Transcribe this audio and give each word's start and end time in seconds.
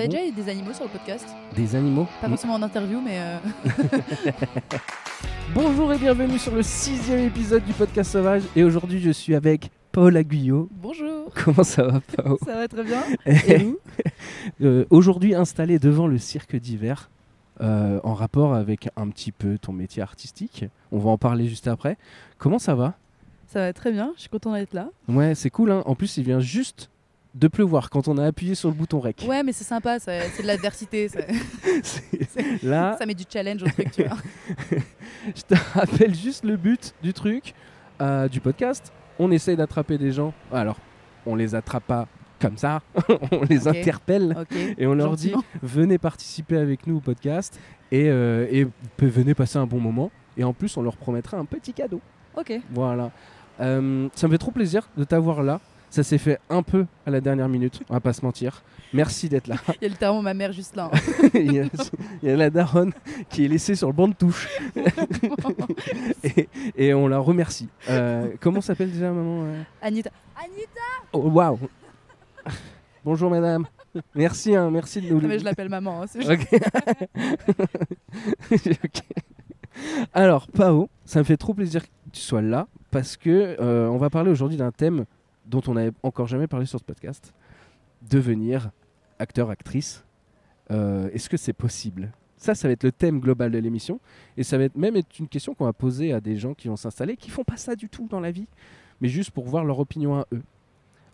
T'as 0.00 0.06
déjà 0.06 0.24
eu 0.24 0.30
des 0.30 0.48
animaux 0.48 0.72
sur 0.72 0.84
le 0.84 0.90
podcast? 0.90 1.26
Des 1.56 1.74
animaux? 1.74 2.06
Pas 2.20 2.28
forcément 2.28 2.54
en 2.54 2.62
interview, 2.62 3.00
mais. 3.00 3.18
euh, 3.18 3.38
Bonjour 5.54 5.92
et 5.92 5.98
bienvenue 5.98 6.38
sur 6.38 6.54
le 6.54 6.62
sixième 6.62 7.18
épisode 7.26 7.64
du 7.64 7.72
podcast 7.72 8.12
Sauvage. 8.12 8.44
Et 8.54 8.62
aujourd'hui, 8.62 9.00
je 9.00 9.10
suis 9.10 9.34
avec 9.34 9.72
Paul 9.90 10.16
Aguillot. 10.16 10.68
Bonjour 10.70 11.32
Comment 11.44 11.64
ça 11.64 11.82
va, 11.82 12.00
Paul 12.16 12.38
Ça 12.46 12.54
va 12.54 12.68
très 12.68 12.84
bien 12.84 13.02
Et 13.26 13.58
vous? 13.58 13.78
Euh, 14.60 14.84
Aujourd'hui, 14.90 15.34
installé 15.34 15.80
devant 15.80 16.06
le 16.06 16.18
cirque 16.18 16.54
d'hiver, 16.54 17.10
euh, 17.60 17.98
en 18.04 18.14
rapport 18.14 18.54
avec 18.54 18.90
un 18.96 19.08
petit 19.08 19.32
peu 19.32 19.58
ton 19.58 19.72
métier 19.72 20.00
artistique. 20.00 20.64
On 20.92 21.00
va 21.00 21.10
en 21.10 21.18
parler 21.18 21.48
juste 21.48 21.66
après. 21.66 21.96
Comment 22.38 22.60
ça 22.60 22.76
va? 22.76 22.94
Ça 23.48 23.58
va 23.62 23.72
très 23.72 23.90
bien, 23.90 24.12
je 24.14 24.20
suis 24.20 24.30
content 24.30 24.52
d'être 24.52 24.74
là. 24.74 24.90
Ouais, 25.08 25.34
c'est 25.34 25.50
cool. 25.50 25.72
Hein 25.72 25.82
en 25.86 25.96
plus, 25.96 26.18
il 26.18 26.22
vient 26.24 26.38
juste 26.38 26.88
de 27.38 27.48
pleuvoir 27.48 27.88
quand 27.88 28.08
on 28.08 28.18
a 28.18 28.26
appuyé 28.26 28.54
sur 28.54 28.68
le 28.68 28.74
bouton 28.74 28.98
rec. 28.98 29.24
Ouais, 29.26 29.42
mais 29.42 29.52
c'est 29.52 29.64
sympa, 29.64 29.98
c'est 30.00 30.42
de 30.42 30.46
l'adversité, 30.46 31.08
ça, 31.08 31.20
Là, 32.62 32.96
ça 32.98 33.06
met 33.06 33.14
du 33.14 33.24
challenge 33.30 33.62
au 33.62 33.68
truc, 33.68 33.90
tu 33.92 34.02
vois. 34.02 34.16
Je 35.36 35.42
te 35.42 35.54
rappelle 35.74 36.14
juste 36.14 36.44
le 36.44 36.56
but 36.56 36.94
du 37.02 37.12
truc, 37.12 37.54
euh, 38.00 38.28
du 38.28 38.40
podcast. 38.40 38.92
On 39.18 39.30
essaye 39.30 39.56
d'attraper 39.56 39.98
des 39.98 40.10
gens. 40.10 40.32
Alors, 40.52 40.78
on 41.26 41.36
les 41.36 41.54
attrape 41.54 41.84
pas 41.84 42.08
comme 42.40 42.56
ça. 42.56 42.80
on 43.32 43.44
les 43.48 43.68
interpelle 43.68 44.44
et 44.76 44.86
on 44.86 44.94
leur 44.94 45.16
dit 45.16 45.34
venez 45.62 45.98
participer 45.98 46.56
avec 46.56 46.86
nous 46.86 46.96
au 46.96 47.00
podcast 47.00 47.58
et, 47.90 48.08
euh, 48.08 48.46
et 48.50 48.66
venez 48.98 49.34
passer 49.34 49.58
un 49.58 49.66
bon 49.66 49.80
moment. 49.80 50.10
Et 50.36 50.44
en 50.44 50.52
plus, 50.52 50.76
on 50.76 50.82
leur 50.82 50.96
promettra 50.96 51.36
un 51.36 51.44
petit 51.44 51.72
cadeau. 51.72 52.00
Ok. 52.36 52.52
Voilà. 52.70 53.10
Euh, 53.60 54.08
ça 54.14 54.28
me 54.28 54.32
fait 54.32 54.38
trop 54.38 54.52
plaisir 54.52 54.88
de 54.96 55.04
t'avoir 55.04 55.42
là. 55.42 55.60
Ça 55.90 56.02
s'est 56.02 56.18
fait 56.18 56.38
un 56.50 56.62
peu 56.62 56.86
à 57.06 57.10
la 57.10 57.20
dernière 57.20 57.48
minute, 57.48 57.80
on 57.88 57.94
va 57.94 58.00
pas 58.00 58.12
se 58.12 58.24
mentir. 58.24 58.62
Merci 58.92 59.28
d'être 59.28 59.46
là. 59.48 59.56
Il 59.80 59.82
y 59.82 59.86
a 59.86 59.88
littéralement 59.88 60.22
ma 60.22 60.34
mère 60.34 60.52
juste 60.52 60.76
là. 60.76 60.90
hein. 60.92 60.98
il, 61.34 61.52
y 61.52 61.60
a, 61.60 61.64
il 62.22 62.28
y 62.28 62.32
a 62.32 62.36
la 62.36 62.50
daronne 62.50 62.92
qui 63.30 63.44
est 63.44 63.48
laissée 63.48 63.74
sur 63.74 63.88
le 63.88 63.92
banc 63.94 64.08
de 64.08 64.14
touche. 64.14 64.48
et, 66.24 66.48
et 66.76 66.94
on 66.94 67.06
la 67.08 67.18
remercie. 67.18 67.68
Euh, 67.90 68.28
comment 68.40 68.60
s'appelle 68.60 68.90
déjà 68.90 69.10
maman 69.10 69.44
euh 69.44 69.62
Anita. 69.82 70.10
Anita 70.36 70.80
Oh, 71.12 71.28
Waouh 71.30 71.58
Bonjour 73.04 73.30
madame. 73.30 73.66
Merci, 74.14 74.54
hein, 74.54 74.70
merci 74.70 75.00
de 75.00 75.08
nous 75.12 75.20
Ah, 75.22 75.26
mais 75.26 75.38
je 75.38 75.44
l'appelle 75.44 75.68
maman. 75.68 76.02
hein, 76.02 76.06
c'est 76.06 76.22
juste-. 76.22 76.58
Alors, 80.12 80.46
Pao, 80.48 80.88
ça 81.04 81.18
me 81.20 81.24
fait 81.24 81.36
trop 81.36 81.54
plaisir 81.54 81.82
que 81.82 81.88
tu 82.12 82.20
sois 82.20 82.42
là 82.42 82.66
parce 82.90 83.16
que 83.16 83.56
euh, 83.60 83.88
on 83.88 83.98
va 83.98 84.10
parler 84.10 84.30
aujourd'hui 84.30 84.56
d'un 84.56 84.70
thème 84.72 85.04
dont 85.48 85.62
on 85.66 85.74
n'avait 85.74 85.92
encore 86.02 86.26
jamais 86.26 86.46
parlé 86.46 86.66
sur 86.66 86.78
ce 86.78 86.84
podcast 86.84 87.32
devenir 88.10 88.70
acteur, 89.18 89.50
actrice. 89.50 90.04
Euh, 90.70 91.08
Est-ce 91.12 91.28
que 91.28 91.36
c'est 91.36 91.52
possible? 91.52 92.12
Ça, 92.36 92.54
ça 92.54 92.68
va 92.68 92.72
être 92.72 92.84
le 92.84 92.92
thème 92.92 93.18
global 93.18 93.50
de 93.50 93.58
l'émission 93.58 93.98
et 94.36 94.44
ça 94.44 94.58
va 94.58 94.64
être 94.64 94.76
même 94.76 94.94
être 94.94 95.18
une 95.18 95.26
question 95.26 95.54
qu'on 95.54 95.64
va 95.64 95.72
poser 95.72 96.12
à 96.12 96.20
des 96.20 96.36
gens 96.36 96.54
qui 96.54 96.68
vont 96.68 96.76
s'installer 96.76 97.16
qui 97.16 97.30
font 97.30 97.42
pas 97.42 97.56
ça 97.56 97.74
du 97.74 97.88
tout 97.88 98.06
dans 98.08 98.20
la 98.20 98.30
vie, 98.30 98.46
mais 99.00 99.08
juste 99.08 99.32
pour 99.32 99.46
voir 99.46 99.64
leur 99.64 99.80
opinion 99.80 100.20
à 100.20 100.26
eux. 100.32 100.42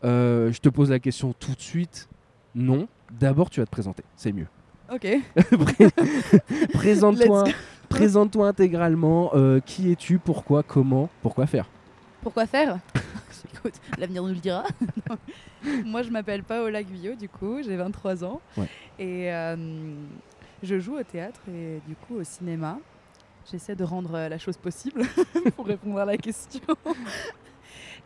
Euh, 0.05 0.53
je 0.53 0.61
te 0.61 0.69
pose 0.69 0.91
la 0.91 0.99
question 0.99 1.33
tout 1.33 1.55
de 1.55 1.61
suite. 1.63 2.09
Non. 2.55 2.89
D'abord, 3.19 3.49
tu 3.49 3.61
vas 3.61 3.67
te 3.67 3.71
présenter. 3.71 4.03
C'est 4.17 4.33
mieux. 4.33 4.47
Ok. 4.93 5.07
Pré- 5.35 5.89
Présente-toi, 6.75 7.45
présente-toi 7.89 8.49
intégralement. 8.49 9.31
euh, 9.35 9.61
qui 9.61 9.91
es-tu? 9.91 10.19
Pourquoi? 10.19 10.63
Comment? 10.63 11.09
Pourquoi 11.23 11.47
faire? 11.47 11.71
Pourquoi 12.21 12.47
faire? 12.47 12.79
Écoute, 13.65 13.81
l'avenir 13.99 14.23
nous 14.23 14.29
le 14.29 14.35
dira. 14.35 14.65
Moi, 15.85 16.03
je 16.03 16.11
m'appelle 16.11 16.43
Paola 16.43 16.83
Guyot, 16.83 17.15
du 17.15 17.29
coup, 17.31 17.63
j'ai 17.63 17.77
23 17.77 18.23
ans. 18.25 18.41
Ouais. 18.59 18.69
Et 18.99 19.33
euh, 19.33 19.57
je 20.63 20.79
joue 20.79 20.97
au 20.99 21.03
théâtre 21.03 21.41
et 21.49 21.81
du 21.89 21.97
coup 21.97 22.17
au 22.17 22.25
cinéma. 22.25 22.79
J'essaie 23.51 23.75
de 23.75 23.85
rendre 23.85 24.15
euh, 24.15 24.29
la 24.29 24.39
chose 24.39 24.57
possible 24.59 25.03
pour 25.57 25.67
répondre 25.67 25.99
à 25.99 26.05
la 26.05 26.17
question. 26.19 26.61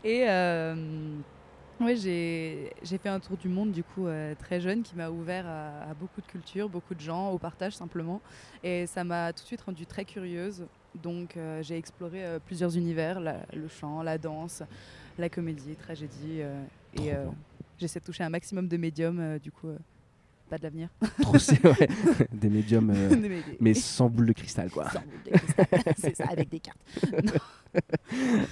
et 0.03 0.25
euh, 0.29 1.15
ouais, 1.81 1.95
j'ai 1.95 2.71
j'ai 2.83 2.97
fait 2.97 3.09
un 3.09 3.19
tour 3.19 3.35
du 3.37 3.47
monde, 3.49 3.71
du 3.71 3.83
coup, 3.83 4.07
euh, 4.07 4.35
très 4.35 4.59
jeune, 4.61 4.81
qui 4.83 4.95
m'a 4.95 5.09
ouvert 5.09 5.45
à, 5.47 5.89
à 5.91 5.93
beaucoup 5.93 6.21
de 6.21 6.25
cultures, 6.27 6.69
beaucoup 6.69 6.95
de 6.95 6.99
gens, 7.01 7.31
au 7.31 7.37
partage 7.37 7.73
simplement. 7.75 8.21
Et 8.63 8.85
ça 8.87 9.03
m'a 9.03 9.31
tout 9.33 9.43
de 9.43 9.47
suite 9.47 9.61
rendue 9.61 9.85
très 9.85 10.05
curieuse. 10.05 10.65
Donc 11.03 11.37
euh, 11.37 11.61
j'ai 11.61 11.77
exploré 11.77 12.25
euh, 12.25 12.39
plusieurs 12.43 12.75
univers, 12.75 13.19
la- 13.19 13.45
le 13.53 13.67
chant, 13.67 14.01
la 14.01 14.17
danse, 14.17 14.63
la 15.19 15.29
comédie, 15.29 15.75
tragédie. 15.75 16.39
euh, 16.41 16.63
et 16.95 17.13
euh, 17.13 17.25
j'essaie 17.77 17.99
de 17.99 18.05
toucher 18.05 18.23
un 18.23 18.29
maximum 18.29 18.67
de 18.67 18.77
médiums, 18.77 19.19
euh, 19.19 19.39
du 19.39 19.51
coup, 19.51 19.67
pas 20.49 20.57
de 20.57 20.63
l'avenir. 20.63 20.89
Trop, 21.21 21.37
c'est 21.37 21.63
ouais. 21.65 21.87
Des 22.33 22.49
médiums, 22.49 22.91
euh, 22.95 23.39
mais 23.59 23.73
sans 23.75 24.09
boule 24.09 24.25
de 24.27 24.33
cristal, 24.33 24.69
quoi. 24.71 24.89
Sans 24.89 25.01
boule 25.01 25.09
de 25.25 25.37
cristal. 25.37 25.65
C'est 25.97 26.15
ça, 26.15 26.25
avec 26.29 26.49
des 26.49 26.59
cartes. 26.59 26.79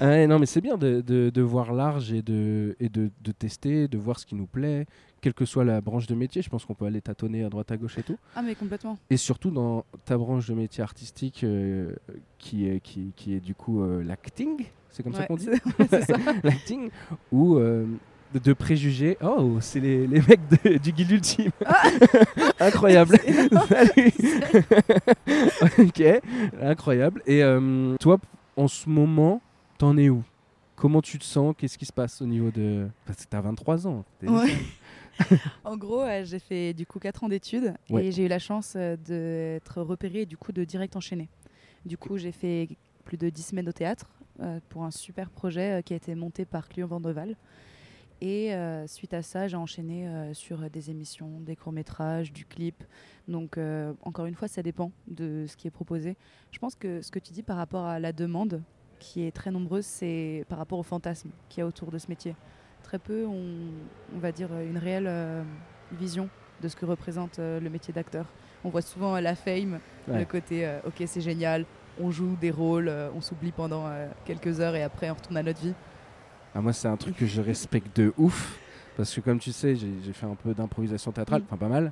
Ouais, 0.01 0.27
non, 0.27 0.37
mais 0.37 0.45
c'est 0.45 0.61
bien 0.61 0.77
de, 0.77 1.01
de- 1.01 1.31
de 1.33 1.41
voir 1.41 1.73
large 1.73 2.13
et, 2.13 2.21
de, 2.21 2.75
et 2.79 2.89
de, 2.89 3.09
de 3.21 3.31
tester, 3.31 3.87
de 3.87 3.97
voir 3.97 4.19
ce 4.19 4.25
qui 4.27 4.35
nous 4.35 4.45
plaît, 4.45 4.85
quelle 5.21 5.33
que 5.33 5.45
soit 5.45 5.63
la 5.65 5.81
branche 5.81 6.07
de 6.07 6.15
métier. 6.15 6.41
Je 6.41 6.49
pense 6.49 6.65
qu'on 6.65 6.73
peut 6.73 6.85
aller 6.85 7.01
tâtonner 7.01 7.43
à 7.43 7.49
droite 7.49 7.71
à 7.71 7.77
gauche 7.77 7.97
et 7.97 8.03
tout. 8.03 8.17
Ah, 8.35 8.41
mais 8.41 8.55
complètement. 8.55 8.97
Et 9.09 9.17
surtout 9.17 9.51
dans 9.51 9.85
ta 10.05 10.17
branche 10.17 10.47
de 10.47 10.53
métier 10.53 10.83
artistique, 10.83 11.43
euh, 11.43 11.91
qui, 12.37 12.67
est, 12.67 12.79
qui, 12.81 13.11
qui 13.15 13.33
est 13.33 13.39
du 13.39 13.55
coup 13.55 13.81
euh, 13.81 14.03
l'acting, 14.03 14.65
c'est 14.89 15.03
comme 15.03 15.13
ça 15.13 15.25
qu'on 15.25 15.35
dit 15.35 15.49
l'acting 16.43 16.89
ou 17.31 17.55
euh, 17.57 17.85
de, 18.43 18.53
préjugés. 18.53 19.17
Oh, 19.23 19.57
c'est 19.61 19.79
les, 19.79 20.05
les 20.07 20.21
mecs 20.21 20.41
de- 20.63 20.77
du 20.77 20.91
guild 20.91 21.11
ultime. 21.11 21.51
Incroyable. 22.59 23.17
Salut. 23.67 24.11
ok, 25.79 26.21
incroyable. 26.61 27.21
Et 27.25 27.43
euh, 27.43 27.95
toi, 27.99 28.17
en 28.55 28.67
ce 28.67 28.89
moment, 28.89 29.41
t'en 29.77 29.97
es 29.97 30.09
où? 30.09 30.23
Comment 30.75 31.01
tu 31.01 31.17
te 31.17 31.23
sens? 31.23 31.55
Qu'est-ce 31.57 31.77
qui 31.77 31.85
se 31.85 31.93
passe 31.93 32.21
au 32.21 32.25
niveau 32.25 32.51
de. 32.51 32.87
Parce 33.05 33.25
que 33.25 33.29
t'as 33.29 33.41
23 33.41 33.87
ans. 33.87 34.03
Ouais. 34.23 34.51
En 35.63 35.77
gros, 35.77 36.01
euh, 36.01 36.23
j'ai 36.25 36.39
fait 36.39 36.73
du 36.73 36.85
coup 36.85 36.99
4 36.99 37.23
ans 37.23 37.29
d'études 37.29 37.73
Ouais. 37.89 38.05
et 38.05 38.11
j'ai 38.11 38.25
eu 38.25 38.27
la 38.27 38.39
chance 38.39 38.73
euh, 38.75 38.95
d'être 38.97 39.81
repérée 39.81 40.21
et 40.21 40.25
du 40.25 40.37
coup 40.37 40.51
de 40.51 40.63
direct 40.63 40.95
enchaîner. 40.95 41.29
Du 41.85 41.97
coup, 41.97 42.17
j'ai 42.17 42.31
fait 42.31 42.67
plus 43.05 43.17
de 43.17 43.29
10 43.29 43.41
semaines 43.43 43.69
au 43.69 43.71
théâtre 43.71 44.07
euh, 44.41 44.59
pour 44.69 44.83
un 44.83 44.91
super 44.91 45.29
projet 45.29 45.81
qui 45.85 45.93
a 45.93 45.95
été 45.95 46.13
monté 46.15 46.45
par 46.45 46.67
Clio 46.69 46.87
Vandeval. 46.87 47.35
Et 48.19 48.53
euh, 48.55 48.87
suite 48.87 49.13
à 49.13 49.21
ça, 49.21 49.47
j'ai 49.47 49.57
enchaîné 49.57 50.07
euh, 50.07 50.33
sur 50.33 50.69
des 50.71 50.89
émissions, 50.89 51.39
des 51.39 51.55
courts-métrages, 51.55 52.33
du 52.33 52.45
clip. 52.45 52.83
Donc, 53.27 53.57
euh, 53.59 53.93
encore 54.01 54.25
une 54.25 54.33
fois, 54.33 54.47
ça 54.47 54.63
dépend 54.63 54.91
de 55.07 55.45
ce 55.47 55.55
qui 55.55 55.67
est 55.67 55.71
proposé. 55.71 56.17
Je 56.51 56.57
pense 56.57 56.73
que 56.75 57.01
ce 57.03 57.11
que 57.11 57.19
tu 57.19 57.31
dis 57.31 57.43
par 57.43 57.57
rapport 57.57 57.85
à 57.85 57.99
la 57.99 58.13
demande, 58.13 58.63
qui 58.97 59.21
est 59.21 59.31
très 59.31 59.51
nombreuse, 59.51 59.85
c'est 59.85 60.45
par 60.49 60.57
rapport 60.57 60.79
au 60.79 60.83
fantasme 60.83 61.29
qu'il 61.47 61.61
y 61.61 61.63
a 61.63 61.67
autour 61.67 61.91
de 61.91 61.99
ce 61.99 62.07
métier. 62.09 62.35
Très 62.87 62.99
peu 62.99 63.25
ont, 63.25 63.43
on 64.15 64.19
va 64.19 64.31
dire, 64.31 64.47
une 64.61 64.77
réelle 64.77 65.07
euh, 65.09 65.43
vision 65.99 66.29
de 66.63 66.69
ce 66.69 66.75
que 66.77 66.85
représente 66.85 67.37
euh, 67.37 67.59
le 67.59 67.69
métier 67.69 67.93
d'acteur. 67.93 68.25
On 68.63 68.69
voit 68.69 68.81
souvent 68.81 69.13
euh, 69.17 69.19
la 69.19 69.35
fame, 69.35 69.79
Ouais. 70.07 70.19
le 70.19 70.23
côté 70.25 70.65
ok, 70.87 71.03
c'est 71.05 71.19
génial, 71.19 71.65
on 71.99 72.11
joue 72.11 72.37
des 72.39 72.49
rôles, 72.49 72.89
on 73.13 73.19
s'oublie 73.19 73.51
pendant 73.51 73.83
quelques 74.23 74.61
heures 74.61 74.73
et 74.77 74.83
après 74.83 75.09
on 75.09 75.15
retourne 75.15 75.35
à 75.35 75.43
notre 75.43 75.59
vie. 75.59 75.73
Ah, 76.55 76.61
moi, 76.61 76.71
c'est 76.71 76.87
un 76.87 76.95
truc 76.95 77.17
que 77.17 77.25
je 77.25 77.41
respecte 77.41 77.97
de 77.99 78.13
ouf. 78.17 78.57
Parce 78.95 79.13
que, 79.13 79.19
comme 79.19 79.37
tu 79.39 79.51
sais, 79.51 79.75
j'ai 79.75 79.91
j'ai 80.05 80.13
fait 80.13 80.25
un 80.25 80.35
peu 80.35 80.53
d'improvisation 80.53 81.11
théâtrale, 81.11 81.41
Mm. 81.41 81.45
enfin 81.49 81.57
pas 81.57 81.67
mal. 81.67 81.91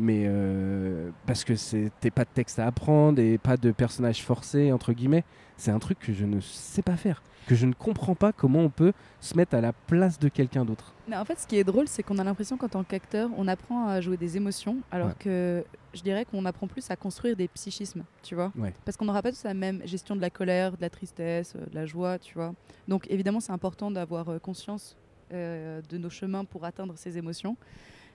Mais 0.00 0.24
euh, 0.26 1.10
parce 1.26 1.42
que 1.44 1.56
c'était 1.56 2.10
pas 2.12 2.24
de 2.24 2.30
texte 2.32 2.58
à 2.60 2.66
apprendre 2.66 3.20
et 3.20 3.36
pas 3.36 3.56
de 3.56 3.72
personnage 3.72 4.22
forcé, 4.22 4.70
entre 4.72 4.92
guillemets. 4.92 5.24
C'est 5.56 5.72
un 5.72 5.78
truc 5.80 5.98
que 5.98 6.12
je 6.12 6.24
ne 6.24 6.40
sais 6.40 6.82
pas 6.82 6.96
faire. 6.96 7.22
Que 7.48 7.54
je 7.56 7.66
ne 7.66 7.72
comprends 7.72 8.14
pas 8.14 8.32
comment 8.32 8.60
on 8.60 8.68
peut 8.68 8.92
se 9.20 9.34
mettre 9.36 9.56
à 9.56 9.60
la 9.60 9.72
place 9.72 10.18
de 10.18 10.28
quelqu'un 10.28 10.64
d'autre. 10.64 10.94
Mais 11.08 11.16
en 11.16 11.24
fait, 11.24 11.38
ce 11.40 11.46
qui 11.46 11.56
est 11.56 11.64
drôle, 11.64 11.88
c'est 11.88 12.02
qu'on 12.02 12.18
a 12.18 12.24
l'impression 12.24 12.56
qu'en 12.58 12.68
tant 12.68 12.84
qu'acteur, 12.84 13.30
on 13.36 13.48
apprend 13.48 13.88
à 13.88 14.00
jouer 14.00 14.16
des 14.18 14.36
émotions, 14.36 14.76
alors 14.92 15.08
Ouais. 15.08 15.14
que 15.18 15.64
je 15.94 16.02
dirais 16.02 16.26
qu'on 16.26 16.44
apprend 16.44 16.66
plus 16.68 16.88
à 16.90 16.96
construire 16.96 17.34
des 17.34 17.48
psychismes, 17.48 18.04
tu 18.22 18.34
vois. 18.34 18.52
Ouais. 18.56 18.74
Parce 18.84 18.96
qu'on 18.98 19.06
n'aura 19.06 19.22
pas 19.22 19.32
tous 19.32 19.42
la 19.44 19.54
même 19.54 19.80
gestion 19.86 20.14
de 20.14 20.20
la 20.20 20.28
colère, 20.30 20.72
de 20.76 20.82
la 20.82 20.90
tristesse, 20.90 21.54
euh, 21.56 21.64
de 21.66 21.74
la 21.74 21.86
joie, 21.86 22.18
tu 22.18 22.34
vois. 22.34 22.52
Donc 22.86 23.06
évidemment, 23.10 23.40
c'est 23.40 23.52
important 23.52 23.90
d'avoir 23.90 24.28
euh, 24.28 24.38
conscience 24.38 24.94
euh, 25.32 25.80
de 25.88 25.96
nos 25.98 26.10
chemins 26.10 26.44
pour 26.44 26.64
atteindre 26.66 26.94
ces 26.96 27.16
émotions, 27.16 27.56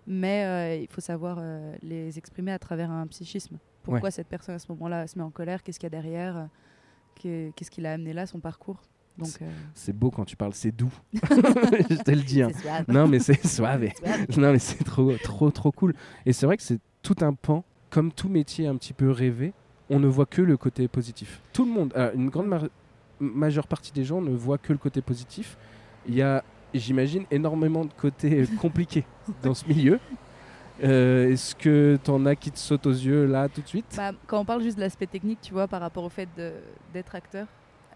mais 0.07 0.44
euh, 0.45 0.75
il 0.81 0.88
faut 0.88 1.01
savoir 1.01 1.38
euh, 1.39 1.75
les 1.81 2.17
exprimer 2.17 2.51
à 2.51 2.59
travers 2.59 2.91
un 2.91 3.07
psychisme. 3.07 3.57
Pourquoi 3.83 4.11
cette 4.11 4.27
personne 4.27 4.55
à 4.55 4.59
ce 4.59 4.67
moment-là 4.71 5.07
se 5.07 5.17
met 5.17 5.23
en 5.23 5.29
colère? 5.31 5.61
Qu'est-ce 5.63 5.79
qu'il 5.79 5.88
y 5.88 5.94
a 5.94 6.01
derrière? 6.01 6.47
Qu'est- 7.15 7.51
Qu'est-ce 7.55 7.69
qui 7.71 7.81
l'a 7.81 7.94
amené 7.94 8.13
là, 8.13 8.25
son 8.25 8.39
parcours? 8.39 8.81
Euh, 9.21 9.50
C'est 9.75 9.94
beau 9.95 10.09
quand 10.09 10.25
tu 10.25 10.35
parles, 10.35 10.53
c'est 10.55 10.71
doux. 10.71 10.91
je 11.13 12.01
te 12.01 12.11
le 12.11 12.21
dis. 12.21 12.41
hein. 12.41 12.50
Non, 12.88 13.07
mais 13.07 13.19
c'est 13.19 13.45
suave. 13.45 13.89
Non, 14.38 14.51
mais 14.53 14.59
c'est 14.59 14.83
trop, 14.83 15.13
trop, 15.17 15.51
trop 15.51 15.71
cool. 15.71 15.94
Et 16.25 16.33
c'est 16.33 16.45
vrai 16.45 16.57
que 16.57 16.63
c'est 16.63 16.79
tout 17.03 17.15
un 17.21 17.33
pan, 17.33 17.63
comme 17.89 18.11
tout 18.11 18.29
métier 18.29 18.65
un 18.67 18.75
petit 18.77 18.94
peu 18.94 19.11
rêvé, 19.11 19.53
on 19.89 20.00
ne 20.00 20.07
voit 20.07 20.25
que 20.25 20.41
le 20.41 20.57
côté 20.57 20.88
positif. 20.88 21.41
Tout 21.51 21.65
le 21.65 21.71
monde, 21.71 21.94
euh, 21.95 22.11
une 22.15 22.29
grande 22.29 22.47
ma- 22.47 22.61
majeure 23.19 23.67
partie 23.67 23.91
des 23.91 24.03
gens 24.03 24.21
ne 24.21 24.31
voient 24.31 24.57
que 24.57 24.71
le 24.73 24.79
côté 24.79 25.01
positif. 25.01 25.57
Il 26.07 26.15
y 26.15 26.21
a, 26.23 26.44
j'imagine, 26.74 27.25
énormément 27.31 27.86
de 27.86 27.94
côtés 27.94 28.46
compliqués 28.62 29.06
dans 29.42 29.54
ce 29.54 29.66
milieu. 29.68 30.00
Euh, 30.84 31.31
Est-ce 31.31 31.56
que 31.56 31.98
t'en 32.04 32.25
as 32.25 32.36
qui 32.36 32.52
te 32.52 32.58
sautent 32.58 32.88
aux 32.88 32.92
yeux 32.92 33.25
là 33.25 33.48
tout 33.48 33.62
de 33.62 33.68
suite? 33.68 33.86
Bah, 33.96 34.12
quand 34.28 34.40
on 34.40 34.46
parle 34.46 34.62
juste 34.64 34.78
de 34.78 34.81
l'aspect 34.81 35.06
technique, 35.08 35.40
tu 35.42 35.54
vois, 35.54 35.68
par 35.68 35.81
rapport 35.81 36.04
au 36.04 36.10
fait 36.10 36.28
d'être 36.94 37.16
acteur, 37.16 37.48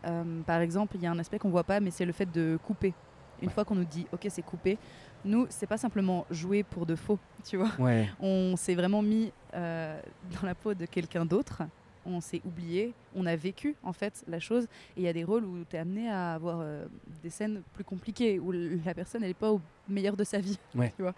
euh, 0.06 0.42
par 0.46 0.62
exemple, 0.62 0.96
il 0.96 1.02
y 1.02 1.08
a 1.08 1.12
un 1.12 1.20
aspect 1.20 1.40
qu'on 1.40 1.50
voit 1.50 1.64
pas, 1.64 1.80
mais 1.80 1.90
c'est 1.92 2.06
le 2.06 2.12
fait 2.14 2.32
de 2.32 2.58
couper. 2.64 2.94
Une 3.42 3.48
Ouais. 3.48 3.54
fois 3.54 3.66
qu'on 3.66 3.76
nous 3.76 3.86
dit, 3.86 4.06
ok, 4.12 4.26
c'est 4.30 4.42
coupé, 4.44 4.78
nous, 5.26 5.46
c'est 5.50 5.68
pas 5.68 5.78
simplement 5.78 6.26
jouer 6.32 6.64
pour 6.64 6.86
de 6.86 6.96
faux, 6.96 7.20
tu 7.48 7.58
vois. 7.58 7.70
Ouais. 7.80 8.08
On 8.20 8.56
s'est 8.56 8.74
vraiment 8.76 9.02
mis 9.02 9.32
euh, 9.54 10.00
dans 10.40 10.48
la 10.48 10.56
peau 10.56 10.74
de 10.74 10.86
quelqu'un 10.86 11.26
d'autre. 11.26 11.64
On 12.08 12.22
s'est 12.22 12.42
oublié, 12.46 12.94
on 13.16 13.26
a 13.26 13.36
vécu 13.36 13.76
en 13.84 13.94
fait 13.94 14.24
la 14.28 14.40
chose. 14.40 14.64
Et 14.96 15.02
il 15.02 15.04
y 15.04 15.08
a 15.08 15.14
des 15.14 15.24
rôles 15.24 15.44
où 15.44 15.64
tu 15.70 15.76
es 15.76 15.80
amené 15.80 16.10
à 16.10 16.34
avoir 16.36 16.60
euh, 16.62 16.86
des 17.22 17.30
scènes 17.30 17.62
plus 17.74 17.84
compliquées, 17.84 18.40
où 18.40 18.52
la 18.52 18.94
personne 18.94 19.22
n'est 19.22 19.34
pas 19.34 19.52
au 19.52 19.62
meilleur 19.90 20.16
de 20.16 20.24
sa 20.24 20.40
vie. 20.40 20.58
Ouais. 20.76 20.94
Tu 20.96 21.02
vois 21.02 21.14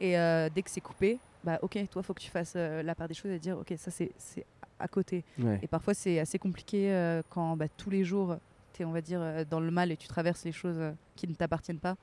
et 0.00 0.18
euh, 0.18 0.48
dès 0.52 0.62
que 0.62 0.70
c'est 0.70 0.80
coupé, 0.80 1.18
bah 1.44 1.58
ok, 1.62 1.78
toi 1.90 2.02
faut 2.02 2.14
que 2.14 2.20
tu 2.20 2.30
fasses 2.30 2.54
euh, 2.56 2.82
la 2.82 2.94
part 2.94 3.06
des 3.06 3.14
choses 3.14 3.30
et 3.30 3.38
dire 3.38 3.58
ok, 3.58 3.72
ça 3.76 3.90
c'est 3.90 4.10
c'est 4.18 4.44
à 4.78 4.88
côté. 4.88 5.22
ouais. 5.38 5.60
Et 5.62 5.66
parfois 5.68 5.94
c'est 5.94 6.18
assez 6.18 6.38
compliqué 6.38 7.20
quand 7.30 7.56
bah, 7.56 7.66
tous 7.76 7.90
les 7.90 8.04
jours 8.04 8.36
tu 8.72 8.82
es, 8.82 8.84
on 8.84 8.90
va 8.90 9.00
dire, 9.00 9.20
dans 9.48 9.60
le 9.60 9.70
mal 9.70 9.92
et 9.92 9.96
tu 9.96 10.08
traverses 10.08 10.44
les 10.44 10.52
choses 10.52 10.80
qui 11.14 11.28
ne 11.28 11.34
t'appartiennent 11.34 11.78
pas, 11.78 11.96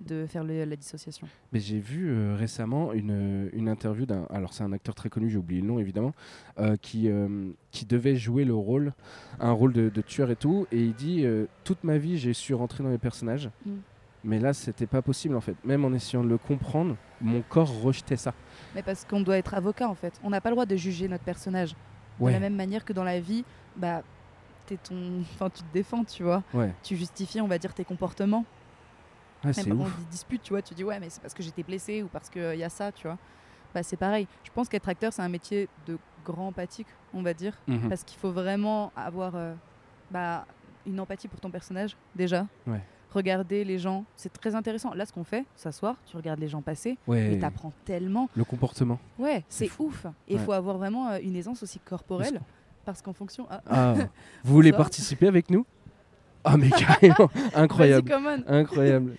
de 0.00 0.26
faire 0.26 0.44
le- 0.44 0.64
la 0.64 0.76
dissociation. 0.76 1.26
Mais 1.52 1.58
j'ai 1.60 1.80
vu 1.80 2.08
euh, 2.10 2.36
récemment 2.36 2.92
une, 2.92 3.50
une 3.52 3.68
interview 3.68 4.06
d'un. 4.06 4.26
Alors, 4.30 4.52
c'est 4.52 4.62
un 4.62 4.72
acteur 4.72 4.94
très 4.94 5.08
connu, 5.08 5.28
j'ai 5.28 5.38
oublié 5.38 5.60
le 5.60 5.66
nom 5.66 5.78
évidemment, 5.78 6.12
euh, 6.58 6.76
qui, 6.76 7.08
euh, 7.10 7.50
qui 7.72 7.84
devait 7.84 8.14
jouer 8.16 8.44
le 8.44 8.54
rôle, 8.54 8.92
un 9.40 9.50
rôle 9.52 9.72
de, 9.72 9.88
de 9.88 10.00
tueur 10.00 10.30
et 10.30 10.36
tout. 10.36 10.66
Et 10.70 10.84
il 10.84 10.94
dit 10.94 11.24
euh, 11.24 11.46
Toute 11.64 11.82
ma 11.84 11.98
vie, 11.98 12.16
j'ai 12.18 12.32
su 12.32 12.54
rentrer 12.54 12.84
dans 12.84 12.90
les 12.90 12.98
personnages. 12.98 13.50
Mm. 13.66 13.72
Mais 14.24 14.38
là, 14.40 14.52
c'était 14.52 14.86
pas 14.86 15.00
possible 15.02 15.36
en 15.36 15.40
fait. 15.40 15.54
Même 15.64 15.84
en 15.84 15.92
essayant 15.92 16.24
de 16.24 16.28
le 16.28 16.38
comprendre, 16.38 16.96
mon 17.20 17.40
corps 17.42 17.80
rejetait 17.82 18.16
ça. 18.16 18.34
Mais 18.74 18.82
parce 18.82 19.04
qu'on 19.04 19.20
doit 19.20 19.38
être 19.38 19.54
avocat 19.54 19.88
en 19.88 19.94
fait. 19.94 20.20
On 20.24 20.30
n'a 20.30 20.40
pas 20.40 20.50
le 20.50 20.54
droit 20.56 20.66
de 20.66 20.76
juger 20.76 21.08
notre 21.08 21.24
personnage. 21.24 21.74
De 22.20 22.26
la 22.28 22.40
même 22.40 22.56
manière 22.56 22.84
que 22.84 22.92
dans 22.92 23.04
la 23.04 23.20
vie, 23.20 23.44
bah, 23.76 24.02
t'es 24.66 24.76
ton... 24.76 25.20
enfin, 25.20 25.48
tu 25.50 25.62
te 25.62 25.72
défends, 25.72 26.02
tu 26.02 26.24
vois. 26.24 26.42
Ouais. 26.52 26.74
Tu 26.82 26.96
justifies, 26.96 27.40
on 27.40 27.46
va 27.46 27.58
dire, 27.58 27.72
tes 27.72 27.84
comportements. 27.84 28.44
C'est 29.52 29.66
Même 29.66 29.86
tu 30.42 30.50
vois, 30.52 30.62
tu 30.62 30.74
dis 30.74 30.84
ouais, 30.84 30.98
mais 31.00 31.10
c'est 31.10 31.20
parce 31.20 31.34
que 31.34 31.42
j'étais 31.42 31.62
blessé 31.62 32.02
ou 32.02 32.08
parce 32.08 32.28
qu'il 32.30 32.56
y 32.56 32.64
a 32.64 32.68
ça, 32.68 32.92
tu 32.92 33.06
vois. 33.06 33.18
Bah, 33.74 33.82
c'est 33.82 33.96
pareil. 33.96 34.26
Je 34.44 34.50
pense 34.50 34.68
qu'être 34.68 34.88
acteur, 34.88 35.12
c'est 35.12 35.22
un 35.22 35.28
métier 35.28 35.68
de 35.86 35.98
grand 36.24 36.48
empathique, 36.48 36.86
on 37.14 37.22
va 37.22 37.34
dire. 37.34 37.54
Mhm. 37.66 37.88
Parce 37.88 38.02
qu'il 38.04 38.18
faut 38.18 38.30
vraiment 38.30 38.92
avoir 38.96 39.36
euh, 39.36 39.54
bah, 40.10 40.46
une 40.86 40.98
empathie 41.00 41.28
pour 41.28 41.40
ton 41.40 41.50
personnage, 41.50 41.96
déjà. 42.16 42.46
Ouais. 42.66 42.80
Regarder 43.12 43.64
les 43.64 43.78
gens, 43.78 44.04
c'est 44.16 44.32
très 44.32 44.54
intéressant. 44.54 44.92
Là, 44.94 45.06
ce 45.06 45.12
qu'on 45.12 45.24
fait, 45.24 45.44
s'asseoir, 45.56 45.96
tu 46.06 46.16
regardes 46.16 46.40
les 46.40 46.48
gens 46.48 46.60
passer, 46.62 46.98
Ouais. 47.06 47.34
et 47.34 47.38
t'apprends 47.38 47.72
tellement. 47.84 48.28
Le 48.34 48.44
comportement. 48.44 48.98
Ouais, 49.18 49.44
C'est 49.48 49.70
ouf. 49.78 50.06
Et 50.28 50.34
il 50.34 50.36
Ouais. 50.38 50.44
faut 50.44 50.52
avoir 50.52 50.76
vraiment 50.76 51.08
euh, 51.10 51.18
une 51.22 51.36
aisance 51.36 51.62
aussi 51.62 51.78
corporelle. 51.78 52.40
Parce 52.84 53.02
qu'en 53.02 53.12
fonction. 53.12 53.46
Ah, 53.50 53.60
Ah, 53.70 53.94
vous 54.44 54.54
voulez 54.54 54.72
participer 54.72 55.26
avec 55.28 55.50
nous? 55.50 55.66
Ah, 56.44 56.56
mais 56.56 56.70
carrément 56.70 57.30
Incroyable. 57.54 58.08
Vas-y, 58.10 59.16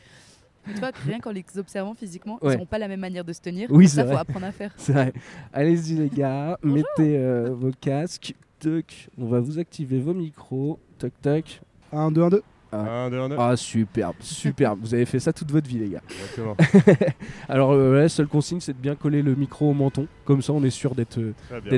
Tu 0.74 0.80
vois, 0.80 0.92
rien 1.06 1.20
qu'en 1.20 1.32
les 1.32 1.44
observant 1.58 1.96
physiquement, 1.96 2.38
Ouais. 2.42 2.54
ils 2.54 2.58
n'ont 2.60 2.66
pas 2.66 2.78
la 2.80 2.88
même 2.88 3.00
manière 3.00 3.24
de 3.24 3.34
se 3.34 3.42
tenir. 3.42 3.68
Oui, 3.72 3.88
c'est 3.88 3.98
ça, 3.98 4.04
faut 4.04 4.10
vrai. 4.12 4.20
apprendre 4.22 4.46
à 4.46 4.52
faire. 4.52 4.72
C'est 4.78 4.94
vrai. 4.94 5.14
Allez-y 5.54 5.96
les 5.96 6.10
gars, 6.10 6.58
mettez 6.64 7.18
euh, 7.18 7.50
vos 7.54 7.72
casques. 7.80 8.36
Toc. 8.60 9.08
On 9.18 9.28
va 9.28 9.40
vous 9.40 9.58
activer 9.58 10.00
vos 10.00 10.14
micros. 10.14 10.80
Toc 10.98 11.14
toc. 11.22 11.62
1, 11.94 12.12
2, 12.12 12.22
1, 12.24 12.30
2. 12.30 12.44
Un, 12.72 13.10
deux, 13.10 13.20
un, 13.20 13.30
deux. 13.30 13.36
Ah 13.40 13.56
superbe, 13.56 14.16
superbe. 14.20 14.78
vous 14.82 14.94
avez 14.94 15.06
fait 15.06 15.20
ça 15.20 15.34
toute 15.34 15.50
votre 15.52 15.68
vie 15.68 15.80
les 15.80 15.90
gars. 15.90 16.02
Exactement. 16.10 16.56
Alors 17.50 17.72
euh, 17.72 17.96
la 18.02 18.10
seule 18.10 18.28
consigne 18.28 18.60
c'est 18.60 18.74
de 18.74 18.78
bien 18.78 18.94
coller 18.96 19.24
le 19.24 19.34
micro 19.34 19.72
au 19.72 19.74
menton. 19.74 20.08
Comme 20.26 20.42
ça 20.44 20.54
on 20.54 20.64
est 20.64 20.70
sûr 20.70 20.94
d'être 20.94 21.20
euh, 21.20 21.34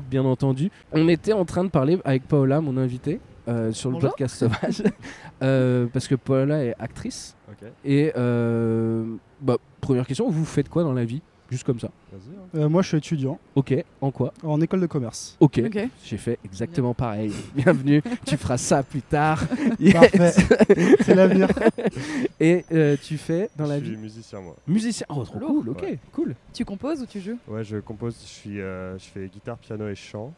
bien 0.09 0.25
entendu. 0.25 0.69
On 0.91 1.07
était 1.07 1.31
en 1.31 1.45
train 1.45 1.63
de 1.63 1.69
parler 1.69 1.97
avec 2.03 2.27
Paola, 2.27 2.59
mon 2.59 2.75
invité, 2.77 3.21
euh, 3.51 3.71
sur 3.73 3.89
le 3.89 3.95
Bonjour. 3.95 4.09
podcast 4.11 4.35
Sauvage. 4.35 4.83
Euh, 5.43 5.87
parce 5.91 6.07
que 6.07 6.13
Paola 6.13 6.63
est 6.63 6.75
actrice. 6.77 7.35
Et 7.83 8.11
euh, 8.15 9.15
bah, 9.41 9.57
première 9.79 10.05
question, 10.05 10.29
vous 10.29 10.45
faites 10.45 10.69
quoi 10.69 10.83
dans 10.83 10.93
la 10.93 11.03
vie? 11.03 11.23
Juste 11.49 11.63
comme 11.65 11.79
ça. 11.79 11.89
hein. 12.13 12.17
Euh, 12.55 12.69
moi, 12.69 12.83
je 12.83 12.89
suis 12.89 12.97
étudiant 12.97 13.39
Ok, 13.55 13.73
en 14.01 14.11
quoi? 14.11 14.33
En 14.43 14.61
école 14.61 14.81
de 14.81 14.85
commerce. 14.85 15.35
Ok, 15.39 15.59
j'ai 16.05 16.17
fait 16.17 16.37
exactement 16.45 16.93
pareil. 16.93 17.33
Bienvenue, 17.55 18.03
tu 18.25 18.37
feras 18.37 18.57
ça 18.57 18.83
plus 18.83 19.01
tard. 19.01 19.43
Parfait. 19.93 20.31
C'est 21.01 21.15
l'avenir. 21.15 21.47
Et 22.39 22.63
euh, 22.71 22.95
tu 23.01 23.17
fais 23.17 23.49
dans 23.57 23.65
la 23.65 23.79
Je 23.79 23.85
suis 23.85 23.95
vie 23.95 24.01
musicien, 24.01 24.41
moi. 24.41 24.55
musicien. 24.67 25.07
Oh, 25.09 25.23
trop 25.23 25.39
cool, 25.39 25.69
ok, 25.69 25.81
Ouais. 25.81 25.99
cool. 26.13 26.35
Tu 26.53 26.63
composes 26.63 27.01
ou 27.01 27.05
tu 27.07 27.19
joues? 27.19 27.39
Ouais, 27.47 27.63
je 27.63 27.77
compose, 27.77 28.15
je, 28.21 28.27
suis, 28.27 28.61
euh, 28.61 28.97
je 28.99 29.05
fais 29.05 29.27
guitare, 29.27 29.57
piano 29.57 29.87
et 29.89 29.95
chant. 29.95 30.31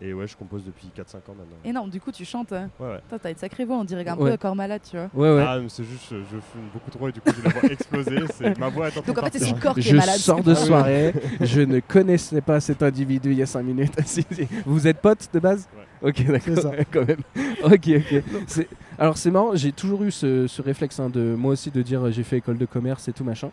Et 0.00 0.12
ouais, 0.14 0.28
je 0.28 0.36
compose 0.36 0.64
depuis 0.64 0.92
4-5 0.96 1.16
ans 1.16 1.34
maintenant. 1.36 1.56
Énorme, 1.64 1.90
du 1.90 2.00
coup, 2.00 2.12
tu 2.12 2.24
chantes. 2.24 2.52
hein. 2.52 2.70
Ouais, 2.78 2.86
ouais. 2.86 2.98
Putain, 3.02 3.18
T'as 3.18 3.30
une 3.30 3.36
sacrée 3.36 3.64
voix, 3.64 3.78
on 3.78 3.84
dirait 3.84 4.06
un 4.06 4.16
Ouais. 4.16 4.30
peu 4.30 4.36
corps 4.36 4.54
malade, 4.54 4.80
tu 4.88 4.96
vois. 4.96 5.10
Ouais, 5.12 5.36
ouais. 5.36 5.44
Ah, 5.44 5.58
mais 5.58 5.68
c'est 5.68 5.82
juste, 5.82 6.04
je, 6.10 6.16
je 6.18 6.38
fume 6.40 6.68
beaucoup 6.72 6.90
trop 6.92 7.08
et 7.08 7.12
du 7.12 7.20
coup, 7.20 7.30
j'ai 7.36 7.42
la 7.42 7.50
voix 7.50 7.68
explosée. 7.68 8.16
C'est 8.32 8.56
ma 8.60 8.68
voix 8.68 8.86
est 8.86 8.96
en 8.96 9.02
train 9.02 9.12
Donc 9.12 9.18
en 9.24 9.26
fait, 9.28 9.38
c'est 9.40 9.52
le 9.52 9.60
corps 9.60 9.74
qui 9.74 9.80
est 9.80 9.82
je 9.82 9.96
malade. 9.96 10.16
sors 10.18 10.40
de 10.44 10.52
Ah 10.52 10.54
soirée, 10.54 11.14
je 11.40 11.60
ne 11.62 11.80
connaissais 11.80 12.40
pas 12.40 12.60
cet 12.60 12.84
individu 12.84 13.32
il 13.32 13.38
y 13.38 13.42
a 13.42 13.46
5 13.46 13.62
minutes. 13.62 13.92
Vous 14.66 14.86
êtes 14.86 15.00
potes 15.00 15.28
de 15.32 15.40
base 15.40 15.68
Ok, 16.00 16.24
d'accord, 16.26 16.40
C'est 16.54 16.60
ça. 16.62 16.70
quand 16.92 17.04
même. 17.08 17.18
Ok, 17.64 17.88
ok. 17.88 18.64
Alors 19.00 19.18
c'est 19.18 19.32
marrant, 19.32 19.50
j'ai 19.56 19.72
toujours 19.72 20.04
eu 20.04 20.12
ce, 20.12 20.46
ce 20.46 20.62
réflexe 20.62 21.00
hein, 21.00 21.10
de 21.10 21.34
moi 21.36 21.52
aussi 21.54 21.72
de 21.72 21.82
dire 21.82 22.06
euh, 22.06 22.10
j'ai 22.12 22.22
fait 22.22 22.36
école 22.38 22.56
de 22.58 22.66
commerce 22.66 23.08
et 23.08 23.12
tout 23.12 23.24
machin. 23.24 23.50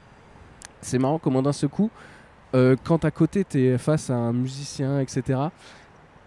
C'est 0.81 0.99
marrant 0.99 1.17
comment 1.17 1.41
d'un 1.41 1.53
seul 1.53 1.69
coup, 1.71 1.89
euh, 2.53 2.75
quand 2.83 3.03
à 3.03 3.09
côté 3.09 3.43
t'es 3.43 3.79
face 3.79 4.11
à 4.11 4.15
un 4.15 4.31
musicien, 4.33 4.99
etc., 4.99 5.39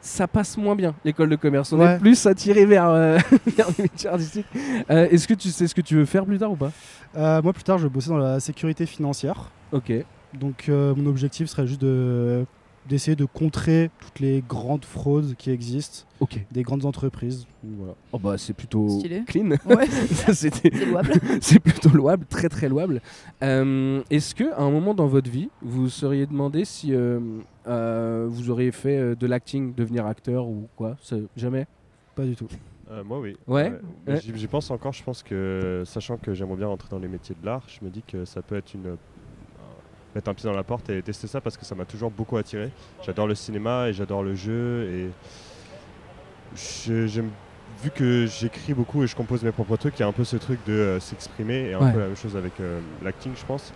ça 0.00 0.26
passe 0.28 0.56
moins 0.56 0.76
bien 0.76 0.94
l'école 1.04 1.28
de 1.28 1.36
commerce. 1.36 1.72
On 1.72 1.78
Ouais. 1.78 1.94
est 1.94 1.98
plus 1.98 2.26
attiré 2.26 2.64
vers, 2.66 2.88
euh, 2.88 3.18
vers 3.56 3.66
les 3.76 3.84
métiers 3.84 4.08
artistiques. 4.10 4.46
Euh, 4.90 5.08
Est-ce 5.10 5.26
que 5.28 5.34
tu 5.34 5.48
sais 5.48 5.66
ce 5.66 5.74
que 5.74 5.80
tu 5.80 5.96
veux 5.96 6.04
faire 6.04 6.24
plus 6.24 6.38
tard 6.38 6.52
ou 6.52 6.56
pas? 6.56 6.70
Euh, 7.16 7.42
moi, 7.42 7.52
plus 7.52 7.64
tard, 7.64 7.78
je 7.78 7.84
vais 7.84 7.88
bosser 7.92 8.10
dans 8.10 8.18
la 8.18 8.40
sécurité 8.40 8.86
financière. 8.86 9.50
Ok. 9.72 9.92
Donc, 10.38 10.68
mon 10.68 11.06
objectif 11.06 11.48
serait 11.48 11.66
juste 11.66 11.80
de 11.80 12.44
d'essayer 12.88 13.16
de 13.16 13.24
contrer 13.24 13.90
toutes 14.00 14.20
les 14.20 14.42
grandes 14.46 14.84
fraudes 14.84 15.34
qui 15.36 15.50
existent 15.50 16.06
Ok. 16.20 16.44
des 16.50 16.62
grandes 16.62 16.84
entreprises. 16.84 17.46
Voilà. 17.62 17.94
Oh 18.12 18.18
bah 18.18 18.36
c'est 18.38 18.54
plutôt 18.54 18.88
Stylé. 18.98 19.22
clean. 19.26 19.50
Ouais, 19.66 19.86
c'est 20.32 20.64
louable. 20.86 21.12
c'est 21.40 21.60
plutôt 21.60 21.90
louable, 21.90 22.24
très 22.26 22.48
très 22.48 22.68
louable. 22.68 23.00
Euh, 23.42 24.02
Est-ce 24.10 24.34
que 24.34 24.52
à 24.52 24.62
un 24.62 24.70
moment 24.70 24.94
dans 24.94 25.06
votre 25.06 25.30
vie, 25.30 25.48
vous 25.62 25.82
vous 25.82 25.90
seriez 25.90 26.26
demandé 26.26 26.64
si 26.64 26.94
euh, 26.94 27.20
euh, 27.66 28.26
vous 28.28 28.50
auriez 28.50 28.72
fait 28.72 29.14
de 29.16 29.26
l'acting, 29.26 29.74
devenir 29.74 30.06
acteur 30.06 30.46
ou 30.48 30.68
quoi? 30.76 30.96
Jamais? 31.36 31.66
Pas 32.14 32.24
du 32.24 32.34
tout. 32.34 32.48
Euh, 32.90 33.04
moi, 33.04 33.20
oui. 33.20 33.36
Ouais, 33.46 33.72
ouais. 34.06 34.20
J'y 34.20 34.32
j'y 34.34 34.46
pense 34.46 34.70
encore. 34.70 34.92
Je 34.94 35.04
pense 35.04 35.22
que, 35.22 35.82
sachant 35.84 36.16
que 36.16 36.32
j'aimerais 36.32 36.56
bien 36.56 36.68
rentrer 36.68 36.88
dans 36.90 36.98
les 36.98 37.06
métiers 37.08 37.36
de 37.38 37.44
l'art, 37.44 37.62
je 37.68 37.84
me 37.84 37.90
dis 37.90 38.02
que 38.02 38.24
ça 38.24 38.40
peut 38.40 38.56
être 38.56 38.72
une. 38.74 38.96
Mettre 40.14 40.30
un 40.30 40.34
pied 40.34 40.48
dans 40.48 40.56
la 40.56 40.62
porte 40.62 40.88
et 40.90 41.02
tester 41.02 41.26
ça 41.26 41.40
parce 41.40 41.56
que 41.56 41.64
ça 41.64 41.74
m'a 41.74 41.84
toujours 41.84 42.10
beaucoup 42.10 42.36
attiré. 42.36 42.70
J'adore 43.04 43.26
le 43.26 43.34
cinéma 43.34 43.88
et 43.88 43.92
j'adore 43.92 44.22
le 44.22 44.34
jeu 44.34 44.88
et 44.92 45.10
j'aime 46.56 47.30
vu 47.82 47.90
que 47.90 48.26
j'écris 48.26 48.74
beaucoup 48.74 49.02
et 49.04 49.06
je 49.06 49.14
compose 49.14 49.42
mes 49.42 49.52
propres 49.52 49.76
trucs, 49.76 49.96
il 49.98 50.00
y 50.00 50.02
a 50.02 50.08
un 50.08 50.12
peu 50.12 50.24
ce 50.24 50.36
truc 50.36 50.58
de 50.66 50.72
euh, 50.72 51.00
s'exprimer 51.00 51.70
et 51.70 51.74
un 51.74 51.80
Ouais. 51.80 51.92
peu 51.92 51.98
la 52.00 52.06
même 52.06 52.16
chose 52.16 52.36
avec 52.36 52.58
euh, 52.60 52.80
l'acting, 53.04 53.32
je 53.36 53.44
pense. 53.44 53.72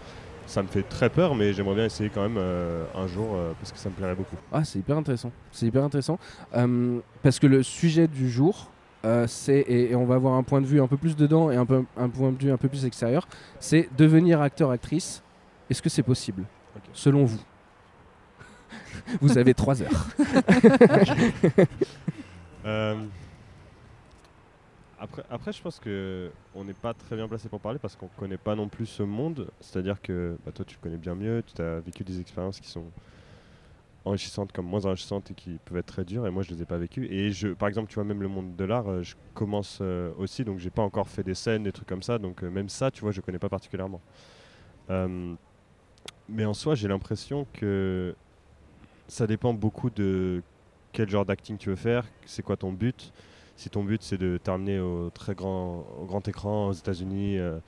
Ça 0.46 0.62
me 0.62 0.66
fait 0.68 0.82
très 0.82 1.08
peur, 1.08 1.36
mais 1.36 1.52
j'aimerais 1.52 1.76
bien 1.76 1.84
essayer 1.84 2.10
quand 2.10 2.22
même 2.22 2.36
euh, 2.36 2.84
un 2.96 3.06
jour 3.06 3.36
parce 3.60 3.70
que 3.70 3.78
ça 3.78 3.88
me 3.90 3.94
plairait 3.94 4.16
beaucoup. 4.16 4.34
Ah, 4.52 4.64
c'est 4.64 4.80
hyper 4.80 4.96
intéressant. 4.96 5.30
C'est 5.52 5.66
hyper 5.66 5.84
intéressant 5.84 6.18
parce 7.22 7.38
que 7.38 7.46
le 7.46 7.62
sujet 7.62 8.08
du 8.08 8.28
jour, 8.28 8.68
c'est 9.28 9.58
et, 9.60 9.92
et 9.92 9.94
on 9.94 10.04
va 10.04 10.16
avoir 10.16 10.34
un 10.34 10.42
point 10.42 10.60
de 10.60 10.66
vue 10.66 10.82
un 10.82 10.88
peu 10.88 10.96
plus 10.96 11.14
dedans 11.14 11.50
et 11.52 11.56
un 11.56 11.64
peu 11.64 11.84
un 11.96 12.08
point 12.08 12.32
de 12.32 12.42
vue 12.44 12.50
un 12.50 12.56
peu 12.56 12.68
plus 12.68 12.84
extérieur. 12.84 13.28
C'est 13.60 13.88
devenir 13.96 14.40
acteur-actrice. 14.42 15.22
Est-ce 15.70 15.82
que 15.82 15.88
c'est 15.88 16.02
possible, 16.02 16.44
selon 16.92 17.24
vous 17.24 17.40
Vous 19.20 19.38
avez 19.38 19.54
trois 19.54 19.82
heures. 19.82 20.06
Euh, 22.64 22.94
après, 25.00 25.24
après, 25.28 25.52
je 25.52 25.60
pense 25.60 25.80
que 25.80 26.30
on 26.54 26.62
n'est 26.62 26.74
pas 26.74 26.94
très 26.94 27.16
bien 27.16 27.26
placé 27.26 27.48
pour 27.48 27.58
parler 27.58 27.80
parce 27.80 27.96
qu'on 27.96 28.06
connaît 28.06 28.36
pas 28.36 28.54
non 28.54 28.68
plus 28.68 28.86
ce 28.86 29.02
monde. 29.02 29.48
C'est-à-dire 29.58 30.00
que 30.00 30.36
bah, 30.46 30.52
toi, 30.52 30.64
tu 30.64 30.76
le 30.76 30.80
connais 30.80 30.96
bien 30.96 31.16
mieux, 31.16 31.42
tu 31.42 31.60
as 31.60 31.80
vécu 31.80 32.04
des 32.04 32.20
expériences 32.20 32.60
qui 32.60 32.68
sont 32.68 32.84
enrichissantes 34.04 34.52
comme 34.52 34.66
moins 34.66 34.84
enrichissantes 34.86 35.32
et 35.32 35.34
qui 35.34 35.58
peuvent 35.64 35.78
être 35.78 35.86
très 35.86 36.04
dures. 36.04 36.24
Et 36.28 36.30
moi, 36.30 36.44
je 36.44 36.50
les 36.50 36.62
ai 36.62 36.64
pas 36.66 36.78
vécues. 36.78 37.06
Et 37.12 37.32
je, 37.32 37.48
par 37.48 37.68
exemple, 37.68 37.88
tu 37.88 37.96
vois, 37.96 38.04
même 38.04 38.22
le 38.22 38.28
monde 38.28 38.54
de 38.54 38.64
l'art, 38.64 38.88
euh, 38.88 39.02
je 39.02 39.16
commence 39.34 39.78
euh, 39.80 40.12
aussi, 40.18 40.44
donc 40.44 40.60
j'ai 40.60 40.70
pas 40.70 40.82
encore 40.82 41.08
fait 41.08 41.24
des 41.24 41.34
scènes, 41.34 41.64
des 41.64 41.72
trucs 41.72 41.88
comme 41.88 42.02
ça. 42.04 42.18
Donc 42.18 42.44
euh, 42.44 42.50
même 42.50 42.68
ça, 42.68 42.92
tu 42.92 43.00
vois, 43.00 43.10
je 43.10 43.20
connais 43.20 43.40
pas 43.40 43.48
particulièrement. 43.48 44.00
Euh, 44.90 45.34
mais 46.28 46.44
en 46.44 46.54
soi, 46.54 46.74
j'ai 46.74 46.88
l'impression 46.88 47.46
que 47.52 48.14
ça 49.08 49.26
dépend 49.26 49.52
beaucoup 49.52 49.90
de 49.90 50.42
quel 50.92 51.08
genre 51.08 51.24
d'acting 51.24 51.56
tu 51.56 51.68
veux 51.70 51.76
faire, 51.76 52.04
c'est 52.26 52.42
quoi 52.42 52.56
ton 52.56 52.72
but. 52.72 53.12
Si 53.56 53.68
ton 53.70 53.84
but 53.84 54.02
c'est 54.02 54.18
de 54.18 54.38
t'amener 54.42 54.78
au 54.80 55.10
très 55.10 55.34
grand, 55.34 55.84
au 56.00 56.04
grand 56.06 56.26
écran 56.26 56.68
aux 56.68 56.72
États-Unis, 56.72 57.38
euh, 57.38 57.58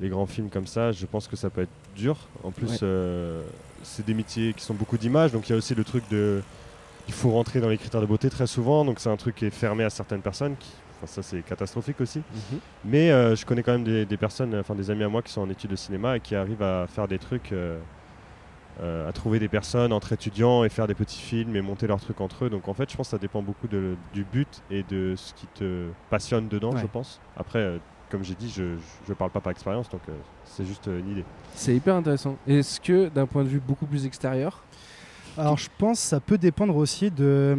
les 0.00 0.08
grands 0.08 0.26
films 0.26 0.48
comme 0.50 0.66
ça, 0.66 0.92
je 0.92 1.06
pense 1.06 1.28
que 1.28 1.36
ça 1.36 1.50
peut 1.50 1.62
être 1.62 1.70
dur. 1.94 2.16
En 2.42 2.50
plus, 2.50 2.68
Ouais. 2.70 2.78
euh, 2.82 3.42
c'est 3.82 4.04
des 4.04 4.14
métiers 4.14 4.52
qui 4.54 4.64
sont 4.64 4.74
beaucoup 4.74 4.96
d'images, 4.98 5.32
donc 5.32 5.48
il 5.48 5.52
y 5.52 5.54
a 5.54 5.58
aussi 5.58 5.74
le 5.74 5.84
truc 5.84 6.04
de. 6.10 6.42
Il 7.06 7.12
faut 7.14 7.30
rentrer 7.30 7.60
dans 7.60 7.68
les 7.68 7.76
critères 7.76 8.00
de 8.00 8.06
beauté 8.06 8.30
très 8.30 8.46
souvent, 8.46 8.84
donc 8.84 8.98
c'est 8.98 9.10
un 9.10 9.16
truc 9.16 9.36
qui 9.36 9.44
est 9.44 9.50
fermé 9.50 9.84
à 9.84 9.90
certaines 9.90 10.22
personnes. 10.22 10.56
Qui, 10.56 10.70
enfin, 11.04 11.12
ça, 11.12 11.22
c'est 11.22 11.42
catastrophique 11.42 12.00
aussi. 12.00 12.18
Mhm. 12.18 12.58
Mais 12.84 13.10
euh, 13.10 13.36
je 13.36 13.46
connais 13.46 13.62
quand 13.62 13.72
même 13.72 13.84
des, 13.84 14.04
des 14.06 14.16
personnes, 14.16 14.54
enfin 14.56 14.74
des 14.74 14.90
amis 14.90 15.04
à 15.04 15.08
moi 15.08 15.22
qui 15.22 15.32
sont 15.32 15.42
en 15.42 15.50
études 15.50 15.70
de 15.70 15.76
cinéma 15.76 16.16
et 16.16 16.20
qui 16.20 16.34
arrivent 16.34 16.62
à 16.62 16.86
faire 16.88 17.06
des 17.08 17.18
trucs, 17.18 17.52
euh, 17.52 17.78
euh, 18.82 19.08
à 19.08 19.12
trouver 19.12 19.38
des 19.38 19.48
personnes 19.48 19.92
entre 19.92 20.12
étudiants 20.12 20.64
et 20.64 20.68
faire 20.68 20.86
des 20.88 20.94
petits 20.94 21.20
films 21.20 21.54
et 21.54 21.62
monter 21.62 21.86
leurs 21.86 22.00
trucs 22.00 22.20
entre 22.20 22.46
eux. 22.46 22.50
Donc 22.50 22.66
en 22.68 22.74
fait, 22.74 22.90
je 22.90 22.96
pense 22.96 23.06
que 23.06 23.12
ça 23.12 23.18
dépend 23.18 23.42
beaucoup 23.42 23.68
de- 23.68 23.94
du 24.12 24.24
but 24.24 24.62
et 24.70 24.82
de 24.82 25.14
ce 25.16 25.32
qui 25.34 25.46
te 25.46 25.88
passionne 26.10 26.48
dedans, 26.48 26.72
Ouais. 26.72 26.80
je 26.80 26.86
pense. 26.86 27.20
Après, 27.36 27.60
euh, 27.60 27.78
comme 28.10 28.24
j'ai 28.24 28.34
dit, 28.34 28.48
je, 28.50 28.76
je, 28.76 28.82
je 29.08 29.12
parle 29.12 29.30
pas 29.30 29.40
par 29.40 29.50
expérience, 29.52 29.88
donc 29.88 30.00
euh, 30.08 30.12
c'est 30.44 30.64
juste 30.64 30.88
euh, 30.88 30.98
une 31.00 31.10
idée. 31.10 31.24
C'est 31.54 31.74
hyper 31.74 31.94
intéressant. 31.94 32.36
Est-ce 32.48 32.80
que 32.80 33.08
d'un 33.08 33.26
point 33.26 33.44
de 33.44 33.48
vue 33.48 33.60
beaucoup 33.60 33.86
plus 33.86 34.06
extérieur, 34.06 34.64
Alors 35.38 35.56
je 35.56 35.68
pense 35.78 36.00
que 36.00 36.06
ça 36.06 36.20
peut 36.20 36.38
dépendre 36.38 36.76
aussi 36.76 37.10
de 37.10 37.56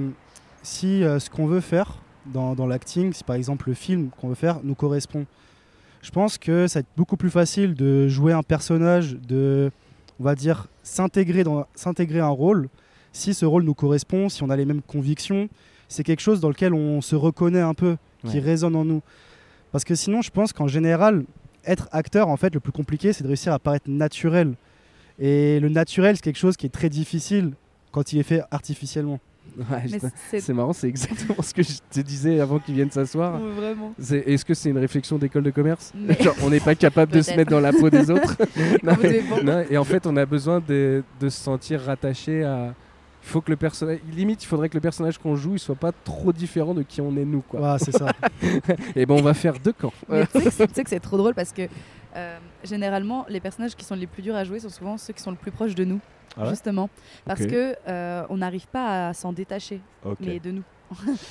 si 0.63 1.03
euh, 1.03 1.19
ce 1.19 1.29
qu'on 1.29 1.45
veut 1.45 1.61
faire 1.61 1.95
dans, 2.25 2.55
dans 2.55 2.67
l'acting, 2.67 3.13
si 3.13 3.23
par 3.23 3.35
exemple 3.35 3.69
le 3.69 3.75
film 3.75 4.09
qu'on 4.09 4.29
veut 4.29 4.35
faire 4.35 4.59
nous 4.63 4.75
correspond. 4.75 5.25
Je 6.01 6.11
pense 6.11 6.37
que 6.37 6.67
ça 6.67 6.79
va 6.79 6.81
être 6.81 6.97
beaucoup 6.97 7.17
plus 7.17 7.31
facile 7.31 7.73
de 7.73 8.07
jouer 8.07 8.33
un 8.33 8.43
personnage, 8.43 9.17
de, 9.27 9.71
on 10.19 10.23
va 10.23 10.35
dire, 10.35 10.67
s'intégrer 10.83 11.43
un 12.19 12.29
rôle, 12.29 12.69
si 13.11 13.33
ce 13.33 13.45
rôle 13.45 13.63
nous 13.63 13.73
correspond, 13.73 14.29
si 14.29 14.43
on 14.43 14.49
a 14.49 14.55
les 14.55 14.65
mêmes 14.65 14.81
convictions, 14.81 15.49
c'est 15.87 16.03
quelque 16.03 16.19
chose 16.19 16.39
dans 16.39 16.49
lequel 16.49 16.73
on 16.73 17.01
se 17.01 17.15
reconnaît 17.15 17.61
un 17.61 17.73
peu, 17.73 17.97
qui 18.27 18.39
résonne 18.39 18.75
en 18.75 18.85
nous. 18.85 19.01
Parce 19.71 19.83
que 19.83 19.95
sinon, 19.95 20.21
je 20.21 20.31
pense 20.31 20.51
qu'en 20.51 20.67
général, 20.67 21.25
être 21.65 21.87
acteur, 21.91 22.27
en 22.27 22.37
fait, 22.37 22.53
le 22.53 22.59
plus 22.59 22.71
compliqué, 22.71 23.13
c'est 23.13 23.23
de 23.23 23.27
réussir 23.27 23.53
à 23.53 23.59
paraître 23.59 23.89
naturel. 23.89 24.55
Et 25.19 25.59
le 25.59 25.69
naturel, 25.69 26.15
c'est 26.15 26.23
quelque 26.23 26.37
chose 26.37 26.57
qui 26.57 26.65
est 26.65 26.69
très 26.69 26.89
difficile 26.89 27.53
quand 27.91 28.11
il 28.13 28.19
est 28.19 28.23
fait 28.23 28.41
artificiellement. 28.51 29.19
Ouais, 29.57 29.99
c'est 30.39 30.53
marrant, 30.53 30.73
c'est 30.73 30.87
exactement 30.87 31.41
ce 31.41 31.53
que 31.53 31.63
je 31.63 31.73
te 31.89 32.01
disais 32.01 32.39
avant 32.41 32.59
qu'ils 32.59 32.75
viennent 32.75 32.91
s'asseoir. 32.91 33.39
Est-ce 34.09 34.43
que 34.43 34.53
c'est 34.53 34.69
une 34.69 34.77
réflexion 34.77 35.17
d'école 35.17 35.43
de 35.43 35.51
commerce? 35.51 35.93
Mais- 35.95 36.15
Genre, 36.21 36.35
on 36.43 36.49
n'est 36.49 36.59
pas 36.59 36.75
capable 36.75 37.11
de 37.13 37.21
se 37.21 37.33
mettre 37.35 37.51
dans 37.51 37.59
la 37.61 37.71
peau 37.71 37.89
des 37.89 38.09
autres 38.11 38.35
Non, 38.83 38.95
non, 39.43 39.63
Et 39.69 39.77
en 39.77 39.83
fait, 39.85 40.05
on 40.07 40.17
a 40.17 40.25
besoin 40.25 40.61
de, 40.67 41.03
de 41.19 41.29
se 41.29 41.39
sentir 41.41 41.81
rattaché 41.81 42.43
à. 42.43 42.73
Il 43.23 43.29
faut 43.29 43.41
que 43.41 43.49
le 43.49 43.55
personnage. 43.57 43.99
Limite, 44.15 44.43
il 44.43 44.45
faudrait 44.45 44.69
que 44.69 44.75
le 44.75 44.81
personnage 44.81 45.17
qu'on 45.17 45.35
joue, 45.35 45.53
il 45.53 45.59
soit 45.59 45.73
pas 45.73 45.91
trop 45.91 46.31
différent 46.31 46.75
de 46.75 46.83
qui 46.83 47.01
on 47.01 47.15
est 47.17 47.25
nous, 47.25 47.41
quoi. 47.41 47.59
Voilà, 47.59 47.79
c'est 47.79 47.91
ça. 47.91 48.07
Et 48.95 49.05
ben, 49.07 49.15
on 49.15 49.21
va 49.23 49.33
faire 49.33 49.55
deux 49.63 49.73
camps. 49.73 49.93
Mais 50.09 50.27
tu 50.27 50.33
sais 50.39 50.43
que 50.43 50.49
c'est- 50.51 50.67
tu 50.67 50.73
sais 50.75 50.83
que 50.83 50.89
c'est 50.91 50.99
trop 50.99 51.17
drôle 51.17 51.33
parce 51.33 51.51
que 51.51 51.63
euh, 52.15 52.37
généralement, 52.65 53.25
les 53.29 53.39
personnages 53.39 53.75
qui 53.75 53.85
sont 53.85 53.95
les 53.95 54.07
plus 54.07 54.21
durs 54.21 54.35
à 54.35 54.43
jouer 54.43 54.59
sont 54.59 54.69
souvent 54.69 54.97
ceux 54.97 55.13
qui 55.13 55.21
sont 55.23 55.31
le 55.31 55.37
plus 55.37 55.51
proches 55.51 55.75
de 55.75 55.83
nous, 55.85 55.99
Ah 56.37 56.43
ouais 56.43 56.49
justement. 56.49 56.89
Parce 57.25 57.41
Ok. 57.41 57.47
que 57.49 57.75
euh, 57.87 58.25
on 58.29 58.37
n'arrive 58.37 58.67
pas 58.67 59.09
à 59.09 59.13
s'en 59.13 59.33
détacher, 59.33 59.81
mais 60.19 60.39
de 60.39 60.51
nous. 60.51 60.63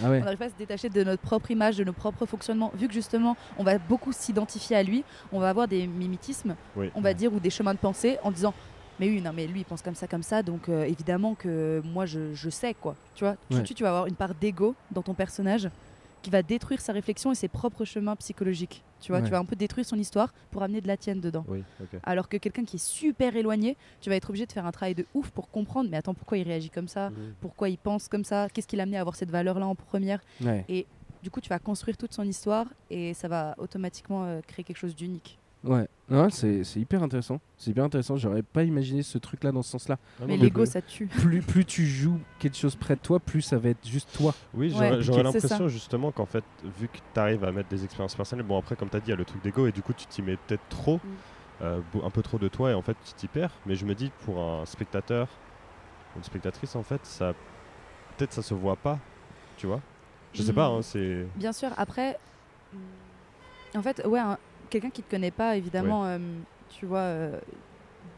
Ah 0.03 0.11
ouais. 0.11 0.19
On 0.21 0.25
n'arrive 0.25 0.39
pas 0.39 0.47
à 0.47 0.51
se 0.51 0.55
détacher 0.57 0.89
de 0.89 1.05
notre 1.05 1.23
propre 1.23 1.51
image, 1.53 1.77
de 1.77 1.85
nos 1.85 1.93
propres 1.93 2.27
fonctionnements. 2.27 2.73
Vu 2.75 2.89
que 2.89 2.93
justement, 2.95 3.37
on 3.57 3.63
va 3.63 3.79
beaucoup 3.79 4.11
s'identifier 4.13 4.75
à 4.77 4.83
lui, 4.83 5.05
on 5.31 5.39
va 5.39 5.49
avoir 5.49 5.69
des 5.69 5.87
mimétismes, 5.87 6.57
Oui. 6.75 6.91
on 6.95 7.01
va 7.01 7.15
dire, 7.15 7.33
ou 7.33 7.39
des 7.39 7.51
chemins 7.51 7.73
de 7.75 7.79
pensée 7.79 8.19
en 8.25 8.33
disant. 8.33 8.53
Mais 9.01 9.09
oui, 9.09 9.21
non, 9.21 9.33
mais 9.35 9.47
lui, 9.49 9.61
il 9.61 9.65
pense 9.65 9.83
comme 9.83 9.95
ça, 9.97 10.07
comme 10.07 10.23
ça, 10.23 10.43
donc 10.45 10.69
euh, 10.69 10.85
évidemment 10.85 11.35
que 11.35 11.81
moi, 11.85 12.07
je, 12.07 12.33
je 12.33 12.49
sais, 12.51 12.75
quoi. 12.75 12.95
Tu 13.15 13.25
vois, 13.25 13.33
tout 13.35 13.39
de 13.51 13.55
Ouais. 13.59 13.65
suite, 13.65 13.77
tu 13.77 13.83
vas 13.83 13.89
avoir 13.91 14.07
une 14.07 14.15
part 14.15 14.35
d'ego 14.37 14.75
dans 14.93 15.03
ton 15.03 15.15
personnage 15.15 15.69
qui 16.25 16.31
va 16.31 16.43
détruire 16.43 16.81
sa 16.81 16.95
réflexion 16.95 17.31
et 17.33 17.35
ses 17.35 17.49
propres 17.49 17.85
chemins 17.85 18.17
psychologiques. 18.17 18.83
Tu 19.01 19.13
vois, 19.13 19.19
Ouais. 19.21 19.25
tu 19.27 19.31
vas 19.31 19.39
un 19.39 19.45
peu 19.45 19.55
détruire 19.57 19.85
son 19.85 19.99
histoire 19.99 20.33
pour 20.51 20.63
amener 20.63 20.81
de 20.81 20.89
la 20.89 20.97
tienne 20.97 21.21
dedans. 21.21 21.45
Oui. 21.47 21.63
Alors 22.03 22.31
que 22.31 22.39
quelqu'un 22.39 22.65
qui 22.65 22.77
est 22.77 22.85
super 22.85 23.37
éloigné, 23.37 23.77
tu 24.01 24.09
vas 24.09 24.17
être 24.17 24.31
obligé 24.31 24.47
de 24.47 24.53
faire 24.53 24.65
un 24.65 24.73
travail 24.73 24.95
de 24.95 25.05
ouf 25.13 25.31
pour 25.31 25.51
comprendre, 25.51 25.91
mais 25.91 25.99
attends, 25.99 26.15
pourquoi 26.15 26.39
il 26.39 26.45
réagit 26.49 26.71
comme 26.71 26.89
ça? 26.89 27.11
Mhm. 27.11 27.35
Pourquoi 27.43 27.69
il 27.69 27.77
pense 27.77 28.09
comme 28.09 28.25
ça? 28.25 28.49
Qu'est-ce 28.49 28.67
qui 28.67 28.75
l'a 28.77 28.85
amené 28.85 28.97
à 28.97 29.01
avoir 29.01 29.17
cette 29.17 29.31
valeur-là 29.31 29.67
en 29.67 29.75
première? 29.75 30.21
Ouais. 30.43 30.87
du 31.23 31.31
coup, 31.31 31.41
tu 31.41 31.49
vas 31.49 31.59
construire 31.59 31.97
toute 31.97 32.13
son 32.15 32.23
histoire 32.25 32.67
et 32.91 33.15
ça 33.15 33.29
va 33.29 33.55
automatiquement 33.59 34.25
euh, 34.25 34.41
créer 34.47 34.63
quelque 34.65 34.77
chose 34.77 34.95
d'unique. 34.97 35.39
Ouais. 35.63 35.87
Non, 36.11 36.29
c'est 36.29 36.65
c'est 36.65 36.81
hyper 36.81 37.03
intéressant. 37.03 37.41
C'est 37.57 37.71
hyper 37.71 37.85
intéressant. 37.85 38.17
J'aurais 38.17 38.43
pas 38.43 38.63
imaginé 38.63 39.03
ce 39.03 39.17
truc-là 39.17 39.53
dans 39.53 39.63
ce 39.63 39.71
sens-là. 39.71 39.99
Ah 40.21 40.25
Mais 40.27 40.37
l'ego, 40.37 40.67
ça 40.67 40.83
tue. 40.83 41.07
Plus, 41.09 41.41
plus 41.41 41.65
tu 41.65 41.87
joues 41.87 42.21
quelque 42.39 42.57
chose 42.59 42.77
près 42.77 42.95
de 42.97 43.01
toi, 43.01 43.19
plus 43.19 43.41
ça 43.41 43.57
va 43.57 43.71
être 43.71 43.89
juste 43.89 44.11
toi. 44.13 44.35
Oui, 44.53 44.71
Ouais, 44.79 45.01
j'aurais. 45.01 45.23
C'est 45.23 45.23
l'impression 45.23 45.69
justement 45.69 46.13
qu'en 46.13 46.27
fait, 46.27 46.45
vu 46.79 46.89
que 46.89 46.99
tu 47.15 47.21
arrives 47.21 47.43
à 47.45 47.53
mettre 47.53 47.71
des 47.71 47.85
expériences 47.85 48.15
personnelles, 48.15 48.45
bon 48.45 48.59
après 48.59 48.77
comme 48.77 48.91
tu 48.91 48.97
as 48.97 49.01
dit, 49.01 49.07
il 49.07 49.11
y 49.11 49.13
a 49.15 49.17
le 49.17 49.25
truc 49.25 49.43
d'ego 49.43 49.67
et 49.67 49.73
du 49.73 49.81
coup 49.83 49.95
tu 49.95 50.05
t'y 50.07 50.21
mets 50.21 50.37
peut-être 50.37 50.69
trop, 50.69 51.01
euh, 51.63 51.81
beau- 51.93 52.05
un 52.05 52.11
peu 52.11 52.21
trop 52.21 52.39
de 52.39 52.49
toi 52.49 52.71
et 52.71 52.75
en 52.75 52.83
fait 52.83 52.97
tu 53.07 53.15
t'y 53.15 53.27
perds. 53.27 53.53
Mais 53.65 53.75
je 53.75 53.87
me 53.87 53.95
dis 53.95 54.11
pour 54.27 54.39
un 54.43 54.67
spectateur, 54.67 55.29
une 56.17 56.23
spectatrice 56.25 56.77
en 56.77 56.83
fait, 56.83 57.01
ça 57.07 57.33
peut-être 58.19 58.35
ça 58.35 58.43
se 58.43 58.53
voit 58.53 58.77
pas, 58.77 58.99
tu 59.57 59.67
vois. 59.67 59.81
Je 60.35 60.43
sais 60.43 60.53
pas, 60.53 60.69
Mm. 60.69 60.75
hein, 60.75 60.83
c'est... 60.83 61.27
Bien 61.37 61.53
sûr, 61.53 61.71
après, 61.79 62.19
en 63.75 63.83
fait, 63.83 64.05
ouais, 64.07 64.19
un- 64.21 64.39
quelqu'un 64.71 64.91
qui 64.91 65.03
te 65.03 65.11
connaît 65.11 65.31
pas, 65.31 65.57
évidemment, 65.57 66.05
euh, 66.07 66.19
tu 66.79 66.87
vois, 66.87 66.99
euh, 66.99 67.41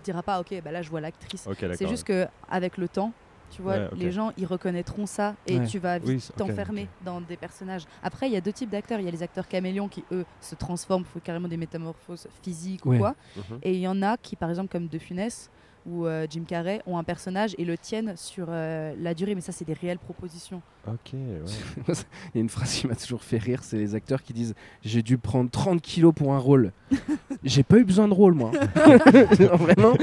dira 0.04 0.22
pas, 0.22 0.40
ok, 0.40 0.60
bah 0.62 0.72
là, 0.72 0.82
je 0.82 0.90
vois 0.90 1.00
l'actrice. 1.00 1.46
C'est 1.74 1.88
juste 1.88 2.04
que 2.04 2.26
avec 2.48 2.76
le 2.76 2.88
temps, 2.88 3.12
tu 3.50 3.62
vois, 3.62 3.76
Ouais, 3.76 3.88
les 3.94 4.10
gens, 4.10 4.32
ils 4.36 4.44
reconnaîtront 4.46 5.06
ça 5.06 5.36
et 5.46 5.58
Ouais. 5.58 5.66
tu 5.66 5.78
vas 5.78 5.98
Oui, 6.00 6.20
t'enfermer 6.36 6.88
dans 7.04 7.20
des 7.20 7.36
personnages. 7.36 7.84
Après, 8.02 8.26
il 8.28 8.32
y 8.32 8.36
a 8.36 8.40
deux 8.40 8.52
types 8.52 8.70
d'acteurs. 8.70 8.98
Il 8.98 9.04
y 9.04 9.08
a 9.08 9.12
les 9.12 9.22
acteurs 9.22 9.46
caméléons 9.46 9.88
qui, 9.88 10.04
eux, 10.10 10.24
se 10.40 10.56
transforment, 10.56 11.04
font 11.04 11.20
carrément 11.20 11.46
des 11.46 11.56
métamorphoses 11.56 12.26
physiques 12.42 12.84
Ouais. 12.86 12.96
ou 12.96 12.98
quoi. 12.98 13.14
Mhm. 13.36 13.58
Et 13.62 13.74
il 13.74 13.80
y 13.80 13.86
en 13.88 14.02
a 14.02 14.16
qui, 14.16 14.34
par 14.34 14.50
exemple, 14.50 14.68
comme 14.68 14.88
De 14.88 14.98
Funès 14.98 15.48
ou 15.86 16.06
euh, 16.06 16.26
Jim 16.28 16.42
Carrey, 16.46 16.80
ont 16.86 16.98
un 16.98 17.04
personnage 17.04 17.54
et 17.58 17.64
le 17.64 17.78
tiennent 17.78 18.14
sur 18.16 18.46
euh, 18.48 18.94
la 19.00 19.14
durée. 19.14 19.34
Mais 19.34 19.40
ça, 19.40 19.52
c'est 19.52 19.64
des 19.64 19.72
réelles 19.72 19.98
propositions. 19.98 20.60
Ok, 20.86 21.12
ouais. 21.14 21.40
Il 22.34 22.36
y 22.36 22.38
a 22.38 22.40
une 22.40 22.48
phrase 22.48 22.74
qui 22.74 22.86
m'a 22.86 22.94
toujours 22.94 23.22
fait 23.22 23.38
rire, 23.38 23.62
c'est 23.62 23.76
les 23.76 23.94
acteurs 23.94 24.22
qui 24.22 24.32
disent 24.32 24.54
J'ai 24.82 25.02
dû 25.02 25.18
prendre 25.18 25.50
30 25.50 25.80
kilos 25.80 26.14
pour 26.14 26.32
un 26.32 26.38
rôle. 26.38 26.72
J'ai 27.44 27.62
pas 27.62 27.78
eu 27.78 27.84
besoin 27.84 28.08
de 28.08 28.14
rôle, 28.14 28.34
moi. 28.34 28.50
Genre, 29.38 29.56
Vraiment 29.56 29.94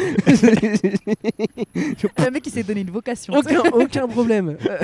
Le 2.18 2.30
mec, 2.32 2.46
il 2.48 2.52
s'est 2.52 2.64
donné 2.64 2.82
une 2.82 2.92
vocation. 2.92 3.34
aucun, 3.34 3.62
aucun 3.72 4.08
problème. 4.08 4.58
Euh, 4.70 4.80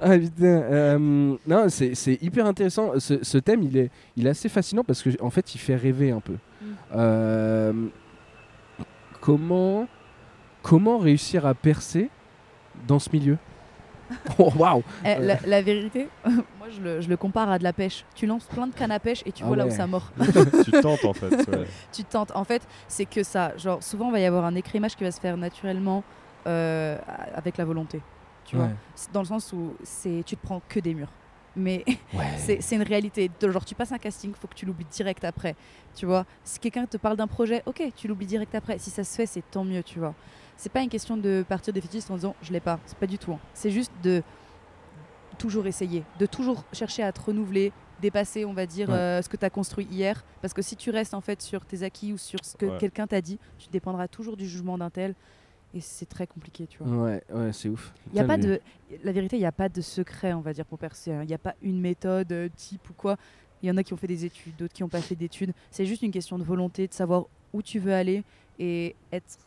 ah 0.00 0.18
putain. 0.18 0.44
euh, 0.44 1.36
non, 1.46 1.68
c'est 1.68 1.94
c'est 1.94 2.20
hyper 2.22 2.46
intéressant. 2.46 2.98
Ce, 2.98 3.22
ce 3.22 3.38
thème, 3.38 3.62
il 3.62 3.76
est, 3.76 3.90
il 4.16 4.26
est 4.26 4.30
assez 4.30 4.48
fascinant 4.48 4.84
parce 4.84 5.02
que 5.02 5.10
en 5.22 5.30
fait, 5.30 5.54
il 5.54 5.58
fait 5.58 5.76
rêver 5.76 6.10
un 6.10 6.20
peu. 6.20 6.32
Mm. 6.32 6.66
Euh, 6.94 7.72
comment, 9.22 9.86
comment 10.62 10.98
réussir 10.98 11.46
à 11.46 11.54
percer 11.54 12.10
dans 12.86 12.98
ce 12.98 13.08
milieu 13.10 13.38
Oh 14.38 14.52
waouh 14.58 14.82
Eh, 15.06 15.18
la, 15.18 15.36
la 15.46 15.62
vérité, 15.62 16.08
moi, 16.26 16.68
je 16.70 16.80
le, 16.82 17.00
je 17.00 17.08
le 17.08 17.16
compare 17.16 17.48
à 17.50 17.58
de 17.58 17.64
la 17.64 17.72
pêche. 17.72 18.04
Tu 18.14 18.26
lances 18.26 18.44
plein 18.44 18.66
de 18.66 18.74
cannes 18.74 18.90
à 18.90 18.98
pêche 19.00 19.22
et 19.24 19.32
tu 19.32 19.44
Ah 19.44 19.46
vois 19.46 19.56
là 19.56 19.66
où 19.66 19.70
ça 19.70 19.86
mord. 19.86 20.12
tu 20.64 20.70
tentes 20.72 21.04
en 21.06 21.14
fait. 21.14 21.30
ouais. 21.30 21.66
tu 21.92 22.04
tentes. 22.04 22.32
En 22.34 22.44
fait, 22.44 22.66
c'est 22.88 23.06
que 23.06 23.22
ça. 23.22 23.56
Genre, 23.56 23.82
souvent, 23.82 24.08
il 24.08 24.12
va 24.12 24.20
y 24.20 24.26
avoir 24.26 24.44
un 24.44 24.54
écrémage 24.54 24.96
qui 24.96 25.04
va 25.04 25.10
se 25.12 25.20
faire 25.20 25.36
naturellement 25.38 26.02
euh, 26.46 26.98
avec 27.34 27.56
la 27.56 27.64
volonté. 27.64 28.02
Tu 28.44 28.56
Ouais. 28.56 28.68
Dans 29.14 29.20
le 29.20 29.26
sens 29.26 29.52
où 29.54 29.74
c'est, 29.82 30.22
tu 30.26 30.36
te 30.36 30.44
prends 30.44 30.60
que 30.68 30.80
des 30.80 30.92
murs. 30.94 31.12
Mais 31.56 31.84
Ouais. 32.14 32.58
c'est 32.60 32.76
une 32.76 32.82
réalité. 32.82 33.30
Genre, 33.40 33.64
tu 33.64 33.74
passes 33.74 33.92
un 33.92 33.98
casting, 33.98 34.32
faut 34.34 34.48
que 34.48 34.54
tu 34.54 34.64
l'oublies 34.66 34.86
direct 34.90 35.22
après. 35.24 35.54
Tu 35.94 36.06
vois 36.06 36.24
Si 36.44 36.58
quelqu'un 36.58 36.86
te 36.86 36.96
parle 36.96 37.16
d'un 37.16 37.26
projet, 37.26 37.62
ok, 37.66 37.82
tu 37.94 38.08
l'oublies 38.08 38.26
direct 38.26 38.54
après. 38.54 38.78
Si 38.78 38.90
ça 38.90 39.04
se 39.04 39.14
fait, 39.16 39.26
c'est 39.26 39.42
tant 39.50 39.64
mieux, 39.64 39.82
tu 39.82 39.98
vois. 39.98 40.14
C'est 40.56 40.72
pas 40.72 40.80
une 40.82 40.88
question 40.88 41.16
de 41.16 41.44
partir 41.48 41.72
défaitiste 41.72 42.10
en 42.10 42.14
disant 42.14 42.34
je 42.42 42.52
l'ai 42.52 42.60
pas. 42.60 42.78
C'est 42.86 42.96
pas 42.98 43.06
du 43.06 43.18
tout. 43.18 43.32
hein. 43.32 43.38
C'est 43.54 43.70
juste 43.70 43.92
de 44.02 44.22
toujours 45.38 45.66
essayer, 45.66 46.04
de 46.18 46.26
toujours 46.26 46.64
chercher 46.72 47.02
à 47.02 47.10
te 47.12 47.20
renouveler, 47.20 47.72
dépasser, 48.00 48.44
on 48.44 48.52
va 48.52 48.66
dire, 48.66 48.88
Ouais. 48.88 48.94
euh, 48.94 49.22
ce 49.22 49.28
que 49.28 49.36
tu 49.36 49.44
as 49.44 49.50
construit 49.50 49.86
hier. 49.90 50.22
Parce 50.40 50.52
que 50.54 50.62
si 50.62 50.76
tu 50.76 50.90
restes 50.90 51.14
en 51.14 51.20
fait 51.20 51.40
sur 51.42 51.64
tes 51.64 51.82
acquis 51.82 52.12
ou 52.12 52.18
sur 52.18 52.38
ce 52.44 52.56
que 52.56 52.66
Ouais. 52.66 52.78
quelqu'un 52.78 53.06
t'a 53.06 53.20
dit, 53.20 53.38
tu 53.58 53.68
dépendras 53.70 54.08
toujours 54.08 54.36
du 54.36 54.46
jugement 54.46 54.76
d'un 54.78 54.90
tel. 54.90 55.14
Et 55.74 55.80
c'est 55.80 56.06
très 56.06 56.26
compliqué, 56.26 56.66
tu 56.66 56.82
vois. 56.82 57.04
Ouais, 57.04 57.22
ouais, 57.32 57.52
c'est 57.52 57.68
ouf. 57.68 57.94
Il 58.12 58.16
y 58.16 58.20
a 58.20 58.24
pas 58.24 58.36
de, 58.36 58.60
la 59.04 59.12
vérité, 59.12 59.36
il 59.36 59.40
n'y 59.40 59.46
a 59.46 59.52
pas 59.52 59.68
de 59.70 59.80
secret, 59.80 60.32
on 60.34 60.40
va 60.42 60.52
dire, 60.52 60.66
pour 60.66 60.78
percer. 60.78 61.12
hein. 61.12 61.22
Il 61.22 61.28
n'y 61.28 61.34
a 61.34 61.38
pas 61.38 61.54
une 61.62 61.80
méthode 61.80 62.30
euh, 62.32 62.48
type 62.54 62.90
ou 62.90 62.92
quoi. 62.92 63.16
Il 63.62 63.68
y 63.68 63.70
en 63.70 63.76
a 63.76 63.82
qui 63.82 63.92
ont 63.94 63.96
fait 63.96 64.06
des 64.06 64.24
études, 64.24 64.56
d'autres 64.56 64.74
qui 64.74 64.82
n'ont 64.82 64.88
pas 64.90 65.00
fait 65.00 65.14
d'études. 65.16 65.52
C'est 65.70 65.86
juste 65.86 66.02
une 66.02 66.10
question 66.10 66.38
de 66.38 66.44
volonté, 66.44 66.88
de 66.88 66.92
savoir 66.92 67.24
où 67.54 67.62
tu 67.62 67.78
veux 67.78 67.94
aller 67.94 68.22
et 68.58 68.96
être 69.12 69.38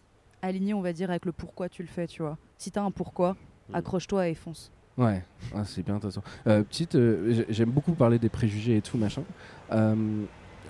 aligné, 0.41 0.73
on 0.73 0.81
va 0.81 0.93
dire, 0.93 1.09
avec 1.09 1.25
le 1.25 1.31
pourquoi 1.31 1.69
tu 1.69 1.81
le 1.83 1.87
fais, 1.89 2.07
tu 2.07 2.21
vois. 2.21 2.37
Si 2.57 2.71
tu 2.71 2.79
as 2.79 2.83
un 2.83 2.91
pourquoi, 2.91 3.35
Mm. 3.69 3.75
accroche-toi 3.75 4.27
et 4.29 4.35
fonce. 4.35 4.71
Ouais, 4.97 5.21
ah, 5.53 5.65
c'est 5.65 5.83
bien 5.83 5.95
intéressant. 5.95 6.23
Euh, 6.47 6.63
petite, 6.63 6.95
euh, 6.95 7.31
j'ai- 7.33 7.45
j'aime 7.49 7.71
beaucoup 7.71 7.93
parler 7.93 8.17
des 8.19 8.29
préjugés 8.29 8.77
et 8.77 8.81
tout 8.81 8.97
machin. 8.97 9.23
Euh, 9.71 10.23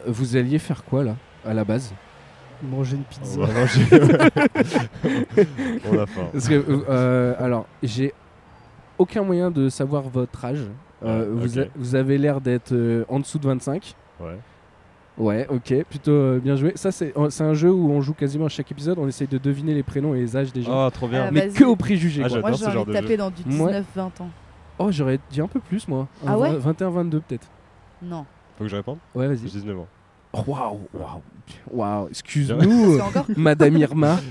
vous 0.08 0.36
alliez 0.36 0.60
faire 0.60 0.84
quoi 0.84 1.04
là, 1.04 1.16
à 1.46 1.54
la 1.54 1.64
base? 1.64 1.94
Manger 2.64 2.96
une 2.98 3.02
On 3.02 3.06
pizza. 3.06 3.40
va 3.40 3.48
manger. 3.48 3.86
On 5.92 6.00
a 6.00 6.06
faim. 6.06 6.28
Parce 6.32 6.48
que, 6.48 6.64
euh, 6.90 7.36
alors, 7.40 7.66
j'ai 7.84 8.14
aucun 8.98 9.24
moyen 9.24 9.52
de 9.52 9.70
savoir 9.70 10.04
votre 10.04 10.44
âge. 10.46 10.62
Euh, 11.04 11.30
Ouais, 11.34 11.42
vous, 11.42 11.60
a- 11.60 11.66
vous 11.76 11.96
avez 11.96 12.18
l'air 12.18 12.40
d'être 12.42 12.72
euh, 12.72 13.04
en 13.10 13.20
dessous 13.20 13.38
de 13.38 13.46
25. 13.48 13.94
Ouais. 14.22 14.38
Ouais, 15.18 15.48
ok, 15.50 15.84
plutôt 15.90 16.12
euh, 16.12 16.40
bien 16.40 16.56
joué. 16.56 16.74
Ça, 16.76 16.92
c'est 16.92 17.12
oh, 17.16 17.30
c'est 17.30 17.44
un 17.44 17.54
jeu 17.54 17.72
où 17.72 17.90
on 17.92 18.02
joue 18.02 18.14
quasiment 18.14 18.46
à 18.46 18.50
chaque 18.50 18.70
épisode, 18.72 18.98
on 19.00 19.08
essaye 19.08 19.28
de 19.28 19.38
deviner 19.38 19.74
les 19.74 19.84
prénoms 19.84 20.14
et 20.16 20.20
les 20.20 20.36
âges 20.36 20.52
des 20.52 20.62
gens. 20.62 20.88
Oh, 20.88 20.90
trop 20.90 21.08
bien. 21.08 21.26
Ah, 21.28 21.32
mais 21.32 21.48
que 21.50 21.64
au 21.64 21.76
préjugé. 21.76 22.24
Ah. 22.26 22.40
Moi, 22.40 22.52
j'ai 22.54 22.66
envie 22.66 22.86
de 22.86 22.94
taper 22.94 23.16
dans 23.18 23.30
du 23.30 23.44
Ouais. 23.44 23.82
19-20 23.96 24.00
ans. 24.22 24.30
Oh, 24.78 24.92
j'aurais 24.92 25.20
dit 25.32 25.40
un 25.40 25.48
peu 25.48 25.60
plus, 25.62 25.88
moi. 25.88 26.08
Un 26.26 26.32
Ah 26.34 26.38
ouais 26.38 26.52
21-22 26.58 27.10
peut-être. 27.22 27.48
Non. 28.02 28.26
Faut 28.58 28.66
que 28.66 28.70
je 28.70 28.76
réponde? 28.76 28.98
Ouais, 29.14 29.24
J'ai 29.28 29.36
vas-y. 29.36 29.52
19 29.52 29.80
ans. 29.80 29.88
Waouh, 30.48 30.80
waouh, 30.94 31.22
waouh. 31.72 32.08
Excuse-nous, 32.10 32.98
euh, 32.98 33.01
Madame 33.36 33.77
Irma. 33.77 34.20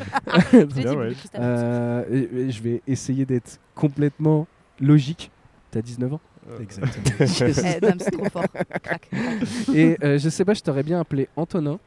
Euh, 1.37 2.05
je 2.51 2.63
vais 2.63 2.83
essayer 2.87 3.25
d'être 3.25 3.59
complètement 3.75 4.47
logique. 4.81 5.31
T'as 5.71 5.83
19 5.83 6.15
ans 6.15 6.21
Exactement. 6.61 7.17
Eh, 7.21 7.81
dame, 7.81 7.99
c'est 7.99 8.11
trop 8.11 8.29
fort. 8.29 8.45
Crac. 8.83 9.09
Et 9.75 9.97
euh, 10.03 10.19
je 10.19 10.29
sais 10.29 10.45
pas, 10.45 10.55
je 10.55 10.61
t'aurais 10.61 10.83
bien 10.83 11.01
appelé 11.01 11.29
Antonin. 11.37 11.79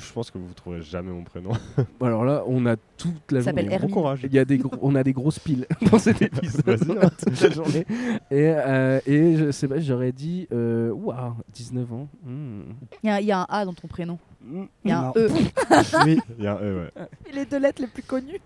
Je 0.00 0.12
pense 0.12 0.30
que 0.30 0.38
vous 0.38 0.52
trouverez 0.54 0.82
jamais 0.82 1.10
mon 1.10 1.24
prénom. 1.24 1.50
Bon, 2.00 2.06
alors 2.06 2.24
là, 2.24 2.42
on 2.46 2.64
a 2.66 2.76
toute 2.96 3.32
la 3.32 3.40
Il 3.40 3.44
s'appelle 3.44 3.64
journée. 3.70 3.78
Bon 3.78 3.88
courage. 3.88 4.20
Il 4.24 4.32
y 4.32 4.38
a 4.38 4.44
des 4.44 4.58
gros- 4.58 4.76
on 4.80 4.94
a 4.94 5.02
des 5.02 5.12
grosses 5.12 5.38
piles 5.38 5.66
dans 5.90 5.98
cet 5.98 6.22
épisode 6.22 6.64
Vas-y, 6.64 6.98
hein. 7.04 7.10
toute 7.18 7.40
la 7.40 7.50
journée. 7.50 7.86
Et, 8.30 8.48
euh, 8.56 9.00
et 9.06 9.36
je 9.36 9.50
sais 9.50 9.66
pas, 9.68 9.80
j'aurais 9.80 10.12
dit 10.12 10.46
euh, 10.52 10.90
waouh, 10.90 11.34
19 11.52 11.92
ans. 11.92 12.08
hmm. 12.24 12.60
Il 13.02 13.06
y, 13.08 13.10
a- 13.10 13.20
il 13.20 13.26
y 13.26 13.32
a 13.32 13.40
un 13.40 13.46
A 13.48 13.64
dans 13.64 13.74
ton 13.74 13.88
prénom. 13.88 14.18
Il 14.46 14.68
y 14.84 14.90
a 14.92 14.98
un 14.98 15.02
Non. 15.06 15.12
E. 15.16 15.28
Oui, 16.04 16.18
Il 16.38 16.44
y 16.44 16.46
a 16.46 16.52
un 16.56 16.60
E, 16.62 16.84
ouais. 16.96 17.06
Et 17.30 17.32
les 17.34 17.44
deux 17.46 17.58
lettres 17.58 17.80
les 17.82 17.88
plus 17.88 18.02
connues. 18.02 18.40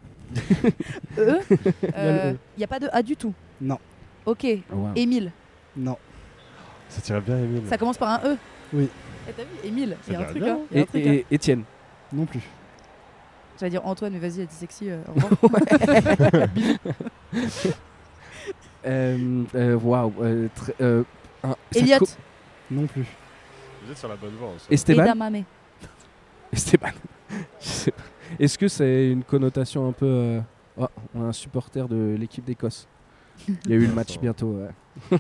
e. 1.18 1.38
Euh, 1.97 2.32
E. 2.32 2.37
Il 2.56 2.58
n'y 2.58 2.64
a 2.64 2.68
pas 2.68 2.78
de 2.80 2.88
A 2.92 3.02
du 3.02 3.16
tout. 3.16 3.35
Non. 3.61 3.78
Ok. 4.26 4.47
Oh, 4.73 4.76
wow. 4.76 4.88
Émile. 4.97 5.32
non. 5.76 5.97
Ça 6.88 7.00
tirait 7.02 7.20
bien, 7.20 7.37
Emile. 7.38 7.62
Ça 7.68 7.76
commence 7.76 7.99
par 7.99 8.25
un 8.25 8.28
E. 8.32 8.37
Oui. 8.73 8.88
Et 9.28 9.32
t'as 9.32 9.42
vu 9.44 9.49
Émile. 9.64 9.97
Il 10.06 10.12
y 10.12 10.16
a 10.16 10.20
un 10.20 10.25
truc. 10.25 10.42
hein. 10.42 10.47
Y 10.47 10.49
a 10.49 10.52
un 10.52 10.82
Et, 10.82 10.87
truc, 10.87 11.06
hein. 11.06 11.12
et 11.12 11.26
Étienne. 11.30 11.62
Non 12.12 12.25
plus. 12.26 12.40
J'allais 13.58 13.70
dire 13.70 13.85
Antoine, 13.87 14.12
mais 14.12 14.18
vas-y, 14.20 14.40
elle 14.42 14.47
dit 14.47 14.54
sexy. 14.54 14.88
euh, 14.90 15.00
au 15.08 15.12
revoir. 15.14 15.62
Euh, 18.87 19.42
euh, 19.56 19.76
Waouh. 19.76 20.12
euh, 20.23 20.49
euh, 20.80 21.02
un- 21.42 21.49
ça 21.73 21.80
Elliot. 21.80 21.99
Non 22.70 22.87
plus. 22.87 23.04
Vous 23.85 23.90
êtes 23.90 23.99
sur 23.99 24.08
la 24.08 24.16
bonne 24.16 24.35
voie. 24.38 24.50
aussi. 24.54 24.66
Esteban. 24.70 25.02
Edamame. 25.02 25.42
Esteban. 26.52 26.90
Est-ce 28.38 28.56
que 28.56 28.68
c'est 28.68 29.11
une 29.11 29.25
connotation 29.25 29.88
un 29.88 29.92
peu. 29.92 30.06
euh, 30.06 30.40
oh, 30.78 30.87
on 31.14 31.25
a 31.25 31.26
un 31.26 31.32
supporter 31.32 31.88
de 31.88 32.16
l'équipe 32.18 32.44
d'Écosse. 32.44 32.87
Il 33.49 33.70
y 33.70 33.73
a 33.73 33.76
eu 33.76 33.87
le 33.87 33.92
match 33.92 34.18
bientôt. 34.18 34.56
ouais. 35.11 35.18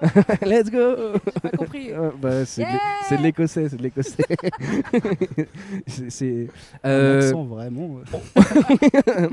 Let's 0.46 0.70
go 0.70 0.94
J'ai 1.34 1.40
pas 1.50 1.56
compris. 1.56 1.92
Euh, 1.92 2.10
bah, 2.20 2.44
c'est 2.44 2.62
Yeah 2.62 2.78
c'est 3.08 3.16
de 3.18 3.22
l'écossais, 3.22 3.68
c'est 3.68 3.76
de 3.76 3.82
l'écossais. 3.82 4.24
C'est- 5.86 6.10
c'est 6.10 6.48
Un 6.82 6.88
euh, 6.90 7.18
accent 7.28 7.44
vraiment. 7.44 7.98
euh, 9.08 9.28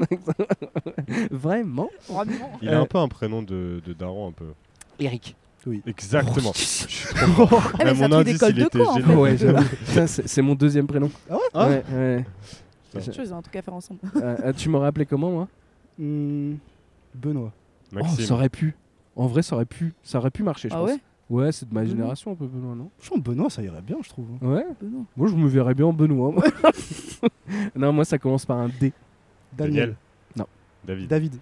vraiment 1.32 1.89
Vraiment. 2.10 2.51
Il 2.62 2.70
a 2.70 2.80
Euh, 2.80 2.82
un 2.82 2.86
peu 2.86 2.98
un 2.98 3.08
prénom 3.08 3.41
de, 3.41 3.82
de 3.86 3.94
daron, 3.94 4.27
un 4.30 4.32
peu. 4.32 4.46
Eric. 5.00 5.36
Exactement. 5.86 6.53
Ah, 6.56 7.24
mais 7.80 7.91
Ouais, 7.91 7.96
c'est 7.96 8.03
un 8.03 8.08
mon 8.08 8.15
indice, 8.15 8.44
il 8.50 8.62
était 8.62 8.82
en 8.82 8.96
génial. 8.98 9.18
Ouais, 9.18 10.08
c'est 10.08 10.41
mon 10.41 10.56
deuxième 10.56 10.88
prénom. 10.88 11.12
Ah 11.30 11.36
ouais 11.36 11.39
Ah 11.53 11.68
ouais, 11.70 11.84
ouais. 11.94 12.25
Je 12.96 13.22
ils 13.22 13.34
ont 13.34 13.38
un 13.38 13.41
truc 13.41 13.56
à 13.56 13.62
faire 13.62 13.74
ensemble. 13.75 14.00
Euh, 14.15 14.36
euh, 14.46 14.53
tu 14.53 14.70
m'aurais 14.70 14.88
appelé 14.88 15.06
comment 15.06 15.30
moi? 15.30 15.48
Hmm, 16.00 16.56
Benoît. 17.13 17.51
Oh, 17.94 17.96
Maxime. 17.96 18.25
ça 18.25 18.34
aurait 18.34 18.50
pu. 18.50 18.74
En 19.15 19.27
vrai, 19.27 19.41
ça 19.41 19.56
aurait 19.56 19.65
pu. 19.65 19.94
Ça 20.03 20.18
aurait 20.20 20.32
pu 20.32 20.44
marcher, 20.44 20.70
je 20.70 20.74
Ah 20.74 20.77
pense. 20.80 20.89
ouais? 20.89 21.00
Ouais, 21.30 21.51
c'est 21.51 21.68
de 21.70 21.74
ma 21.74 21.82
Benoît. 21.82 21.96
génération 21.96 22.32
un 22.32 22.36
peu 22.36 22.46
Benoît, 22.46 22.75
non? 22.75 22.89
Franchement, 22.98 23.24
Benoît, 23.24 23.50
ça 23.50 23.62
irait 23.63 23.82
bien, 23.82 23.98
je 24.03 24.10
trouve. 24.10 24.27
Ouais? 24.41 24.65
Benoît. 24.82 25.03
Moi, 25.15 25.27
je 25.30 25.36
me 25.36 25.48
verrais 25.48 25.74
bien 25.74 25.86
en 25.86 25.94
Benoît. 25.94 26.32
moi. 26.32 26.44
non, 27.75 27.94
moi, 27.94 28.03
ça 28.06 28.18
commence 28.18 28.46
par 28.46 28.58
un 28.58 28.68
D. 28.68 28.91
Daniel. 29.53 29.96
Non. 30.36 30.46
David. 30.84 31.08
David. 31.08 31.36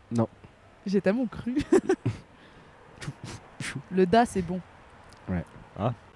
J'ai 0.86 1.02
tellement 1.02 1.26
cru. 1.26 1.56
Le 3.92 4.06
Da, 4.06 4.26
c'est 4.26 4.42
bon. 4.42 4.60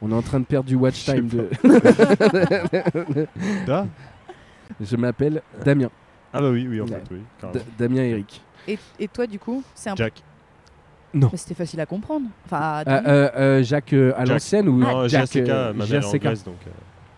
On 0.02 0.12
est 0.12 0.16
en 0.16 0.22
train 0.22 0.40
de 0.42 0.46
perdre 0.46 0.68
du 0.68 0.76
watch 0.76 1.06
Je 1.06 1.12
time 1.14 1.28
de. 1.28 1.50
Da 3.66 3.88
je 4.82 4.96
m'appelle 4.98 5.42
Damien. 5.64 5.90
Ah 6.34 6.42
bah 6.42 6.50
oui, 6.50 6.68
oui, 6.68 6.82
en 6.82 6.86
Ouais. 6.86 7.02
fait, 7.10 7.12
oui. 7.12 7.22
Damien 7.78 8.02
Eric. 8.04 8.42
Et, 8.68 8.78
et 9.00 9.08
toi, 9.08 9.28
du 9.28 9.38
coup, 9.40 9.64
c'est 9.76 9.92
un 9.92 9.96
Jack. 9.96 10.22
Mais 11.14 11.38
c'était 11.38 11.54
facile 11.54 11.80
à 11.80 11.86
comprendre. 11.86 12.28
Enfin, 12.46 12.58
à 12.60 12.80
Euh, 12.82 13.02
euh, 13.08 13.30
euh, 13.36 13.64
Jacques 13.64 13.94
euh, 13.94 14.14
à 14.16 14.26
Jack. 14.26 14.34
l'ancienne 14.36 14.68
ou 14.70 14.78
Non, 14.78 15.08
Jack 15.08 15.28
JCK, 15.28 15.38
euh, 15.50 15.74
ma 15.74 15.86
mère 15.86 16.02
est 16.04 16.06
anglaise, 16.16 16.44
donc... 16.44 16.56
euh, 16.68 16.72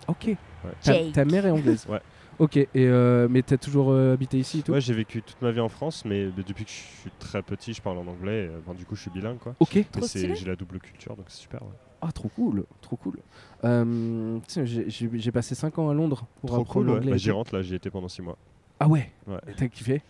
Ok. 0.07 0.35
Ta, 0.83 0.93
Jake. 0.93 1.11
ta 1.13 1.25
mère 1.25 1.45
est 1.45 1.51
anglaise. 1.51 1.85
Ouais. 1.89 1.99
Ok. 2.37 2.57
Et 2.57 2.67
euh, 2.75 3.27
mais 3.29 3.41
t'as 3.41 3.57
toujours 3.57 3.91
euh, 3.91 4.13
habité 4.13 4.37
ici 4.37 4.59
et 4.59 4.61
tout? 4.63 4.73
Ouais, 4.73 4.81
j'ai 4.81 4.93
vécu 4.93 5.21
toute 5.21 5.41
ma 5.41 5.51
vie 5.51 5.61
en 5.61 5.69
France, 5.69 6.03
mais 6.05 6.25
mais 6.35 6.43
depuis 6.43 6.65
que 6.65 6.69
je 6.71 6.75
suis 7.01 7.11
très 7.19 7.41
petit, 7.41 7.73
je 7.73 7.81
parle 7.81 7.97
en 7.99 8.07
anglais. 8.07 8.49
du 8.77 8.85
coup, 8.85 8.95
je 8.95 9.01
suis 9.01 9.11
bilingue, 9.11 9.37
quoi. 9.37 9.55
Ok. 9.59 9.79
Trop 9.91 10.01
c'est- 10.01 10.19
stylé. 10.19 10.35
J'ai 10.35 10.45
la 10.45 10.55
double 10.55 10.79
culture, 10.79 11.15
donc 11.15 11.25
c'est 11.29 11.41
super. 11.41 11.61
ouais. 11.61 11.69
Ah, 12.01 12.11
trop 12.11 12.29
cool, 12.35 12.65
trop 12.81 12.97
cool. 12.97 13.17
Euh, 13.63 14.37
j'ai- 14.63 14.89
j'ai 14.89 15.09
j'ai 15.13 15.31
passé 15.31 15.55
5 15.55 15.79
ans 15.79 15.89
à 15.89 15.93
Londres 15.93 16.25
pour 16.41 16.49
Trop 16.49 16.61
apprendre 16.61 16.67
cool. 16.73 16.89
ouais. 16.89 16.95
l'anglais. 16.95 17.11
Bah, 17.11 17.17
J'y 17.17 17.31
rentre, 17.31 17.55
là, 17.55 17.61
j'y 17.61 17.73
étais 17.73 17.89
pendant 17.89 18.09
6 18.09 18.21
mois. 18.21 18.37
Ah 18.79 18.87
ouais? 18.89 19.09
Ouais. 19.27 19.37
Et 19.47 19.53
T'as 19.53 19.67
kiffé? 19.69 20.01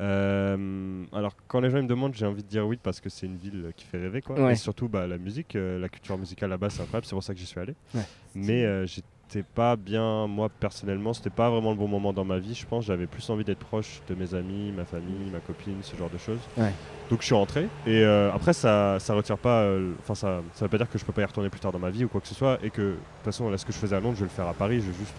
Euh, 0.00 1.04
alors, 1.12 1.34
quand 1.48 1.60
les 1.60 1.70
gens 1.70 1.78
ils 1.78 1.82
me 1.84 1.88
demandent, 1.88 2.14
j'ai 2.14 2.26
envie 2.26 2.42
de 2.42 2.48
dire 2.48 2.66
oui 2.66 2.78
parce 2.82 3.00
que 3.00 3.08
c'est 3.08 3.26
une 3.26 3.36
ville 3.36 3.72
qui 3.76 3.84
fait 3.84 3.98
rêver, 3.98 4.22
quoi. 4.22 4.38
Ouais. 4.40 4.52
Et 4.52 4.56
surtout, 4.56 4.88
bah, 4.88 5.06
la 5.06 5.18
musique, 5.18 5.56
euh, 5.56 5.78
la 5.78 5.88
culture 5.88 6.16
musicale 6.16 6.50
là-bas, 6.50 6.70
c'est 6.70 6.82
incroyable. 6.82 7.06
C'est 7.06 7.14
pour 7.16 7.22
ça 7.22 7.34
que 7.34 7.40
j'y 7.40 7.46
suis 7.46 7.60
allé. 7.60 7.74
Ouais. 7.94 8.02
Mais 8.34 8.64
euh, 8.64 8.86
j'étais 8.86 9.42
pas 9.54 9.76
bien, 9.76 10.26
moi 10.26 10.48
personnellement, 10.48 11.12
c'était 11.12 11.30
pas 11.30 11.50
vraiment 11.50 11.70
le 11.72 11.76
bon 11.76 11.88
moment 11.88 12.12
dans 12.12 12.24
ma 12.24 12.38
vie. 12.38 12.54
Je 12.54 12.64
pense 12.64 12.84
j'avais 12.84 13.06
plus 13.06 13.28
envie 13.28 13.44
d'être 13.44 13.58
proche 13.58 14.00
de 14.08 14.14
mes 14.14 14.34
amis, 14.34 14.72
ma 14.72 14.84
famille, 14.84 15.30
ma 15.32 15.40
copine, 15.40 15.76
ce 15.82 15.96
genre 15.96 16.10
de 16.10 16.18
choses. 16.18 16.38
Ouais. 16.56 16.72
Donc 17.10 17.20
je 17.20 17.26
suis 17.26 17.34
rentré. 17.34 17.64
Et 17.86 18.04
euh, 18.04 18.32
après, 18.32 18.52
ça, 18.52 18.98
ça 19.00 19.14
retire 19.14 19.38
pas. 19.38 19.68
Enfin, 20.00 20.14
ça, 20.14 20.42
ça 20.54 20.64
veut 20.64 20.70
pas 20.70 20.78
dire 20.78 20.88
que 20.88 20.98
je 20.98 21.04
peux 21.04 21.12
pas 21.12 21.22
y 21.22 21.24
retourner 21.24 21.50
plus 21.50 21.60
tard 21.60 21.72
dans 21.72 21.78
ma 21.78 21.90
vie 21.90 22.04
ou 22.04 22.08
quoi 22.08 22.20
que 22.20 22.28
ce 22.28 22.34
soit. 22.34 22.58
Et 22.62 22.70
que 22.70 22.82
de 22.82 22.92
toute 22.92 23.24
façon, 23.24 23.50
là, 23.50 23.58
ce 23.58 23.66
que 23.66 23.72
je 23.72 23.78
faisais 23.78 23.96
à 23.96 24.00
Londres, 24.00 24.14
je 24.14 24.20
vais 24.20 24.30
le 24.30 24.34
faire 24.34 24.46
à 24.46 24.54
Paris. 24.54 24.80
Je 24.80 24.86
vais 24.90 24.98
juste 24.98 25.16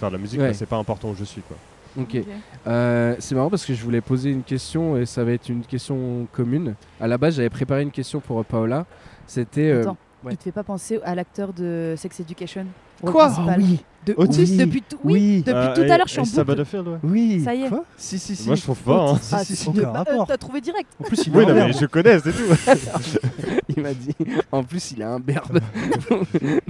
faire 0.00 0.08
de 0.10 0.16
la 0.16 0.20
musique. 0.20 0.40
Mais 0.40 0.54
C'est 0.54 0.66
pas 0.66 0.78
important 0.78 1.10
où 1.10 1.14
je 1.14 1.24
suis, 1.24 1.42
quoi. 1.42 1.56
Ok. 1.98 2.18
Euh, 2.66 3.16
c'est 3.18 3.34
marrant 3.34 3.50
parce 3.50 3.64
que 3.64 3.74
je 3.74 3.82
voulais 3.82 4.00
poser 4.00 4.30
une 4.30 4.42
question 4.42 4.96
et 4.96 5.06
ça 5.06 5.24
va 5.24 5.32
être 5.32 5.48
une 5.48 5.62
question 5.62 6.26
commune. 6.32 6.74
À 7.00 7.06
la 7.06 7.18
base, 7.18 7.36
j'avais 7.36 7.50
préparé 7.50 7.82
une 7.82 7.90
question 7.90 8.20
pour 8.20 8.44
Paola. 8.44 8.86
C'était. 9.26 9.70
euh, 9.70 9.80
Attends, 9.82 9.96
ouais. 10.24 10.32
il 10.32 10.36
te 10.36 10.42
fait 10.44 10.52
pas 10.52 10.64
penser 10.64 11.00
à 11.04 11.14
l'acteur 11.14 11.52
de 11.52 11.94
Sex 11.96 12.20
Education? 12.20 12.66
Quoi. 13.04 13.32
Ah 13.36 13.54
oui. 13.58 13.80
De 14.06 14.14
Autiste 14.16 14.52
ouf, 14.52 14.58
depuis 14.60 14.82
tout, 14.82 14.98
oui, 15.02 15.38
depuis 15.38 15.52
Euh, 15.52 15.74
tout 15.74 15.80
et- 15.80 15.90
à 15.90 15.98
l'heure, 15.98 16.06
je 16.06 16.12
suis 16.12 16.20
en 16.20 16.22
boucle. 16.22 16.44
Butterfield, 16.44 16.86
ouais. 16.86 16.98
Oui. 17.02 17.40
Ça 17.44 17.54
y 17.56 17.62
est. 17.64 17.68
Quoi 17.68 17.84
Si, 17.96 18.20
si, 18.20 18.36
si. 18.36 18.46
Moi, 18.46 18.54
je 18.54 18.62
trouve 18.62 18.78
pas. 18.78 19.10
hein. 19.14 19.18
Ah, 19.32 19.38
si, 19.44 19.56
si, 19.56 19.56
si, 19.64 19.68
aucun 19.68 19.90
bah, 19.92 20.04
euh. 20.08 20.24
T'as 20.28 20.36
trouvé 20.36 20.60
direct. 20.60 20.88
En 21.00 21.02
plus, 21.02 21.26
il 21.26 21.36
Oui, 21.36 21.42
est 21.42 21.46
non, 21.46 21.54
mais 21.54 21.72
je 21.72 21.86
connais, 21.86 22.20
c'est 22.20 22.30
tout. 22.30 23.18
Il 23.76 23.82
m'a 23.82 23.92
dit. 23.92 24.14
En 24.52 24.62
plus, 24.62 24.92
il 24.92 25.02
a 25.02 25.10
un 25.12 25.18
berbe. 25.18 25.58
Euh, 26.12 26.60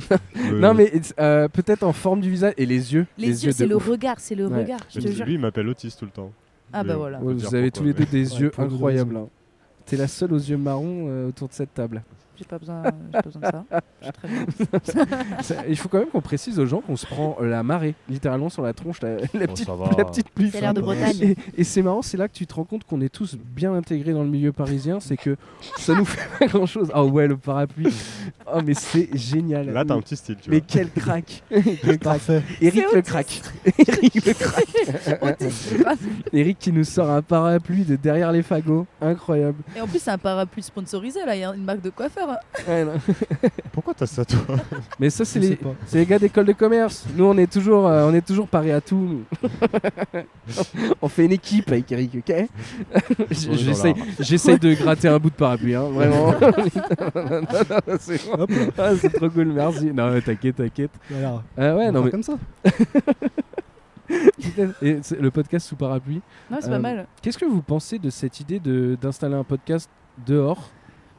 non, 0.61 0.73
mais 0.73 0.91
euh, 1.21 1.47
peut-être 1.49 1.83
en 1.83 1.93
forme 1.93 2.23
du 2.23 2.31
visage 2.31 2.55
et 2.57 2.65
les 2.65 2.95
yeux. 2.95 3.07
Les, 3.19 3.45
yeux, 3.45 3.53
c'est 3.53 3.67
le 3.67 3.77
regard, 3.77 4.17
c'est 4.19 4.35
le 4.35 4.47
Ouais. 4.47 4.63
regard, 4.63 4.81
je 4.89 5.01
te 5.01 5.07
lui, 5.07 5.15
jure. 5.15 5.29
il 5.29 5.39
m'appelle 5.39 5.69
autiste 5.69 5.99
tout 5.99 6.07
le 6.07 6.11
temps. 6.11 6.33
Ah 6.73 6.83
bah 6.83 6.97
voilà. 6.97 7.19
vous 7.23 7.55
avez 7.55 7.71
tous 7.71 7.85
les 7.85 7.93
deux 7.93 8.07
des 8.07 8.41
yeux 8.41 8.51
incroyables. 8.59 9.17
hein. 9.17 9.27
T'es 9.85 9.97
la 9.97 10.09
seule 10.09 10.33
aux 10.33 10.39
yeux 10.39 10.57
marrons 10.57 11.05
euh, 11.09 11.29
autour 11.29 11.49
de 11.49 11.53
cette 11.53 11.73
table. 11.75 12.03
J'ai 12.39 12.45
pas 12.45 12.59
besoin, 12.59 12.83
j'ai 12.85 13.13
pas 13.13 13.23
besoin 13.23 13.41
de 13.41 13.47
ça. 13.47 13.65
Je 14.01 14.05
suis 14.05 14.13
très 14.13 14.29
bien. 14.29 15.65
Il 15.69 15.77
faut 15.77 15.89
quand 15.89 15.99
même 15.99 16.09
qu'on 16.09 16.21
précise 16.21 16.59
aux 16.59 16.67
gens 16.67 16.81
qu'on 16.81 16.97
se 16.97 17.07
prend 17.07 17.37
la 17.41 17.63
marée, 17.63 17.95
littéralement 18.09 18.49
sur 18.49 18.63
la 18.63 18.73
tronche, 18.73 19.01
la, 19.01 19.17
la 19.17 19.47
Bon, 19.47 19.55
petite, 19.55 19.69
la 19.97 20.05
petite 20.05 20.31
pluie. 20.31 20.51
C'est 20.51 20.61
l'air 20.61 20.75
de. 20.75 20.81
Bretagne. 20.81 21.17
Et, 21.23 21.37
et 21.57 21.65
c'est 21.65 21.83
marrant, 21.83 22.03
c'est 22.03 22.17
là 22.17 22.29
que 22.29 22.35
tu 22.35 22.47
te 22.47 22.55
rends 22.55 22.65
compte 22.65 22.85
qu'on 22.85 23.01
est 23.01 23.09
tous 23.09 23.37
bien 23.37 23.73
intégrés 23.75 24.13
dans 24.13 24.23
le 24.23 24.29
milieu 24.29 24.53
parisien, 24.53 25.01
c'est 25.01 25.17
que 25.17 25.37
ça 25.79 25.95
nous 25.95 26.05
fait 26.05 26.29
pas 26.39 26.47
grand 26.47 26.67
chose. 26.67 26.91
Ah 26.93 27.05
ouais, 27.05 27.27
le 27.27 27.37
parapluie. 27.37 27.93
Oh 28.55 28.61
mais 28.65 28.75
c'est 28.75 29.09
génial. 29.17 29.71
Là, 29.71 29.85
t'as 29.85 29.95
un 29.95 30.01
petit 30.01 30.17
style, 30.17 30.37
tu 30.41 30.51
mais 30.51 30.59
vois. 30.59 30.67
quel 30.69 30.91
crack. 30.91 31.43
Quel 31.51 31.99
crack. 31.99 32.01
Parfait. 32.01 32.43
Eric 32.61 32.85
le 32.95 33.03
crack. 33.03 33.43
Eric 33.79 34.27
le 34.27 34.33
crack. 34.35 34.67
Eric 36.33 36.59
qui 36.59 36.73
nous 36.73 36.85
sort 36.85 37.11
un 37.11 37.23
parapluie 37.23 37.85
de 37.85 37.97
derrière 37.97 38.31
les 38.33 38.43
fagots. 38.43 38.87
Incroyable. 39.01 39.59
Et 39.77 39.81
en 39.81 39.87
plus, 39.87 39.99
c'est 40.01 40.11
un 40.11 40.19
parapluie 40.19 40.63
sponsorisé 40.63 41.25
là, 41.25 41.35
il 41.35 41.41
y 41.41 41.45
a 41.45 41.55
une 41.55 41.65
marque 41.65 41.81
de 41.83 41.91
coiffeur. 41.91 42.26
Ouais. 42.67 42.85
Pourquoi 43.73 43.95
t'as 43.95 44.07
ça, 44.07 44.25
toi? 44.25 44.57
Mais 44.99 45.11
ça, 45.11 45.25
c'est 45.25 45.39
les, 45.39 45.57
pas. 45.57 45.75
c'est 45.87 45.99
les 45.99 46.07
gars 46.07 46.19
d'école 46.19 46.47
de 46.47 46.53
commerce. 46.53 47.05
Nous, 47.15 47.25
on 47.25 47.37
est 47.39 47.51
toujours, 47.51 47.87
euh, 47.87 48.09
on 48.09 48.15
est 48.15 48.25
toujours 48.27 48.49
parés 48.49 48.73
à 48.73 48.81
tout. 48.81 49.21
on 51.03 51.09
fait 51.09 51.25
une 51.27 51.33
équipe 51.33 51.69
avec 51.71 51.91
Eric, 51.93 52.17
ok? 52.17 52.49
J'essaye 54.21 54.59
de 54.59 54.75
gratter 54.75 55.09
un 55.09 55.19
bout 55.19 55.31
de 55.31 55.35
parapluie, 55.35 55.75
hein, 55.75 55.89
vraiment. 55.93 56.35
C'est 58.01 58.21
ah, 58.79 58.91
c'est 59.01 59.11
trop 59.13 59.29
cool, 59.31 59.47
merci. 59.47 59.87
Non, 59.93 60.11
mais 60.11 60.21
t'inquiète, 60.21 60.57
t'inquiète. 60.57 60.91
Ah 61.57 61.75
ouais, 61.77 61.89
On 61.89 61.93
non, 61.93 62.03
mais 62.05 62.11
comme 62.11 62.23
ça. 62.23 62.35
et 64.83 64.99
c'est 65.03 65.21
le 65.21 65.31
podcast 65.31 65.67
sous 65.69 65.77
parapluie. 65.77 66.21
Non, 66.51 66.59
c'est 66.61 66.69
Euh, 66.69 66.73
pas 66.73 66.79
mal. 66.79 67.07
Qu'est-ce 67.23 67.39
que 67.39 67.45
vous 67.45 67.63
pensez 67.63 67.99
de 67.99 68.11
cette 68.11 68.41
idée 68.41 68.59
de 68.61 68.97
d'installer 69.01 69.35
un 69.35 69.45
podcast 69.45 69.89
dehors? 70.27 70.71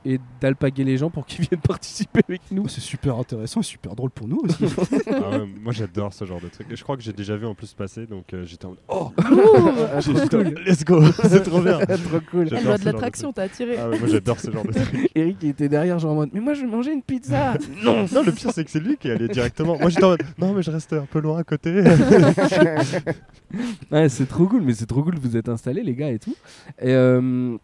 Et 0.09 0.19
d'alpaguer 0.41 0.83
les 0.83 0.97
gens 0.97 1.09
pour 1.09 1.25
qu'ils 1.25 1.45
viennent 1.49 1.59
participer 1.61 2.21
avec 2.27 2.41
nous. 2.51 2.67
C'est 2.67 2.81
super 2.81 3.17
intéressant 3.17 3.59
et 3.59 3.63
super 3.63 3.95
drôle 3.95 4.09
pour 4.11 4.27
nous 4.27 4.41
aussi. 4.43 4.65
Ah 5.09 5.29
ouais, 5.39 5.47
moi 5.61 5.73
j'adore 5.73 6.13
ce 6.13 6.25
genre 6.25 6.39
de 6.41 6.47
truc. 6.47 6.67
Et 6.71 6.75
je 6.75 6.83
crois 6.83 6.95
que 6.97 7.01
j'ai 7.03 7.13
déjà 7.13 7.35
vu 7.37 7.45
en 7.45 7.55
plus 7.55 7.73
passer, 7.73 8.05
donc 8.05 8.33
euh, 8.33 8.45
j'étais 8.45 8.65
en 8.65 8.69
mode, 8.69 8.79
Oh 8.87 9.11
Ah, 9.17 9.99
cool. 10.03 10.13
mode, 10.43 10.59
Let's 10.65 10.83
go 10.85 11.01
C'est 11.23 11.43
trop 11.43 11.61
bien 11.61 11.79
trop 11.79 12.19
cool. 12.31 12.47
Elle 12.51 12.63
genre 12.63 12.79
de 12.79 12.85
l'attraction, 12.85 13.33
t'as 13.33 13.43
attiré. 13.43 13.77
Ah 13.77 13.89
ouais, 13.89 13.99
Moi 13.99 14.07
j'adore 14.07 14.39
ce 14.39 14.51
genre 14.51 14.63
de 14.63 14.71
truc. 14.71 15.09
Eric 15.15 15.37
il 15.41 15.49
était 15.49 15.69
derrière 15.69 15.99
genre 15.99 16.11
en 16.11 16.15
mode 16.15 16.29
mais 16.33 16.39
moi 16.39 16.53
je 16.53 16.61
veux 16.61 16.67
manger 16.69 16.91
une 16.93 17.01
pizza. 17.03 17.55
non. 17.83 18.05
Non, 18.13 18.23
le 18.23 18.31
pire 18.31 18.51
c'est 18.53 18.63
que 18.63 18.71
c'est 18.71 18.79
lui 18.79 18.97
qui 18.97 19.07
est 19.09 19.11
allé 19.11 19.27
directement. 19.27 19.77
Moi 19.79 19.89
j'étais 19.89 20.03
en 20.05 20.09
mode 20.09 20.23
Non, 20.37 20.53
mais 20.53 20.61
je 20.61 20.71
reste 20.71 20.93
un 20.93 21.05
peu 21.09 21.19
loin 21.19 21.39
à 21.39 21.43
côté. 21.43 21.83
Ouais, 23.91 24.09
c'est 24.09 24.25
trop 24.27 24.45
cool, 24.45 24.61
mais 24.61 24.73
c'est 24.73 24.85
trop 24.85 25.03
cool 25.03 25.15
que 25.15 25.19
vous 25.21 25.37
êtes 25.37 25.49
installés, 25.49 25.83
les 25.83 25.95
gars, 25.95 26.09
et 26.11 26.19
tout. 26.19 26.35
Et, 26.81 26.91
euh, 26.93 27.57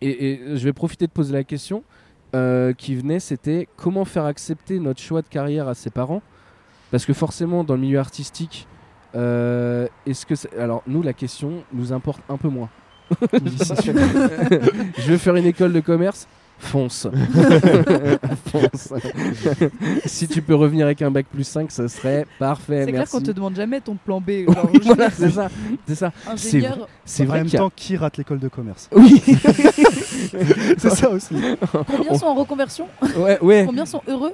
et, 0.00 0.32
et 0.32 0.56
je 0.56 0.64
vais 0.64 0.72
profiter 0.72 1.06
de 1.06 1.12
poser 1.12 1.32
la 1.32 1.44
question 1.44 1.82
euh, 2.34 2.72
qui 2.72 2.94
venait 2.94 3.20
c'était 3.20 3.68
comment 3.76 4.04
faire 4.04 4.24
accepter 4.24 4.78
notre 4.78 5.00
choix 5.00 5.22
de 5.22 5.28
carrière 5.28 5.68
à 5.68 5.74
ses 5.74 5.90
parents? 5.90 6.22
Parce 6.90 7.04
que 7.06 7.12
forcément, 7.12 7.64
dans 7.64 7.74
le 7.74 7.80
milieu 7.80 7.98
artistique, 7.98 8.66
euh, 9.14 9.86
est-ce 10.06 10.24
que. 10.26 10.34
c'est- 10.34 10.54
Alors, 10.58 10.82
nous, 10.86 11.02
la 11.02 11.12
question 11.12 11.64
nous 11.72 11.92
importe 11.92 12.20
un 12.28 12.36
peu 12.36 12.48
moins. 12.48 12.68
Je 13.32 15.10
veux 15.10 15.16
faire 15.18 15.36
une 15.36 15.46
école 15.46 15.72
de 15.72 15.80
commerce 15.80 16.26
Fonce. 16.58 17.06
Fonce. 18.46 18.92
si 20.06 20.28
tu 20.28 20.42
peux 20.42 20.54
revenir 20.54 20.86
avec 20.86 21.02
un 21.02 21.10
bac 21.10 21.26
plus 21.32 21.44
5, 21.44 21.70
ce 21.70 21.88
serait 21.88 22.26
parfait. 22.38 22.82
C'est 22.84 22.92
clair 22.92 23.08
qu'on 23.08 23.20
te 23.20 23.30
demande 23.30 23.54
jamais 23.56 23.80
ton 23.80 23.94
plan 23.94 24.20
B. 24.20 24.28
Oui, 24.28 24.46
Genre, 24.54 24.70
voilà, 24.84 25.10
c'est 25.10 25.30
ça. 25.30 25.48
C'est 25.86 25.94
ça. 25.94 26.12
ingénieur, 26.28 26.88
C'est 27.04 27.22
en 27.22 27.26
vrai 27.26 27.38
même 27.38 27.46
a- 27.54 27.58
temps, 27.58 27.70
qui 27.74 27.96
rate 27.96 28.16
l'école 28.16 28.38
de 28.40 28.48
commerce? 28.48 28.88
Oui. 28.92 29.22
C'est 30.78 30.90
ça 30.90 31.08
aussi. 31.10 31.34
combien 31.86 32.14
sont 32.18 32.26
en 32.26 32.34
reconversion? 32.34 32.86
Ouais, 33.16 33.38
ouais. 33.40 33.64
Combien 33.66 33.86
sont 33.86 34.02
heureux? 34.06 34.32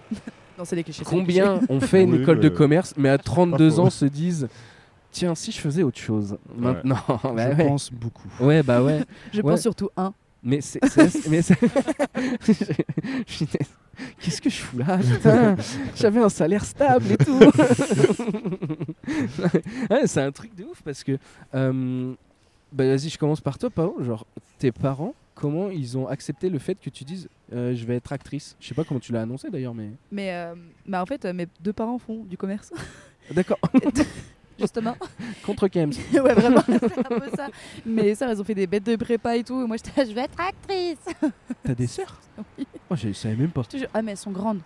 Non, 0.58 0.64
c'est 0.64 0.76
des 0.76 0.84
clichés. 0.84 1.04
Combien 1.04 1.60
ont 1.68 1.80
fait 1.80 2.02
une 2.04 2.14
Oui, 2.14 2.22
école 2.22 2.40
de 2.40 2.48
mais- 2.48 2.54
commerce, 2.54 2.94
mais 2.96 3.08
à 3.08 3.18
32 3.18 3.70
faux. 3.70 3.80
ans 3.80 3.90
se 3.90 4.04
disent 4.06 4.48
Tiens, 5.12 5.34
si 5.34 5.52
je 5.52 5.60
faisais 5.60 5.82
autre 5.84 5.98
chose 6.00 6.36
maintenant. 6.56 6.96
bah 7.22 7.52
Je 7.52 7.56
ouais. 7.56 7.66
pense 7.68 7.92
beaucoup. 7.92 8.28
ouais, 8.40 8.62
bah 8.62 8.82
ouais. 8.82 9.00
Je 9.32 9.40
Ouais. 9.42 9.52
pense 9.52 9.60
surtout 9.60 9.90
un. 9.96 10.12
Mais 10.44 10.60
c'est. 10.60 10.78
Qu'est-ce 14.20 14.42
que 14.42 14.50
je 14.50 14.56
fous 14.56 14.78
là 14.78 14.98
putain? 14.98 15.56
J'avais 15.96 16.20
un 16.20 16.28
salaire 16.28 16.64
stable 16.64 17.12
et 17.12 17.16
tout. 17.16 17.38
ouais, 19.90 20.06
c'est 20.06 20.20
un 20.20 20.32
truc 20.32 20.54
de 20.54 20.64
ouf 20.64 20.82
parce 20.82 21.02
que. 21.02 21.16
euh, 21.54 22.12
bah 22.72 22.84
vas-y, 22.86 23.08
je 23.08 23.16
commence 23.18 23.40
par 23.40 23.56
toi, 23.56 23.70
Pao. 23.70 24.02
Genre, 24.02 24.26
tes 24.58 24.72
parents, 24.72 25.14
comment 25.34 25.70
ils 25.70 25.96
ont 25.96 26.08
accepté 26.08 26.50
le 26.50 26.58
fait 26.58 26.74
que 26.74 26.90
tu 26.90 27.04
dises 27.04 27.28
euh, 27.52 27.74
je 27.74 27.86
vais 27.86 27.96
être 27.96 28.12
actrice? 28.12 28.56
Je 28.60 28.66
sais 28.68 28.74
pas 28.74 28.84
comment 28.84 29.00
tu 29.00 29.12
l'as 29.12 29.22
annoncé 29.22 29.48
d'ailleurs, 29.48 29.74
mais. 29.74 29.90
Mais 30.10 30.32
euh, 30.32 30.54
bah 30.86 31.00
en 31.00 31.06
fait, 31.06 31.24
mes 31.26 31.46
deux 31.60 31.72
parents 31.72 31.98
font 31.98 32.24
du 32.24 32.36
commerce, 32.36 32.72
D'accord, 33.30 33.58
justement. 34.58 34.96
contre 35.46 35.68
Kems. 35.68 35.92
ouais, 36.12 36.34
vraiment, 36.34 36.62
c'est 36.66 36.98
un 36.98 37.18
peu 37.20 37.30
ça. 37.36 37.48
Mais 37.86 38.14
ça, 38.14 38.30
elles 38.30 38.40
ont 38.40 38.44
fait 38.44 38.54
des 38.54 38.66
bêtes 38.66 38.84
de 38.86 38.96
prépa 38.96 39.36
et 39.36 39.44
tout. 39.44 39.62
Et 39.62 39.66
moi, 39.66 39.76
j'étais 39.76 40.00
là, 40.02 40.08
je 40.08 40.14
vais 40.14 40.22
être 40.22 40.38
actrice. 40.40 41.32
T'as 41.62 41.74
des 41.74 41.86
sœurs? 41.86 42.20
Oui. 42.58 42.66
Moi, 42.90 42.96
je 43.02 43.12
savais 43.12 43.36
même 43.36 43.50
pas. 43.50 43.62
Ah, 43.92 44.02
mais 44.02 44.12
elles 44.12 44.16
sont 44.16 44.30
grandes. 44.32 44.60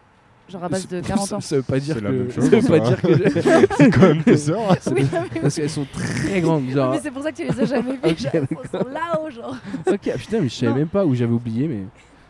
Genre 0.51 0.65
à 0.65 0.69
base 0.71 0.89
de 0.89 1.01
40 1.03 1.21
ans. 1.35 1.41
Ça, 1.41 1.49
ça 1.49 1.57
veut 1.57 1.63
pas 1.63 1.79
dire 1.79 1.95
C'est 1.97 2.01
que. 2.01 2.05
la 2.07 2.11
même 2.11 2.33
chose, 2.33 2.45
ça 2.45 2.57
veut 2.57 2.63
pas 2.63 2.79
va. 2.79 2.89
dire 2.89 3.03
que. 3.03 3.13
je- 3.13 3.67
c'est 3.77 3.91
quand 3.91 4.01
même 4.01 4.23
tes 4.23 4.37
sœurs. 4.39 4.77
c'est 4.81 4.93
Oui, 4.95 5.03
des- 5.05 5.15
non, 5.17 5.25
mais- 5.35 5.41
Parce 5.41 5.55
qu'elles 5.57 5.69
sont 5.69 5.87
très 5.93 6.41
grandes. 6.41 6.71
Genre. 6.71 6.91
mais 6.93 7.01
c'est 7.03 7.11
pour 7.11 7.23
ça 7.23 7.33
que 7.33 7.37
tu 7.37 7.45
les 7.45 7.61
as 7.61 7.65
jamais 7.67 7.93
vues. 7.93 7.99
Ok, 8.03 8.19
genre, 8.19 8.33
elles 8.35 8.71
sont 8.81 8.89
là-haut, 8.89 9.31
genre. 9.31 9.57
ok, 9.87 10.11
ah, 10.15 10.17
putain, 10.17 10.41
mais 10.41 10.49
je 10.49 10.55
savais 10.55 10.73
Non. 10.73 10.79
même 10.79 10.89
pas 10.89 11.05
où 11.05 11.15
j'avais 11.15 11.33
oublié, 11.35 11.69
mais. 11.69 11.83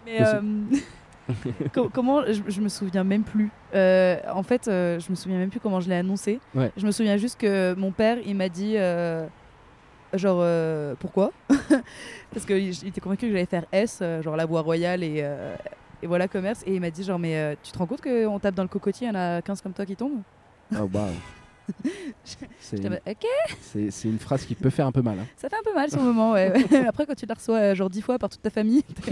Mais 0.04 0.20
euh, 0.26 0.40
comment 1.92 2.24
je, 2.26 2.42
je 2.48 2.60
me 2.60 2.68
souviens 2.68 3.04
même 3.04 3.22
plus. 3.22 3.50
Euh, 3.74 4.18
en 4.32 4.42
fait, 4.42 4.68
euh, 4.68 4.98
je 4.98 5.10
me 5.10 5.14
souviens 5.14 5.38
même 5.38 5.50
plus 5.50 5.60
comment 5.60 5.80
je 5.80 5.88
l'ai 5.88 5.96
annoncé. 5.96 6.40
Ouais. 6.54 6.72
Je 6.76 6.86
me 6.86 6.90
souviens 6.90 7.16
juste 7.16 7.40
que 7.40 7.74
mon 7.74 7.92
père, 7.92 8.18
il 8.24 8.36
m'a 8.36 8.48
dit 8.48 8.74
euh, 8.76 9.26
genre 10.14 10.44
pourquoi? 10.98 11.32
Parce 12.32 12.46
qu'il 12.46 12.58
il 12.58 12.88
était 12.88 13.00
convaincu 13.00 13.26
que 13.26 13.32
j'allais 13.32 13.46
faire 13.46 13.66
S, 13.72 14.02
genre 14.22 14.36
la 14.36 14.46
voie 14.46 14.62
royale 14.62 15.02
et 15.02 15.24
et 16.00 16.06
voilà 16.06 16.28
commerce. 16.28 16.62
Et 16.66 16.74
il 16.74 16.80
m'a 16.80 16.90
dit 16.90 17.04
genre 17.04 17.18
mais 17.18 17.56
tu 17.62 17.72
te 17.72 17.78
rends 17.78 17.86
compte 17.86 18.02
qu'on 18.02 18.38
tape 18.38 18.54
dans 18.54 18.62
le 18.62 18.68
cocotier, 18.68 19.06
il 19.06 19.10
y 19.10 19.16
en 19.16 19.20
a 19.20 19.42
15 19.42 19.60
comme 19.62 19.72
toi 19.72 19.84
qui 19.86 19.96
tombent? 19.96 20.22
Oh, 20.74 20.88
waouh. 20.92 21.12
C'est 22.24 22.76
J'étais 22.76 22.88
en 22.88 22.90
mode, 22.90 23.00
Ok, 23.08 23.26
c'est- 23.60 23.90
c'est 23.90 24.08
une 24.08 24.18
phrase 24.18 24.44
qui 24.44 24.54
peut 24.54 24.70
faire 24.70 24.86
un 24.86 24.92
peu 24.92 25.02
mal. 25.02 25.18
hein. 25.20 25.26
ça 25.36 25.48
fait 25.48 25.56
un 25.56 25.62
peu 25.64 25.74
mal 25.74 25.90
sur 25.90 25.98
le 26.00 26.06
moment. 26.06 26.32
Ouais. 26.32 26.52
Après 26.88 27.06
quand 27.06 27.14
tu 27.14 27.26
la 27.26 27.34
reçois 27.34 27.56
euh, 27.58 27.74
genre 27.74 27.88
10 27.90 28.02
fois 28.02 28.18
par 28.18 28.28
toute 28.28 28.42
ta 28.42 28.50
famille, 28.50 28.82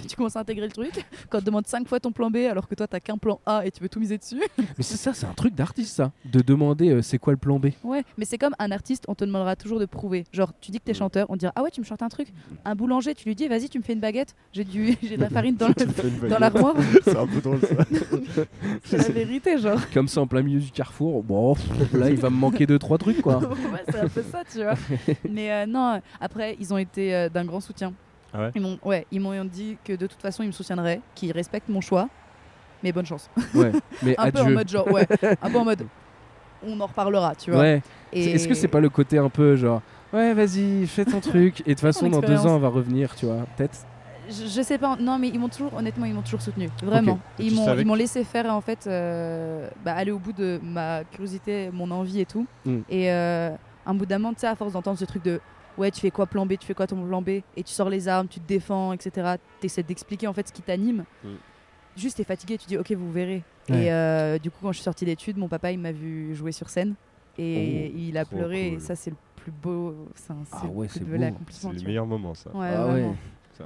tu, 0.00 0.06
tu 0.08 0.16
commences 0.16 0.36
à 0.36 0.40
intégrer 0.40 0.66
le 0.66 0.72
truc. 0.72 0.92
Quand 1.28 1.38
on 1.38 1.40
te 1.40 1.46
demande 1.46 1.66
5 1.66 1.86
fois 1.88 1.98
ton 2.00 2.12
plan 2.12 2.30
B 2.30 2.36
alors 2.50 2.68
que 2.68 2.74
toi 2.74 2.86
t'as 2.86 3.00
qu'un 3.00 3.18
plan 3.18 3.40
A 3.46 3.66
et 3.66 3.70
tu 3.70 3.82
veux 3.82 3.88
tout 3.88 4.00
miser 4.00 4.18
dessus. 4.18 4.40
Mais 4.58 4.82
c'est 4.82 4.96
ça, 4.96 5.12
c'est 5.14 5.26
un 5.26 5.32
truc 5.34 5.54
d'artiste, 5.54 5.96
ça. 5.96 6.12
De 6.24 6.40
demander 6.40 6.90
euh, 6.90 7.02
c'est 7.02 7.18
quoi 7.18 7.32
le 7.32 7.36
plan 7.38 7.58
B. 7.58 7.68
Ouais, 7.84 8.04
mais 8.16 8.24
c'est 8.24 8.38
comme 8.38 8.54
un 8.58 8.70
artiste, 8.70 9.04
on 9.08 9.14
te 9.14 9.24
demandera 9.24 9.56
toujours 9.56 9.80
de 9.80 9.86
prouver. 9.86 10.24
Genre, 10.32 10.52
tu 10.60 10.70
dis 10.70 10.78
que 10.78 10.84
t'es 10.84 10.94
chanteur, 10.94 11.26
on 11.30 11.34
te 11.34 11.40
dira 11.40 11.52
Ah 11.56 11.62
ouais, 11.62 11.70
tu 11.70 11.80
me 11.80 11.84
chantes 11.86 12.02
un 12.02 12.08
truc. 12.08 12.28
Un 12.64 12.74
boulanger, 12.74 13.14
tu 13.14 13.26
lui 13.28 13.34
dis 13.34 13.48
Vas-y, 13.48 13.68
tu 13.68 13.78
me 13.78 13.82
fais 13.82 13.92
une 13.94 14.00
baguette. 14.00 14.34
J'ai 14.52 14.64
du... 14.64 14.96
j'ai 15.02 15.16
de 15.16 15.20
la 15.22 15.30
farine 15.30 15.56
dans, 15.56 15.68
le- 15.68 16.28
dans 16.28 16.38
l'armoire. 16.38 16.74
C'est 17.04 17.16
un 17.16 17.26
peu 17.26 17.40
drôle 17.40 17.60
ça. 17.60 17.84
C'est 18.84 18.98
la 18.98 19.08
vérité, 19.08 19.58
genre. 19.58 19.80
Comme 19.92 20.08
ça, 20.08 20.20
en 20.20 20.26
plein 20.26 20.42
milieu 20.42 20.60
du 20.60 20.70
carrefour, 20.70 21.22
bon, 21.22 21.54
là, 22.00 22.10
il 22.10 22.16
va 22.16 22.30
me 22.30 22.36
manquer 22.36 22.66
deux, 22.66 22.78
trois 22.78 22.98
trucs, 22.98 23.22
quoi. 23.22 23.36
ouais, 23.38 23.82
c'est 23.88 24.00
un 24.00 24.08
peu 24.08 24.22
ça, 24.22 24.42
tu 24.50 24.62
vois. 24.62 24.74
Mais 25.30 25.52
euh, 25.52 25.66
non, 25.66 26.00
après, 26.20 26.56
ils 26.58 26.72
ont 26.74 26.78
été 26.78 27.14
euh, 27.14 27.28
d'un 27.28 27.44
grand 27.44 27.60
soutien. 27.60 27.92
Ah 28.32 28.40
ouais 28.42 28.50
Ils 28.54 28.62
m'ont 28.62 28.78
ouais, 28.84 29.06
ils 29.10 29.20
m'ont 29.20 29.44
dit 29.44 29.76
que 29.84 29.92
de 29.94 30.06
toute 30.06 30.20
façon, 30.20 30.42
ils 30.42 30.46
me 30.48 30.52
soutiendraient, 30.52 31.00
qu'ils 31.14 31.32
respectent 31.32 31.68
mon 31.68 31.80
choix. 31.80 32.08
Mais 32.82 32.92
bonne 32.92 33.06
chance. 33.06 33.28
Ouais, 33.54 33.72
mais 34.02 34.14
Un 34.18 34.30
peu 34.30 34.40
en 34.40 34.50
mode 34.50 34.68
genre, 34.68 34.90
ouais, 34.90 35.06
un 35.42 35.50
peu 35.50 35.58
en 35.58 35.64
mode 35.64 35.86
on 36.62 36.78
en 36.80 36.86
reparlera, 36.86 37.34
tu 37.34 37.50
vois. 37.50 37.60
Ouais. 37.60 37.82
Et- 38.12 38.32
Est-ce 38.32 38.46
que 38.48 38.54
c'est 38.54 38.68
pas 38.68 38.80
le 38.80 38.88
côté 38.90 39.18
un 39.18 39.28
peu 39.30 39.56
genre, 39.56 39.82
ouais, 40.12 40.34
vas-y, 40.34 40.86
fais 40.86 41.04
ton 41.04 41.20
truc, 41.20 41.60
et 41.60 41.64
de 41.64 41.68
toute 41.70 41.80
façon, 41.80 42.08
dans 42.08 42.20
deux 42.20 42.46
ans, 42.46 42.56
on 42.56 42.58
va 42.58 42.68
revenir, 42.68 43.14
tu 43.16 43.26
vois, 43.26 43.46
peut-être 43.56 43.86
je, 44.30 44.46
je 44.46 44.62
sais 44.62 44.78
pas, 44.78 44.96
non 44.96 45.18
mais 45.18 45.28
ils 45.28 45.38
m'ont 45.38 45.48
toujours, 45.48 45.74
honnêtement, 45.74 46.06
ils 46.06 46.14
m'ont 46.14 46.22
toujours 46.22 46.40
soutenu, 46.42 46.68
vraiment. 46.82 47.18
Et 47.38 47.44
Ils 47.44 47.50
tu 47.50 47.54
m'ont, 47.56 47.66
que- 47.66 47.98
laissé 47.98 48.24
faire 48.24 48.46
en 48.54 48.60
fait, 48.60 48.86
euh, 48.86 49.68
bah, 49.84 49.94
aller 49.94 50.10
au 50.12 50.18
bout 50.18 50.32
de 50.32 50.60
ma 50.62 51.04
curiosité, 51.04 51.70
mon 51.72 51.90
envie 51.90 52.20
et 52.20 52.26
tout. 52.26 52.46
Mm. 52.64 52.78
Et 52.88 53.10
euh, 53.10 53.50
un 53.86 53.94
bout 53.94 54.06
d'un 54.06 54.18
moment, 54.18 54.32
tu 54.34 54.40
sais, 54.40 54.46
à 54.46 54.54
force 54.56 54.72
d'entendre 54.72 54.98
ce 54.98 55.04
truc 55.04 55.22
de, 55.24 55.40
ouais, 55.78 55.90
tu 55.90 56.00
fais 56.00 56.10
quoi 56.10 56.26
plan 56.26 56.46
B, 56.46 56.54
tu 56.58 56.66
fais 56.66 56.74
quoi 56.74 56.86
ton 56.86 57.02
plan 57.04 57.22
B, 57.22 57.28
et 57.28 57.42
tu 57.64 57.72
sors 57.72 57.88
les 57.90 58.08
armes, 58.08 58.28
tu 58.28 58.40
te 58.40 58.46
défends, 58.48 58.92
etc. 58.92 59.34
T'essaies 59.60 59.82
d'expliquer 59.82 60.26
en 60.26 60.32
fait 60.32 60.48
ce 60.48 60.52
qui 60.52 60.62
t'anime. 60.62 61.04
Mm. 61.24 61.28
Juste 61.96 62.16
t'es 62.18 62.24
fatigué, 62.24 62.56
tu 62.56 62.66
dis 62.66 62.78
ok, 62.78 62.92
vous 62.92 63.10
verrez. 63.10 63.42
Ouais. 63.68 63.84
Et 63.84 63.92
euh, 63.92 64.38
du 64.38 64.50
coup, 64.50 64.58
quand 64.62 64.72
je 64.72 64.76
suis 64.78 64.84
sortie 64.84 65.04
d'études, 65.04 65.36
mon 65.36 65.48
papa 65.48 65.70
il 65.72 65.78
m'a 65.78 65.92
vu 65.92 66.34
jouer 66.34 66.52
sur 66.52 66.68
scène 66.70 66.94
et 67.38 67.90
Oh, 67.92 67.98
il 67.98 68.16
a 68.18 68.24
pleuré. 68.24 68.68
Et 68.74 68.78
ça, 68.80 68.94
c'est 68.94 69.10
le 69.10 69.16
plus 69.36 69.52
beau, 69.52 70.06
c'est 70.14 70.30
un- 70.32 70.36
Ah 70.52 70.58
c'est 70.62 70.66
le 70.68 70.72
ouais, 70.74 70.86
plus 70.86 70.98
c'est 71.50 71.76
tu 71.76 71.86
meilleurs 71.86 72.06
moments 72.06 72.34
ça. 72.34 72.50
Ouais, 72.54 72.68
Ah 72.74 72.86
ouais. 72.88 73.10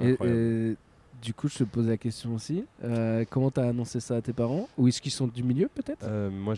Et, 0.01 0.17
euh, 0.21 0.73
du 1.21 1.33
coup, 1.33 1.47
je 1.47 1.59
te 1.59 1.63
pose 1.63 1.87
la 1.87 1.97
question 1.97 2.35
aussi. 2.35 2.65
Euh, 2.83 3.23
comment 3.29 3.49
t'as 3.51 3.67
annoncé 3.69 3.99
ça 3.99 4.15
à 4.17 4.21
tes 4.21 4.33
parents? 4.33 4.67
Ou 4.77 4.87
est-ce 4.87 5.01
qu'ils 5.01 5.11
sont 5.11 5.27
du 5.27 5.43
milieu, 5.43 5.67
peut-être? 5.73 6.05
Euh, 6.07 6.29
moi, 6.29 6.53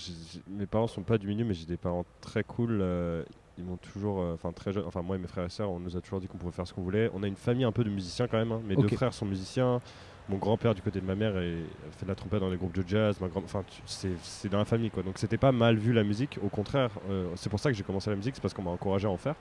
mes 0.50 0.66
parents 0.66 0.88
sont 0.88 1.04
pas 1.04 1.18
du 1.18 1.28
milieu, 1.28 1.46
mais 1.46 1.54
j'ai 1.54 1.66
des 1.66 1.78
parents 1.78 2.06
très 2.22 2.44
cool. 2.44 2.80
euh, 2.82 3.24
ils 3.60 3.64
m'ont 3.64 3.78
toujours, 3.78 4.20
enfin 4.20 4.52
très 4.52 4.72
jeunes, 4.72 4.84
enfin 4.86 5.02
moi 5.02 5.16
et 5.16 5.20
mes 5.20 5.26
frères 5.28 5.46
et 5.46 5.50
sœurs, 5.50 5.72
on 5.72 5.80
nous 5.80 5.98
a 5.98 6.02
toujours 6.02 6.20
dit 6.20 6.28
qu'on 6.28 6.38
pouvait 6.38 6.52
faire 6.52 6.68
ce 6.68 6.74
qu'on 6.76 6.84
voulait. 6.84 7.10
On 7.16 7.24
a 7.24 7.28
une 7.28 7.36
famille 7.36 7.64
un 7.64 7.72
peu 7.72 7.84
de 7.84 7.90
musiciens 7.90 8.28
quand 8.28 8.38
même. 8.38 8.52
hein. 8.52 8.62
Mes 8.68 8.76
deux 8.76 8.88
frères 8.98 9.14
sont 9.16 9.26
musiciens. 9.26 9.82
Mon 10.30 10.38
grand-père 10.38 10.76
du 10.76 10.82
côté 10.84 11.00
de 11.02 11.06
ma 11.06 11.16
mère 11.16 11.36
est- 11.40 11.64
fait 11.98 12.04
de 12.06 12.10
la 12.10 12.14
trompette 12.16 12.40
dans 12.40 12.50
les 12.52 12.58
groupes 12.58 12.76
de 12.76 12.84
jazz. 12.88 13.20
Ma 13.20 13.30
grand, 13.30 13.42
enfin 13.44 13.64
c'est 13.88 14.50
dans 14.50 14.60
la 14.60 14.66
famille 14.66 14.92
quoi. 14.92 15.02
Donc 15.02 15.18
c'était 15.18 15.38
pas 15.38 15.52
mal 15.52 15.76
vu 15.78 15.92
la 15.92 16.04
musique. 16.04 16.38
Au 16.44 16.50
contraire, 16.50 16.92
c'est 17.36 17.50
pour 17.50 17.60
ça 17.60 17.72
que 17.72 17.76
j'ai 17.78 17.84
commencé 17.84 18.12
la 18.12 18.16
musique, 18.16 18.36
c'est 18.36 18.42
parce 18.42 18.54
qu'on 18.54 18.62
m'a 18.62 18.70
encouragé 18.72 19.08
à 19.08 19.10
en 19.10 19.18
faire. 19.18 19.36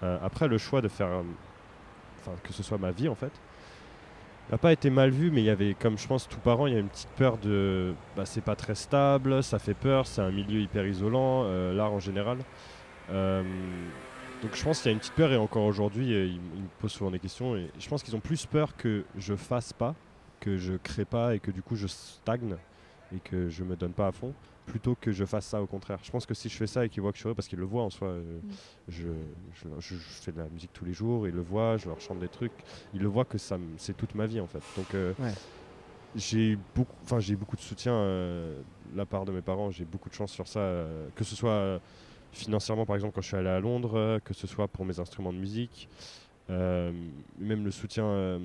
Après 0.00 0.48
le 0.48 0.56
choix 0.56 0.80
de 0.80 0.88
faire, 0.88 1.22
enfin 2.24 2.36
que 2.42 2.52
ce 2.52 2.62
soit 2.62 2.78
ma 2.78 2.90
vie 2.90 3.08
en 3.08 3.14
fait 3.14 3.32
n'a 4.50 4.58
pas 4.58 4.72
été 4.72 4.90
mal 4.90 5.10
vu, 5.10 5.30
mais 5.30 5.40
il 5.40 5.44
y 5.44 5.50
avait, 5.50 5.74
comme 5.74 5.98
je 5.98 6.06
pense, 6.06 6.28
tout 6.28 6.38
parent, 6.38 6.66
il 6.66 6.74
y 6.74 6.76
a 6.76 6.80
une 6.80 6.88
petite 6.88 7.10
peur 7.10 7.38
de. 7.38 7.94
Bah, 8.16 8.26
c'est 8.26 8.42
pas 8.42 8.56
très 8.56 8.74
stable, 8.74 9.42
ça 9.42 9.58
fait 9.58 9.74
peur, 9.74 10.06
c'est 10.06 10.20
un 10.20 10.30
milieu 10.30 10.60
hyper 10.60 10.86
isolant, 10.86 11.44
euh, 11.44 11.72
l'art 11.72 11.92
en 11.92 12.00
général. 12.00 12.38
Euh, 13.10 13.42
donc 14.42 14.54
je 14.54 14.62
pense 14.62 14.78
qu'il 14.80 14.90
y 14.90 14.90
a 14.90 14.92
une 14.92 14.98
petite 14.98 15.14
peur, 15.14 15.32
et 15.32 15.36
encore 15.36 15.64
aujourd'hui, 15.64 16.12
euh, 16.12 16.26
ils 16.26 16.62
me 16.62 16.68
posent 16.78 16.92
souvent 16.92 17.10
des 17.10 17.18
questions, 17.18 17.56
et 17.56 17.70
je 17.78 17.88
pense 17.88 18.02
qu'ils 18.02 18.14
ont 18.16 18.20
plus 18.20 18.44
peur 18.46 18.76
que 18.76 19.04
je 19.16 19.34
fasse 19.34 19.72
pas, 19.72 19.94
que 20.40 20.58
je 20.58 20.74
crée 20.74 21.06
pas, 21.06 21.34
et 21.34 21.40
que 21.40 21.50
du 21.50 21.62
coup 21.62 21.76
je 21.76 21.86
stagne, 21.86 22.56
et 23.14 23.20
que 23.20 23.48
je 23.48 23.64
me 23.64 23.76
donne 23.76 23.92
pas 23.92 24.08
à 24.08 24.12
fond, 24.12 24.34
plutôt 24.66 24.94
que 24.94 25.12
je 25.12 25.24
fasse 25.24 25.46
ça 25.46 25.62
au 25.62 25.66
contraire. 25.66 25.98
Je 26.02 26.10
pense 26.10 26.26
que 26.26 26.34
si 26.34 26.48
je 26.48 26.56
fais 26.56 26.66
ça 26.66 26.84
et 26.84 26.88
qu'ils 26.88 27.02
voient 27.02 27.12
que 27.12 27.16
je 27.16 27.20
suis 27.22 27.26
heureux, 27.28 27.34
parce 27.34 27.48
qu'ils 27.48 27.58
le 27.58 27.64
voient 27.66 27.82
en 27.84 27.90
soi, 27.90 28.08
euh, 28.08 28.40
je, 28.88 29.08
je, 29.52 29.68
je- 29.80 29.94
je 29.96 30.22
fais 30.22 30.32
de 30.32 30.38
la 30.38 30.48
musique 30.48 30.72
tous 30.72 30.84
les 30.84 30.92
jours, 30.94 31.28
ils 31.28 31.34
le 31.34 31.42
voient, 31.42 31.76
je 31.76 31.86
leur 31.88 32.00
chante 32.00 32.18
des 32.18 32.28
trucs, 32.28 32.52
ils 32.92 33.00
le 33.00 33.08
voient 33.08 33.24
que 33.24 33.38
ça 33.38 33.58
me- 33.58 33.76
c'est 33.78 33.94
toute 33.96 34.14
ma 34.14 34.26
vie 34.26 34.40
en 34.40 34.46
fait. 34.46 34.62
Donc 34.76 34.94
euh, 34.94 35.12
Ouais. 35.18 35.32
j'ai 36.16 36.52
eu 36.52 36.58
beaucoup, 36.74 36.96
enfin 37.02 37.20
j'ai 37.20 37.36
beaucoup 37.36 37.56
de 37.56 37.60
soutien 37.60 37.92
euh, 37.92 38.60
de 38.92 38.96
la 38.96 39.04
part 39.06 39.24
de 39.24 39.32
mes 39.32 39.42
parents, 39.42 39.70
j'ai 39.70 39.84
beaucoup 39.84 40.08
de 40.08 40.14
chance 40.14 40.32
sur 40.32 40.48
ça, 40.48 40.60
euh, 40.60 41.08
que 41.14 41.24
ce 41.24 41.36
soit 41.36 41.80
financièrement 42.32 42.84
par 42.86 42.96
exemple 42.96 43.14
quand 43.14 43.22
je 43.22 43.28
suis 43.28 43.36
allé 43.36 43.48
à 43.50 43.60
Londres, 43.60 43.96
euh, 43.96 44.18
que 44.20 44.34
ce 44.34 44.46
soit 44.46 44.66
pour 44.68 44.84
mes 44.84 44.98
instruments 44.98 45.32
de 45.32 45.38
musique, 45.38 45.88
euh, 46.50 46.90
même 47.38 47.64
le 47.64 47.70
soutien 47.70 48.04
euh, 48.06 48.38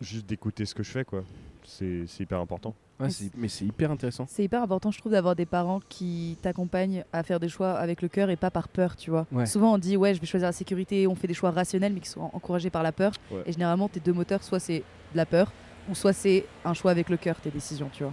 juste 0.00 0.26
d'écouter 0.26 0.66
ce 0.66 0.74
que 0.74 0.82
je 0.82 0.90
fais, 0.90 1.04
quoi. 1.04 1.24
C'est 1.64 2.06
c'est 2.06 2.22
hyper 2.24 2.40
important. 2.40 2.74
Ouais, 2.98 3.06
Mais 3.06 3.10
c'est- 3.12 3.30
mais 3.36 3.48
c'est 3.48 3.64
hyper 3.66 3.90
intéressant. 3.90 4.24
C'est 4.28 4.44
hyper 4.44 4.62
important, 4.62 4.90
je 4.90 4.98
trouve, 4.98 5.12
d'avoir 5.12 5.36
des 5.36 5.44
parents 5.44 5.80
qui 5.88 6.38
t'accompagnent 6.40 7.04
à 7.12 7.22
faire 7.22 7.38
des 7.40 7.48
choix 7.48 7.72
avec 7.72 8.00
le 8.00 8.08
cœur 8.08 8.30
et 8.30 8.36
pas 8.36 8.50
par 8.50 8.68
peur, 8.68 8.96
tu 8.96 9.10
vois. 9.10 9.26
Ouais. 9.32 9.44
Souvent, 9.46 9.74
on 9.74 9.78
dit, 9.78 9.96
ouais, 9.98 10.14
je 10.14 10.20
vais 10.20 10.26
choisir 10.26 10.48
la 10.48 10.52
sécurité, 10.52 11.06
on 11.06 11.14
fait 11.14 11.26
des 11.26 11.34
choix 11.34 11.50
rationnels, 11.50 11.92
mais 11.92 12.00
qui 12.00 12.08
sont 12.08 12.22
encouragés 12.32 12.70
par 12.70 12.82
la 12.82 12.92
peur. 12.92 13.12
Ouais. 13.30 13.42
Et 13.46 13.52
généralement, 13.52 13.88
tes 13.88 14.00
deux 14.00 14.14
moteurs, 14.14 14.42
soit 14.42 14.60
c'est 14.60 14.78
de 15.12 15.16
la 15.16 15.26
peur, 15.26 15.52
ou 15.90 15.94
soit 15.94 16.12
c'est 16.14 16.46
un 16.64 16.72
choix 16.72 16.90
avec 16.90 17.10
le 17.10 17.16
cœur, 17.18 17.36
tes 17.36 17.50
décisions, 17.50 17.90
tu 17.92 18.02
vois. 18.04 18.12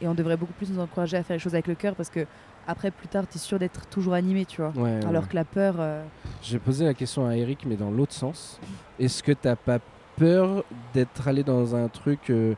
Et 0.00 0.08
on 0.08 0.14
devrait 0.14 0.36
beaucoup 0.38 0.54
plus 0.54 0.70
nous 0.70 0.80
encourager 0.80 1.16
à 1.18 1.22
faire 1.22 1.36
les 1.36 1.40
choses 1.40 1.54
avec 1.54 1.66
le 1.68 1.74
cœur 1.76 1.94
parce 1.94 2.08
que 2.10 2.26
après, 2.66 2.90
plus 2.90 3.06
tard, 3.08 3.24
tu 3.30 3.36
es 3.36 3.38
sûr 3.40 3.58
d'être 3.58 3.86
toujours 3.86 4.14
animé, 4.14 4.44
tu 4.46 4.60
vois. 4.62 4.70
Ouais, 4.76 4.98
Alors 5.06 5.22
ouais. 5.24 5.28
que 5.28 5.34
la 5.36 5.44
peur, 5.44 5.76
euh, 5.78 6.02
J'ai 6.42 6.58
posé 6.58 6.84
la 6.84 6.94
question 6.94 7.26
à 7.26 7.36
Eric, 7.36 7.66
mais 7.66 7.76
dans 7.76 7.90
l'autre 7.90 8.12
sens. 8.12 8.58
Est-ce 8.98 9.22
que 9.22 9.32
t'as 9.32 9.56
pas 9.56 9.78
peur 10.16 10.64
d'être 10.94 11.28
allé 11.28 11.42
dans 11.44 11.74
un 11.76 11.88
truc 11.88 12.30
euh, 12.30 12.54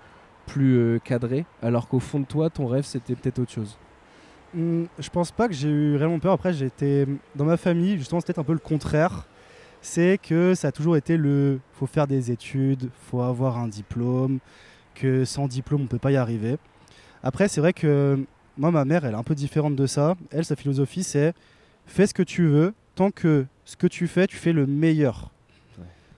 plus 0.46 0.76
euh, 0.78 0.98
cadré, 0.98 1.46
alors 1.62 1.88
qu'au 1.88 2.00
fond 2.00 2.20
de 2.20 2.26
toi, 2.26 2.50
ton 2.50 2.66
rêve, 2.66 2.84
c'était 2.84 3.14
peut-être 3.14 3.38
autre 3.38 3.52
chose 3.52 3.76
Hmm, 4.54 4.84
je 5.00 5.08
pense 5.10 5.32
pas 5.32 5.48
que 5.48 5.54
j'ai 5.54 5.68
eu 5.68 5.96
réellement 5.96 6.20
peur. 6.20 6.32
Après, 6.32 6.62
été 6.62 7.06
dans 7.34 7.44
ma 7.44 7.56
famille, 7.56 7.98
justement, 7.98 8.20
peut-être 8.20 8.38
un 8.38 8.44
peu 8.44 8.52
le 8.52 8.60
contraire. 8.60 9.26
C'est 9.82 10.18
que 10.22 10.54
ça 10.54 10.68
a 10.68 10.72
toujours 10.72 10.96
été 10.96 11.16
le 11.16 11.58
faut 11.72 11.86
faire 11.86 12.06
des 12.06 12.30
études, 12.30 12.88
faut 13.10 13.20
avoir 13.20 13.58
un 13.58 13.68
diplôme, 13.68 14.38
que 14.94 15.24
sans 15.24 15.48
diplôme, 15.48 15.82
on 15.82 15.86
peut 15.86 15.98
pas 15.98 16.12
y 16.12 16.16
arriver. 16.16 16.56
Après, 17.22 17.48
c'est 17.48 17.60
vrai 17.60 17.72
que 17.72 18.24
moi, 18.56 18.70
ma 18.70 18.84
mère, 18.84 19.04
elle 19.04 19.14
est 19.14 19.16
un 19.16 19.24
peu 19.24 19.34
différente 19.34 19.76
de 19.76 19.86
ça. 19.86 20.14
Elle, 20.30 20.44
sa 20.44 20.56
philosophie, 20.56 21.02
c'est 21.02 21.34
fais 21.86 22.06
ce 22.06 22.14
que 22.14 22.22
tu 22.22 22.46
veux, 22.46 22.72
tant 22.94 23.10
que 23.10 23.46
ce 23.64 23.76
que 23.76 23.88
tu 23.88 24.06
fais, 24.06 24.26
tu 24.26 24.36
fais 24.36 24.52
le 24.52 24.66
meilleur. 24.66 25.30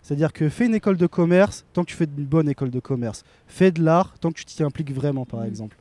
C'est-à-dire 0.07 0.33
que 0.33 0.49
fais 0.49 0.67
une 0.67 0.75
école 0.77 0.97
de 0.97 1.09
commerce, 1.09 1.65
tant 1.73 1.83
que 1.83 1.89
tu 1.91 1.97
fais 1.97 2.05
une 2.17 2.25
bonne 2.27 2.49
école 2.49 2.71
de 2.71 2.79
commerce. 2.79 3.25
Fais 3.49 3.73
de 3.73 3.83
l'art, 3.83 4.15
tant 4.21 4.31
que 4.31 4.37
tu 4.39 4.45
t'y 4.45 4.63
impliques 4.63 4.93
vraiment, 4.93 5.25
par 5.25 5.41
Mhm. 5.41 5.47
exemple. 5.49 5.77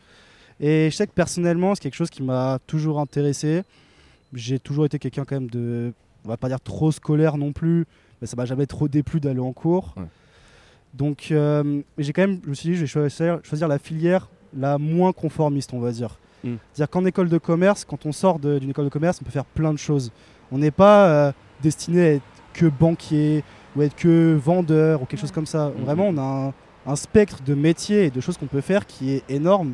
Et 0.59 0.89
je 0.89 0.95
sais 0.95 1.05
que 1.05 1.11
personnellement, 1.11 1.75
c'est 1.75 1.81
quelque 1.81 1.93
chose 1.95 2.09
qui 2.09 2.23
m'a 2.23 2.57
toujours 2.65 2.99
intéressé. 2.99 3.61
J'ai 4.33 4.57
toujours 4.57 4.87
été 4.87 4.97
quelqu'un 4.97 5.25
quand 5.25 5.35
même 5.35 5.49
de, 5.51 5.93
on 6.25 6.29
va 6.29 6.37
pas 6.37 6.47
dire 6.47 6.59
trop 6.59 6.91
scolaire 6.91 7.37
non 7.37 7.51
plus, 7.51 7.85
mais 8.19 8.25
ça 8.25 8.35
m'a 8.35 8.45
jamais 8.45 8.65
trop 8.65 8.87
déplu 8.87 9.19
d'aller 9.19 9.41
en 9.41 9.53
cours. 9.53 9.93
Ouais. 9.95 10.03
Donc 10.95 11.27
euh, 11.31 11.81
j'ai 11.99 12.11
quand 12.11 12.23
même, 12.23 12.39
je 12.45 12.49
me 12.49 12.55
suis 12.55 12.69
dit, 12.69 12.75
je 12.75 12.81
vais 12.81 12.87
choisir, 12.87 13.39
choisir 13.43 13.67
la 13.67 13.77
filière 13.77 14.27
la 14.57 14.79
moins 14.79 15.11
conformiste, 15.11 15.71
on 15.73 15.79
va 15.79 15.91
dire. 15.91 16.17
Mm. 16.43 16.55
C'est-à-dire 16.73 16.89
qu'en 16.89 17.05
école 17.05 17.29
de 17.29 17.37
commerce, 17.37 17.85
quand 17.85 18.05
on 18.07 18.11
sort 18.11 18.39
d'une 18.39 18.69
école 18.71 18.85
de 18.85 18.89
commerce, 18.89 19.19
on 19.21 19.25
peut 19.25 19.31
faire 19.31 19.45
plein 19.45 19.71
de 19.73 19.77
choses. 19.77 20.11
On 20.51 20.57
n'est 20.57 20.71
pas 20.71 21.09
euh, 21.09 21.31
destiné 21.61 22.01
à 22.01 22.11
être 22.13 22.23
que 22.53 22.65
banquier 22.67 23.43
ou 23.75 23.81
être 23.81 23.95
que 23.95 24.35
vendeur 24.35 25.01
ou 25.01 25.05
quelque 25.05 25.19
chose 25.19 25.31
comme 25.31 25.45
ça. 25.45 25.71
Mhm. 25.75 25.83
Vraiment, 25.83 26.07
on 26.07 26.17
a 26.17 26.47
un, 26.47 26.53
un 26.91 26.95
spectre 26.95 27.39
de 27.43 27.53
métiers 27.53 28.05
et 28.05 28.11
de 28.11 28.21
choses 28.21 28.37
qu'on 28.37 28.45
peut 28.47 28.61
faire 28.61 28.85
qui 28.85 29.11
est 29.11 29.23
énorme. 29.29 29.73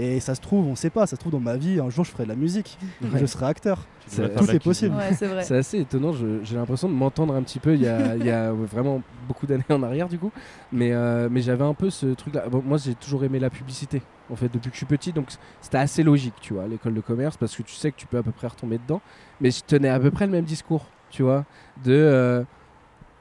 Et 0.00 0.20
ça 0.20 0.36
se 0.36 0.40
trouve, 0.40 0.68
on 0.68 0.76
sait 0.76 0.90
pas, 0.90 1.06
ça 1.06 1.16
se 1.16 1.20
trouve 1.20 1.32
dans 1.32 1.40
ma 1.40 1.56
vie, 1.56 1.80
un 1.80 1.90
jour 1.90 2.04
je 2.04 2.12
ferai 2.12 2.22
de 2.22 2.28
la 2.28 2.36
musique, 2.36 2.78
je 3.16 3.26
serai 3.26 3.46
acteur. 3.46 3.84
Tout 4.14 4.50
est 4.50 4.62
possible. 4.62 4.94
ouais, 4.94 5.12
c'est 5.12 5.26
vrai. 5.26 5.42
C'est 5.42 5.56
assez 5.56 5.80
étonnant, 5.80 6.12
j'ai 6.44 6.54
l'impression 6.54 6.88
de 6.88 6.94
m'entendre 6.94 7.34
un 7.34 7.42
petit 7.42 7.58
peu 7.58 7.74
il 7.74 7.82
y 7.82 7.88
a, 7.88 8.14
il 8.16 8.24
y 8.24 8.30
a 8.30 8.52
vraiment 8.52 9.02
beaucoup 9.26 9.46
d'années 9.46 9.64
en 9.70 9.82
arrière 9.82 10.08
du 10.08 10.16
coup, 10.16 10.30
mais, 10.70 10.92
euh, 10.92 11.28
mais 11.28 11.40
j'avais 11.40 11.64
un 11.64 11.74
peu 11.74 11.90
ce 11.90 12.06
truc-là. 12.06 12.44
Bon, 12.48 12.62
moi 12.64 12.78
j'ai 12.78 12.94
toujours 12.94 13.24
aimé 13.24 13.40
la 13.40 13.50
publicité, 13.50 14.00
en 14.30 14.36
fait, 14.36 14.48
depuis 14.52 14.70
que 14.70 14.74
je 14.74 14.78
suis 14.78 14.86
petit, 14.86 15.12
donc 15.12 15.26
c'était 15.60 15.78
assez 15.78 16.04
logique, 16.04 16.34
tu 16.40 16.54
vois, 16.54 16.68
l'école 16.68 16.94
de 16.94 17.00
commerce, 17.00 17.36
parce 17.36 17.56
que 17.56 17.62
tu 17.64 17.74
sais 17.74 17.90
que 17.90 17.96
tu 17.96 18.06
peux 18.06 18.18
à 18.18 18.22
peu 18.22 18.30
près 18.32 18.46
retomber 18.46 18.78
dedans, 18.78 19.00
mais 19.40 19.50
je 19.50 19.62
tenais 19.66 19.88
à 19.88 19.98
peu 19.98 20.12
près 20.12 20.26
le 20.26 20.32
même 20.32 20.44
discours, 20.44 20.86
tu 21.10 21.24
vois, 21.24 21.44
de 21.84 21.92
euh, 21.92 22.44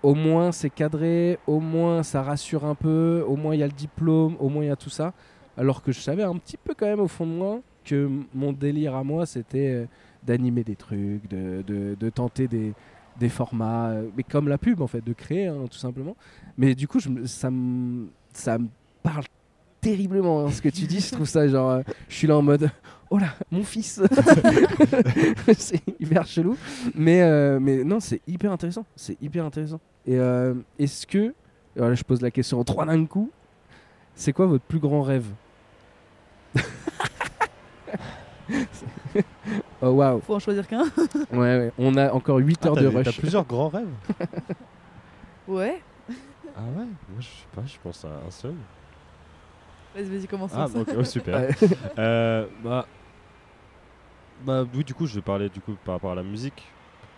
au 0.03 0.13
moins 0.13 0.51
c'est 0.51 0.69
cadré, 0.69 1.39
au 1.47 1.59
moins 1.59 2.03
ça 2.03 2.21
rassure 2.21 2.65
un 2.65 2.75
peu, 2.75 3.23
au 3.27 3.35
moins 3.35 3.55
il 3.55 3.59
y 3.59 3.63
a 3.63 3.67
le 3.67 3.73
diplôme, 3.73 4.35
au 4.39 4.49
moins 4.49 4.63
il 4.63 4.67
y 4.67 4.71
a 4.71 4.75
tout 4.75 4.89
ça, 4.89 5.13
alors 5.57 5.81
que 5.81 5.91
je 5.91 5.99
savais 5.99 6.23
un 6.23 6.35
petit 6.35 6.57
peu 6.57 6.73
quand 6.73 6.85
même 6.85 6.99
au 6.99 7.07
fond 7.07 7.25
de 7.25 7.31
moi 7.31 7.59
que 7.83 8.09
mon 8.33 8.51
délire 8.51 8.95
à 8.95 9.03
moi 9.03 9.25
c'était 9.25 9.71
euh, 9.71 9.85
d'animer 10.23 10.63
des 10.63 10.75
trucs, 10.75 11.27
de, 11.29 12.09
tenter 12.09 12.47
des, 12.47 13.29
formats, 13.29 13.89
euh, 13.89 14.09
mais 14.15 14.23
comme 14.23 14.47
la 14.47 14.57
pub 14.57 14.81
en 14.81 14.87
fait, 14.87 15.03
de 15.03 15.13
créer 15.13 15.47
hein, 15.47 15.65
tout 15.71 15.77
simplement. 15.77 16.15
Mais 16.57 16.75
du 16.75 16.87
coup, 16.87 16.99
ça 17.25 17.49
me 17.49 18.07
parle 19.01 19.23
terriblement 19.81 20.45
hein, 20.45 20.51
ce 20.51 20.61
que 20.61 20.69
tu 20.69 20.85
dis. 20.85 20.99
Je 20.99 21.11
trouve 21.11 21.27
ça 21.27 21.47
genre, 21.47 21.71
euh, 21.71 21.81
je 22.09 22.15
suis 22.15 22.27
là 22.27 22.37
en 22.37 22.41
mode, 22.41 22.69
oh 23.09 23.17
là, 23.17 23.29
mon 23.51 23.63
fils. 23.63 24.01
c'est 25.57 25.81
hyper 25.99 26.25
chelou, 26.25 26.57
mais 26.95 27.21
euh, 27.21 27.59
mais 27.59 27.83
non, 27.83 27.99
c'est 27.99 28.21
hyper 28.27 28.51
intéressant. 28.51 28.85
C'est 28.95 29.21
hyper 29.21 29.45
intéressant. 29.45 29.79
Et 30.05 30.17
euh, 30.17 30.53
est-ce 30.79 31.05
que, 31.07 31.33
voilà, 31.75 31.95
je 31.95 32.03
pose 32.03 32.21
la 32.21 32.31
question 32.31 32.59
en 32.59 32.63
trois 32.63 32.85
d'un 32.85 33.05
coup. 33.05 33.29
C'est 34.15 34.33
quoi 34.33 34.45
votre 34.47 34.63
plus 34.65 34.79
grand 34.79 35.01
rêve 35.03 35.25
Oh 39.81 39.89
waouh, 39.91 40.19
Faut 40.21 40.35
en 40.35 40.39
choisir 40.39 40.67
qu'un. 40.67 40.83
ouais, 41.31 41.37
ouais, 41.37 41.71
on 41.77 41.95
a 41.97 42.11
encore 42.11 42.37
8 42.37 42.59
Ah, 42.63 42.67
heures 42.67 42.75
de 42.75 42.87
des- 42.87 42.93
T'as 43.03 43.09
rush. 43.09 43.19
plusieurs 43.19 43.45
grands 43.45 43.69
rêves 43.69 43.87
Ouais. 45.47 45.81
Ah 46.55 46.61
ouais 46.61 46.85
Moi, 46.85 47.19
je 47.19 47.25
sais 47.25 47.47
pas, 47.55 47.61
je 47.65 47.75
pense 47.83 48.03
à 48.05 48.09
un 48.27 48.31
seul. 48.31 48.53
Vas-y, 49.95 50.05
vas-y, 50.05 50.27
commence. 50.27 50.51
Ah, 50.55 50.65
oh, 50.97 51.03
super. 51.03 51.49
Euh, 51.97 52.47
bah, 52.63 52.85
bah, 54.45 54.65
oui, 54.73 54.83
du 54.83 54.93
coup, 54.93 55.05
je 55.07 55.15
vais 55.15 55.21
parler 55.21 55.49
du 55.49 55.59
coup 55.61 55.73
par 55.85 55.95
rapport 55.95 56.11
à 56.11 56.15
la 56.15 56.23
musique. 56.23 56.63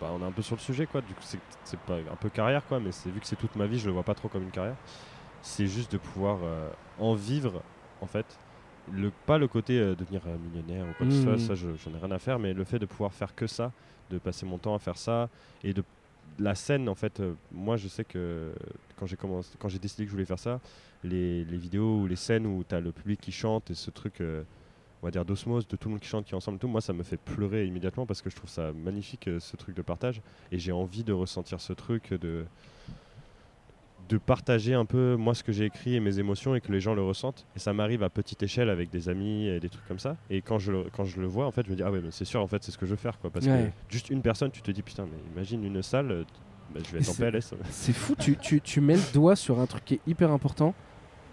Bah, 0.00 0.08
on 0.12 0.20
est 0.22 0.26
un 0.26 0.32
peu 0.32 0.42
sur 0.42 0.56
le 0.56 0.60
sujet, 0.60 0.86
quoi. 0.86 1.00
Du 1.00 1.14
coup, 1.14 1.22
c'est 1.64 1.78
pas 1.80 1.96
un 1.96 2.16
peu 2.16 2.28
carrière, 2.30 2.64
quoi. 2.66 2.80
Mais 2.80 2.92
c'est 2.92 3.10
vu 3.10 3.20
que 3.20 3.26
c'est 3.26 3.36
toute 3.36 3.54
ma 3.56 3.66
vie, 3.66 3.78
je 3.78 3.86
le 3.86 3.92
vois 3.92 4.02
pas 4.02 4.14
trop 4.14 4.28
comme 4.28 4.42
une 4.42 4.50
carrière. 4.50 4.76
C'est 5.42 5.66
juste 5.66 5.92
de 5.92 5.98
pouvoir 5.98 6.38
euh, 6.42 6.68
en 6.98 7.14
vivre, 7.14 7.62
en 8.00 8.06
fait. 8.06 8.26
Le, 8.92 9.10
pas 9.26 9.38
le 9.38 9.46
côté 9.46 9.78
euh, 9.78 9.94
devenir 9.94 10.22
euh, 10.26 10.36
millionnaire 10.38 10.84
ou 10.88 10.92
quoi 10.96 11.06
que 11.06 11.12
ce 11.12 11.22
soit, 11.22 11.32
Mhm. 11.32 11.38
ça, 11.38 11.54
je- 11.54 11.68
j'en 11.84 11.94
ai 11.94 11.98
rien 11.98 12.10
à 12.10 12.18
faire. 12.18 12.38
Mais 12.38 12.52
le 12.54 12.64
fait 12.64 12.78
de 12.78 12.86
pouvoir 12.86 13.12
faire 13.12 13.34
que 13.34 13.46
ça, 13.46 13.72
de 14.10 14.18
passer 14.18 14.46
mon 14.46 14.58
temps 14.58 14.74
à 14.74 14.78
faire 14.78 14.96
ça 14.98 15.28
et 15.62 15.72
de 15.72 15.84
la 16.38 16.54
scène, 16.54 16.88
en 16.88 16.94
fait, 16.94 17.20
euh, 17.20 17.34
moi, 17.52 17.76
je 17.76 17.88
sais 17.88 18.04
que 18.04 18.52
quand 18.96 19.06
j'ai 19.06 19.16
commencé, 19.16 19.50
quand 19.58 19.68
j'ai 19.68 19.78
décidé 19.78 20.04
que 20.04 20.08
je 20.10 20.14
voulais 20.14 20.24
faire 20.24 20.38
ça, 20.38 20.60
les, 21.04 21.44
les 21.44 21.56
vidéos 21.58 22.00
ou 22.00 22.06
les 22.06 22.16
scènes 22.16 22.46
où 22.46 22.64
tu 22.66 22.74
as 22.74 22.80
le 22.80 22.92
public 22.92 23.20
qui 23.20 23.32
chante 23.32 23.70
et 23.70 23.74
ce 23.74 23.90
truc, 23.90 24.20
on 25.02 25.06
va 25.06 25.10
dire, 25.10 25.24
d'osmose, 25.24 25.66
de 25.66 25.76
tout 25.76 25.88
le 25.88 25.92
monde 25.92 26.00
qui 26.00 26.08
chante, 26.08 26.24
qui 26.26 26.32
est 26.32 26.36
ensemble, 26.36 26.58
tout, 26.58 26.68
moi 26.68 26.80
ça 26.80 26.92
me 26.92 27.02
fait 27.02 27.16
pleurer 27.16 27.66
immédiatement 27.66 28.04
parce 28.06 28.20
que 28.22 28.28
je 28.30 28.36
trouve 28.36 28.50
ça 28.50 28.72
magnifique 28.72 29.28
euh, 29.28 29.40
ce 29.40 29.56
truc 29.56 29.74
de 29.76 29.82
partage 29.82 30.20
et 30.52 30.58
j'ai 30.58 30.72
envie 30.72 31.04
de 31.04 31.12
ressentir 31.12 31.60
ce 31.60 31.72
truc 31.72 32.12
de 32.12 32.44
de 34.08 34.18
partager 34.18 34.74
un 34.74 34.84
peu 34.86 35.14
moi 35.14 35.34
ce 35.34 35.44
que 35.44 35.52
j'ai 35.52 35.66
écrit 35.66 35.94
et 35.94 36.00
mes 36.00 36.18
émotions 36.18 36.56
et 36.56 36.60
que 36.60 36.72
les 36.72 36.80
gens 36.80 36.94
le 36.94 37.02
ressentent 37.02 37.46
et 37.54 37.60
ça 37.60 37.72
m'arrive 37.72 38.02
à 38.02 38.10
petite 38.10 38.42
échelle 38.42 38.68
avec 38.68 38.90
des 38.90 39.08
amis 39.08 39.46
et 39.46 39.60
des 39.60 39.68
trucs 39.68 39.86
comme 39.86 40.00
ça 40.00 40.16
et 40.30 40.42
quand 40.42 40.58
je 40.58 40.72
le, 40.72 40.84
quand 40.92 41.04
je 41.04 41.20
le 41.20 41.28
vois 41.28 41.46
en 41.46 41.52
fait 41.52 41.64
je 41.64 41.70
me 41.70 41.76
dis 41.76 41.82
ah 41.84 41.92
ouais 41.92 42.00
mais 42.02 42.10
c'est 42.10 42.24
sûr 42.24 42.42
en 42.42 42.48
fait 42.48 42.64
c'est 42.64 42.72
ce 42.72 42.78
que 42.78 42.86
je 42.86 42.90
veux 42.90 42.96
faire 42.96 43.20
quoi 43.20 43.30
parce 43.30 43.46
Ouais. 43.46 43.72
que 43.88 43.92
juste 43.92 44.10
une 44.10 44.20
personne 44.20 44.50
tu 44.50 44.62
te 44.62 44.70
dis 44.72 44.82
putain 44.82 45.04
mais 45.06 45.16
imagine 45.32 45.62
une 45.64 45.80
salle 45.80 46.10
euh, 46.10 46.24
bah, 46.74 46.80
je 46.84 46.90
vais 46.92 46.98
être 47.00 47.10
en 47.10 47.14
PLS 47.14 47.54
C'est 47.70 47.92
fou, 47.92 48.16
tu, 48.18 48.36
tu, 48.36 48.60
tu 48.60 48.80
mets 48.80 48.96
le 48.96 49.12
doigt 49.12 49.36
sur 49.36 49.60
un 49.60 49.66
truc 49.66 49.84
qui 49.84 49.94
est 49.94 50.00
hyper 50.08 50.30
important. 50.32 50.74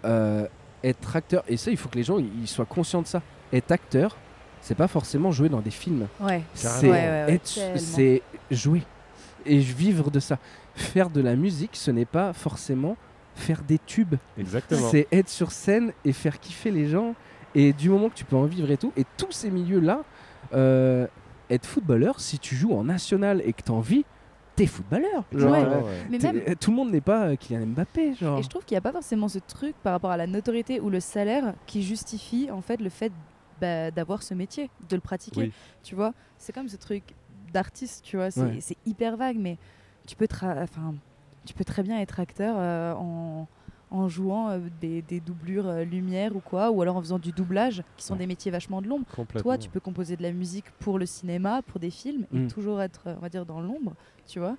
Euh, 0.04 0.46
être 0.84 1.16
acteur, 1.16 1.42
et 1.48 1.56
ça, 1.56 1.70
il 1.72 1.76
faut 1.76 1.88
que 1.88 1.96
les 1.96 2.04
gens 2.04 2.18
ils 2.18 2.46
soient 2.48 2.64
conscients 2.64 3.02
de 3.02 3.06
ça. 3.08 3.20
Être 3.52 3.72
acteur, 3.72 4.16
c'est 4.60 4.74
pas 4.74 4.88
forcément 4.88 5.30
jouer 5.32 5.48
dans 5.48 5.60
des 5.60 5.70
films. 5.70 6.06
Ouais. 6.20 6.42
C'est 6.54 6.88
Ouais, 6.90 6.90
ouais, 7.26 8.22
jouer 8.50 8.82
et 9.46 9.58
vivre 9.58 10.10
de 10.10 10.20
ça. 10.20 10.38
Faire 10.74 11.10
de 11.10 11.20
la 11.20 11.34
musique, 11.36 11.74
ce 11.76 11.90
n'est 11.90 12.04
pas 12.04 12.32
forcément 12.32 12.96
faire 13.34 13.62
des 13.62 13.78
tubes. 13.78 14.16
exactement 14.36 14.88
C'est 14.90 15.06
être 15.12 15.28
sur 15.28 15.52
scène 15.52 15.92
et 16.04 16.12
faire 16.12 16.38
kiffer 16.40 16.70
les 16.70 16.88
gens. 16.88 17.14
Et 17.54 17.72
du 17.72 17.88
moment 17.88 18.08
que 18.10 18.14
tu 18.14 18.24
peux 18.24 18.36
en 18.36 18.44
vivre 18.44 18.70
et 18.70 18.76
tout, 18.76 18.92
et 18.96 19.04
tous 19.16 19.32
ces 19.32 19.50
milieux-là, 19.50 20.02
euh, 20.52 21.06
être 21.48 21.66
footballeur, 21.66 22.20
si 22.20 22.38
tu 22.38 22.54
joues 22.54 22.74
en 22.74 22.84
national 22.84 23.40
et 23.44 23.52
que 23.54 23.62
t'en 23.62 23.80
vis, 23.80 24.04
t'es 24.54 24.66
footballeur. 24.66 25.24
Genre, 25.32 25.52
Ouais. 25.52 25.62
euh, 25.64 25.80
Mais 26.10 26.18
t'es- 26.18 26.32
même, 26.32 26.56
tout 26.56 26.70
le 26.70 26.76
monde 26.76 26.90
n'est 26.90 27.00
pas 27.00 27.36
Kylian 27.36 27.66
Mbappé. 27.66 28.14
Genre. 28.14 28.38
Et 28.38 28.42
je 28.42 28.48
trouve 28.48 28.64
qu'il 28.64 28.74
n'y 28.74 28.78
a 28.78 28.82
pas 28.82 28.92
forcément 28.92 29.28
ce 29.28 29.38
truc 29.38 29.74
par 29.82 29.92
rapport 29.92 30.10
à 30.10 30.16
la 30.16 30.26
notoriété 30.26 30.78
ou 30.80 30.90
le 30.90 31.00
salaire 31.00 31.54
qui 31.66 31.82
justifie 31.82 32.50
en 32.52 32.60
fait 32.60 32.80
le 32.80 32.90
fait 32.90 33.12
bah, 33.60 33.90
d'avoir 33.90 34.22
ce 34.22 34.34
métier, 34.34 34.70
de 34.88 34.96
le 34.96 35.00
pratiquer. 35.02 35.40
Oui. 35.40 35.52
Tu 35.82 35.94
vois, 35.94 36.12
c'est 36.38 36.52
comme 36.52 36.68
ce 36.68 36.76
truc 36.76 37.02
d'artiste, 37.52 38.04
tu 38.04 38.16
vois, 38.16 38.30
c'est 38.30 38.40
Ouais. 38.42 38.58
c'est 38.60 38.76
hyper 38.86 39.16
vague, 39.16 39.38
mais 39.38 39.56
tu 40.06 40.16
peux, 40.16 40.26
tra- 40.26 40.62
enfin, 40.62 40.94
tu 41.46 41.54
peux 41.54 41.64
très 41.64 41.82
bien 41.82 41.98
être 42.00 42.20
acteur 42.20 42.56
euh, 42.58 42.94
en, 42.94 43.48
en 43.90 44.08
jouant 44.08 44.50
euh, 44.50 44.58
des, 44.80 45.00
des 45.02 45.20
doublures 45.20 45.66
euh, 45.66 45.84
lumière 45.84 46.36
ou 46.36 46.40
quoi, 46.40 46.70
ou 46.70 46.82
alors 46.82 46.96
en 46.96 47.00
faisant 47.00 47.18
du 47.18 47.32
doublage, 47.32 47.82
qui 47.96 48.04
sont 48.04 48.14
Ouais. 48.14 48.20
des 48.20 48.26
métiers 48.26 48.50
vachement 48.50 48.82
de 48.82 48.88
l'ombre. 48.88 49.06
Toi, 49.38 49.56
tu 49.58 49.70
peux 49.70 49.80
composer 49.80 50.16
de 50.16 50.22
la 50.22 50.32
musique 50.32 50.70
pour 50.78 50.98
le 50.98 51.06
cinéma, 51.06 51.62
pour 51.62 51.80
des 51.80 51.90
films, 51.90 52.26
et 52.32 52.38
Mm. 52.38 52.48
toujours 52.48 52.82
être, 52.82 53.04
on 53.16 53.20
va 53.20 53.28
dire, 53.30 53.46
dans 53.46 53.60
l'ombre, 53.60 53.94
tu 54.26 54.38
vois. 54.40 54.56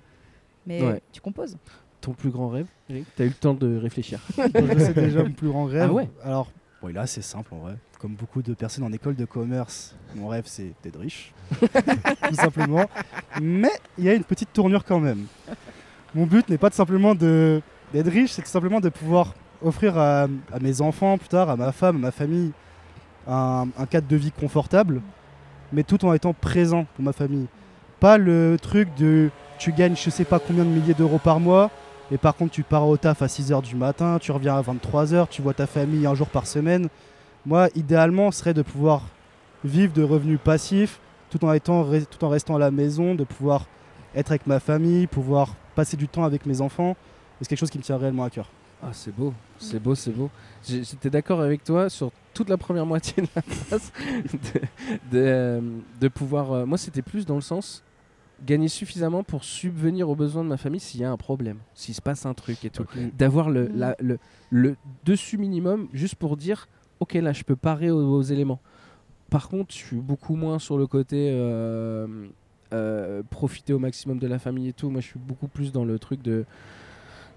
Mais 0.66 0.82
Ouais. 0.82 1.02
tu 1.12 1.20
composes. 1.20 1.56
Ton 2.00 2.12
plus 2.12 2.30
grand 2.30 2.48
rêve, 2.48 2.66
Eric? 2.88 3.06
T'as 3.14 3.24
eu 3.24 3.28
le 3.28 3.34
temps 3.34 3.54
de 3.54 3.76
réfléchir. 3.76 4.20
Moi, 4.36 4.48
je 4.74 4.78
sais 4.78 4.94
déjà 4.94 5.22
mon 5.22 5.32
plus 5.32 5.48
grand 5.48 5.64
rêve. 5.66 5.88
Ah 5.90 5.92
ouais 5.92 6.08
Alors, 6.22 6.50
bon, 6.80 6.88
il 6.88 6.96
est 6.96 7.00
assez 7.00 7.22
simple 7.22 7.52
en 7.54 7.58
vrai. 7.58 7.76
Comme 7.98 8.14
beaucoup 8.14 8.42
de 8.42 8.54
personnes 8.54 8.84
en 8.84 8.92
école 8.92 9.14
de 9.16 9.24
commerce, 9.24 9.94
mon 10.14 10.28
rêve 10.28 10.44
c'est 10.46 10.72
d'être 10.82 10.98
riche. 10.98 11.32
tout 11.60 12.34
simplement. 12.34 12.86
Mais 13.40 13.70
il 13.98 14.04
y 14.04 14.08
a 14.08 14.14
une 14.14 14.24
petite 14.24 14.52
tournure 14.52 14.84
quand 14.84 15.00
même. 15.00 15.26
Mon 16.14 16.26
but 16.26 16.48
n'est 16.48 16.58
pas 16.58 16.70
de 16.70 16.74
simplement 16.74 17.14
de- 17.14 17.60
d'être 17.92 18.08
riche, 18.10 18.32
c'est 18.32 18.42
tout 18.42 18.48
simplement 18.48 18.80
de 18.80 18.88
pouvoir 18.88 19.34
offrir 19.62 19.98
à, 19.98 20.22
à 20.52 20.58
mes 20.60 20.80
enfants 20.80 21.18
plus 21.18 21.28
tard, 21.28 21.50
à 21.50 21.56
ma 21.56 21.72
femme, 21.72 21.96
à 21.96 21.98
ma 21.98 22.10
famille, 22.10 22.52
un, 23.28 23.68
un 23.78 23.86
cadre 23.86 24.08
de 24.08 24.16
vie 24.16 24.32
confortable, 24.32 25.02
mais 25.72 25.82
tout 25.82 26.02
en 26.04 26.14
étant 26.14 26.32
présent 26.32 26.86
pour 26.94 27.04
ma 27.04 27.12
famille. 27.12 27.46
Pas 28.00 28.16
le 28.16 28.56
truc 28.60 28.88
de 28.96 29.30
tu 29.58 29.72
gagnes 29.72 29.94
je 29.94 30.08
sais 30.08 30.24
pas 30.24 30.38
combien 30.38 30.64
de 30.64 30.70
milliers 30.70 30.94
d'euros 30.94 31.18
par 31.18 31.38
mois, 31.38 31.70
et 32.10 32.18
par 32.18 32.34
contre 32.36 32.52
tu 32.52 32.62
pars 32.62 32.86
au 32.86 32.96
taf 32.96 33.22
à 33.22 33.26
6h 33.26 33.62
du 33.62 33.76
matin, 33.76 34.18
tu 34.20 34.32
reviens 34.32 34.56
à 34.56 34.62
23h, 34.62 35.28
tu 35.28 35.42
vois 35.42 35.54
ta 35.54 35.66
famille 35.66 36.06
un 36.06 36.14
jour 36.14 36.28
par 36.28 36.46
semaine. 36.46 36.88
Moi, 37.46 37.68
idéalement, 37.74 38.30
serait 38.30 38.54
de 38.54 38.62
pouvoir 38.62 39.02
vivre 39.64 39.92
de 39.92 40.02
revenus 40.02 40.38
passifs 40.42 41.00
tout 41.30 41.44
en, 41.44 41.52
étant, 41.52 41.86
tout 42.10 42.24
en 42.24 42.28
restant 42.28 42.56
à 42.56 42.58
la 42.58 42.70
maison, 42.70 43.14
de 43.14 43.24
pouvoir 43.24 43.66
être 44.14 44.32
avec 44.32 44.46
ma 44.46 44.60
famille, 44.60 45.06
pouvoir 45.06 45.54
passer 45.74 45.96
du 45.96 46.08
temps 46.08 46.24
avec 46.24 46.44
mes 46.44 46.60
enfants. 46.60 46.96
C'est 47.40 47.48
quelque 47.48 47.60
chose 47.60 47.70
qui 47.70 47.78
me 47.78 47.82
tient 47.82 47.96
réellement 47.96 48.24
à 48.24 48.30
cœur. 48.30 48.50
Ah, 48.82 48.88
c'est 48.92 49.14
beau, 49.14 49.32
c'est 49.58 49.78
beau, 49.80 49.94
c'est 49.94 50.10
beau. 50.10 50.30
J'étais 50.66 51.10
d'accord 51.10 51.40
avec 51.40 51.62
toi 51.64 51.88
sur 51.88 52.10
toute 52.34 52.48
la 52.48 52.56
première 52.56 52.86
moitié 52.94 53.22
de 53.22 53.28
la 53.36 53.42
phrase. 53.42 53.92
De, 55.12 55.18
euh, 55.18 56.08
pouvoir. 56.14 56.52
euh, 56.52 56.66
moi, 56.66 56.78
c'était 56.78 57.02
plus 57.02 57.24
dans 57.26 57.36
le 57.36 57.40
sens 57.40 57.82
gagner 58.46 58.68
suffisamment 58.68 59.22
pour 59.22 59.44
subvenir 59.44 60.08
aux 60.08 60.14
besoins 60.16 60.42
de 60.44 60.48
ma 60.48 60.56
famille 60.56 60.80
s'il 60.80 61.00
y 61.00 61.04
a 61.04 61.10
un 61.10 61.16
problème, 61.16 61.58
s'il 61.74 61.94
se 61.94 62.00
passe 62.02 62.26
un 62.26 62.34
truc 62.34 62.64
et 62.64 62.70
tout. 62.70 62.84
D'avoir 63.18 63.50
le, 63.50 63.68
Mm. 63.68 63.76
la- 63.76 63.96
le, 64.00 64.18
le 64.50 64.76
dessus 65.04 65.38
minimum 65.38 65.88
juste 65.92 66.14
pour 66.16 66.36
dire 66.36 66.68
ok, 67.00 67.14
là, 67.14 67.32
je 67.32 67.44
peux 67.44 67.56
parer 67.56 67.90
aux, 67.90 67.98
aux 68.16 68.22
éléments. 68.22 68.60
Par 69.30 69.48
contre, 69.48 69.72
je 69.72 69.78
suis 69.78 69.96
beaucoup 69.96 70.36
moins 70.36 70.58
sur 70.58 70.76
le 70.78 70.86
côté. 70.86 71.30
euh, 71.32 72.06
euh, 72.72 73.22
profiter 73.30 73.72
au 73.72 73.80
maximum 73.80 74.20
de 74.20 74.28
la 74.28 74.38
famille 74.38 74.68
et 74.68 74.72
tout. 74.72 74.90
Moi, 74.90 75.00
je 75.00 75.06
suis 75.08 75.18
beaucoup 75.18 75.48
plus 75.48 75.72
dans 75.72 75.84
le 75.84 75.98
truc 75.98 76.22
de 76.22 76.44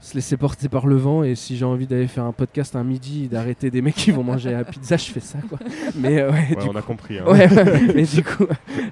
se 0.04 0.16
laisser 0.16 0.36
porter 0.36 0.68
par 0.68 0.86
le 0.86 0.98
vent 0.98 1.24
et 1.24 1.34
si 1.34 1.56
j'ai 1.56 1.64
envie 1.64 1.88
d'aller 1.88 2.08
faire 2.08 2.26
un 2.26 2.34
podcast 2.34 2.76
un 2.76 2.84
midi 2.84 3.30
d'arrêter 3.30 3.72
des 3.72 3.82
mecs 3.82 3.96
qui 3.96 4.12
vont 4.12 4.22
manger 4.24 4.50
à 4.54 4.58
la 4.58 4.64
pizza 4.66 4.98
je 4.98 5.10
fais 5.10 5.22
ça 5.22 5.40
quoi 5.48 5.58
mais 5.96 6.20
euh, 6.20 6.30
ouais, 6.30 6.48
Ouais, 6.58 6.62
du 6.64 6.70
on 6.70 6.76
a 6.76 6.82
compris. 6.82 7.20
hein. 7.20 7.24
ouais, 7.26 7.48
ouais, 7.50 7.94
mais 7.96 8.04
du 8.04 8.22
coup 8.22 8.46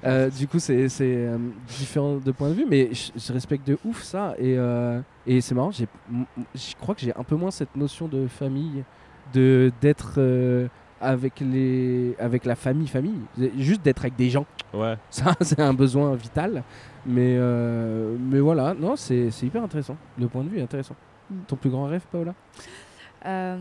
euh, 0.06 0.30
du 0.30 0.48
coup 0.48 0.58
c'est 0.58 0.88
euh, 1.02 1.36
différent 1.76 2.16
de 2.16 2.32
point 2.32 2.48
de 2.48 2.54
vue 2.54 2.64
mais 2.66 2.88
je, 2.94 3.32
respecte 3.32 3.66
de 3.68 3.76
ouf 3.84 4.02
ça 4.02 4.34
et, 4.38 4.54
euh, 4.56 5.00
et 5.26 5.42
c'est 5.42 5.54
marrant 5.54 5.70
je 5.70 5.84
crois 6.80 6.94
que 6.94 7.02
j'ai 7.02 7.14
un 7.14 7.24
peu 7.24 7.36
moins 7.36 7.50
cette 7.50 7.76
notion 7.76 8.08
de 8.08 8.26
famille 8.26 8.82
de 9.34 9.70
d'être 9.82 10.18
avec 11.00 11.40
les 11.40 12.14
avec 12.18 12.46
la 12.46 12.54
famille 12.54 12.86
famille 12.88 13.20
juste 13.58 13.82
d'être 13.82 14.00
avec 14.02 14.16
des 14.16 14.30
gens 14.30 14.46
Ouais. 14.72 14.96
ça, 15.10 15.34
c'est 15.42 15.60
un 15.60 15.74
besoin 15.74 16.14
vital. 16.14 16.62
Mais, 17.06 17.36
euh, 17.38 18.16
mais 18.18 18.40
voilà, 18.40 18.74
non, 18.74 18.96
c'est 18.96 19.28
hyper 19.42 19.62
intéressant. 19.62 19.96
Le 20.18 20.28
point 20.28 20.44
de 20.44 20.48
vue 20.48 20.58
est 20.58 20.62
intéressant. 20.62 20.94
Mm. 21.30 21.34
Ton 21.48 21.56
plus 21.56 21.70
grand 21.70 21.84
rêve, 21.86 22.04
Paola? 22.10 22.34
Euh, 23.26 23.58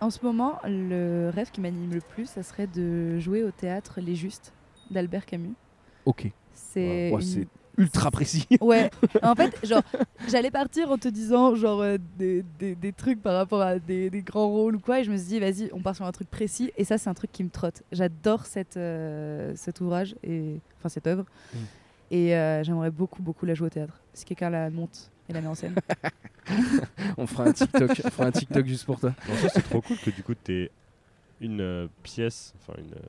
en 0.00 0.10
ce 0.10 0.24
moment, 0.24 0.58
le 0.64 1.30
rêve 1.34 1.50
qui 1.50 1.60
m'anime 1.60 1.92
le 1.92 2.00
plus, 2.00 2.26
ça 2.26 2.42
serait 2.42 2.66
de 2.66 3.18
jouer 3.18 3.42
au 3.44 3.50
théâtre 3.50 4.00
Les 4.00 4.14
Justes 4.14 4.52
d'Albert 4.90 5.26
Camus. 5.26 5.54
Ok. 6.06 6.30
C'est 6.52 7.10
Ouais, 7.10 7.10
une- 7.10 7.20
c'est 7.22 7.48
ultra 7.78 8.10
précis. 8.10 8.46
Ouais, 8.60 8.90
en 9.22 9.34
fait, 9.34 9.54
genre, 9.66 9.82
j'allais 10.28 10.50
partir 10.50 10.90
en 10.90 10.98
te 10.98 11.08
disant, 11.08 11.54
genre, 11.54 11.80
euh, 11.82 11.96
des, 12.18 12.44
des- 12.58 12.74
des 12.74 12.92
trucs 12.92 13.22
par 13.22 13.34
rapport 13.34 13.60
à 13.62 13.78
des, 13.78 14.10
des 14.10 14.22
grands 14.22 14.48
rôles 14.48 14.76
ou 14.76 14.80
quoi, 14.80 15.00
et 15.00 15.04
je 15.04 15.10
me 15.10 15.16
suis 15.16 15.28
dit, 15.28 15.40
vas-y, 15.40 15.70
on 15.72 15.80
part 15.80 15.94
sur 15.96 16.04
un 16.04 16.12
truc 16.12 16.28
précis, 16.30 16.72
et 16.76 16.84
ça, 16.84 16.98
c'est 16.98 17.08
un 17.08 17.14
truc 17.14 17.30
qui 17.32 17.44
me 17.44 17.50
trotte. 17.50 17.82
J'adore 17.92 18.44
cette, 18.46 18.76
euh, 18.76 19.52
cet 19.54 19.80
ouvrage, 19.80 20.14
et, 20.24 20.60
enfin, 20.78 20.88
cette 20.88 21.06
œuvre, 21.06 21.24
Mm. 21.54 21.58
Et 22.12 22.36
euh, 22.36 22.62
j'aimerais 22.62 22.90
beaucoup, 22.90 23.22
beaucoup 23.22 23.46
la 23.46 23.54
jouer 23.54 23.66
au 23.66 23.70
théâtre. 23.70 23.94
Si 24.12 24.24
quelqu'un 24.26 24.50
la 24.50 24.68
monte 24.70 25.10
et 25.28 25.32
la 25.32 25.40
met 25.40 25.48
en 25.48 25.54
scène. 25.54 25.74
on 27.16 27.26
fera 27.26 27.44
un 27.44 27.52
TikTok, 27.52 27.90
on 28.04 28.10
fera 28.10 28.26
un 28.26 28.30
TikTok 28.32 28.66
juste 28.66 28.84
pour 28.84 29.00
toi. 29.00 29.14
En 29.30 29.32
fait, 29.34 29.48
c'est 29.48 29.62
trop 29.62 29.80
cool 29.80 29.96
que 29.96 30.10
du 30.10 30.22
coup, 30.22 30.34
tu 30.34 30.70
une 31.40 31.60
euh, 31.60 31.88
pièce, 32.02 32.54
enfin 32.60 32.78
une. 32.78 32.92
euh, 32.92 33.08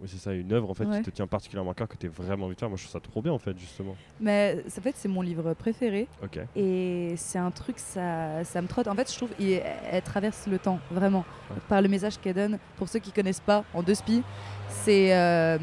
oui, 0.00 0.08
c'est 0.10 0.18
ça, 0.18 0.32
une 0.32 0.52
œuvre 0.52 0.70
en 0.70 0.74
fait 0.74 0.86
Ouais. 0.86 0.98
qui 0.98 1.04
te 1.04 1.10
tient 1.10 1.26
particulièrement 1.28 1.70
à 1.70 1.74
cœur, 1.74 1.86
que 1.86 1.96
tu 1.96 2.08
vraiment 2.08 2.46
envie 2.46 2.54
de 2.54 2.58
faire. 2.60 2.68
Moi, 2.68 2.76
je 2.78 2.82
trouve 2.82 2.92
ça 2.92 3.00
trop 3.00 3.22
bien 3.22 3.32
en 3.32 3.38
fait, 3.38 3.56
justement. 3.58 3.94
Mais 4.20 4.64
en 4.66 4.80
fait, 4.80 4.94
c'est 4.96 5.06
mon 5.08 5.20
livre 5.22 5.52
préféré. 5.54 6.08
Et 6.56 7.14
c'est 7.16 7.38
un 7.38 7.50
truc, 7.52 7.78
ça, 7.78 8.42
ça 8.42 8.60
me 8.62 8.66
trotte. 8.66 8.88
En 8.88 8.94
fait, 8.94 9.10
je 9.12 9.16
trouve 9.16 9.30
qu'elle 9.36 10.02
traverse 10.02 10.46
le 10.48 10.58
temps, 10.58 10.80
vraiment. 10.90 11.24
Ouais. 11.50 11.56
Par 11.68 11.80
le 11.82 11.88
message 11.88 12.18
qu'elle 12.18 12.34
donne, 12.34 12.58
pour 12.76 12.88
ceux 12.88 12.98
qui 12.98 13.12
connaissent 13.12 13.38
pas, 13.40 13.64
en 13.74 13.82
deux 13.82 13.94
spies, 13.94 14.22
c'est, 14.68 15.14
euh, 15.16 15.58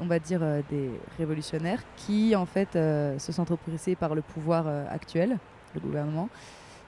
on 0.00 0.06
va 0.06 0.18
dire, 0.18 0.40
euh, 0.42 0.60
des 0.70 0.90
révolutionnaires 1.18 1.80
qui, 1.96 2.34
en 2.36 2.46
fait, 2.46 2.76
euh, 2.76 3.18
se 3.18 3.32
sentent 3.32 3.50
oppressés 3.50 3.96
par 3.96 4.14
le 4.14 4.22
pouvoir 4.22 4.64
euh, 4.66 4.84
actuel, 4.90 5.38
le 5.74 5.80
gouvernement. 5.80 6.28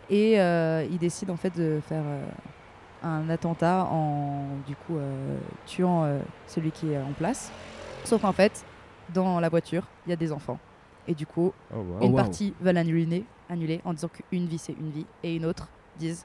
Et 0.09 0.41
euh, 0.41 0.87
ils 0.91 0.99
décident, 0.99 1.35
en 1.35 1.37
fait, 1.37 1.57
de 1.57 1.81
faire 1.89 2.03
euh, 2.05 2.25
un 3.03 3.29
attentat 3.31 3.85
en, 3.91 4.45
du 4.67 4.77
coup, 4.77 4.97
euh, 4.97 5.39
tuant 5.67 6.05
euh, 6.05 6.21
celui 6.47 6.71
qui 6.71 6.93
est 6.93 6.99
en 6.99 7.13
place. 7.13 7.53
Sauf 8.05 8.23
qu'en 8.23 8.33
fait, 8.33 8.65
dans 9.13 9.41
la 9.41 9.49
voiture, 9.49 9.85
il 10.07 10.11
y 10.11 10.13
a 10.13 10.17
des 10.17 10.33
enfants. 10.33 10.59
Et 11.09 11.15
du 11.15 11.27
coup, 11.27 11.53
Oh, 11.75 11.77
wow. 11.79 11.85
Oh, 12.01 12.05
une 12.05 12.11
wow. 12.13 12.17
partie 12.17 12.55
veulent 12.61 12.77
annuler, 12.77 13.25
annuler 13.49 13.81
en 13.85 13.93
disant 13.93 14.09
qu'une 14.09 14.47
vie 14.47 14.59
c'est 14.59 14.73
une 14.75 14.91
vie, 14.91 15.07
et 15.23 15.35
une 15.35 15.45
autre 15.47 15.69
disent 15.99 16.25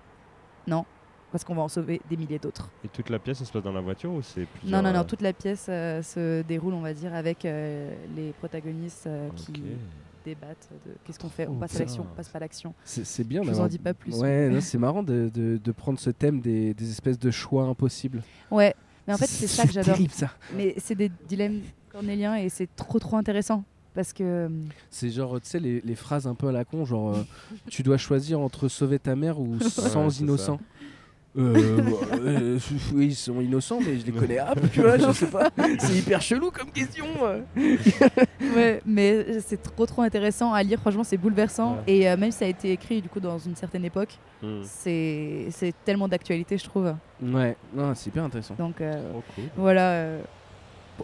non, 0.67 0.85
parce 1.35 1.43
qu'on 1.43 1.53
va 1.55 1.63
en 1.63 1.67
sauver 1.67 1.99
des 2.09 2.15
milliers 2.15 2.39
d'autres. 2.39 2.69
Et 2.85 2.87
toute 2.87 3.09
la 3.09 3.19
pièce, 3.19 3.43
se 3.43 3.51
passe 3.51 3.61
dans 3.61 3.73
la 3.73 3.81
voiture 3.81 4.09
ou 4.09 4.21
c'est 4.21 4.45
plusieurs 4.45 4.81
Non, 4.81 4.87
non, 4.87 4.93
non, 4.95 5.01
euh, 5.01 5.03
toute 5.03 5.19
la 5.19 5.33
pièce 5.33 5.65
euh, 5.67 6.01
se 6.01 6.43
déroule, 6.43 6.73
on 6.73 6.79
va 6.79 6.93
dire, 6.93 7.13
avec 7.13 7.43
euh, 7.43 7.93
les 8.15 8.31
protagonistes 8.31 9.07
euh, 9.07 9.27
qui 9.35 9.51
débattent 10.23 10.69
de 10.85 10.91
qu'est-ce 11.03 11.19
qu'on 11.19 11.27
fait, 11.27 11.45
on 11.45 11.51
Oh, 11.51 11.55
passe 11.55 11.75
à 11.75 11.79
l'action, 11.79 12.07
on 12.09 12.15
passe 12.15 12.29
pas 12.29 12.37
à 12.37 12.39
l'action. 12.39 12.73
C'est 12.85 13.27
bien 13.27 13.43
Je 13.43 13.51
vous 13.51 13.59
en 13.59 13.67
dis 13.67 13.79
pas 13.79 13.93
plus. 13.93 14.15
Ouais, 14.15 14.49
c'est 14.61 14.77
marrant 14.77 15.03
de, 15.03 15.29
de- 15.33 15.57
de 15.61 15.71
prendre 15.73 15.99
ce 15.99 16.09
thème 16.09 16.39
des, 16.39 16.73
des 16.73 16.89
espèces 16.89 17.19
de 17.19 17.29
choix 17.31 17.63
impossibles. 17.65 18.23
Ouais, 18.49 18.73
mais 19.05 19.13
en 19.13 19.17
fait, 19.17 19.27
c'est 19.27 19.47
ça 19.47 19.65
que 19.65 19.73
j'adore. 19.73 19.93
terrible 19.95 20.13
ça. 20.13 20.29
Mais 20.55 20.73
c'est 20.77 20.95
des 20.95 21.11
dilemmes 21.27 21.59
cornéliens 21.91 22.35
et 22.37 22.47
c'est 22.47 22.73
trop, 22.77 22.97
trop 22.97 23.17
intéressant. 23.17 23.65
Parce 23.93 24.11
que. 24.11 24.49
C'est 24.89 25.09
genre, 25.09 25.39
tu 25.39 25.47
sais, 25.47 25.57
les, 25.57 25.79
les 25.79 25.95
phrases 25.95 26.27
un 26.27 26.35
peu 26.35 26.49
à 26.49 26.51
la 26.51 26.65
con, 26.65 26.83
genre, 26.83 27.15
euh, 27.15 27.23
tu 27.69 27.81
dois 27.81 27.95
choisir 27.97 28.41
entre 28.41 28.67
sauver 28.67 28.99
ta 28.99 29.15
mère 29.15 29.39
ou 29.39 29.57
c'est 29.61 29.69
100 29.69 30.09
ça. 30.09 30.57
Euh, 31.37 31.77
bah, 31.81 32.17
euh, 32.25 32.59
ils 32.95 33.15
sont 33.15 33.41
innocents, 33.41 33.79
mais 33.85 33.99
je 33.99 34.05
les 34.05 34.11
connais 34.11 34.39
hop, 34.39 34.59
tu 34.71 34.81
vois, 34.81 34.97
je 34.97 35.11
sais 35.11 35.25
pas. 35.27 35.49
C'est 35.79 35.93
hyper 35.97 36.21
chelou 36.21 36.51
comme 36.51 36.71
question. 36.71 37.05
Ouais, 38.55 38.81
mais 38.85 39.39
c'est 39.41 39.61
trop 39.61 39.85
trop 39.85 40.01
intéressant 40.03 40.53
à 40.53 40.63
lire. 40.63 40.79
Franchement, 40.79 41.03
c'est 41.03 41.17
bouleversant. 41.17 41.73
Ouais. 41.87 41.93
Et 41.93 42.09
euh, 42.09 42.15
même 42.15 42.31
si 42.31 42.37
ça 42.37 42.45
a 42.45 42.47
été 42.47 42.71
écrit 42.71 43.01
du 43.01 43.09
coup 43.09 43.19
dans 43.19 43.37
une 43.37 43.55
certaine 43.55 43.83
époque, 43.83 44.17
Hmm. 44.41 44.61
c'est 44.63 45.73
tellement 45.85 46.07
d'actualité, 46.07 46.57
je 46.57 46.65
trouve. 46.65 46.93
Ouais, 47.23 47.55
non, 47.73 47.93
c'est 47.95 48.09
hyper 48.09 48.23
intéressant. 48.25 48.53
Donc 48.59 48.79
euh, 48.81 49.11
cool. 49.33 49.45
voilà. 49.55 50.17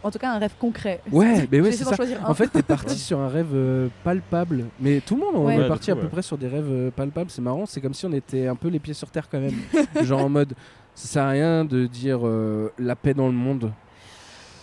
En 0.03 0.11
tout 0.11 0.19
cas, 0.19 0.31
un 0.33 0.39
rêve 0.39 0.53
concret. 0.59 1.01
Ouais, 1.11 1.47
mais 1.51 1.61
ouais, 1.61 1.71
c'est 1.71 1.83
ça. 1.83 1.95
En 2.25 2.33
fait, 2.33 2.47
t'es 2.47 2.61
parti 2.63 2.97
sur 2.97 3.19
un 3.19 3.27
rêve 3.27 3.49
euh, 3.53 3.87
palpable. 4.03 4.65
Mais 4.79 5.01
tout 5.01 5.15
le 5.15 5.21
monde, 5.21 5.35
on 5.35 5.45
Ouais. 5.45 5.55
est 5.55 5.59
Ouais, 5.59 5.67
parti 5.67 5.91
à 5.91 5.95
peu 5.95 6.03
ouais. 6.03 6.07
près 6.09 6.21
sur 6.21 6.37
des 6.37 6.47
rêves 6.47 6.67
euh, 6.69 6.91
palpables. 6.91 7.29
C'est 7.31 7.41
marrant, 7.41 7.65
c'est 7.65 7.81
comme 7.81 7.93
si 7.93 8.05
on 8.05 8.13
était 8.13 8.47
un 8.47 8.55
peu 8.55 8.67
les 8.69 8.79
pieds 8.79 8.93
sur 8.93 9.09
terre 9.11 9.27
quand 9.29 9.39
même. 9.39 9.55
Genre 10.03 10.23
en 10.23 10.29
mode, 10.29 10.53
ça 10.95 11.07
sert 11.07 11.23
à 11.23 11.29
rien 11.29 11.65
de 11.65 11.85
dire 11.87 12.19
euh, 12.23 12.71
la 12.79 12.95
paix 12.95 13.13
dans 13.13 13.27
le 13.27 13.33
monde. 13.33 13.71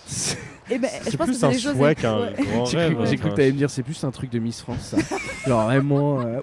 C'est- 0.07 0.39
Eh 0.71 0.79
ben, 0.79 0.91
C'est 1.03 1.17
que 1.17 1.23
plus 1.25 1.43
un 1.45 1.53
souhait 1.53 1.95
qu'un 1.95 2.31
grand 2.31 2.65
J'ai 2.67 2.77
rêve. 2.79 2.95
cru, 2.95 3.07
j'ai 3.07 3.17
cru 3.17 3.25
enfin, 3.27 3.31
que 3.31 3.37
t'allais 3.37 3.53
me 3.53 3.57
dire 3.57 3.71
c'est 3.71 3.83
plus 3.83 4.03
un 4.05 4.11
truc 4.11 4.31
de 4.31 4.39
Miss 4.39 4.61
France. 4.61 4.95
Ça. 4.97 5.17
Genre 5.47 5.65
vraiment. 5.65 6.21
euh, 6.21 6.41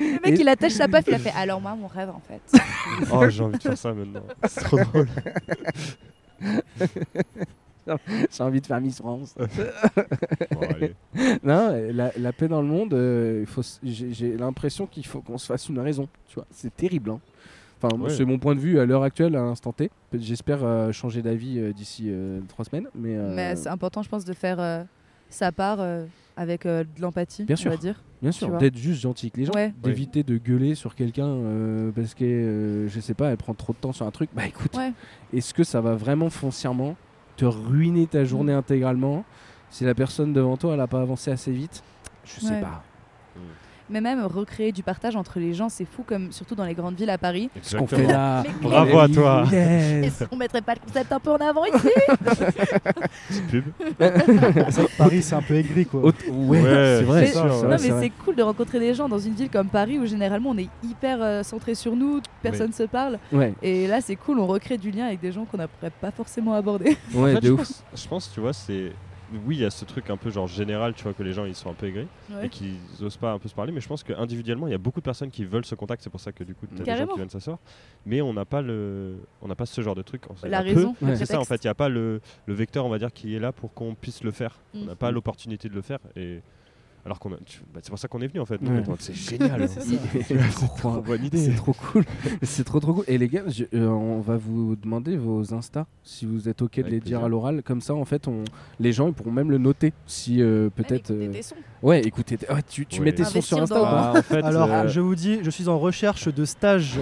Le 0.00 0.20
mec, 0.24 0.38
il 0.40 0.48
attache 0.48 0.72
sa 0.72 0.88
paf, 0.88 1.04
il 1.06 1.14
a 1.14 1.18
fait. 1.20 1.32
Alors 1.36 1.60
moi, 1.60 1.76
mon 1.80 1.86
rêve, 1.86 2.10
en 2.10 2.20
fait. 2.26 2.60
Oh, 3.12 3.28
j'ai 3.28 3.42
envie 3.44 3.58
de 3.58 3.62
faire 3.62 3.78
ça 3.78 3.92
maintenant. 3.92 4.22
C'est 4.48 4.62
trop 4.64 4.78
drôle. 4.78 5.08
J'ai 8.30 8.42
envie 8.42 8.60
de 8.62 8.66
faire 8.66 8.80
Miss 8.80 8.98
France. 8.98 9.34
Bon, 10.54 10.60
non, 11.42 11.76
la, 11.92 12.12
la 12.16 12.32
paix 12.32 12.48
dans 12.48 12.62
le 12.62 12.68
monde, 12.68 12.94
euh, 12.94 13.44
j'ai 13.82 14.36
l'impression 14.36 14.86
qu'il 14.86 15.04
faut 15.06 15.20
qu'on 15.20 15.36
se 15.38 15.46
fasse 15.46 15.68
une 15.68 15.78
raison. 15.78 16.08
Tu 16.28 16.36
vois, 16.36 16.46
c'est 16.50 16.74
terrible. 16.74 17.10
hein. 17.10 17.20
Enfin, 17.82 17.98
Ouais. 18.00 18.08
c'est 18.10 18.24
mon 18.24 18.38
point 18.38 18.54
de 18.54 18.60
vue 18.60 18.78
à 18.78 18.86
l'heure 18.86 19.02
actuelle, 19.02 19.36
à 19.36 19.40
l'instant 19.42 19.72
T. 19.72 19.90
J'espère 20.14 20.64
euh, 20.64 20.92
changer 20.92 21.20
d'avis 21.20 21.58
euh, 21.58 21.72
d'ici 21.74 22.04
euh, 22.08 22.40
trois 22.48 22.64
semaines. 22.64 22.88
Mais, 22.94 23.16
euh, 23.16 23.34
Mais 23.34 23.54
c'est 23.56 23.68
important, 23.68 24.02
je 24.02 24.08
pense, 24.08 24.24
de 24.24 24.32
faire 24.32 24.58
euh, 24.60 24.82
sa 25.28 25.52
part 25.52 25.80
euh, 25.80 26.06
avec 26.36 26.66
euh, 26.66 26.84
de 26.84 27.00
l'empathie, 27.02 27.44
Bien 27.44 27.54
on 27.54 27.56
sûr. 27.56 27.70
va 27.70 27.76
dire. 27.76 28.02
bien 28.22 28.32
sûr, 28.32 28.56
d'être 28.58 28.76
juste 28.76 29.00
gentil 29.00 29.26
avec 29.26 29.36
les 29.36 29.44
gens, 29.44 29.52
Ouais. 29.54 29.72
d'éviter 29.82 30.22
de 30.22 30.36
gueuler 30.38 30.74
sur 30.74 30.94
quelqu'un 30.94 31.26
euh, 31.26 31.90
parce 31.94 32.14
que 32.14 32.24
euh, 32.24 32.88
je 32.88 33.00
sais 33.00 33.14
pas, 33.14 33.30
elle 33.30 33.36
prend 33.36 33.54
trop 33.54 33.72
de 33.72 33.78
temps 33.78 33.92
sur 33.92 34.06
un 34.06 34.10
truc. 34.10 34.30
Bah 34.34 34.46
écoute, 34.46 34.76
Ouais. 34.76 34.92
est-ce 35.32 35.54
que 35.54 35.64
ça 35.64 35.80
va 35.80 35.94
vraiment 35.94 36.30
foncièrement 36.30 36.96
te 37.36 37.44
ruiner 37.44 38.06
ta 38.06 38.24
journée 38.24 38.52
intégralement? 38.52 39.24
Si 39.70 39.84
la 39.84 39.94
personne 39.94 40.32
devant 40.32 40.56
toi 40.56 40.74
elle 40.74 40.80
a 40.80 40.86
pas 40.86 41.00
avancé 41.00 41.30
assez 41.30 41.50
vite 41.52 41.82
Je 42.24 42.40
sais 42.40 42.60
pas. 42.60 42.82
Mais 43.90 44.00
même 44.00 44.24
recréer 44.24 44.72
du 44.72 44.82
partage 44.82 45.14
entre 45.14 45.38
les 45.38 45.52
gens, 45.52 45.68
c'est 45.68 45.84
fou, 45.84 46.04
comme 46.06 46.32
surtout 46.32 46.54
dans 46.54 46.64
les 46.64 46.72
grandes 46.74 46.94
villes 46.96 47.10
à 47.10 47.18
Paris. 47.18 47.50
Ce 47.62 47.76
qu'on 47.76 47.86
fait 47.86 48.06
là. 48.06 48.42
Bravo 48.62 48.98
à 48.98 49.08
toi. 49.08 49.44
Yes. 49.52 50.06
Est-ce 50.06 50.24
qu'on 50.24 50.36
mettrait 50.36 50.62
pas 50.62 50.72
le 50.74 50.80
concept 50.80 51.12
un 51.12 51.20
peu 51.20 51.30
en 51.30 51.36
avant 51.36 51.64
ici 51.66 51.88
pub. 53.50 53.64
Paris, 54.98 55.22
c'est 55.22 55.34
un 55.34 55.42
peu 55.42 55.54
aigri, 55.54 55.86
quoi. 55.86 56.00
Aut- 56.06 56.12
ouais, 56.30 56.62
Ouais, 56.62 56.96
c'est 56.98 57.02
vrai. 57.04 57.26
sûr. 57.26 57.44
Non, 57.64 57.68
mais 57.70 57.78
c'est 57.78 58.10
cool 58.24 58.36
de 58.36 58.42
rencontrer 58.42 58.78
des 58.80 58.94
gens 58.94 59.08
dans 59.08 59.18
une 59.18 59.34
ville 59.34 59.50
comme 59.50 59.68
Paris 59.68 59.98
où 59.98 60.06
généralement 60.06 60.50
on 60.50 60.58
est 60.58 60.68
hyper 60.82 61.18
euh, 61.20 61.42
centré 61.42 61.74
sur 61.74 61.94
nous, 61.96 62.20
personne 62.42 62.72
se 62.72 62.84
parle. 62.84 63.18
Ouais, 63.32 63.52
Et 63.62 63.86
là, 63.86 64.00
c'est 64.00 64.16
cool, 64.16 64.38
on 64.38 64.46
recrée 64.46 64.78
du 64.78 64.90
lien 64.90 65.06
avec 65.06 65.20
des 65.20 65.32
gens 65.32 65.44
qu'on 65.44 65.58
n'aurait 65.58 65.90
pas 66.00 66.10
forcément 66.10 66.54
abordé. 66.54 66.96
ouais, 67.14 67.32
En 67.32 67.34
fait, 67.34 67.40
de 67.40 67.46
je, 67.48 67.52
ouf. 67.52 67.58
pense, 67.58 67.84
je 67.94 68.08
pense, 68.08 68.30
tu 68.32 68.40
vois, 68.40 68.52
c'est. 68.52 68.92
Oui, 69.46 69.56
il 69.56 69.60
y 69.62 69.64
a 69.64 69.70
ce 69.70 69.84
truc 69.84 70.10
un 70.10 70.16
peu 70.16 70.30
genre 70.30 70.46
général, 70.46 70.94
tu 70.94 71.02
vois, 71.02 71.12
que 71.12 71.22
les 71.22 71.32
gens 71.32 71.44
ils 71.44 71.54
sont 71.54 71.70
un 71.70 71.74
peu 71.74 71.86
aigris 71.86 72.06
et 72.42 72.48
qu'ils 72.48 72.76
osent 73.02 73.16
pas 73.16 73.32
un 73.32 73.38
peu 73.38 73.48
se 73.48 73.54
parler, 73.54 73.72
mais 73.72 73.80
je 73.80 73.88
pense 73.88 74.02
qu'individuellement, 74.02 74.66
il 74.66 74.70
y 74.70 74.74
a 74.74 74.78
beaucoup 74.78 75.00
de 75.00 75.04
personnes 75.04 75.30
qui 75.30 75.44
veulent 75.44 75.64
ce 75.64 75.74
contact, 75.74 76.02
c'est 76.02 76.10
pour 76.10 76.20
ça 76.20 76.32
que 76.32 76.44
du 76.44 76.54
coup, 76.54 76.66
tu 76.66 76.74
as 76.82 76.84
des 76.84 76.90
gens 76.90 77.06
qui 77.08 77.16
viennent 77.16 77.28
s'asseoir, 77.30 77.58
mais 78.06 78.20
on 78.22 78.32
n'a 78.32 78.44
pas, 78.44 78.62
le... 78.62 79.16
on 79.42 79.48
n'a 79.48 79.54
pas 79.54 79.66
ce 79.66 79.80
genre 79.80 79.94
de 79.94 80.02
truc. 80.02 80.22
on- 80.30 80.46
La 80.48 80.60
raison, 80.60 80.94
Ouais. 81.02 81.16
C'est 81.16 81.26
ça, 81.26 81.40
en 81.40 81.44
fait, 81.44 81.62
il 81.64 81.66
n'y 81.66 81.70
a 81.70 81.74
pas 81.74 81.88
le, 81.88 82.20
le 82.46 82.54
vecteur, 82.54 82.84
on 82.86 82.88
va 82.88 82.98
dire, 82.98 83.12
qui 83.12 83.34
est 83.34 83.40
là 83.40 83.52
pour 83.52 83.72
qu'on 83.74 83.94
puisse 83.94 84.22
le 84.22 84.30
faire. 84.30 84.58
On 84.74 84.78
Mm. 84.82 84.86
n'a 84.86 84.94
pas 84.96 85.10
l'opportunité 85.10 85.68
de 85.68 85.74
le 85.74 85.82
faire. 85.82 85.98
Et... 86.16 86.40
Alors 87.06 87.18
qu'on 87.18 87.32
a... 87.32 87.36
bah, 87.36 87.80
c'est 87.82 87.90
pour 87.90 87.98
ça 87.98 88.08
qu'on 88.08 88.20
est 88.22 88.26
venu 88.28 88.40
en 88.40 88.46
fait. 88.46 88.58
Ouais. 88.62 88.82
C'est 88.98 89.14
génial. 89.14 89.68
C'est 89.68 90.76
trop 90.78 91.00
bonne 91.02 91.24
idée. 91.24 91.36
C'est 91.38 91.54
trop 91.54 91.74
cool. 91.74 92.04
C'est 92.42 92.64
trop 92.64 92.80
trop 92.80 92.94
cool. 92.94 93.04
Et 93.08 93.18
les 93.18 93.28
gars, 93.28 93.42
je- 93.48 93.64
euh, 93.74 93.88
on 93.88 94.20
va 94.20 94.36
vous 94.38 94.74
demander 94.76 95.16
vos 95.18 95.52
Insta 95.52 95.86
si 96.02 96.24
vous 96.24 96.48
êtes 96.48 96.62
ok 96.62 96.76
de 96.76 96.80
Avec 96.80 96.92
les 96.92 97.00
dire 97.00 97.22
à 97.22 97.28
l'oral. 97.28 97.62
Comme 97.62 97.82
ça, 97.82 97.94
en 97.94 98.04
fait, 98.06 98.26
on... 98.26 98.44
les 98.80 98.92
gens 98.92 99.08
ils 99.08 99.12
pourront 99.12 99.32
même 99.32 99.50
le 99.50 99.58
noter. 99.58 99.92
Si 100.06 100.40
euh, 100.40 100.70
peut-être. 100.70 101.10
Même 101.10 101.22
écouter 101.22 101.28
euh, 101.28 101.32
des 101.32 101.42
sons. 101.42 101.56
Ouais, 101.82 102.00
écoutez. 102.00 102.38
ouais, 102.50 102.62
tu 102.68 102.86
tu 102.86 103.00
Ouais. 103.00 103.04
mets 103.06 103.12
tes 103.12 103.24
sons 103.24 103.42
sur 103.42 103.60
Insta 103.60 103.78
ou 103.80 103.84
dans- 103.84 103.90
pas 103.90 104.18
en 104.18 104.22
fait, 104.22 104.42
Alors, 104.42 104.72
euh, 104.72 104.88
je 104.88 105.00
vous 105.00 105.14
dis, 105.14 105.40
je 105.42 105.50
suis 105.50 105.68
en 105.68 105.78
recherche 105.78 106.28
de 106.32 106.44
stage 106.46 106.98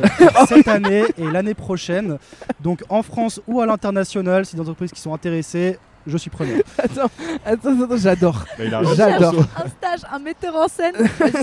cette 0.48 0.66
année 0.66 1.04
et 1.16 1.30
l'année 1.30 1.54
prochaine. 1.54 2.18
Donc, 2.60 2.82
en 2.88 3.04
France 3.04 3.40
ou 3.46 3.60
à 3.60 3.66
l'international, 3.66 4.46
si 4.46 4.56
des 4.56 4.60
entreprises 4.62 4.90
qui 4.90 5.00
sont 5.00 5.14
intéressées, 5.14 5.78
je 6.06 6.16
suis 6.16 6.30
preneur. 6.30 6.60
Attends, 6.78 7.10
attends, 7.44 7.82
attends, 7.82 7.96
j'adore. 7.96 8.44
bah, 8.58 8.64
il 8.64 8.74
a 8.74 8.82
J'adore. 8.94 9.34
Un 9.56 9.68
stage, 9.68 10.00
un 10.10 10.18
metteur 10.18 10.54
en 10.56 10.68
scène. 10.68 10.94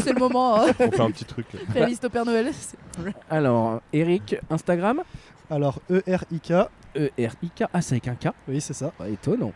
C'est 0.03 0.14
le 0.14 0.20
moment. 0.20 0.62
Hein. 0.62 0.68
On 0.80 0.91
fait 0.91 1.01
un 1.01 1.12
petit 1.12 1.26
truc. 1.26 1.47
Playlist 1.72 2.03
au 2.05 2.10
Père 2.10 2.26
Noël. 2.26 2.51
Alors, 3.30 3.82
Eric, 3.93 4.36
Instagram 4.49 5.01
Alors, 5.49 5.80
E-R-I-K, 5.89 6.51
E-R-I-K. 6.95 7.64
Ah, 7.74 7.82
c'est 7.82 7.93
avec 7.95 8.07
un 8.07 8.16
K. 8.16 8.34
oui, 8.47 8.60
c'est 8.62 8.74
ça. 8.74 8.91
Étonnant. 9.07 9.53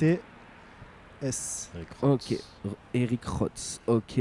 R-O-D-T-S. 0.00 1.70
R-O. 1.74 1.76
Avec 1.76 1.88
Ok. 2.02 2.22
Rox. 2.30 2.32
R- 2.66 2.74
Eric 2.94 3.24
Rotz. 3.24 3.80
Ok. 3.86 4.20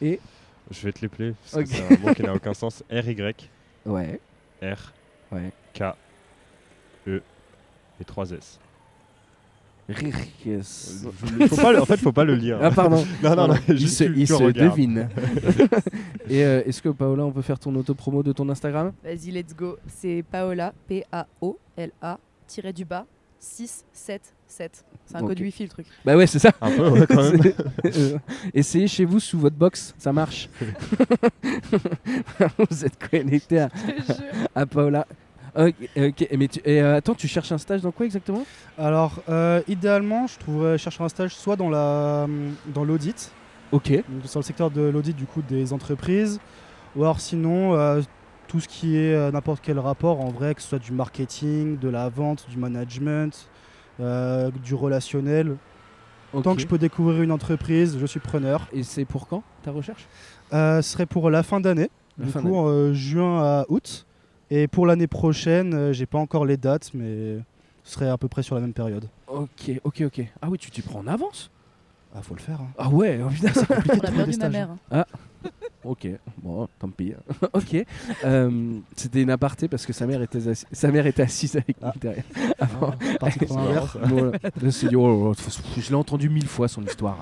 Je 0.00 0.82
vais 0.82 0.92
te 0.92 1.00
les 1.00 1.08
plaire 1.08 1.34
parce 1.42 1.54
Ok. 1.54 1.62
que 1.64 1.68
c'est 1.70 1.94
un 1.94 1.98
mot 2.06 2.14
qui 2.14 2.22
n'a 2.22 2.34
aucun 2.34 2.54
sens. 2.54 2.82
R-Y, 2.90 3.50
Ouais. 3.84 4.20
R, 4.62 4.92
Ouais. 5.32 5.52
K, 5.74 5.82
E 7.06 7.22
et 8.00 8.04
3 8.04 8.30
S. 8.32 8.58
Rirkes. 9.88 10.64
Faut 11.48 11.56
pas 11.56 11.72
le- 11.72 11.80
en 11.80 11.84
fait, 11.84 11.96
faut 11.98 12.10
pas 12.12 12.24
le 12.24 12.34
lire. 12.34 12.58
Ah, 12.60 12.72
pardon. 12.72 13.04
non, 13.22 13.36
non, 13.36 13.48
non, 13.48 13.54
il 13.68 13.78
juste 13.78 13.98
se, 13.98 14.04
tu- 14.04 14.10
il 14.16 14.26
tu 14.26 14.26
se 14.26 14.32
regardes. 14.34 14.70
devine. 14.70 15.08
Et 16.28 16.44
euh, 16.44 16.62
est-ce 16.66 16.82
que 16.82 16.88
Paola, 16.88 17.24
on 17.24 17.30
peut 17.30 17.42
faire 17.42 17.58
ton 17.60 17.72
auto-promo 17.76 18.24
de 18.24 18.32
ton 18.32 18.48
Instagram? 18.48 18.92
Vas-y, 19.04 19.30
let's 19.30 19.54
go. 19.54 19.76
C'est 19.86 20.24
Paola, 20.28 20.74
P-A-O-L-A, 20.88 22.18
tiré 22.48 22.72
du 22.72 22.84
bas, 22.84 23.06
6, 23.38 23.84
7, 23.92 24.34
7. 24.48 24.84
C'est 25.04 25.14
un 25.16 25.20
Ok. 25.20 25.28
code 25.28 25.40
wifi 25.40 25.62
le 25.62 25.68
truc. 25.68 25.86
Bah 26.04 26.16
ouais, 26.16 26.26
c'est 26.26 26.40
ça. 26.40 26.50
Un 26.60 26.70
peu, 26.76 26.88
ouais, 26.88 27.06
quand 27.06 27.22
même. 27.22 27.40
C'est- 27.84 27.96
euh, 28.14 28.18
Essayez 28.52 28.88
chez 28.88 29.04
vous 29.04 29.20
sous 29.20 29.38
votre 29.38 29.54
box, 29.56 29.94
ça 29.98 30.12
marche. 30.12 30.48
vous 32.58 32.84
êtes 32.84 32.98
connecté 33.08 33.60
à, 33.60 33.68
à 34.52 34.66
Paola. 34.66 35.06
Ok, 35.56 35.74
ok, 35.96 36.28
mais 36.36 36.48
tu, 36.48 36.60
et, 36.64 36.82
euh, 36.82 36.96
attends, 36.96 37.14
tu 37.14 37.26
cherches 37.28 37.50
un 37.50 37.58
stage 37.58 37.80
dans 37.80 37.90
quoi 37.90 38.04
exactement? 38.04 38.44
Alors, 38.76 39.22
euh, 39.28 39.62
idéalement, 39.68 40.26
je 40.26 40.38
trouverais 40.38 40.76
chercher 40.76 41.02
un 41.02 41.08
stage 41.08 41.34
soit 41.34 41.56
dans 41.56 41.70
la 41.70 42.26
dans 42.74 42.84
l'audit, 42.84 43.32
Ok. 43.72 43.90
donc 43.90 44.26
sur 44.26 44.40
le 44.40 44.44
secteur 44.44 44.70
de 44.70 44.82
l'audit 44.82 45.16
du 45.16 45.24
coup 45.24 45.42
des 45.42 45.72
entreprises, 45.72 46.40
ou 46.94 47.02
alors 47.04 47.20
sinon 47.20 47.74
euh, 47.74 48.02
tout 48.48 48.60
ce 48.60 48.68
qui 48.68 48.96
est 48.96 49.32
n'importe 49.32 49.60
quel 49.62 49.78
rapport 49.78 50.20
en 50.20 50.28
vrai, 50.28 50.54
que 50.54 50.60
ce 50.62 50.68
soit 50.68 50.78
du 50.78 50.92
marketing, 50.92 51.78
de 51.78 51.88
la 51.88 52.08
vente, 52.10 52.46
du 52.50 52.58
management, 52.58 53.48
du 53.98 54.74
relationnel. 54.74 55.56
Tant 56.42 56.54
que 56.54 56.60
je 56.60 56.66
peux 56.66 56.78
découvrir 56.78 57.22
une 57.22 57.32
entreprise, 57.32 57.96
je 57.98 58.04
suis 58.06 58.20
preneur. 58.20 58.68
Et 58.72 58.82
c'est 58.82 59.06
pour 59.06 59.26
quand 59.26 59.42
ta 59.62 59.70
recherche? 59.70 60.06
Euh, 60.52 60.82
ce 60.82 60.92
serait 60.92 61.06
pour 61.06 61.30
la 61.30 61.42
fin 61.42 61.60
d'année, 61.60 61.88
du 62.18 62.30
fin 62.30 62.42
coup 62.42 62.92
juin 62.92 63.42
à 63.42 63.64
août. 63.68 64.05
Et 64.50 64.68
pour 64.68 64.86
l'année 64.86 65.06
prochaine, 65.08 65.74
euh, 65.74 65.92
j'ai 65.92 66.06
pas 66.06 66.18
encore 66.18 66.44
les 66.46 66.56
dates, 66.56 66.90
mais 66.94 67.38
ce 67.82 67.92
serait 67.94 68.08
à 68.08 68.16
peu 68.18 68.28
près 68.28 68.42
sur 68.42 68.54
la 68.54 68.60
même 68.60 68.72
période. 68.72 69.08
Ok, 69.26 69.70
ok, 69.84 70.02
ok. 70.06 70.22
Ah 70.40 70.48
oui, 70.50 70.58
tu 70.58 70.70
t'y 70.70 70.82
prends 70.82 71.00
en 71.00 71.06
avance? 71.06 71.50
Ah, 72.14 72.22
faut 72.22 72.34
le 72.34 72.40
faire. 72.40 72.60
hein. 72.60 72.68
Ah 72.78 72.88
ouais, 72.88 73.20
oh, 73.24 73.28
putain, 73.28 73.50
c'est 73.52 73.66
compliqué 73.66 73.96
On 73.96 74.00
de 74.00 74.06
a 74.06 74.10
perdu 74.12 74.36
ma 74.38 74.48
mère. 74.48 74.68
hein. 74.92 75.04
Ok, 75.86 76.08
bon, 76.42 76.68
tant 76.80 76.88
pis. 76.88 77.12
ok. 77.52 77.84
Euh, 78.24 78.78
C'était 78.96 79.22
une 79.22 79.30
aparté 79.30 79.68
parce 79.68 79.86
que 79.86 79.92
sa 79.92 80.04
mère 80.06 80.20
était, 80.20 80.40
assi- 80.40 80.66
sa 80.72 80.90
mère 80.90 81.06
était 81.06 81.22
assise 81.22 81.54
avec 81.56 81.80
nous 81.80 81.88
Ah. 81.88 81.94
derrière. 82.00 82.24
Avant. 82.58 82.92
Elle 84.62 84.72
s'est 84.72 84.88
dit, 84.88 84.96
oh, 84.96 85.32
oh, 85.32 85.34
je 85.78 85.88
l'ai 85.88 85.94
entendu 85.94 86.28
mille 86.28 86.48
fois 86.48 86.66
son 86.66 86.82
histoire. 86.82 87.18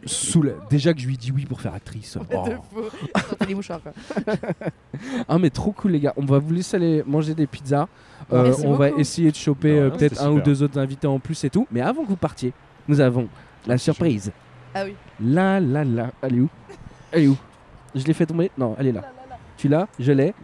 Déjà 0.70 0.92
que 0.92 1.00
je 1.00 1.06
lui 1.06 1.14
ai 1.14 1.16
dit 1.16 1.30
oui 1.32 1.46
pour 1.46 1.60
faire 1.60 1.74
actrice. 1.74 2.18
Oh. 2.32 2.44
Les. 3.46 3.56
Ah 5.28 5.38
mais 5.38 5.50
trop 5.50 5.72
cool 5.72 5.92
les 5.92 6.00
gars. 6.00 6.14
On 6.16 6.24
va 6.24 6.38
vous 6.38 6.52
laisser 6.52 6.76
aller 6.76 7.02
manger 7.06 7.34
des 7.34 7.46
pizzas. 7.46 7.86
Euh, 8.32 8.44
Merci 8.44 8.66
on 8.66 8.74
va 8.74 8.90
essayer 8.90 9.30
de 9.30 9.36
choper 9.36 9.78
euh, 9.78 9.90
peut-être 9.90 10.22
un 10.22 10.30
ou 10.30 10.40
deux 10.40 10.62
autres 10.62 10.78
invités 10.78 11.06
en 11.06 11.18
plus 11.18 11.42
et 11.44 11.50
tout. 11.50 11.66
Mais 11.70 11.80
avant 11.80 12.02
que 12.04 12.08
vous 12.08 12.16
partiez, 12.16 12.52
nous 12.88 13.00
avons 13.00 13.28
la 13.66 13.78
surprise. 13.78 14.32
Ah 14.74 14.82
oui. 14.84 14.94
Là, 15.20 15.60
là, 15.60 15.84
là. 15.84 16.10
Elle 16.22 16.36
est 16.36 16.40
où? 16.40 16.48
Elle 17.12 17.22
est 17.24 17.28
où? 17.28 17.36
Je 17.94 18.04
l'ai 18.04 18.12
fait 18.12 18.26
tomber 18.26 18.50
Non, 18.56 18.76
elle 18.78 18.88
est 18.88 18.92
là. 18.92 19.02
Tu 19.56 19.68
l'as 19.68 19.88
Je 19.98 20.12
l'ai. 20.12 20.34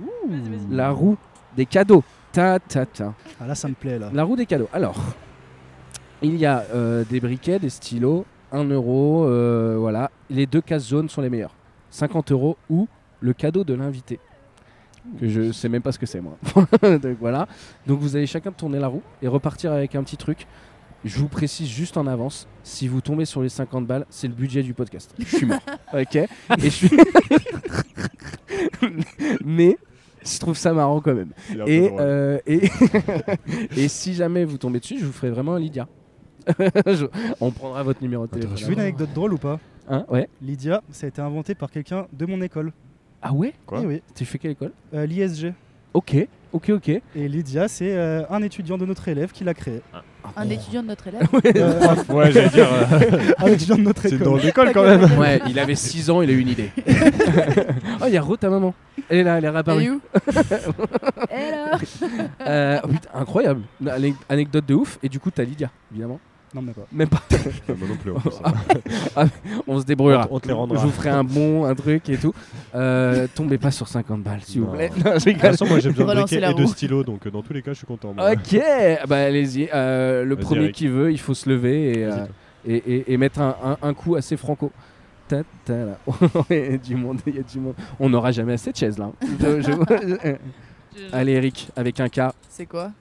La 0.70 0.90
roue 0.90 1.16
des 1.56 1.66
cadeaux. 1.66 2.04
Ta 2.32 2.58
ta 2.58 2.84
ta. 2.84 3.14
Ah, 3.40 3.46
là, 3.46 3.54
ça 3.54 3.68
me 3.68 3.74
plaît 3.74 3.98
là. 3.98 4.10
La 4.12 4.24
roue 4.24 4.36
des 4.36 4.46
cadeaux. 4.46 4.68
Alors, 4.72 4.96
il 6.22 6.36
y 6.36 6.44
a 6.44 6.64
euh, 6.74 7.04
des 7.08 7.20
briquets, 7.20 7.58
des 7.58 7.70
stylos, 7.70 8.26
1 8.52 8.64
euro, 8.64 9.24
euh, 9.24 9.76
voilà. 9.78 10.10
Les 10.28 10.46
deux 10.46 10.60
cases 10.60 10.88
jaunes 10.88 11.08
sont 11.08 11.22
les 11.22 11.30
meilleures. 11.30 11.54
50 11.90 12.32
euros 12.32 12.56
ou 12.68 12.88
le 13.20 13.32
cadeau 13.32 13.64
de 13.64 13.74
l'invité. 13.74 14.18
Que 15.20 15.28
je 15.28 15.52
sais 15.52 15.68
même 15.68 15.82
pas 15.82 15.92
ce 15.92 15.98
que 15.98 16.06
c'est 16.06 16.20
moi. 16.20 16.36
Donc 16.82 17.16
voilà. 17.20 17.46
Donc 17.86 18.00
vous 18.00 18.16
allez 18.16 18.26
chacun 18.26 18.50
tourner 18.50 18.78
la 18.78 18.88
roue 18.88 19.02
et 19.22 19.28
repartir 19.28 19.72
avec 19.72 19.94
un 19.94 20.02
petit 20.02 20.16
truc. 20.16 20.46
Je 21.06 21.18
vous 21.20 21.28
précise 21.28 21.68
juste 21.68 21.96
en 21.96 22.06
avance, 22.08 22.48
si 22.64 22.88
vous 22.88 23.00
tombez 23.00 23.24
sur 23.26 23.40
les 23.42 23.48
50 23.48 23.86
balles, 23.86 24.06
c'est 24.10 24.26
le 24.26 24.34
budget 24.34 24.62
du 24.64 24.74
podcast. 24.74 25.14
Je 25.18 25.24
suis 25.36 25.46
mort. 25.46 25.60
ok 25.94 26.16
Et 26.16 26.28
je 26.58 26.68
suis. 26.68 26.90
Mais 29.44 29.76
je 30.24 30.38
trouve 30.38 30.56
ça 30.56 30.72
marrant 30.72 31.00
quand 31.00 31.14
même. 31.14 31.30
Et, 31.66 31.90
euh, 31.98 32.38
et, 32.46 32.68
et 33.76 33.88
si 33.88 34.14
jamais 34.14 34.44
vous 34.44 34.58
tombez 34.58 34.80
dessus, 34.80 34.98
je 34.98 35.04
vous 35.04 35.12
ferai 35.12 35.30
vraiment 35.30 35.54
un 35.54 35.60
Lydia. 35.60 35.88
Je- 36.58 37.06
on 37.40 37.50
prendra 37.50 37.82
votre 37.82 38.02
numéro 38.02 38.26
de 38.26 38.30
téléphone. 38.32 38.56
Tu 38.56 38.64
veux 38.64 38.72
une 38.72 38.80
anecdote 38.80 39.10
drôle 39.14 39.34
ou 39.34 39.38
pas 39.38 39.58
Hein 39.88 40.04
ouais. 40.08 40.28
Lydia, 40.42 40.82
ça 40.90 41.06
a 41.06 41.08
été 41.08 41.20
inventé 41.22 41.54
par 41.54 41.70
quelqu'un 41.70 42.06
de 42.12 42.26
mon 42.26 42.40
école. 42.42 42.72
Ah 43.22 43.32
ouais 43.32 43.54
Quoi 43.66 43.80
Eh 43.82 43.86
oui, 43.86 44.02
Tu 44.14 44.24
fais 44.24 44.38
quelle 44.38 44.50
école 44.52 44.72
euh, 44.94 45.06
l'ISG. 45.06 45.52
Ok, 45.94 46.16
ok, 46.52 46.70
ok. 46.70 46.88
Et 46.88 47.28
Lydia, 47.28 47.68
c'est 47.68 47.96
euh, 47.96 48.24
un 48.28 48.42
étudiant 48.42 48.78
de 48.78 48.84
notre 48.84 49.06
élève 49.08 49.30
qui 49.30 49.44
l'a 49.44 49.54
créé. 49.54 49.80
Un 50.36 50.48
étudiant 50.50 50.82
de 50.82 50.88
notre 50.88 51.06
élève. 51.08 51.28
Ouais, 52.08 52.32
j'allais 52.32 52.48
dire. 52.48 52.68
euh, 52.72 53.32
un 53.38 53.46
étudiant 53.46 53.76
de 53.76 53.82
notre 53.82 54.02
c'est 54.02 54.14
école. 54.14 54.24
dans 54.24 54.36
l'école 54.36 54.72
quand 54.72 54.84
même. 54.84 55.18
Ouais, 55.18 55.40
il 55.48 55.58
avait 55.58 55.74
6 55.74 56.10
ans, 56.10 56.22
il 56.22 56.30
a 56.30 56.32
eu 56.32 56.38
une 56.38 56.48
idée. 56.48 56.70
oh, 58.00 58.04
il 58.06 58.12
y 58.14 58.16
a 58.16 58.22
Ro, 58.22 58.36
ta 58.36 58.48
maman. 58.50 58.74
Elle 59.08 59.18
est 59.18 59.22
là, 59.24 59.38
elle 59.38 59.44
est 59.44 59.48
Elle 59.48 59.50
est 59.50 59.50
réapparue. 59.50 60.00
Euh, 62.46 62.80
oh, 62.82 62.88
putain, 62.88 63.08
incroyable. 63.14 63.62
Anecdote 64.28 64.66
de 64.66 64.74
ouf. 64.74 64.98
Et 65.02 65.08
du 65.08 65.18
coup, 65.20 65.30
t'as 65.30 65.44
Lydia, 65.44 65.70
évidemment. 65.92 66.20
Non, 66.54 66.62
mais 66.62 66.72
pas. 66.72 66.86
Même 66.92 67.08
pas. 67.08 67.22
Moi 67.68 67.88
non 67.88 67.96
plus. 67.96 68.12
en 68.12 68.20
plus, 68.20 68.30
Ah, 68.44 68.52
hein. 69.16 69.28
On 69.66 69.78
se 69.80 69.84
débrouillera. 69.84 70.26
On 70.30 70.40
te 70.40 70.46
les 70.48 70.54
rendra. 70.54 70.78
Je 70.80 70.86
vous 70.86 70.92
ferai 70.92 71.10
un 71.10 71.24
bon, 71.24 71.64
un 71.64 71.74
truc 71.74 72.08
et 72.08 72.16
tout. 72.16 72.32
Euh, 72.74 73.26
tombez 73.34 73.58
pas 73.58 73.70
sur 73.70 73.88
50 73.88 74.22
balles, 74.22 74.40
s'il 74.42 74.62
vous 74.62 74.68
plaît. 74.68 74.90
Non, 74.96 75.12
je 75.18 75.24
De 75.26 75.32
toute 75.32 75.40
façon, 75.40 75.66
moi 75.66 75.80
j'ai 75.80 75.90
besoin 75.90 76.14
de 76.14 76.62
et 76.62 76.66
stylos, 76.68 77.02
donc 77.04 77.26
euh, 77.26 77.30
dans 77.30 77.42
tous 77.42 77.52
les 77.52 77.62
cas, 77.62 77.72
je 77.72 77.78
suis 77.78 77.86
content. 77.86 78.14
moi. 78.14 78.32
Ok, 78.32 78.58
bah 79.08 79.16
allez-y. 79.24 79.68
Euh, 79.74 80.24
le 80.24 80.34
Vas-y, 80.34 80.44
premier 80.44 80.62
Eric. 80.64 80.74
qui 80.76 80.88
veut, 80.88 81.12
il 81.12 81.18
faut 81.20 81.34
se 81.34 81.48
lever 81.48 81.90
et, 81.98 82.04
Vas-y, 82.04 82.12
euh, 82.12 82.16
toi. 82.26 82.34
et, 82.68 82.76
et- 82.76 83.12
et 83.12 83.16
mettre 83.18 83.40
un, 83.40 83.56
un- 83.64 83.88
un 83.88 83.92
coup 83.94 84.14
assez 84.16 84.36
franco. 84.36 84.70
Ta, 85.28 85.42
ta, 85.64 85.74
là. 85.74 85.98
Il 86.50 86.56
y 86.56 86.74
a 86.74 86.78
du 86.78 86.94
monde, 86.94 87.18
il 87.26 87.34
y 87.34 87.38
a 87.40 87.42
du 87.42 87.58
monde. 87.58 87.74
On 87.98 88.08
n'aura 88.08 88.30
jamais 88.30 88.52
assez 88.52 88.70
de 88.70 88.76
chaises 88.76 88.96
là. 88.96 89.10
Je- 89.40 89.60
je- 89.60 90.36
Allez 91.12 91.32
Eric, 91.32 91.68
avec 91.76 91.98
un 92.00 92.08
K, 92.08 92.20
C'est 92.48 92.66
quoi? 92.66 92.92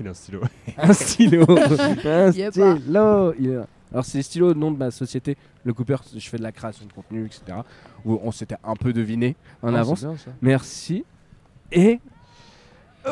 Il 0.00 0.06
a 0.06 0.10
un 0.10 0.14
stylo. 0.14 0.40
un 0.78 0.92
stylo, 0.92 1.44
un 2.04 2.32
stylo. 2.32 3.34
Il. 3.38 3.64
Alors 3.90 4.04
c'est 4.04 4.18
les 4.18 4.22
stylos, 4.22 4.54
nom 4.54 4.70
de 4.70 4.76
ma 4.76 4.90
société, 4.90 5.36
le 5.64 5.72
Cooper, 5.72 5.96
je 6.14 6.28
fais 6.28 6.36
de 6.36 6.42
la 6.42 6.52
création 6.52 6.84
de 6.86 6.92
contenu, 6.92 7.24
etc. 7.26 7.58
Où 8.04 8.20
on 8.22 8.30
s'était 8.30 8.56
un 8.62 8.76
peu 8.76 8.92
deviné 8.92 9.34
en 9.62 9.74
Ah, 9.74 9.80
avance. 9.80 10.04
Merci. 10.42 11.04
Et 11.72 11.98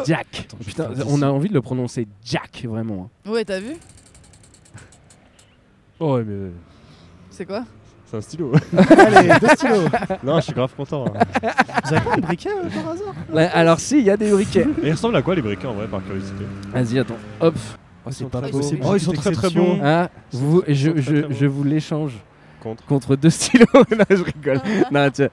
Jack. 0.04 0.26
Attends, 0.40 0.56
je 0.60 0.64
vais 0.66 0.70
Putain, 0.72 0.94
faire 0.94 1.08
on 1.08 1.22
a 1.22 1.28
envie 1.28 1.48
de 1.48 1.54
le 1.54 1.62
prononcer 1.62 2.06
Jack, 2.24 2.66
vraiment. 2.68 3.10
hein. 3.26 3.30
Ouais, 3.30 3.44
t'as 3.44 3.60
vu? 3.60 3.72
Oh, 5.98 6.16
ouais, 6.16 6.24
mais 6.24 6.50
C'est 7.30 7.46
quoi? 7.46 7.64
C'est 8.06 8.16
un 8.16 8.20
stylo. 8.20 8.52
Allez, 8.76 9.28
deux 9.40 9.48
stylos. 9.48 9.88
non, 10.22 10.36
je 10.36 10.40
suis 10.42 10.52
grave 10.52 10.72
content. 10.76 11.04
hein. 11.06 11.12
Vous 11.84 11.94
avez 11.94 12.04
pas 12.04 12.14
un 12.14 12.18
briquet 12.20 12.50
euh, 12.50 12.68
par 12.68 12.92
hasard? 12.92 13.14
Ouais, 13.32 13.50
alors 13.52 13.80
si, 13.80 13.98
il 13.98 14.04
y 14.04 14.10
a 14.10 14.16
des 14.16 14.30
briquets. 14.30 14.66
Et 14.82 14.88
ils 14.88 14.92
ressemblent 14.92 15.16
à 15.16 15.22
quoi 15.22 15.34
les 15.34 15.42
briquets 15.42 15.66
en 15.66 15.74
vrai, 15.74 15.86
par 15.86 16.02
curiosité? 16.04 16.44
Vas-y, 16.72 16.98
attends. 16.98 17.16
Hop. 17.40 17.54
Oh, 18.04 18.10
C'est 18.12 18.28
pas 18.28 18.40
très 18.40 18.50
possible. 18.52 18.80
Oh, 18.84 18.94
ils 18.94 19.00
sont 19.00 19.12
très 19.12 19.32
très 19.32 19.50
bons. 19.50 19.78
Ah, 19.82 20.08
vous, 20.32 20.62
je, 20.68 20.90
très, 20.90 21.02
je, 21.02 21.16
très 21.22 21.34
je 21.34 21.46
vous 21.46 21.64
l'échange 21.64 22.12
Contre. 22.62 22.84
contre 22.86 23.16
deux 23.16 23.30
stylos. 23.30 23.66
non, 23.74 24.04
je 24.08 24.22
rigole. 24.22 24.60
non, 24.92 25.10
tu- 25.10 25.28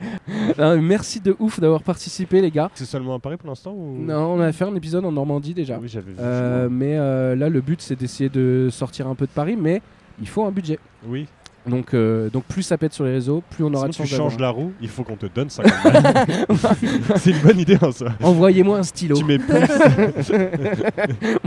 non, 0.58 0.82
merci 0.82 1.20
de 1.20 1.36
ouf 1.40 1.60
d'avoir 1.60 1.84
participé, 1.84 2.42
les 2.42 2.50
gars. 2.52 2.70
C'est 2.74 2.86
seulement 2.86 3.16
à 3.16 3.20
Paris 3.20 3.38
pour 3.38 3.48
l'instant 3.50 3.72
ou... 3.76 3.98
Non, 4.00 4.34
on 4.34 4.40
a 4.42 4.52
fait 4.52 4.66
un 4.66 4.76
épisode 4.76 5.06
en 5.06 5.12
Normandie 5.12 5.54
déjà. 5.54 5.78
Oui, 5.80 5.88
j'avais 5.88 6.12
vu. 6.12 6.18
Euh, 6.20 6.68
mais 6.72 6.98
euh, 6.98 7.36
là, 7.36 7.50
le 7.50 7.62
but, 7.62 7.82
c'est 7.82 7.96
d'essayer 7.96 8.30
de 8.30 8.70
sortir 8.72 9.08
un 9.08 9.14
peu 9.16 9.26
de 9.26 9.32
Paris, 9.32 9.56
mais 9.60 9.82
il 10.20 10.28
faut 10.28 10.44
un 10.46 10.52
budget. 10.52 10.80
Oui. 11.08 11.28
Donc, 11.66 11.94
euh, 11.94 12.30
donc 12.30 12.44
plus 12.44 12.62
ça 12.64 12.78
pète 12.78 12.92
sur 12.92 13.06
les 13.06 13.12
réseaux, 13.14 13.42
plus 13.52 13.64
on 13.64 13.68
aura 13.74 13.84
Sinon, 13.84 13.88
de 13.88 13.94
tu 13.94 14.02
chance 14.02 14.10
changes 14.10 14.38
d'avoir. 14.38 14.54
la 14.54 14.62
roue, 14.64 14.74
il 14.82 14.90
faut 14.90 15.04
qu'on 15.04 15.16
te 15.16 15.28
donne 15.28 15.50
50 15.50 15.72
balles. 15.84 16.14
c'est 17.18 17.32
une 17.32 17.40
bonne 17.40 17.58
idée 17.60 17.78
en 17.82 17.92
ça. 17.94 18.08
Envoyez-moi 18.22 18.80
un 18.80 18.84
stylo. 18.84 19.16
Tu 19.16 19.24
mets 19.24 19.38
plus. 19.40 19.56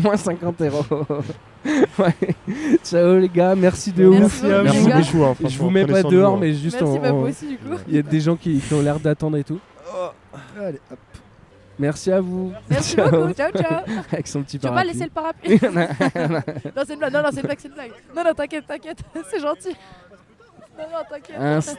Moins 0.02 0.16
50 0.16 0.60
euros. 0.62 0.84
ouais. 1.98 2.14
Ciao 2.84 3.18
les 3.18 3.28
gars, 3.28 3.54
merci 3.54 3.92
de 3.92 4.06
Merci 4.08 4.24
ouf. 4.24 4.42
Merci 4.62 4.86
gars. 4.86 5.00
beaucoup. 5.00 5.24
hein, 5.24 5.34
Je 5.48 5.58
vous 5.58 5.70
mets 5.70 5.84
pas 5.86 6.00
soin 6.00 6.10
de 6.10 6.14
nous, 6.14 6.20
dehors, 6.22 6.34
hein. 6.34 6.38
mais 6.40 6.54
juste 6.54 6.80
Merci, 6.80 6.96
en. 6.98 7.00
bah, 7.02 7.12
en- 7.12 7.16
moi 7.20 7.28
aussi, 7.28 7.46
du 7.48 7.56
coup. 7.58 7.74
Il 7.88 7.94
y 7.96 7.98
a 7.98 8.02
des 8.02 8.20
gens 8.20 8.36
qui, 8.36 8.58
qui 8.58 8.74
ont 8.74 8.80
l'air 8.82 8.98
d'attendre 9.00 9.36
et 9.36 9.44
tout. 9.44 9.58
Allez, 10.58 10.80
hop. 10.90 10.98
Merci 11.78 12.10
à 12.10 12.22
vous. 12.22 12.52
Merci 12.70 12.96
Ciao. 12.96 13.10
beaucoup, 13.10 13.32
ciao, 13.34 13.50
ciao. 13.52 13.80
Avec 14.10 14.26
son 14.28 14.42
petit 14.42 14.58
Tu 14.58 14.66
veux 14.66 14.72
pas 14.72 14.82
parapluie. 14.82 14.92
laisser 14.94 15.04
le 15.04 15.10
parapluie 15.10 16.72
Non, 16.74 16.82
c'est 16.86 16.92
une 16.94 16.98
blague, 17.00 17.12
non, 17.12 17.22
non, 17.22 17.28
c'est 17.32 17.40
une 17.40 17.46
blague, 17.46 17.58
c'est 17.60 17.68
une 17.68 17.74
blague. 17.74 17.90
Non, 18.16 18.24
non, 18.24 18.32
t'inquiète, 18.34 18.66
t'inquiète, 18.66 18.98
c'est 19.30 19.40
gentil. 19.40 19.76
Non, 20.78 20.84
non, 20.84 21.04
t'inquiète. 21.08 21.38
Inst- 21.40 21.78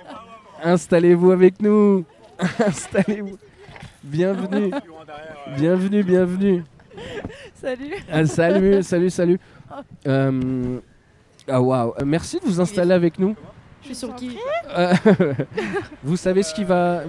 Installez-vous 0.64 1.32
avec 1.32 1.62
nous. 1.62 2.06
Installez-vous. 2.66 3.38
Bienvenue. 4.04 4.72
Bienvenue, 5.58 6.04
bienvenue. 6.04 6.64
Salut. 7.56 7.93
Ah, 8.12 8.26
salut, 8.26 8.84
salut, 8.84 9.10
salut. 9.10 9.39
Euh, 10.08 10.80
Ah 11.48 11.62
waouh, 11.62 11.93
merci 12.06 12.39
de 12.39 12.45
vous 12.45 12.60
installer 12.60 12.93
avec 12.93 13.18
nous. 13.20 13.36
Je 13.82 13.88
suis 13.88 13.95
sur 13.95 14.16
qui 14.16 14.38
Euh, 14.76 14.93
vous 16.04 16.18
savez 16.18 16.43
ce 16.43 16.54
qui 16.54 16.64
va. 16.64 17.02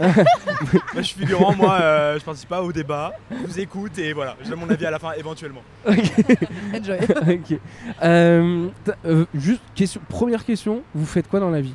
Je 0.00 0.02
suis 0.02 0.14
figurant. 0.14 0.14
hein. 0.14 0.14
moi, 0.72 0.82
je 0.96 1.02
suis 1.02 1.20
figurant, 1.20 1.54
moi, 1.56 1.78
euh, 1.80 2.18
je 2.18 2.24
participe 2.24 2.48
pas 2.48 2.62
au 2.62 2.72
débat. 2.72 3.12
Je 3.30 3.46
vous 3.46 3.60
écoute 3.60 3.98
et 3.98 4.12
voilà, 4.12 4.36
je 4.42 4.48
donne 4.50 4.60
mon 4.60 4.70
avis 4.70 4.86
à 4.86 4.90
la 4.90 4.98
fin 4.98 5.12
éventuellement. 5.12 5.62
Enjoy. 5.86 6.98
ok. 7.34 7.58
Euh, 8.02 8.68
t- 8.84 8.92
euh, 9.06 9.24
juste 9.34 9.62
question, 9.74 10.00
première 10.08 10.44
question. 10.44 10.82
Vous 10.94 11.06
faites 11.06 11.28
quoi 11.28 11.40
dans 11.40 11.50
la 11.50 11.60
vie? 11.60 11.74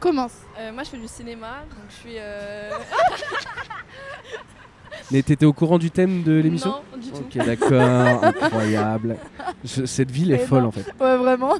Commence. 0.00 0.32
Euh, 0.58 0.72
moi, 0.72 0.82
je 0.84 0.90
fais 0.90 0.98
du 0.98 1.08
cinéma, 1.08 1.64
donc 1.70 1.80
je 1.90 1.94
suis. 1.94 2.14
euh, 2.18 2.70
Mais 5.10 5.22
t'étais 5.22 5.46
au 5.46 5.52
courant 5.52 5.78
du 5.78 5.90
thème 5.90 6.22
de 6.22 6.32
l'émission? 6.32 6.70
Non, 6.92 6.98
du 6.98 7.10
tout. 7.10 7.16
Ok, 7.18 7.44
d'accord, 7.46 8.24
incroyable. 8.24 9.16
Je- 9.64 9.86
cette 9.86 10.10
ville 10.10 10.32
est 10.32 10.36
Mais 10.38 10.46
folle 10.46 10.62
non. 10.62 10.68
en 10.68 10.72
fait. 10.72 10.84
Ouais, 11.00 11.16
vraiment. 11.16 11.54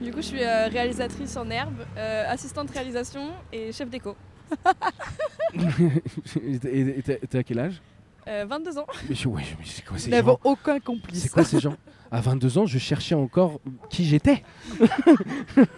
Du 0.00 0.10
coup, 0.12 0.18
je 0.20 0.26
suis 0.26 0.42
euh, 0.44 0.68
réalisatrice 0.68 1.36
en 1.36 1.48
herbe, 1.50 1.82
euh, 1.96 2.24
assistante 2.28 2.70
réalisation 2.70 3.30
et 3.52 3.72
chef 3.72 3.88
déco. 3.88 4.14
et 5.54 7.02
t'es- 7.02 7.38
à 7.38 7.42
quel 7.42 7.58
âge? 7.58 7.80
Euh, 8.28 8.44
22 8.48 8.78
ans. 8.78 8.86
Mais 9.08 9.14
je- 9.14 9.28
ouais, 9.28 9.42
mais 9.58 9.64
c'est 9.64 9.84
quoi 9.84 9.98
ces 9.98 10.10
Nous 10.10 10.16
n'avons 10.16 10.32
gens? 10.32 10.40
aucun 10.44 10.80
complice. 10.80 11.22
C'est 11.22 11.28
quoi 11.30 11.44
ces 11.44 11.60
gens? 11.60 11.76
À 12.10 12.20
22 12.20 12.58
ans, 12.58 12.66
je 12.66 12.78
cherchais 12.78 13.14
encore 13.14 13.60
qui 13.90 14.04
j'étais. 14.04 14.42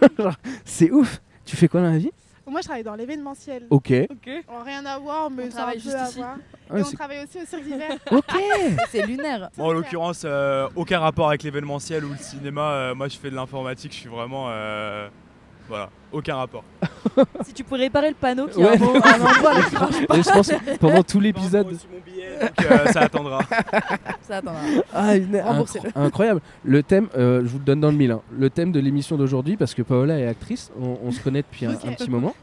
C'est 0.65 0.91
ouf. 0.91 1.21
Tu 1.45 1.55
fais 1.55 1.67
quoi 1.67 1.81
dans 1.81 1.91
la 1.91 1.97
vie? 1.97 2.11
Moi, 2.49 2.61
je 2.61 2.65
travaille 2.65 2.83
dans 2.83 2.95
l'événementiel. 2.95 3.67
Ok. 3.69 3.91
Ok. 4.09 4.29
Oh, 4.49 4.63
rien 4.65 4.85
à 4.85 4.97
voir, 4.99 5.29
mais 5.29 5.45
On 5.47 5.51
ça 5.51 5.57
a 5.57 5.61
un 5.61 5.63
travaille 5.63 5.75
peu 5.77 5.81
juste 5.81 5.95
à 5.95 6.09
voir. 6.09 6.35
Ah, 6.71 6.77
Et 6.77 6.81
on 6.81 6.91
travaille 6.91 7.23
aussi 7.23 7.41
au 7.41 7.45
cirque 7.45 7.63
d'hiver. 7.63 7.91
ok. 8.11 8.33
C'est 8.89 9.05
lunaire. 9.05 9.49
Moi, 9.57 9.67
en 9.67 9.71
l'occurrence, 9.71 10.23
euh, 10.25 10.67
aucun 10.75 10.99
rapport 10.99 11.27
avec 11.29 11.43
l'événementiel 11.43 12.03
ou 12.05 12.09
le 12.09 12.17
cinéma. 12.17 12.71
euh, 12.71 12.95
moi, 12.95 13.07
je 13.07 13.17
fais 13.17 13.29
de 13.29 13.35
l'informatique, 13.35 13.91
je 13.93 13.97
suis 13.97 14.09
vraiment. 14.09 14.47
euh, 14.49 15.07
voilà, 15.69 15.89
aucun 16.11 16.35
rapport. 16.35 16.63
Si 17.43 17.53
tu 17.53 17.63
pourrais 17.63 17.81
réparer 17.81 18.09
le 18.09 18.15
panneau 18.15 18.47
qui 18.47 18.59
Ouais. 18.59 18.67
a 18.69 18.71
un, 18.73 18.77
mot- 18.77 18.95
un 18.95 19.21
endroit 19.21 19.53
là 19.53 19.61
je 20.11 20.31
pense 20.31 20.51
pendant 20.79 21.03
tout 21.03 21.19
l'épisode. 21.19 21.67
J'ai 21.69 21.75
reçu 21.75 21.87
mon 21.91 21.99
billet, 21.99 22.39
donc 22.39 22.71
euh, 22.71 22.85
ça 22.91 23.01
attendra. 23.01 23.39
Ça 24.21 24.37
attendra. 24.37 24.61
Ah, 24.93 25.15
une- 25.15 25.39
Remboursez-le. 25.41 25.89
incro- 25.89 25.97
incroyable. 26.05 26.41
Le 26.63 26.83
thème, 26.83 27.07
euh, 27.17 27.41
je 27.43 27.47
vous 27.47 27.57
le 27.59 27.63
donne 27.65 27.79
dans 27.81 27.89
le 27.91 27.97
mille. 27.97 28.11
hein. 28.11 28.21
Le 28.37 28.49
thème 28.49 28.71
de 28.71 28.79
l'émission 28.79 29.17
d'aujourd'hui, 29.17 29.57
parce 29.57 29.73
que 29.73 29.81
Paola 29.81 30.17
est 30.19 30.27
actrice, 30.27 30.71
on, 30.79 30.97
on 31.03 31.11
se 31.11 31.19
connaît 31.21 31.41
depuis 31.41 31.65
un, 31.65 31.73
petit 31.75 32.09
moment. 32.09 32.35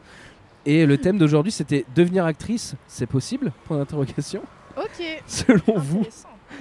Et 0.65 0.85
le 0.85 0.97
thème 0.97 1.17
d'aujourd'hui, 1.17 1.51
c'était 1.51 1.85
devenir 1.95 2.25
actrice, 2.25 2.75
c'est 2.87 3.05
possible? 3.07 3.51
Point 3.65 3.77
d'interrogation. 3.77 4.41
Ok. 4.77 5.21
Selon 5.27 5.77
vous. 5.77 6.05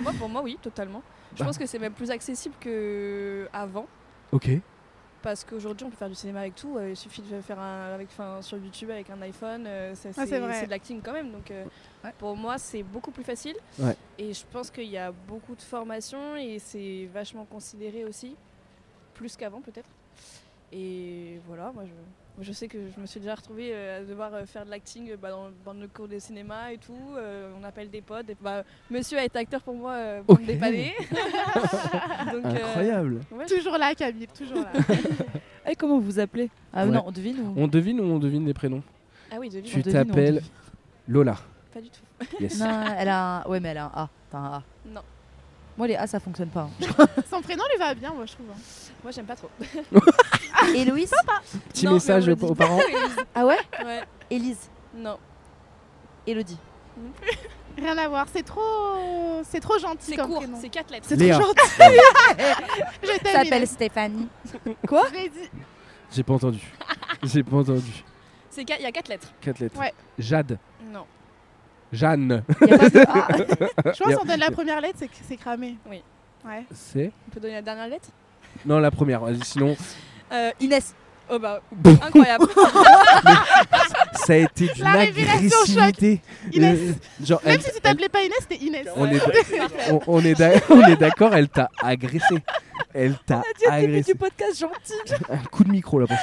Moi, 0.02 0.12
pour 0.18 0.28
moi, 0.28 0.42
oui, 0.44 0.58
totalement. 0.62 1.02
Je 1.34 1.40
Bah. 1.40 1.46
pense 1.46 1.58
que 1.58 1.66
c'est 1.66 1.78
même 1.78 1.92
plus 1.92 2.10
accessible 2.10 2.54
qu'avant. 2.60 3.86
Ok. 4.32 4.48
Parce 5.26 5.42
qu'aujourd'hui, 5.42 5.84
on 5.84 5.90
peut 5.90 5.96
faire 5.96 6.08
du 6.08 6.14
cinéma 6.14 6.38
avec 6.42 6.54
tout. 6.54 6.76
euh, 6.78 6.90
il 6.90 6.96
suffit 6.96 7.20
de 7.20 7.40
faire 7.40 7.58
un, 7.58 7.92
avec, 7.92 8.06
enfin, 8.12 8.40
sur 8.42 8.58
YouTube 8.58 8.90
avec 8.90 9.10
un 9.10 9.20
iPhone. 9.22 9.64
euh, 9.66 9.92
ça, 9.96 10.10
Ah, 10.16 10.24
c'est 10.24 10.38
de 10.66 10.70
l'acting 10.70 11.02
quand 11.02 11.12
même. 11.12 11.32
Donc, 11.32 11.50
euh, 11.50 11.64
Ouais. 12.04 12.12
pour 12.16 12.36
moi, 12.36 12.58
c'est 12.58 12.84
beaucoup 12.84 13.10
plus 13.10 13.24
facile. 13.24 13.56
Ouais. 13.80 13.96
Et 14.18 14.32
je 14.32 14.44
pense 14.52 14.70
qu'il 14.70 14.84
y 14.88 14.96
a 14.96 15.10
beaucoup 15.10 15.56
de 15.56 15.62
formations 15.62 16.36
et 16.36 16.60
c'est 16.60 17.08
vachement 17.12 17.44
considéré 17.44 18.04
aussi. 18.04 18.36
Plus 19.14 19.36
qu'avant, 19.36 19.60
peut-être. 19.60 19.88
Et 20.70 21.40
voilà, 21.48 21.72
moi, 21.74 21.82
je, 21.86 21.90
je 22.40 22.52
sais 22.52 22.68
que 22.68 22.78
je 22.94 23.00
me 23.00 23.06
suis 23.06 23.18
déjà 23.20 23.34
retrouvée 23.34 23.70
euh, 23.72 24.00
à 24.00 24.04
devoir 24.04 24.34
euh, 24.34 24.44
faire 24.46 24.64
de 24.66 24.70
l'acting 24.70 25.10
euh, 25.10 25.16
bah, 25.20 25.30
dans, 25.30 25.48
dans 25.64 25.72
le 25.78 25.88
cours 25.88 26.06
de 26.08 26.18
cinéma 26.18 26.72
et 26.72 26.78
tout. 26.78 26.92
euh, 27.16 27.50
on 27.60 27.64
appelle 27.64 27.90
des 27.90 28.02
potes. 28.02 28.28
Et, 28.30 28.36
bah, 28.40 28.62
monsieur 28.90 29.18
a 29.18 29.24
été 29.24 29.38
acteur 29.38 29.62
pour 29.62 29.74
moi 29.74 29.92
euh, 29.92 30.22
pour 30.22 30.38
me 30.38 30.46
dépanner. 30.46 30.94
Donc, 32.32 32.44
euh, 32.44 32.64
Incroyable. 32.66 33.20
ouais, 33.32 33.46
Toujours 33.46 33.78
là, 33.78 33.94
Camille, 33.94 34.28
toujours 34.28 34.58
là. 34.62 34.72
Et 35.70 35.74
comment 35.74 35.96
vous 35.98 36.04
vous 36.04 36.18
appelez? 36.20 36.50
Ah 36.72 36.84
Ouais. 36.84 36.92
non, 36.92 37.04
on 37.06 37.12
devine 37.12 37.40
ou 37.40 37.54
On 37.56 37.66
devine 37.68 38.00
ou 38.00 38.04
on 38.04 38.18
devine 38.18 38.46
les 38.46 38.54
prénoms? 38.54 38.82
Ah 39.32 39.36
oui, 39.40 39.48
devine. 39.48 39.64
Tu 39.70 39.82
devine 39.82 39.96
ou 39.98 40.02
on 40.02 40.04
t'appelles 40.06 40.42
Lola. 41.08 41.36
Pas 41.74 41.80
du 41.80 41.90
tout. 41.90 42.00
Yes. 42.40 42.58
Non, 42.60 42.84
elle 42.98 43.08
a 43.08 43.38
un... 43.38 43.42
Ouais, 43.44 43.60
mais 43.60 43.70
elle 43.70 43.78
a 43.78 43.84
un 43.86 43.92
A. 43.94 44.08
T'as 44.30 44.38
un 44.38 44.52
A. 44.54 44.62
Non. 44.86 45.02
Moi, 45.76 45.86
les 45.88 45.96
A, 45.96 46.06
ça 46.06 46.20
fonctionne 46.20 46.48
pas. 46.48 46.68
hein. 46.88 47.06
Son 47.28 47.42
prénom 47.42 47.64
lui 47.70 47.78
va 47.78 47.94
bien, 47.94 48.14
moi, 48.14 48.24
je 48.26 48.32
trouve. 48.32 48.46
hein. 48.50 48.58
Moi, 49.02 49.10
j'aime 49.12 49.26
pas 49.26 49.36
trop. 49.36 49.50
Héloïse 50.74 51.12
Petit 51.68 51.86
Non, 51.86 51.94
message 51.94 52.28
aux, 52.28 52.54
parents. 52.54 52.80
Ah 53.34 53.46
ouais 53.46 53.58
Ouais, 53.84 54.02
Élise. 54.30 54.70
non. 54.94 55.18
Élodie. 56.26 56.58
Rien 57.76 57.96
à 57.98 58.08
voir. 58.08 58.26
C'est 58.32 58.42
trop, 58.42 59.42
c'est 59.44 59.60
trop 59.60 59.78
gentil 59.78 60.14
C'est 60.14 60.16
court, 60.16 60.42
c'est 60.60 60.68
quatre 60.68 60.90
lettres. 60.90 61.06
C'est 61.08 61.16
trop 61.16 61.42
gentil. 61.42 61.60
Je 63.02 63.30
s'appelle. 63.30 63.66
Stéphanie. 63.66 64.28
Dit. 64.52 65.30
J'ai 66.12 66.22
pas 66.22 66.34
entendu. 66.34 66.60
J'ai 67.22 67.42
pas 67.42 67.56
entendu. 67.56 68.04
C'est 68.50 68.62
Il 68.62 68.82
y 68.82 68.86
a 68.86 68.92
quatre 68.92 69.08
lettres. 69.08 69.32
Quatre 69.40 69.58
lettres. 69.58 69.78
Ouais. 69.78 69.92
Jade. 70.18 70.58
Non. 70.90 71.04
Jeanne. 71.92 72.42
Il 72.62 72.68
y 72.68 72.72
a 72.72 72.78
pas 72.78 72.88
de 72.88 72.98
A. 73.00 73.92
Je 73.92 74.02
pense 74.02 74.16
qu'on 74.16 74.24
donne 74.24 74.40
la 74.40 74.50
première 74.50 74.80
lettre, 74.80 74.96
c'est 74.98 75.08
que 75.08 75.14
c'est 75.28 75.36
cramé. 75.36 75.76
Oui. 75.88 76.02
Ouais. 76.44 76.64
C'est 76.72 77.12
On 77.28 77.30
peut 77.32 77.40
donner 77.40 77.54
la 77.54 77.62
dernière 77.62 77.88
lettre? 77.88 78.08
Non, 78.64 78.78
la 78.78 78.90
première. 78.90 79.20
Vas-y, 79.20 79.44
sinon, 79.44 79.76
euh, 80.32 80.50
Inès. 80.60 80.94
Oh 81.28 81.40
bah, 81.40 81.60
incroyable. 82.02 82.46
ça 84.24 84.32
a 84.34 84.36
été 84.36 84.68
d'une 84.68 84.84
La 84.84 84.92
révélation 84.92 85.58
agressivité. 85.82 86.20
Inès. 86.52 86.78
Euh, 86.78 86.92
genre, 87.24 87.40
Même 87.44 87.54
elle- 87.54 87.62
si 87.62 87.72
tu 87.72 87.80
t'appelais 87.80 88.08
pas 88.08 88.22
Inès, 88.22 88.38
c'était 88.40 88.64
Inès. 88.64 88.86
On 88.94 89.06
est, 89.10 89.20
on, 89.90 90.00
on 90.06 90.20
est 90.24 90.34
d'a- 90.34 90.60
on 90.70 90.80
est 90.86 90.96
d'accord, 90.96 91.34
elle 91.34 91.48
t'a 91.48 91.68
agressé. 91.82 92.36
Elle 92.94 93.18
t'a 93.26 93.42
agressé. 93.68 94.12
du 94.12 94.18
podcast 94.18 94.58
gentil. 94.58 94.94
Un 95.28 95.38
coup 95.38 95.64
de 95.64 95.70
micro 95.70 95.98
là 95.98 96.06
pour 96.06 96.16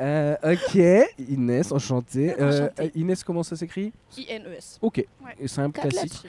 euh, 0.00 0.36
Ok, 0.44 0.74
Inès, 1.28 1.72
enchantée. 1.72 2.34
Euh, 2.38 2.66
Enchantée. 2.68 2.92
Inès, 2.94 3.24
comment 3.24 3.42
ça 3.42 3.56
s'écrit? 3.56 3.92
I-N-E-S. 4.18 4.78
Ok, 4.82 4.96
Ouais. 4.98 5.34
et 5.40 5.48
c'est 5.48 5.60
un 5.62 5.70
Quatre 5.70 5.88
classique. 5.88 6.22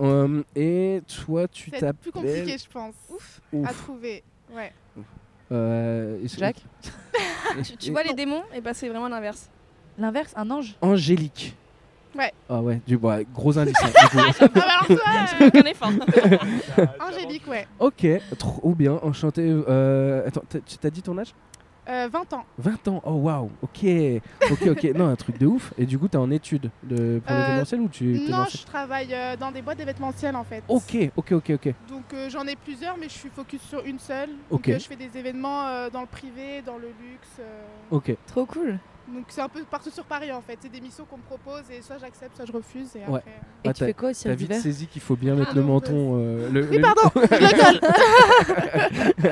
Euh, 0.00 0.42
et 0.56 1.02
toi, 1.24 1.46
tu 1.46 1.70
C'est 1.70 1.78
t'appelles. 1.80 1.94
plus 2.00 2.10
compliqué, 2.12 2.56
je 2.58 2.68
pense. 2.72 2.94
Ouf. 3.10 3.40
Ouf. 3.52 3.68
À 3.68 3.72
trouver. 3.74 4.24
Ouais. 4.52 4.72
Euh, 5.52 6.18
Jack 6.38 6.56
Tu, 7.64 7.76
tu 7.76 7.90
vois 7.90 8.02
les 8.02 8.14
démons 8.14 8.42
Et 8.54 8.60
bah, 8.60 8.72
c'est 8.74 8.88
vraiment 8.88 9.08
l'inverse. 9.08 9.48
L'inverse, 9.98 10.32
un 10.36 10.50
ange. 10.50 10.74
Angélique. 10.80 11.54
Ouais. 12.16 12.32
Ah 12.48 12.60
ouais, 12.60 12.80
du 12.86 12.98
bah, 12.98 13.18
gros 13.34 13.58
indice. 13.58 13.74
hein, 13.82 13.88
du 13.88 14.08
coup. 14.18 14.24
Ah 14.38 14.48
bah 14.48 14.64
euh, 16.78 16.86
Angélique, 17.00 17.46
ouais. 17.48 17.66
ok, 17.78 18.06
trop 18.38 18.74
bien, 18.74 18.98
enchanté. 19.02 19.42
Euh, 19.46 20.26
attends, 20.26 20.42
t'as 20.80 20.90
dit 20.90 21.02
ton 21.02 21.16
âge? 21.18 21.34
Euh, 21.88 22.08
20 22.12 22.32
ans. 22.34 22.44
20 22.58 22.88
ans, 22.88 23.02
oh 23.04 23.12
waouh, 23.14 23.50
ok, 23.60 23.84
ok, 24.52 24.66
ok, 24.68 24.84
non, 24.94 25.08
un 25.08 25.16
truc 25.16 25.36
de 25.38 25.46
ouf. 25.46 25.72
Et 25.76 25.84
du 25.84 25.98
coup, 25.98 26.06
t'es 26.06 26.16
en 26.16 26.30
études 26.30 26.70
de, 26.84 27.20
pour 27.26 27.34
Euh, 27.34 27.40
l'événementiel 27.40 27.80
ou 27.80 27.88
tu 27.88 28.04
Non, 28.30 28.44
je 28.48 28.64
travaille 28.64 29.12
euh, 29.12 29.36
dans 29.36 29.50
des 29.50 29.62
boîtes 29.62 29.78
d'événementiel 29.78 30.36
en 30.36 30.44
fait. 30.44 30.62
Ok, 30.68 30.96
ok, 31.16 31.32
ok, 31.32 31.50
ok. 31.54 31.74
Donc 31.88 32.04
euh, 32.14 32.30
j'en 32.30 32.46
ai 32.46 32.54
plusieurs, 32.54 32.96
mais 32.96 33.08
je 33.08 33.14
suis 33.14 33.30
focus 33.30 33.60
sur 33.62 33.84
une 33.84 33.98
seule. 33.98 34.30
Ok. 34.50 34.66
Donc 34.66 34.68
euh, 34.68 34.78
je 34.78 34.86
fais 34.86 34.96
des 34.96 35.18
événements 35.18 35.66
euh, 35.66 35.90
dans 35.90 36.02
le 36.02 36.06
privé, 36.06 36.62
dans 36.64 36.76
le 36.78 36.86
luxe. 36.88 37.28
euh, 37.40 37.62
Ok, 37.90 38.14
Trop 38.26 38.46
cool. 38.46 38.78
Donc 39.12 39.24
c'est 39.28 39.40
un 39.42 39.48
peu 39.48 39.62
partout 39.64 39.90
sur 39.90 40.04
Paris 40.04 40.32
en 40.32 40.40
fait. 40.40 40.58
C'est 40.60 40.70
des 40.72 40.80
missions 40.80 41.04
qu'on 41.04 41.18
me 41.18 41.22
propose 41.22 41.62
et 41.70 41.82
soit 41.82 41.98
j'accepte, 41.98 42.34
soit 42.36 42.46
je 42.46 42.52
refuse. 42.52 42.96
Et 42.96 43.00
Ouais. 43.00 43.18
après, 43.18 43.30
euh, 43.30 43.64
Et 43.64 43.68
Ah, 43.68 43.72
tu 43.74 43.84
fais 43.84 43.94
quoi 43.94 44.10
au 44.10 44.12
t'as 44.12 44.34
vite 44.34 44.54
saisi 44.54 44.86
qu'il 44.86 45.02
faut 45.02 45.16
bien 45.16 45.34
mettre 45.34 45.50
Ah, 45.52 45.56
le 45.56 45.60
non, 45.62 45.68
menton. 45.68 46.18
euh, 46.18 46.48
le, 46.50 46.68
Oui, 46.68 46.76
le- 46.76 46.82
pardon, 46.82 47.02
je 47.14 47.20
le 47.20 47.50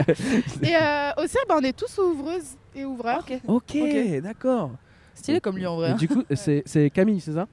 colle. 0.06 0.62
et 0.62 0.76
euh, 0.76 1.22
aussi, 1.24 1.36
bah, 1.48 1.56
on 1.58 1.64
est 1.64 1.76
tous 1.76 1.98
ouvreuses 1.98 2.56
et 2.74 2.84
ouvreurs. 2.84 3.20
Ok. 3.28 3.40
Ok, 3.48 3.76
Ok. 3.82 4.20
d'accord. 4.22 4.70
Stylé 5.14 5.40
comme 5.40 5.56
lui 5.56 5.66
en 5.66 5.76
vrai. 5.76 5.90
Et 5.92 5.94
du 5.94 6.08
coup, 6.08 6.22
c'est 6.34 6.90
Camille, 6.92 7.20
c'est 7.20 7.32
ça? 7.32 7.46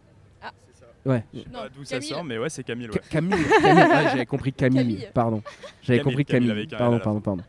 Ouais. 1.07 1.23
Je 1.33 1.39
sais 1.39 1.45
Non, 1.51 1.59
pas 1.59 1.69
d'où 1.69 1.83
ça 1.85 2.01
sort, 2.01 2.23
mais 2.23 2.37
ouais, 2.37 2.49
c'est 2.49 2.63
Camille. 2.63 2.87
Ca- 2.91 2.99
Ouais. 2.99 3.01
Camille, 3.09 3.31
Camille. 3.61 3.83
Ah, 3.91 4.09
j'avais 4.11 4.25
compris 4.25 4.51
Camille, 4.53 4.79
Camille. 4.79 5.07
pardon. 5.13 5.41
J'avais 5.81 6.01
compris 6.01 6.25
Camille 6.25 6.67
pardon, 6.67 6.99
pardon, 6.99 7.21
pardon. 7.21 7.43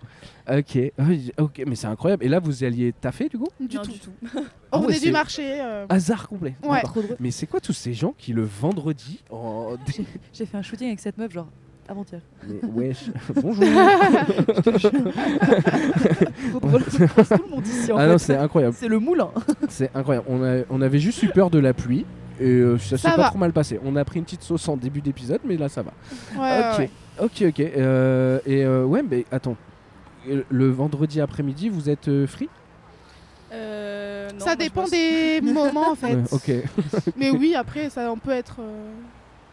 Ok, 0.51 0.79
oui, 1.01 1.31
ok, 1.37 1.63
mais 1.67 1.75
c'est 1.75 1.89
incroyable. 1.89 2.25
Et 2.25 2.29
là, 2.29 2.39
vous 2.41 2.63
y 2.63 2.67
alliez 2.67 2.95
taffer 2.99 3.29
du 3.29 3.37
coup? 3.37 3.49
Du 3.61 3.77
non, 3.77 3.83
tout. 3.83 3.91
du 3.93 3.99
tout. 3.99 4.11
Ah 4.35 4.41
On 4.73 4.81
ouais, 4.81 4.87
venait 4.95 5.01
du 5.01 5.11
marché. 5.13 5.61
euh, 5.61 5.85
Hasard 5.91 6.27
complet. 6.29 6.55
Ouais. 6.63 6.77
D'accord. 6.77 6.91
Trop 6.93 7.03
drôle. 7.03 7.17
Mais 7.21 7.31
c'est 7.31 7.47
quoi 7.47 7.61
tous 7.61 7.75
ces 7.75 7.93
gens 7.93 8.15
qui 8.17 8.33
le 8.33 8.45
vendredi 8.45 9.23
en... 9.31 9.75
J'ai 10.33 10.47
fait 10.47 10.57
un 10.57 10.63
shooting 10.63 10.87
avec 10.89 11.01
cette 11.01 11.19
meuf 11.19 11.33
genre 11.33 11.49
avant-hier. 11.87 12.21
Mais 12.47 12.61
wesh, 12.89 13.11
bonjour. 13.43 13.65
Ah 17.97 18.07
non, 18.07 18.19
c'est 18.19 18.37
incroyable. 18.37 18.75
C'est 18.79 18.89
le 18.89 18.99
moulin. 18.99 19.31
C'est 19.69 19.91
incroyable. 19.95 20.27
On, 20.29 20.43
a- 20.45 20.63
on 20.71 20.81
avait 20.81 20.99
juste 20.99 21.23
eu 21.23 21.29
peur 21.29 21.51
de 21.51 21.59
la 21.59 21.73
pluie. 21.75 22.05
Et 22.41 22.45
euh, 22.49 22.79
ça 22.79 22.97
s'est 22.99 23.11
pas 23.17 23.29
trop 23.31 23.39
mal 23.39 23.53
passé. 23.53 23.81
On 23.85 23.97
a 23.97 24.05
pris 24.05 24.19
une 24.19 24.25
petite 24.25 24.43
sauce 24.43 24.69
en 24.69 24.77
début 24.77 25.01
d'épisode, 25.01 25.41
mais 25.45 25.57
là 25.57 25.69
ça 25.69 25.83
va. 25.83 25.93
ouais, 26.39 26.71
ok, 26.73 26.79
ouais. 26.79 26.91
ok, 27.21 27.43
ok. 27.49 27.61
Euh, 27.61 28.39
et 28.47 28.65
euh, 28.65 28.85
ouais, 28.85 29.03
mais 29.03 29.25
attends. 29.33 29.57
Le 30.51 30.69
vendredi 30.69 31.21
après-midi, 31.21 31.69
vous 31.69 31.89
êtes 31.89 32.09
euh, 32.09 32.27
free? 32.27 32.49
Euh, 33.53 34.29
non, 34.39 34.45
Ça 34.45 34.57
dépend 34.57 34.85
des 34.87 35.41
moments 35.43 35.91
en 35.91 35.95
fait. 35.95 36.15
Ouais, 36.15 36.23
Ok. 36.33 36.51
Mais 37.17 37.31
oui, 37.31 37.55
après, 37.55 37.89
ça, 37.89 38.13
on 38.13 38.19
peut 38.19 38.31
être. 38.33 38.57
euh, 38.61 38.91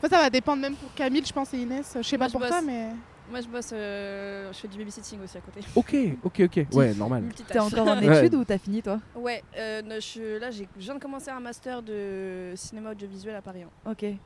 Enfin, 0.03 0.17
ça 0.17 0.21
va 0.23 0.29
dépendre 0.29 0.61
même 0.61 0.75
pour 0.75 0.93
Camille, 0.93 1.23
je 1.25 1.31
pense, 1.31 1.53
et 1.53 1.57
Inès. 1.57 1.95
Je 1.95 2.01
sais 2.05 2.17
Moi, 2.17 2.25
pas 2.25 2.27
je 2.27 2.31
pour 2.33 2.41
bosse. 2.41 2.49
toi, 2.49 2.61
mais. 2.61 2.89
Moi, 3.29 3.41
je 3.41 3.47
bosse. 3.47 3.71
euh, 3.73 4.53
je 4.53 4.59
fais 4.59 4.67
du 4.67 4.77
babysitting 4.77 5.21
aussi 5.23 5.37
à 5.37 5.41
côté. 5.41 5.59
Ok, 5.75 5.95
ok, 6.23 6.41
ok. 6.45 6.65
Ouais, 6.75 6.93
normal. 6.93 7.23
T'es 7.47 7.59
encore 7.59 7.87
en 7.87 7.97
Ouais. 8.01 8.19
études 8.19 8.35
ou 8.35 8.43
t'as 8.45 8.57
fini 8.57 8.81
toi? 8.81 8.99
Ouais, 9.15 9.43
euh, 9.57 9.81
je, 9.99 10.37
là, 10.39 10.51
j'ai- 10.51 10.67
je 10.77 10.83
viens 10.83 10.95
de 10.95 10.99
commencer 10.99 11.31
un 11.31 11.39
master 11.39 11.81
de 11.81 12.53
cinéma 12.55 12.91
audiovisuel 12.91 13.35
à 13.35 13.41
Paris 13.41 13.63
1. 13.85 13.91
Ok. 13.91 14.03
Et 14.03 14.19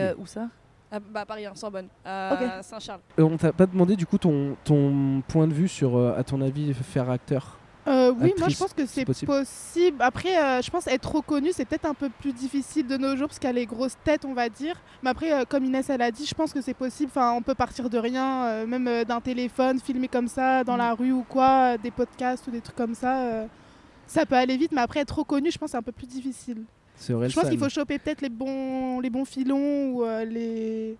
euh, 0.00 0.14
où 0.18 0.26
ça? 0.26 0.48
Ah, 0.90 1.00
bah, 1.00 1.20
à 1.22 1.26
Paris 1.26 1.46
1, 1.46 1.54
Sorbonne, 1.54 1.88
à 2.04 2.60
Saint-Charles. 2.62 3.00
Euh, 3.18 3.22
on 3.22 3.38
t'a 3.38 3.52
pas 3.52 3.64
demandé 3.66 3.96
du 3.96 4.04
coup 4.04 4.18
ton, 4.18 4.56
ton 4.64 5.22
point 5.26 5.48
de 5.48 5.54
vue 5.54 5.68
sur, 5.68 5.96
euh, 5.96 6.14
à 6.18 6.22
ton 6.22 6.42
avis, 6.42 6.74
faire 6.74 7.08
acteur? 7.08 7.56
Euh, 7.88 8.12
oui, 8.16 8.32
moi 8.38 8.48
je 8.48 8.56
pense 8.56 8.72
que 8.72 8.86
c'est 8.86 9.04
possible. 9.04 9.32
possible. 9.32 9.96
Après, 10.00 10.36
euh, 10.38 10.62
je 10.62 10.70
pense 10.70 10.86
être 10.86 11.16
reconnu, 11.16 11.50
c'est 11.52 11.64
peut-être 11.64 11.86
un 11.86 11.94
peu 11.94 12.08
plus 12.10 12.32
difficile 12.32 12.86
de 12.86 12.96
nos 12.96 13.16
jours 13.16 13.28
parce 13.28 13.44
a 13.44 13.52
les 13.52 13.66
grosses 13.66 13.96
têtes, 14.04 14.24
on 14.24 14.34
va 14.34 14.48
dire. 14.48 14.76
Mais 15.02 15.10
après, 15.10 15.32
euh, 15.32 15.44
comme 15.48 15.64
Inès 15.64 15.90
elle 15.90 16.02
a 16.02 16.10
dit, 16.12 16.24
je 16.24 16.34
pense 16.34 16.52
que 16.52 16.60
c'est 16.60 16.74
possible. 16.74 17.10
Enfin, 17.14 17.32
on 17.32 17.42
peut 17.42 17.56
partir 17.56 17.90
de 17.90 17.98
rien, 17.98 18.64
même 18.66 19.04
d'un 19.04 19.20
téléphone, 19.20 19.80
filmer 19.80 20.06
comme 20.08 20.28
ça 20.28 20.62
dans 20.62 20.74
Mm. 20.74 20.78
la 20.78 20.94
rue 20.94 21.12
ou 21.12 21.24
quoi, 21.28 21.76
des 21.78 21.90
podcasts 21.90 22.46
ou 22.46 22.50
des 22.52 22.60
trucs 22.60 22.76
comme 22.76 22.94
ça. 22.94 23.46
ça 24.06 24.26
peut 24.26 24.36
aller 24.36 24.56
vite, 24.56 24.72
mais 24.72 24.80
après 24.82 25.00
être 25.00 25.18
reconnu, 25.18 25.50
je 25.50 25.58
pense 25.58 25.68
que 25.68 25.70
c'est 25.72 25.76
un 25.78 25.82
peu 25.82 25.92
plus 25.92 26.06
difficile. 26.06 26.62
C'est 26.96 27.14
vrai. 27.14 27.28
je 27.30 27.34
pense 27.34 27.48
qu'il 27.48 27.58
faut 27.58 27.68
choper 27.68 27.98
peut-être 27.98 28.20
les 28.20 28.28
bons, 28.28 29.00
les 29.00 29.10
bons 29.10 29.24
filons 29.24 29.92
ou 29.94 30.04
les, 30.28 30.96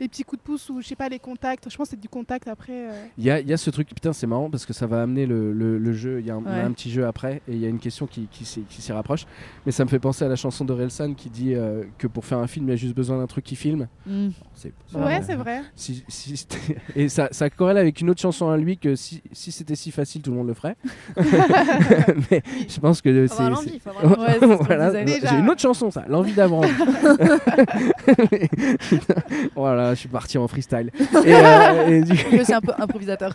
les 0.00 0.08
petits 0.08 0.24
coups 0.24 0.40
de 0.42 0.44
pouce 0.44 0.68
ou 0.70 0.80
je 0.80 0.86
sais 0.86 0.96
pas 0.96 1.08
les 1.08 1.18
contacts. 1.18 1.68
Je 1.70 1.76
pense 1.76 1.88
que 1.88 1.90
c'est 1.90 2.00
du 2.00 2.08
contact 2.08 2.48
après. 2.48 2.88
euh. 2.88 3.04
Il 3.18 3.24
y 3.24 3.30
a, 3.30 3.40
il 3.40 3.48
y 3.48 3.52
a 3.52 3.56
ce 3.56 3.70
truc, 3.70 3.88
putain, 3.88 4.12
c'est 4.12 4.26
marrant 4.26 4.50
parce 4.50 4.66
que 4.66 4.72
ça 4.72 4.86
va 4.86 5.02
amener 5.02 5.26
le, 5.26 5.52
le- 5.52 5.78
le 5.78 5.92
jeu. 5.92 6.20
Il 6.20 6.26
y, 6.26 6.30
a 6.30 6.34
un- 6.34 6.40
il 6.40 6.46
y 6.46 6.48
a 6.48 6.52
Ouais. 6.58 6.62
un 6.62 6.72
petit 6.72 6.90
jeu 6.90 7.06
après 7.06 7.42
et 7.48 7.52
il 7.52 7.58
y 7.58 7.66
a 7.66 7.68
une 7.68 7.78
question 7.78 8.06
qui, 8.06 8.26
qui, 8.30 8.44
s'y- 8.44 8.62
qui 8.68 8.82
s'y 8.82 8.92
rapproche. 8.92 9.26
Mais 9.66 9.72
ça 9.72 9.84
me 9.84 9.90
fait 9.90 9.98
penser 9.98 10.24
à 10.24 10.28
la 10.28 10.36
chanson 10.36 10.64
d'Orelsan 10.64 11.14
qui 11.14 11.30
dit 11.30 11.54
euh, 11.54 11.84
que 11.98 12.06
pour 12.06 12.24
faire 12.24 12.38
un 12.38 12.46
film, 12.46 12.66
il 12.66 12.70
y 12.70 12.72
a 12.72 12.76
juste 12.76 12.94
besoin 12.96 13.18
d'un 13.18 13.26
truc 13.26 13.44
qui 13.44 13.56
filme. 13.56 13.88
Hmm. 14.06 14.28
C'est- 14.54 14.72
Ouais, 14.94 15.18
euh, 15.20 15.24
c'est 15.24 15.36
vrai. 15.36 15.62
Si, 15.76 16.04
si 16.08 16.36
c'était- 16.36 16.76
et 16.96 17.08
ça, 17.08 17.28
ça 17.30 17.48
corrèle 17.50 17.78
avec 17.78 18.00
une 18.00 18.10
autre 18.10 18.20
chanson 18.20 18.48
à 18.50 18.56
lui 18.56 18.78
que 18.78 18.94
si, 18.96 19.22
si 19.32 19.52
c'était 19.52 19.76
si 19.76 19.90
facile, 19.90 20.22
tout 20.22 20.30
le 20.30 20.36
monde 20.38 20.48
le 20.48 20.54
ferait. 20.54 20.76
Mais 22.30 22.42
je 22.68 22.80
pense 22.80 23.00
que 23.02 23.26
c'est. 23.26 23.40
Ouais, 23.50 24.38
Voilà. 24.60 25.04
J'ai 25.04 25.36
une 25.38 25.48
autre 25.50 25.60
chanson, 25.60 25.90
ça, 25.90 26.04
l'envie 26.08 26.32
d'avant. 26.32 26.60
voilà, 29.54 29.89
je 29.94 30.00
suis 30.00 30.08
parti 30.08 30.38
en 30.38 30.48
freestyle. 30.48 30.90
Et, 31.24 31.34
euh, 31.34 31.86
et 31.86 32.02
du, 32.02 32.12
aussi 32.40 32.52
un 32.52 32.60
peu 32.60 32.72
improvisateur. 32.78 33.34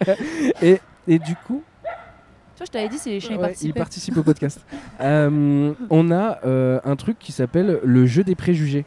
et, 0.62 0.80
et 1.06 1.18
du 1.18 1.34
coup, 1.46 1.62
Tu 1.82 2.58
vois, 2.58 2.66
je 2.66 2.70
t'avais 2.70 2.88
dit 2.88 2.98
chiens 2.98 3.36
y 3.36 3.38
ouais, 3.38 3.54
il 3.62 3.74
participe 3.74 4.16
au 4.16 4.22
podcast. 4.22 4.64
Euh, 5.00 5.72
on 5.90 6.10
a 6.10 6.38
euh, 6.44 6.80
un 6.84 6.96
truc 6.96 7.18
qui 7.18 7.32
s'appelle 7.32 7.80
le 7.82 8.06
jeu 8.06 8.24
des 8.24 8.34
préjugés. 8.34 8.84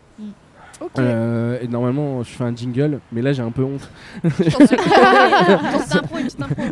Euh, 1.00 1.60
et 1.62 1.68
normalement, 1.68 2.22
je 2.24 2.30
fais 2.30 2.44
un 2.44 2.56
jingle, 2.56 3.00
mais 3.12 3.22
là 3.22 3.34
j'ai 3.34 3.42
un 3.42 3.52
peu 3.52 3.64
honte. 3.64 3.90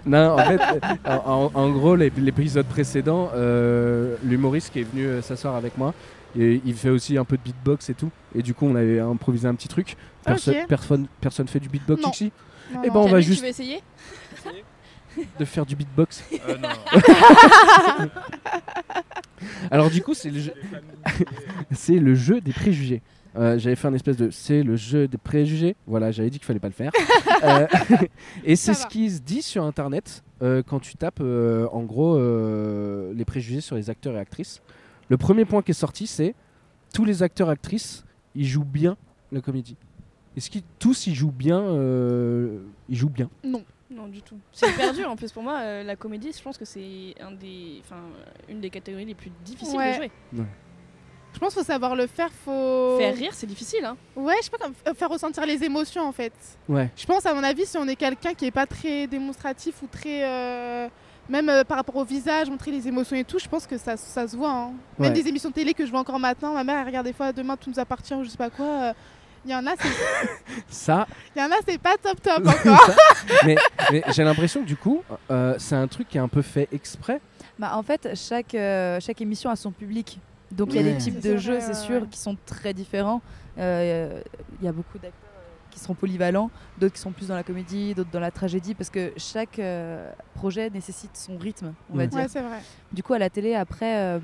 Non, 0.06 0.34
en 0.34 0.38
fait, 0.38 0.60
en, 1.06 1.52
en 1.54 1.70
gros, 1.72 1.96
l'ép- 1.96 2.18
l'épisode 2.18 2.66
précédent, 2.66 3.32
euh, 3.36 4.16
l'humoriste 4.24 4.72
qui 4.74 4.80
est 4.82 4.84
venu 4.84 5.06
euh, 5.06 5.22
s'asseoir 5.22 5.56
avec 5.56 5.78
moi, 5.78 5.94
et 6.38 6.62
il 6.66 6.74
fait 6.76 6.90
aussi 6.90 7.18
un 7.18 7.24
peu 7.26 7.38
de 7.38 7.42
beatbox 7.42 7.90
et 7.90 7.94
tout. 7.94 8.10
Et 8.36 8.42
du 8.42 8.54
coup, 8.54 8.66
on 8.66 8.76
avait 8.76 9.00
improvisé 9.00 9.48
un 9.48 9.56
petit 9.56 9.68
truc. 9.68 9.96
Perso- 10.26 10.52
personne, 10.68 11.08
personne 11.22 11.48
fait 11.48 11.60
du 11.60 11.70
beatbox 11.70 12.02
Non. 12.04 12.12
ici 12.12 12.32
Non, 12.74 12.82
Eh 12.84 12.88
non. 12.88 12.94
ben, 12.94 13.00
on 13.02 13.08
va 13.08 13.22
juste- 13.22 13.40
Tu 13.40 13.44
veux 13.46 13.50
essayer? 13.50 13.82
de 15.40 15.46
faire 15.46 15.66
du 15.66 15.76
beatbox. 15.76 16.24
Euh, 16.50 16.58
non. 16.58 16.70
Alors 19.72 19.90
du 19.90 20.02
coup, 20.02 20.14
c'est 20.14 20.30
le 20.30 20.40
jeu, 20.40 20.54
c'est 21.72 22.00
le 22.00 22.16
jeu 22.16 22.42
des 22.42 22.52
préjugés. 22.54 23.02
Euh, 23.38 23.58
j'avais 23.58 23.76
fait 23.76 23.88
un 23.88 23.94
espèce 23.94 24.16
de 24.18 24.30
c'est 24.30 24.64
le 24.64 24.76
jeu 24.76 25.08
des 25.08 25.18
préjugés. 25.18 25.76
Voilà, 25.88 26.12
j'avais 26.12 26.30
dit 26.30 26.38
qu'il 26.40 26.46
fallait 26.46 26.60
pas 26.60 26.68
le 26.70 26.74
faire. 26.74 26.92
Euh, 27.44 27.68
et 28.46 28.56
c'est 28.56 28.74
ce 28.74 28.88
qui 28.88 29.10
se 29.12 29.20
dit 29.20 29.42
sur 29.42 29.66
internet 29.66 30.24
euh, 30.42 30.64
quand 30.66 30.80
tu 30.80 30.96
tapes 30.96 31.20
euh, 31.20 31.68
en 31.72 31.84
gros 31.84 32.16
euh, 32.16 33.14
les 33.14 33.26
préjugés 33.26 33.60
sur 33.62 33.76
les 33.76 33.90
acteurs 33.90 34.16
et 34.16 34.20
actrices. 34.20 34.62
Le 35.10 35.18
premier 35.18 35.44
point 35.44 35.62
qui 35.62 35.72
est 35.72 35.76
sorti, 35.76 36.08
c'est 36.08 36.34
tous 36.94 37.04
les 37.04 37.24
acteurs 37.24 37.50
actrices, 37.50 38.06
ils 38.36 38.48
jouent 38.48 38.64
bien 38.64 38.96
la 39.34 39.42
comédie. 39.42 39.76
Est-ce 40.38 40.50
qu'ils 40.50 40.64
tous 40.80 41.08
ils 41.08 41.14
jouent 41.14 41.32
bien 41.32 41.60
euh, 41.62 42.60
Ils 42.90 42.96
jouent 42.96 43.10
bien? 43.10 43.30
Non. 43.44 43.64
Non, 43.92 44.08
du 44.08 44.22
tout. 44.22 44.38
C'est 44.52 44.70
hyper 44.70 44.94
dur 44.94 45.10
en 45.10 45.16
plus 45.16 45.32
pour 45.32 45.44
moi. 45.44 45.60
euh, 45.62 45.84
la 45.84 45.96
comédie, 45.96 46.32
je 46.36 46.42
pense 46.42 46.58
que 46.58 46.66
c'est 46.66 47.14
un 47.22 47.32
des, 47.34 47.82
enfin, 47.84 48.02
une 48.50 48.60
des 48.62 48.70
catégories 48.70 49.06
les 49.06 49.14
plus 49.14 49.32
difficiles 49.44 49.78
Ouais. 49.78 49.92
de 49.92 49.96
jouer. 49.98 50.12
Je 51.36 51.40
pense 51.40 51.54
qu'il 51.54 51.62
faut 51.64 51.68
savoir 51.72 51.96
le 51.96 52.08
faire. 52.08 52.30
Faut. 52.46 52.96
Faire 52.98 53.14
rire, 53.16 53.32
c'est 53.34 53.46
difficile. 53.46 53.86
Hein. 53.86 53.96
Ouais, 54.16 54.34
je 54.40 54.46
sais 54.46 54.50
pas, 54.50 54.58
comme 54.58 54.74
f- 54.74 54.96
faire 54.96 55.10
ressentir 55.10 55.46
les 55.46 55.64
émotions 55.64 56.08
en 56.08 56.12
fait. 56.12 56.34
Ouais. 56.68 56.90
Je 56.96 57.06
pense, 57.06 57.26
à 57.26 57.34
mon 57.34 57.44
avis, 57.44 57.66
si 57.66 57.78
on 57.78 57.88
est 57.88 57.96
quelqu'un 57.96 58.34
qui 58.34 58.46
est 58.46 58.52
pas 58.52 58.66
très 58.66 59.06
démonstratif 59.06 59.76
ou 59.84 59.88
très. 59.88 60.24
euh, 60.24 60.88
Même 61.30 61.50
euh, 61.50 61.64
par 61.64 61.78
rapport 61.78 61.98
au 61.98 62.06
visage, 62.06 62.50
montrer 62.50 62.72
les 62.72 62.88
émotions 62.88 63.16
et 63.18 63.24
tout, 63.26 63.38
je 63.38 63.48
pense 63.50 63.68
que 63.68 63.78
ça, 63.78 63.98
ça 63.98 64.28
se 64.28 64.36
voit. 64.38 64.50
hein. 64.52 64.72
Même 64.98 65.12
Ouais. 65.14 65.22
des 65.22 65.28
émissions 65.28 65.50
de 65.50 65.54
télé 65.56 65.74
que 65.74 65.86
je 65.86 65.92
vois 65.92 66.00
encore 66.00 66.20
maintenant, 66.20 66.54
ma 66.54 66.64
mère 66.64 66.80
elle 66.80 66.86
regarde 66.88 67.06
des 67.06 67.14
fois 67.14 67.34
Demain 67.34 67.58
tout 67.58 67.70
nous 67.70 67.80
appartient 67.80 68.14
ou 68.14 68.24
je 68.24 68.30
sais 68.30 68.38
pas 68.38 68.50
quoi. 68.50 68.66
euh, 68.66 68.94
Il 69.46 69.52
y 69.52 69.56
en 69.56 69.66
a, 69.68 69.72
c'est 69.78 69.90
Ça, 70.70 71.06
il 71.36 71.42
y 71.42 71.46
en 71.46 71.50
a, 71.52 71.56
c'est 71.68 71.78
pas 71.80 71.96
top 72.02 72.22
top 72.22 72.48
encore. 72.48 72.80
ça- 72.86 72.96
mais, 73.46 73.56
mais 73.92 74.04
j'ai 74.14 74.24
l'impression 74.24 74.62
que 74.62 74.68
du 74.68 74.78
coup, 74.78 75.04
euh, 75.32 75.56
c'est 75.60 75.76
un 75.76 75.88
truc 75.88 76.08
qui 76.08 76.18
est 76.18 76.22
un 76.22 76.28
peu 76.30 76.42
fait 76.42 76.68
exprès. 76.72 77.20
Bah, 77.60 77.72
en 77.76 77.84
fait, 77.84 78.10
chaque, 78.16 78.54
euh, 78.56 79.00
chaque 79.02 79.20
émission 79.22 79.50
a 79.50 79.56
son 79.56 79.72
public. 79.72 80.20
Donc 80.52 80.74
il 80.74 80.76
y 80.76 80.80
a 80.80 80.84
des 80.84 80.98
types 80.98 81.16
C'est 81.22 81.34
de 81.34 81.38
jeux, 81.38 81.60
c'est 81.60 81.74
sûr, 81.74 82.08
qui 82.10 82.20
sont 82.20 82.38
très 82.46 82.74
différents. 82.74 83.22
Euh, 83.58 84.22
Il 84.60 84.64
y 84.64 84.68
a 84.68 84.72
beaucoup 84.72 84.98
d'acteurs 85.00 85.22
euh, 85.36 85.58
qui 85.72 85.80
seront 85.80 85.96
polyvalents, 85.96 86.52
d'autres 86.78 86.94
qui 86.94 87.02
sont 87.02 87.12
plus 87.12 87.28
dans 87.28 87.36
la 87.36 87.44
comédie, 87.44 87.94
d'autres 87.96 88.12
dans 88.12 88.20
la 88.20 88.32
tragédie, 88.32 88.76
parce 88.76 88.90
que 88.90 89.12
chaque, 89.18 89.60
euh, 89.60 90.12
projet 90.34 90.70
nécessite 90.70 91.18
son 91.18 91.38
rythme, 91.38 91.74
on 91.90 91.96
va 91.96 92.04
Ouais. 92.04 92.08
dire. 92.08 92.20
Ouais, 92.20 92.28
c'est 92.30 92.42
vrai. 92.42 92.60
Du 92.96 93.04
coup, 93.04 93.14
à 93.14 93.20
la 93.20 93.30
télé, 93.30 93.54
après, 93.56 93.98
euh, 93.98 94.20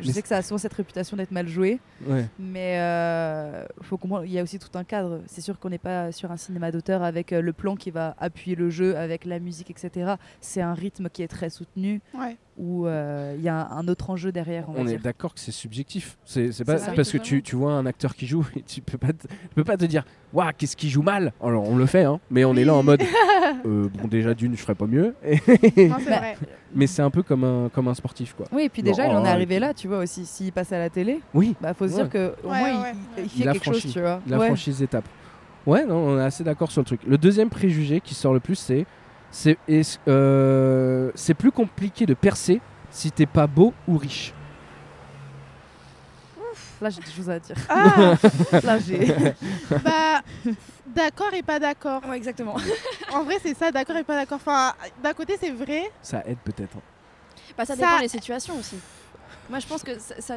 je 0.00 0.06
Mais 0.06 0.12
sais 0.14 0.22
que 0.22 0.28
ça 0.28 0.38
a 0.38 0.42
souvent 0.42 0.56
cette 0.56 0.72
réputation 0.72 1.16
d'être 1.18 1.30
mal 1.30 1.46
joué, 1.46 1.78
Ouais. 2.08 2.24
mais 2.38 2.78
euh, 2.78 3.66
faut 3.82 3.98
comprendre, 3.98 4.24
il 4.24 4.32
y 4.32 4.38
a 4.38 4.42
aussi 4.42 4.58
tout 4.58 4.76
un 4.78 4.84
cadre. 4.84 5.20
C'est 5.26 5.42
sûr 5.42 5.58
qu'on 5.58 5.68
n'est 5.68 5.76
pas 5.76 6.10
sur 6.10 6.30
un 6.32 6.38
cinéma 6.38 6.72
d'auteur 6.72 7.02
avec 7.02 7.34
euh, 7.34 7.42
le 7.42 7.52
plan 7.52 7.76
qui 7.76 7.90
va 7.90 8.16
appuyer 8.18 8.56
le 8.56 8.70
jeu, 8.70 8.96
avec 8.96 9.26
la 9.26 9.38
musique, 9.40 9.70
etc. 9.70 10.14
C'est 10.40 10.62
un 10.62 10.72
rythme 10.72 11.10
qui 11.10 11.22
est 11.22 11.28
très 11.28 11.50
soutenu, 11.50 12.00
Ouais. 12.18 12.38
où 12.56 12.86
euh, 12.86 13.34
il 13.36 13.42
y 13.44 13.48
a 13.50 13.68
un 13.72 13.86
autre 13.88 14.08
enjeu 14.08 14.32
derrière, 14.32 14.64
on, 14.70 14.86
est 14.86 14.96
d'accord 14.96 15.34
que 15.34 15.40
c'est 15.40 15.52
subjectif. 15.52 16.16
C'est 16.24 16.48
pas 16.64 16.78
ça. 16.78 16.92
parce 16.92 17.12
Oui, 17.12 17.20
que 17.20 17.40
tu, 17.40 17.56
vois 17.56 17.72
un 17.74 17.84
acteur 17.84 18.14
qui 18.16 18.26
joue 18.26 18.46
et 18.56 18.62
tu 18.66 18.80
peux 18.80 18.96
pas 18.98 19.12
te, 19.12 19.26
peux 19.54 19.64
pas 19.64 19.76
te 19.76 19.84
dire 19.84 20.04
waouh 20.32 20.50
qu'est-ce 20.56 20.76
qu'il 20.76 20.88
joue 20.88 21.02
mal. 21.02 21.32
Alors 21.42 21.68
on 21.68 21.76
le 21.76 21.86
fait 21.86 22.04
hein, 22.04 22.20
mais 22.30 22.44
on 22.46 22.54
est 22.56 22.64
là 22.64 22.74
en 22.74 22.82
mode 22.82 23.02
euh, 23.66 23.88
bon 23.94 24.08
déjà 24.08 24.34
d'une 24.34 24.56
je 24.56 24.60
ferais 24.62 24.74
pas 24.74 24.86
mieux. 24.86 25.14
Non, 25.24 25.36
c'est 25.46 25.88
Bah, 25.88 26.18
vrai. 26.18 26.36
Mais 26.74 26.86
c'est 26.86 27.02
un 27.02 27.10
peu 27.10 27.22
comme 27.22 27.44
un 27.44 27.68
comme 27.70 27.88
un 27.88 27.94
sportif 27.94 28.34
quoi. 28.34 28.46
Oui, 28.52 28.62
et 28.64 28.68
puis 28.68 28.82
déjà, 28.82 29.06
il 29.06 29.12
en 29.14 29.22
oh, 29.22 29.24
est 29.24 29.28
et 29.28 29.32
arrivé 29.32 29.58
là, 29.58 29.74
tu 29.74 29.88
vois 29.88 29.98
aussi. 29.98 30.26
S'il 30.26 30.52
passe 30.52 30.72
à 30.72 30.78
la 30.78 30.90
télé, 30.90 31.20
Oui. 31.34 31.54
bah 31.60 31.74
faut 31.74 31.86
se 31.88 31.94
Ouais. 31.94 32.02
dire 32.02 32.10
que 32.10 32.34
au 32.44 32.50
Ouais, 32.50 32.58
moins 32.58 32.82
ouais. 32.82 32.92
il, 33.18 33.22
il 33.22 33.24
Il 33.24 33.30
fait 33.42 33.48
a 33.48 33.52
quelque 33.52 33.64
franchi. 33.64 33.80
chose, 33.82 33.92
tu 33.92 34.00
vois. 34.00 34.20
La 34.28 34.38
Ouais. 34.38 34.46
franchise 34.46 34.82
étape. 34.82 35.04
Ouais 35.66 35.84
non 35.84 35.96
on 35.96 36.18
est 36.18 36.22
assez 36.24 36.44
d'accord 36.44 36.70
sur 36.70 36.80
le 36.80 36.86
truc. 36.86 37.00
Le 37.06 37.18
deuxième 37.18 37.50
préjugé 37.50 38.00
qui 38.00 38.14
sort 38.14 38.32
le 38.32 38.40
plus 38.40 38.54
c'est 38.56 38.86
c'est 39.30 39.58
euh, 40.08 41.10
c'est 41.14 41.34
plus 41.34 41.50
compliqué 41.52 42.06
de 42.06 42.14
percer 42.14 42.60
si 42.90 43.10
t'es 43.12 43.26
pas 43.26 43.46
beau 43.46 43.74
ou 43.86 43.98
riche. 43.98 44.32
Là, 46.80 46.90
j'ai 46.90 47.00
des 47.00 47.10
choses 47.10 47.28
à 47.30 47.38
dire. 47.40 47.56
Ah, 47.68 48.14
Là, 48.62 48.78
j'ai. 48.78 49.06
bah, 49.84 50.22
d'accord 50.86 51.32
et 51.34 51.42
pas 51.42 51.58
d'accord. 51.58 52.02
Ouais, 52.08 52.16
exactement. 52.16 52.56
En 53.12 53.24
vrai, 53.24 53.36
c'est 53.42 53.54
ça, 53.56 53.70
d'accord 53.72 53.96
et 53.96 54.04
pas 54.04 54.14
d'accord. 54.14 54.36
Enfin, 54.40 54.74
d'un 55.02 55.12
côté, 55.14 55.36
c'est 55.40 55.50
vrai. 55.50 55.90
Ça 56.02 56.22
aide 56.26 56.38
peut-être. 56.44 56.76
hein. 56.76 56.82
Bah, 57.56 57.64
ça, 57.64 57.74
Ça- 57.74 57.80
dépend 57.86 57.98
des 58.00 58.08
situations 58.08 58.54
aussi. 58.58 58.76
Moi, 59.50 59.58
je 59.58 59.66
pense 59.66 59.82
que 59.82 59.98
ça, 59.98 60.14
ça- 60.20 60.36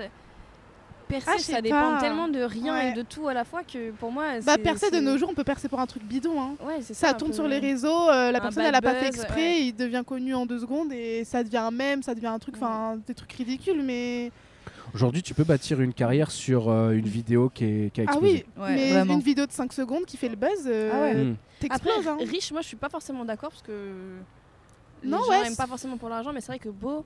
percer, 1.08 1.30
Ah, 1.30 1.38
ça 1.38 1.62
dépend 1.62 1.96
pas. 1.96 2.00
tellement 2.00 2.30
de 2.30 2.42
rien 2.42 2.74
Ouais. 2.74 2.90
et 2.90 2.94
de 2.94 3.02
tout 3.02 3.28
à 3.28 3.34
la 3.34 3.44
fois 3.44 3.62
que 3.64 3.92
pour 3.92 4.12
moi. 4.14 4.40
Bah, 4.46 4.58
percer 4.58 4.90
de 4.90 5.00
nos 5.02 5.18
jours, 5.18 5.28
on 5.30 5.34
peut 5.36 5.44
percer 5.44 5.68
pour 5.68 5.82
un 5.82 5.86
truc 5.86 6.04
bidon. 6.04 6.42
Hein. 6.42 6.56
Ouais, 6.66 6.78
c'est 6.82 6.94
ça. 6.94 7.10
Ça 7.10 7.14
tourne 7.14 7.32
peu- 7.32 7.36
sur 7.36 7.48
les 7.50 7.60
réseaux, 7.60 8.10
euh, 8.10 8.32
la 8.32 8.38
un 8.38 8.42
personne 8.42 8.64
elle 8.64 8.74
a 8.76 8.82
pas 8.82 8.96
fait 8.96 9.08
exprès, 9.08 9.36
ouais. 9.42 9.62
il 9.64 9.74
devient 9.74 10.04
connu 10.08 10.34
en 10.34 10.46
deux 10.46 10.60
secondes 10.60 10.94
et 10.94 11.26
ça 11.26 11.44
devient 11.44 11.58
un 11.58 11.72
mème, 11.72 12.02
ça 12.02 12.16
devient 12.16 12.28
un 12.28 12.40
truc, 12.40 12.56
enfin 12.56 12.98
des 13.06 13.14
trucs 13.14 13.34
ridicules, 13.34 13.84
mais 13.84 14.32
Aujourd'hui 14.94 15.24
tu 15.24 15.34
peux 15.34 15.44
bâtir 15.44 15.80
une 15.82 15.94
carrière 15.94 16.32
sur 16.32 16.70
euh, 16.70 16.92
une 16.92 17.08
vidéo 17.08 17.50
qui, 17.54 17.64
est, 17.66 17.94
qui 17.94 18.02
a 18.02 18.06
ah 18.08 18.12
explosé. 18.12 18.46
oui, 18.58 18.64
Ouais, 18.64 18.76
mais 18.76 18.90
vraiment. 18.92 19.14
une 19.14 19.22
vidéo 19.22 19.46
de 19.46 19.52
5 19.52 19.72
secondes 19.74 20.06
qui 20.06 20.18
fait 20.18 20.30
le 20.30 20.36
buzz, 20.36 20.50
euh, 20.66 20.90
Ah 20.94 21.02
ouais. 21.02 21.14
Mm. 21.24 21.36
Après, 21.70 21.70
t'exploses. 21.70 22.08
Hein. 22.08 22.18
riche, 22.30 22.52
moi, 22.52 22.62
je 22.62 22.68
suis 22.68 22.78
pas 22.78 22.90
forcément 22.90 23.24
d'accord 23.24 23.50
parce 23.52 23.62
que 23.62 23.72
les 25.04 25.10
Non, 25.10 25.20
gens 25.24 25.30
ouais, 25.30 25.56
pas 25.56 25.68
forcément 25.68 25.98
pour 25.98 26.10
l'argent, 26.10 26.34
mais 26.34 26.42
c'est 26.42 26.48
vrai 26.48 26.60
que 26.60 26.70
beau, 26.70 27.06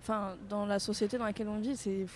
enfin, 0.00 0.34
dans 0.48 0.66
la 0.66 0.78
société 0.78 1.18
dans 1.18 1.24
laquelle 1.24 1.48
on 1.48 1.58
vit, 1.58 1.76
c'est, 1.76 2.06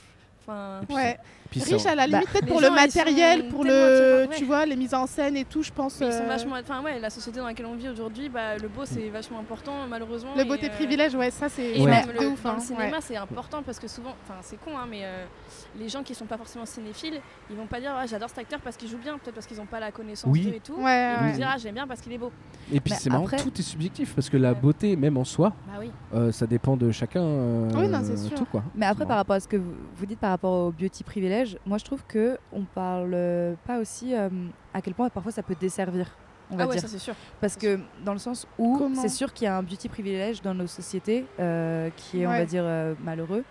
enfin, 0.47 0.80
Ouais. 0.90 1.18
Riche 1.55 1.84
à 1.84 1.95
la 1.95 2.07
limite 2.07 2.30
peut-être 2.30 2.47
les 2.47 2.51
pour 2.51 2.61
le 2.62 2.68
gens, 2.68 2.72
matériel, 2.72 3.49
pour 3.49 3.62
le, 3.62 4.26
ouais. 4.26 4.36
tu 4.36 4.45
vois, 4.47 4.64
les 4.64 4.74
mises 4.74 4.95
en 4.95 5.07
scène 5.07 5.36
et 5.36 5.45
tout, 5.45 5.62
je 5.62 5.70
pense. 5.70 6.01
ils 6.01 6.11
sont 6.11 6.22
euh, 6.22 6.26
vachement, 6.26 6.57
enfin 6.59 6.82
ouais, 6.82 6.99
la 6.99 7.11
société 7.11 7.40
dans 7.40 7.45
laquelle 7.47 7.66
on 7.66 7.74
vit 7.74 7.90
aujourd'hui, 7.90 8.30
bah, 8.30 8.57
le 8.57 8.68
beau 8.68 8.86
c'est 8.86 9.11
vachement 9.11 9.38
important 9.38 9.86
malheureusement. 9.86 10.30
Le 10.34 10.40
et, 10.40 10.45
beauté 10.47 10.70
euh, 10.70 10.74
privilège, 10.74 11.14
ouais, 11.14 11.30
ça 11.30 11.51
c'est 11.51 11.76
Et 11.76 11.82
Ouais. 11.84 11.90
même 11.90 12.07
le- 12.18 12.28
ouf. 12.28 12.43
dans 12.43 12.51
hein, 12.51 12.55
le 12.57 12.62
cinéma, 12.62 12.84
ouais. 12.84 13.03
c'est 13.03 13.16
important 13.18 13.62
parce 13.62 13.78
que 13.78 13.86
souvent, 13.86 14.14
enfin 14.24 14.38
c'est 14.40 14.57
con, 14.64 14.78
hein, 14.78 14.86
mais 14.88 15.01
euh, 15.03 15.26
les 15.78 15.90
gens 15.90 16.03
qui 16.03 16.14
sont 16.14 16.24
pas 16.24 16.38
forcément 16.38 16.64
cinéphiles, 16.64 17.20
ils 17.51 17.57
vont 17.57 17.66
pas 17.66 17.80
dire 17.80 17.93
ah, 17.95 18.07
j'adore 18.07 18.30
cet 18.30 18.38
acteur 18.38 18.61
parce 18.61 18.78
qu'il 18.78 18.88
joue 18.88 18.97
bien, 18.97 19.18
peut-être 19.18 19.34
parce 19.34 19.47
qu'ils 19.47 19.61
ont 19.61 19.66
pas 19.66 19.78
la 19.80 19.93
connaissance 19.93 20.30
Oui. 20.32 20.47
d'eux 20.47 20.55
et 20.55 20.61
tout. 20.61 20.76
Ouais, 20.80 21.16
Ils 21.20 21.28
vont 21.32 21.36
dire 21.36 21.51
ah 21.53 21.59
j'aime 21.59 21.74
bien 21.74 21.86
parce 21.86 22.01
qu'il 22.01 22.14
est 22.14 22.18
beau. 22.18 22.32
Et 22.72 22.80
puis 22.80 22.93
Bah, 22.93 22.97
c'est 22.99 23.11
marrant, 23.11 23.24
après- 23.26 23.36
tout 23.43 23.53
est 23.59 23.62
subjectif 23.62 24.14
parce 24.14 24.30
que 24.30 24.38
la 24.38 24.55
beauté, 24.55 24.97
même 24.97 25.18
en 25.18 25.24
soi, 25.24 25.53
Bah 25.66 25.74
oui. 25.80 25.90
euh, 26.14 26.32
ça 26.32 26.47
dépend 26.47 26.78
de 26.78 26.90
chacun. 26.93 27.22
Oui, 27.74 27.88
non, 27.88 28.01
c'est 28.03 28.16
sûr. 28.16 28.38
Tout 28.38 28.47
quoi. 28.47 28.62
Mais 28.74 28.86
après, 28.86 29.05
par 29.05 29.18
rapport 29.18 29.36
à 29.36 29.40
ce 29.40 29.49
que 29.49 29.59
vous, 29.59 29.74
vous 29.97 30.07
dites 30.07 30.18
par 30.18 30.30
rapport 30.33 30.66
au 30.66 30.70
beauty 30.72 31.05
privilège, 31.05 31.59
moi 31.66 31.78
je 31.78 31.85
trouve 31.85 32.05
que 32.07 32.39
on 32.53 32.62
parle 32.64 33.16
pas 33.66 33.78
aussi 33.78 34.14
euh, 34.14 34.28
à 34.74 34.80
quel 34.83 34.95
point 34.95 35.09
parfois 35.09 35.33
ça 35.33 35.43
peut 35.43 35.57
desservir. 35.59 36.07
On 36.51 36.57
va 36.57 36.64
Ah 36.64 36.66
ouais, 36.66 36.72
dire. 36.74 36.83
ça 36.83 36.89
c'est 36.89 36.99
sûr. 36.99 37.14
Parce 37.41 37.57
que 37.57 37.78
dans 38.05 38.12
le 38.12 38.18
sens 38.18 38.47
où 38.59 38.76
Comment 38.78 39.01
c'est 39.01 39.09
sûr 39.09 39.33
qu'il 39.33 39.47
y 39.47 39.49
a 39.49 39.57
un 39.57 39.62
beauty 39.62 39.89
privilège 39.89 40.43
dans 40.43 40.53
nos 40.55 40.66
sociétés 40.66 41.24
euh, 41.41 41.89
qui 41.97 42.20
est, 42.22 42.26
on 42.26 42.30
va 42.30 42.45
dire, 42.45 42.64
euh, 42.66 42.95
malheureux. 43.03 43.45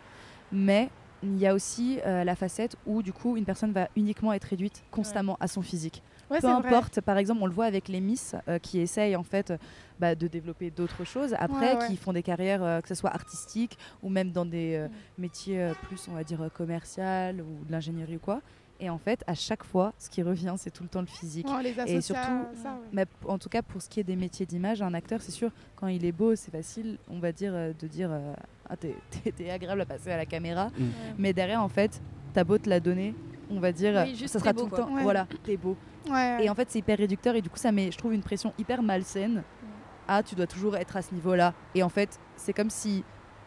Mais 0.51 0.89
il 1.23 1.37
y 1.37 1.45
a 1.45 1.53
aussi 1.53 1.99
euh, 2.05 2.23
la 2.23 2.35
facette 2.35 2.75
où 2.85 3.03
du 3.03 3.13
coup 3.13 3.37
une 3.37 3.45
personne 3.45 3.71
va 3.73 3.87
uniquement 3.95 4.33
être 4.33 4.45
réduite 4.45 4.83
constamment 4.91 5.37
à 5.39 5.47
son 5.47 5.61
physique. 5.61 6.01
Ouais, 6.29 6.39
Peu 6.39 6.47
vrai. 6.47 6.57
importe, 6.67 7.01
par 7.01 7.17
exemple, 7.17 7.41
on 7.43 7.45
le 7.45 7.53
voit 7.53 7.65
avec 7.65 7.87
les 7.89 8.01
Miss 8.01 8.35
euh, 8.47 8.57
qui 8.59 8.79
essayent 8.79 9.15
en 9.15 9.23
fait 9.23 9.53
bah, 9.99 10.15
de 10.15 10.27
développer 10.27 10.71
d'autres 10.71 11.03
choses 11.03 11.35
après, 11.37 11.77
Ouais, 11.77 11.87
qui 11.87 11.95
font 11.97 12.13
des 12.13 12.23
carrières, 12.23 12.63
euh, 12.63 12.81
que 12.81 12.87
ce 12.87 12.95
soit 12.95 13.11
artistiques 13.13 13.77
ou 14.01 14.09
même 14.09 14.31
dans 14.31 14.45
des 14.45 14.87
Mm. 14.89 15.21
métiers 15.21 15.71
plus, 15.81 16.07
on 16.07 16.13
va 16.13 16.23
dire, 16.23 16.49
commercial 16.53 17.41
ou 17.41 17.65
de 17.65 17.71
l'ingénierie 17.71 18.17
ou 18.17 18.19
quoi. 18.19 18.41
Et 18.83 18.89
en 18.89 18.97
fait, 18.97 19.23
à 19.27 19.35
chaque 19.35 19.63
fois, 19.63 19.93
ce 19.99 20.09
qui 20.09 20.23
revient, 20.23 20.55
c'est 20.57 20.71
tout 20.71 20.81
le 20.81 20.89
temps 20.89 21.01
le 21.01 21.05
physique. 21.05 21.47
Ouais, 21.47 21.61
les 21.61 21.69
Et 21.87 22.01
surtout- 22.01 22.19
ça, 22.61 22.71
ouais. 22.71 22.87
Mais 22.91 23.05
en 23.27 23.37
tout 23.37 23.47
cas, 23.47 23.61
pour 23.61 23.79
ce 23.79 23.87
qui 23.87 23.99
est 23.99 24.03
des 24.03 24.15
métiers 24.15 24.47
d'image, 24.47 24.81
un 24.81 24.95
acteur, 24.95 25.21
c'est 25.21 25.31
sûr, 25.31 25.51
quand 25.75 25.85
il 25.87 26.03
est 26.03 26.11
beau, 26.11 26.35
c'est 26.35 26.49
facile, 26.51 26.97
on 27.07 27.19
va 27.19 27.31
dire, 27.31 27.51
euh, 27.53 27.73
de 27.79 27.85
dire 27.87 28.09
euh, 28.11 28.33
ah, 28.67 28.75
t'es, 28.75 28.95
agréable 29.51 29.81
à 29.81 29.85
passer 29.85 30.11
à 30.11 30.17
la 30.17 30.25
caméra. 30.25 30.69
Mm. 30.69 30.83
Mais 31.19 31.31
derrière, 31.31 31.61
en 31.61 31.69
fait, 31.69 32.01
t'as 32.33 32.43
beau 32.43 32.57
te 32.57 32.67
la 32.67 32.79
donner, 32.79 33.13
on 33.51 33.59
va 33.59 33.71
dire, 33.71 34.01
Oui, 34.03 34.15
juste 34.15 34.33
ça 34.33 34.39
sera 34.39 34.51
beau, 34.51 34.61
tout 34.61 34.65
le 34.65 34.71
quoi. 34.71 34.79
temps, 34.85 34.93
Ouais. 34.95 35.03
voilà, 35.03 35.27
t'es 35.43 35.57
beau. 35.57 35.77
Ouais. 36.09 36.43
Et 36.43 36.49
en 36.49 36.55
fait, 36.55 36.71
c'est 36.71 36.79
hyper 36.79 36.97
réducteur 36.97 37.35
et 37.35 37.41
du 37.43 37.49
coup, 37.51 37.59
ça 37.59 37.71
met, 37.71 37.91
je 37.91 37.97
trouve, 37.99 38.13
une 38.15 38.23
pression 38.23 38.51
hyper 38.57 38.81
malsaine. 38.81 39.43
Ah, 40.07 40.23
tu 40.23 40.33
dois 40.33 40.47
toujours 40.47 40.75
être 40.75 40.97
à 40.97 41.03
ce 41.03 41.13
niveau-là. 41.13 41.53
Et 41.75 41.83
en 41.83 41.89
fait, 41.89 42.19
c'est 42.35 42.53
comme 42.53 42.71
si, 42.71 43.03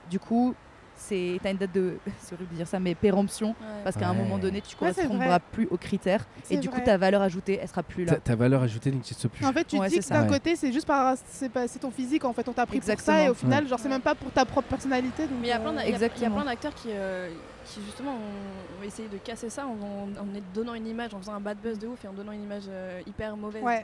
du 0.09 0.21
coup, 0.21 0.55
c'est, 0.97 1.39
t'as 1.43 1.51
une 1.51 1.57
date 1.57 1.73
de, 1.73 1.97
c'est 2.21 2.35
horrible 2.35 2.51
de 2.53 2.57
dire 2.57 2.67
ça, 2.69 2.79
mais 2.81 2.95
péremption, 2.95 3.49
Ouais. 3.49 3.55
parce 3.85 3.97
qu'à 3.97 4.09
un 4.09 4.13
Ouais. 4.13 4.19
moment 4.19 4.39
donné, 4.39 4.61
tu 4.61 4.75
Ouais, 4.77 4.91
correspondras 4.93 5.27
vrai. 5.27 5.41
plus 5.53 5.67
aux 5.71 5.77
critères. 5.77 6.25
Et 6.51 6.57
du 6.57 6.69
coup, 6.69 6.81
ta 6.81 6.97
valeur 6.97 7.23
ajoutée, 7.23 7.59
elle 7.61 7.69
sera 7.69 7.83
plus 7.83 8.05
là. 8.05 8.13
Ta, 8.15 8.21
ta 8.21 8.37
valeur 8.37 8.63
ajoutée 8.63 8.91
n'existe 8.91 9.29
plus. 9.29 9.45
En 9.45 9.53
fait, 9.53 9.65
tu 9.65 9.77
Ouais, 9.79 9.89
dis 9.89 9.99
que 9.99 10.09
d'un 10.09 10.23
Ouais. 10.23 10.29
côté, 10.29 10.57
c'est 10.57 10.73
juste 10.73 10.87
par 10.87 11.17
c'est 11.29 11.49
pas- 11.51 11.69
c'est 11.69 11.79
ton 11.79 11.91
physique 11.91 12.25
en 12.25 12.33
fait, 12.33 12.47
on 12.49 12.53
t'a 12.53 12.67
pris 12.67 12.79
pour 12.79 12.87
ça 12.87 12.93
Exactement. 12.93 13.19
et 13.25 13.29
au 13.29 13.35
final, 13.35 13.67
genre 13.69 13.79
c'est 13.79 13.85
Ouais. 13.87 13.91
même 13.91 14.01
pas 14.01 14.15
pour 14.15 14.31
ta 14.31 14.45
propre 14.45 14.69
personnalité. 14.69 15.23
donc, 15.25 15.39
Mais 15.41 15.49
il 15.49 15.51
y 15.51 15.53
a 15.53 15.59
plein 15.59 15.77
euh, 15.77 15.81
Exactement. 15.81 16.37
plein 16.37 16.45
d'acteurs 16.47 16.75
qui, 16.75 16.89
euh, 16.91 17.29
qui 17.75 17.83
justement 17.85 18.13
ont, 18.13 18.81
ont 18.81 18.83
essayé 18.85 19.09
de 19.09 19.19
casser 19.19 19.51
ça 19.51 19.67
en, 19.67 19.71
en, 19.73 20.09
en 20.23 20.27
donnant 20.55 20.75
une 20.75 20.87
image, 20.87 21.13
en 21.15 21.19
faisant 21.19 21.35
un 21.35 21.41
bad 21.41 21.59
buzz 21.59 21.79
de 21.79 21.87
ouf 21.89 22.05
et 22.05 22.09
en 22.09 22.13
donnant 22.13 22.33
une 22.33 22.43
image 22.45 22.65
euh, 22.69 23.01
hyper 23.07 23.37
mauvaise 23.37 23.63
Ouais. 23.63 23.83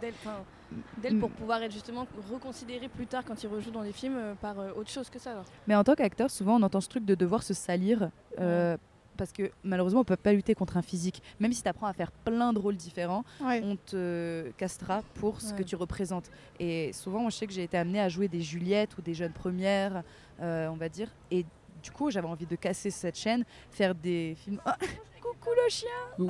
d'elle, 0.99 1.18
pour 1.18 1.30
pouvoir 1.30 1.62
être 1.62 1.72
justement 1.72 2.07
reconsidérée 2.30 2.88
plus 2.88 3.07
tard 3.07 3.24
quand 3.24 3.43
ils 3.43 3.49
rejouent 3.49 3.72
dans 3.72 3.82
des 3.82 3.93
films 3.93 4.16
euh, 4.16 4.34
par 4.34 4.59
euh, 4.61 4.70
autre 4.76 4.91
chose 4.91 5.11
que 5.11 5.18
ça. 5.18 5.32
alors. 5.32 5.45
Mais 5.66 5.74
en 5.74 5.82
tant 5.82 5.95
qu'acteur, 5.97 6.30
souvent 6.30 6.57
on 6.61 6.62
entend 6.62 6.80
ce 6.80 6.88
truc 6.88 7.05
de 7.05 7.14
devoir 7.16 7.43
se 7.43 7.55
salir. 7.55 8.11
euh, 8.38 8.76
Parce 9.16 9.32
que 9.32 9.51
malheureusement, 9.64 10.01
on 10.01 10.05
peut 10.05 10.16
pas 10.16 10.32
lutter 10.32 10.55
contre 10.55 10.76
un 10.76 10.82
physique. 10.82 11.20
Même 11.41 11.53
si 11.53 11.62
tu 11.62 11.68
apprends 11.68 11.86
à 11.88 11.93
faire 11.93 12.12
plein 12.12 12.53
de 12.53 12.59
rôles 12.59 12.76
différents, 12.76 13.24
ouais. 13.43 13.61
on 13.64 13.76
te 13.76 14.51
castrera 14.57 15.03
pour 15.14 15.41
ce 15.41 15.53
que 15.53 15.62
tu 15.64 15.74
représentes. 15.76 16.30
Et 16.61 16.93
souvent, 16.93 17.20
moi, 17.20 17.30
je 17.30 17.36
sais 17.36 17.47
que 17.47 17.53
j'ai 17.53 17.64
été 17.64 17.76
amenée 17.76 18.01
à 18.01 18.09
jouer 18.09 18.28
des 18.28 18.41
Juliettes 18.41 18.97
ou 18.97 19.03
des 19.03 19.12
jeunes 19.14 19.32
premières, 19.32 20.05
euh, 20.41 20.68
on 20.68 20.76
va 20.76 20.88
dire. 20.88 21.09
Et 21.30 21.45
du 21.83 21.91
coup, 21.91 22.11
j'avais 22.11 22.26
envie 22.28 22.47
de 22.47 22.57
casser 22.57 22.91
cette 22.91 23.16
chaîne, 23.18 23.45
faire 23.70 23.95
des 23.95 24.37
films. 24.43 24.61
Ah, 24.64 24.76
coucou 25.20 25.51
le 25.55 25.68
chien 25.70 25.89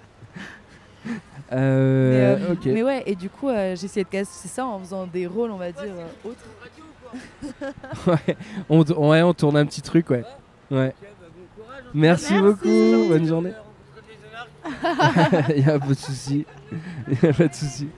Euh, 1.53 2.39
mais, 2.39 2.45
euh, 2.47 2.53
ok. 2.55 2.65
mais 2.67 2.83
ouais, 2.83 3.03
et 3.05 3.15
du 3.15 3.29
coup, 3.29 3.49
euh, 3.51 3.77
j'ai 3.77 3.85
essayé 3.85 4.05
de 4.05 4.09
casser 4.09 4.49
ça 4.49 4.65
en 4.65 4.79
faisant 4.79 5.07
des 5.07 5.27
rôles, 5.27 5.51
on 5.51 5.59
va 5.59 5.71
dire, 5.71 5.83
euh, 5.93 6.07
autres. 6.31 8.07
Ouais, 8.07 8.37
on, 8.71 8.83
t- 8.85 8.95
ouais, 8.95 9.21
on 9.23 9.35
tourne 9.35 9.59
un 9.59 9.67
petit 9.67 9.83
truc, 9.83 10.09
ouais. 10.09 10.25
Ouais. 10.71 10.95
Merci, 11.93 12.33
Merci. 12.33 12.41
beaucoup, 12.41 13.09
bonne 13.09 13.27
journée. 13.27 13.53
Il 15.57 15.65
n'y 15.65 15.71
a 15.71 15.79
pas 15.79 15.87
de 15.87 15.95
souci. 15.95 16.47
Il 17.09 17.29
a 17.29 17.33
pas 17.33 17.49
de 17.49 17.55
souci. 17.55 17.89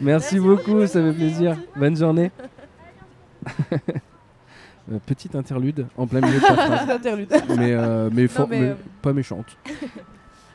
Merci 0.00 0.38
beaucoup, 0.38 0.86
ça 0.86 1.00
fait 1.02 1.12
plaisir. 1.12 1.56
Bonne 1.76 1.96
journée. 1.96 2.30
Petite 5.06 5.34
interlude 5.34 5.86
en 5.96 6.06
plein 6.06 6.20
milieu 6.20 6.38
de 6.40 6.44
ta 6.44 6.54
phrase. 6.66 6.90
Interlude. 6.90 7.32
Mais, 7.56 7.72
euh, 7.72 8.10
mais, 8.12 8.28
for- 8.28 8.46
mais, 8.48 8.60
mais 8.60 8.66
euh, 8.68 8.74
pas 9.00 9.14
méchante. 9.14 9.56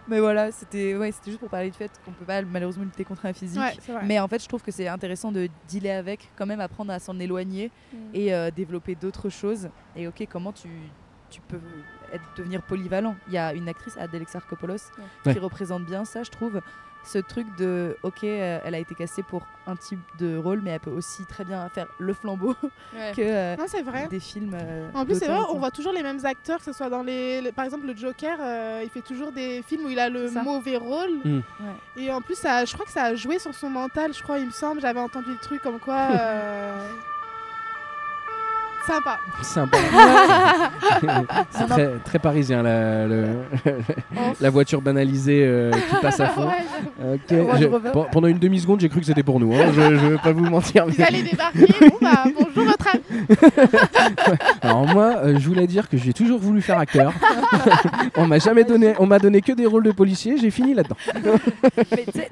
Mais 0.08 0.20
voilà, 0.20 0.52
c'était 0.52 0.96
ouais, 0.96 1.12
c'était 1.12 1.32
juste 1.32 1.40
pour 1.40 1.50
parler 1.50 1.72
du 1.72 1.78
fait 1.78 1.92
qu'on 2.06 2.12
peut 2.12 2.26
pas 2.26 2.42
malheureusement 2.44 2.84
lutter 2.84 3.04
contre 3.06 3.26
un 3.26 3.34
physique. 3.34 3.60
Ouais, 3.60 3.74
c'est 3.82 3.92
vrai. 3.92 4.02
Mais 4.06 4.20
en 4.20 4.28
fait, 4.28 4.42
je 4.42 4.48
trouve 4.48 4.62
que 4.62 4.72
c'est 4.72 4.88
intéressant 4.88 5.32
de 5.32 5.48
dealer 5.68 5.92
avec, 5.98 6.30
quand 6.36 6.46
même 6.46 6.60
apprendre 6.60 6.92
à 6.94 7.00
s'en 7.00 7.20
éloigner 7.20 7.72
et 8.14 8.34
euh, 8.34 8.52
développer 8.52 8.94
d'autres 8.96 9.30
choses. 9.30 9.70
Et 9.96 10.08
ok, 10.08 10.28
comment 10.32 10.52
tu, 10.52 10.68
tu 11.32 11.42
peux 11.42 11.60
être, 12.14 12.24
devenir 12.36 12.62
polyvalent 12.62 13.16
Il 13.28 13.34
y 13.34 13.38
a 13.38 13.54
une 13.54 13.68
actrice, 13.70 13.98
Adèle 13.98 14.22
Exarchopoulos, 14.22 14.92
Ouais. 15.26 15.34
qui 15.34 15.40
représente 15.40 15.84
bien 15.86 16.06
ça, 16.06 16.24
je 16.24 16.32
trouve. 16.32 16.62
ce 17.06 17.18
truc 17.18 17.48
de 17.58 17.96
ok, 18.04 18.26
euh, 18.26 18.60
elle 18.64 18.76
a 18.76 18.78
été 18.78 18.94
castée 18.94 19.24
pour 19.24 19.48
un 19.66 19.78
type 19.78 20.02
de 20.20 20.36
rôle, 20.36 20.60
mais 20.62 20.72
elle 20.72 20.82
peut 20.82 20.92
aussi 20.92 21.26
très 21.26 21.46
bien 21.46 21.68
faire 21.70 21.88
le 21.98 22.14
flambeau 22.14 22.54
Ouais. 22.94 23.14
que 23.16 23.22
euh, 23.22 23.56
Non, 23.56 23.64
c'est 23.68 23.82
vrai. 23.84 24.08
des 24.10 24.20
films. 24.20 24.54
euh, 24.54 24.90
En 24.94 25.06
plus, 25.06 25.18
c'est 25.18 25.28
vrai, 25.28 25.40
on 25.50 25.58
voit 25.60 25.72
toujours 25.72 25.94
les 25.94 26.04
mêmes 26.04 26.24
acteurs, 26.26 26.60
que 26.60 26.66
ce 26.66 26.74
soit 26.74 26.90
dans 26.90 27.02
les. 27.02 27.42
les- 27.42 27.52
par 27.54 27.64
exemple, 27.64 27.88
le 27.88 27.96
Joker, 27.96 28.38
euh, 28.42 28.82
il 28.84 28.90
fait 28.90 29.02
toujours 29.02 29.32
des 29.32 29.64
films 29.66 29.86
où 29.86 29.90
il 29.90 29.98
a 29.98 30.10
le 30.10 30.30
mauvais 30.44 30.76
rôle. 30.76 31.12
Mm. 31.24 31.38
Ouais. 31.62 32.04
Et 32.04 32.12
en 32.12 32.20
plus, 32.22 32.36
ça, 32.36 32.66
je 32.66 32.74
crois 32.74 32.86
que 32.86 32.92
ça 32.92 33.04
a 33.06 33.16
joué 33.16 33.40
sur 33.40 33.56
son 33.56 33.70
mental, 33.70 34.14
je 34.14 34.22
crois, 34.22 34.38
il 34.38 34.48
me 34.48 34.52
semble. 34.52 34.82
J'avais 34.82 35.00
entendu 35.00 35.30
le 35.32 35.38
truc 35.40 35.62
comme 35.62 35.80
quoi. 35.80 36.10
Sympa. 38.90 39.20
Sympa. 39.44 39.78
c'est 41.52 41.68
très, 41.68 41.90
très 42.04 42.20
parisien 42.20 42.64
la, 42.64 43.06
le- 43.08 43.28
Oh. 44.18 44.20
la 44.42 44.50
voiture 44.50 44.82
banalisée 44.82 45.44
euh, 45.46 45.72
qui 45.72 45.96
passe 46.02 46.20
à 46.20 46.28
fond. 46.28 46.48
Ouais, 46.48 47.20
je- 47.30 48.10
pendant 48.12 48.28
une 48.28 48.40
demi-seconde, 48.40 48.80
j'ai 48.80 48.90
cru 48.90 49.00
que 49.00 49.06
c'était 49.06 49.24
pour 49.24 49.40
nous. 49.40 49.54
hein. 49.54 49.68
Je, 49.74 49.82
je 49.82 50.08
vais 50.08 50.18
pas 50.18 50.32
vous 50.32 50.46
mentir. 50.46 50.86
Mais- 50.88 51.04
allaient 51.06 51.22
débarquer. 51.24 51.68
Bon, 51.90 51.98
bah, 52.02 52.24
bonjour, 52.26 52.66
votre 52.66 52.88
ami. 52.88 53.04
Alors 54.62 54.86
moi, 54.88 55.18
euh, 55.18 55.38
je 55.40 55.48
voulais 55.48 55.68
dire 55.68 55.88
que 55.88 55.98
j'ai 55.98 56.14
toujours 56.14 56.40
voulu 56.40 56.62
faire 56.62 56.80
acteur. 56.80 57.14
on 58.18 58.26
m'a 58.26 58.40
jamais 58.40 58.64
donné, 58.64 58.94
on 59.00 59.06
m'a 59.06 59.20
donné 59.20 59.42
que 59.42 59.52
des 59.54 59.66
rôles 59.66 59.84
de 59.84 59.92
policier. 59.92 60.38
J'ai 60.38 60.52
fini 60.52 60.74
là-dedans. 60.74 60.98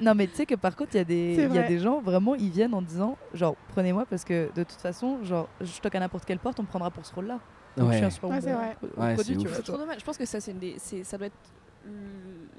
Non, 0.00 0.14
mais 0.14 0.26
tu 0.26 0.34
sais 0.36 0.46
que 0.46 0.54
par 0.56 0.74
contre, 0.76 0.90
il 0.94 0.98
y, 0.98 1.00
a 1.00 1.04
des- 1.04 1.48
y 1.54 1.58
a 1.58 1.62
des 1.62 1.78
gens, 1.78 2.00
vraiment, 2.04 2.34
ils 2.34 2.50
viennent 2.50 2.74
en 2.74 2.82
disant 2.82 3.16
genre, 3.34 3.54
prenez-moi 3.74 4.04
parce 4.08 4.24
que 4.24 4.48
de 4.54 4.62
toute 4.64 4.80
façon, 4.80 5.18
genre, 5.24 5.48
je 5.60 5.80
toque 5.80 5.94
à 5.94 6.00
n'importe 6.00 6.24
quelle 6.24 6.38
porte, 6.38 6.47
on 6.58 6.62
me 6.62 6.68
prendra 6.68 6.90
pour 6.90 7.04
ce 7.04 7.14
rôle-là. 7.14 7.38
Donc 7.76 7.90
je 7.92 7.96
suis 7.96 8.04
un 8.06 8.10
super 8.10 8.30
Ouais, 8.30 8.36
bon 8.40 8.42
c'est 8.46 8.52
vrai. 8.52 8.76
pro- 8.76 9.02
Ouais, 9.02 9.14
produit, 9.14 9.34
c'est 9.34 9.40
tu 9.40 9.46
ouf. 9.46 9.46
vois, 9.48 9.56
C'est 9.56 9.62
toi. 9.62 9.74
trop 9.74 9.82
dommage. 9.84 10.00
Je 10.00 10.04
pense 10.04 10.16
que 10.18 10.24
ça, 10.26 10.38
des- 10.52 10.78
ça 11.04 11.16
doit 11.18 11.26
être 11.28 11.36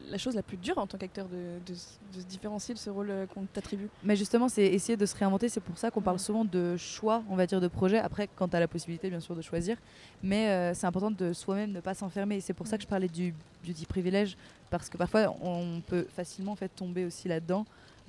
la 0.10 0.18
chose 0.18 0.34
la 0.36 0.42
plus 0.42 0.58
dure 0.58 0.78
en 0.78 0.88
tant 0.88 0.98
qu'acteur 0.98 1.28
de, 1.28 1.60
de 1.66 1.74
s- 1.74 2.00
de 2.16 2.22
se 2.22 2.26
différencier 2.26 2.74
de 2.74 2.80
ce 2.80 2.90
rôle 2.90 3.10
euh, 3.12 3.26
qu'on 3.28 3.46
t'attribue. 3.46 3.88
Mais 4.04 4.16
justement, 4.16 4.50
c'est 4.50 4.66
essayer 4.66 4.98
de 4.98 5.06
se 5.06 5.16
réinventer. 5.16 5.50
C'est 5.50 5.60
pour 5.60 5.78
ça 5.78 5.92
qu'on 5.92 6.02
parle 6.02 6.18
souvent 6.20 6.46
de 6.46 6.78
choix, 6.78 7.22
on 7.30 7.36
va 7.36 7.46
dire, 7.46 7.62
de 7.62 7.68
projet. 7.68 8.00
Après, 8.00 8.28
quand 8.36 8.48
tu 8.48 8.56
as 8.56 8.60
la 8.60 8.68
possibilité, 8.68 9.10
bien 9.10 9.20
sûr, 9.20 9.36
de 9.36 9.42
choisir. 9.42 9.78
Mais 10.24 10.48
euh, 10.50 10.74
c'est 10.74 10.88
important 10.88 11.12
de 11.12 11.34
soi-même 11.34 11.72
ne 11.72 11.80
pas 11.82 11.94
s'enfermer. 11.94 12.38
Et 12.38 12.42
c'est 12.42 12.54
pour 12.54 12.66
ça 12.66 12.78
que 12.78 12.84
je 12.84 12.88
parlais 12.88 13.08
du 13.10 13.36
beauty 13.64 13.86
privilège. 13.86 14.36
Parce 14.72 14.90
que 14.90 14.98
parfois, 14.98 15.36
on 15.42 15.82
peut 15.86 16.08
facilement 16.10 16.54
en 16.54 16.56
fait, 16.56 16.70
tomber 16.70 17.06
aussi 17.06 17.28
là-dedans. 17.28 17.66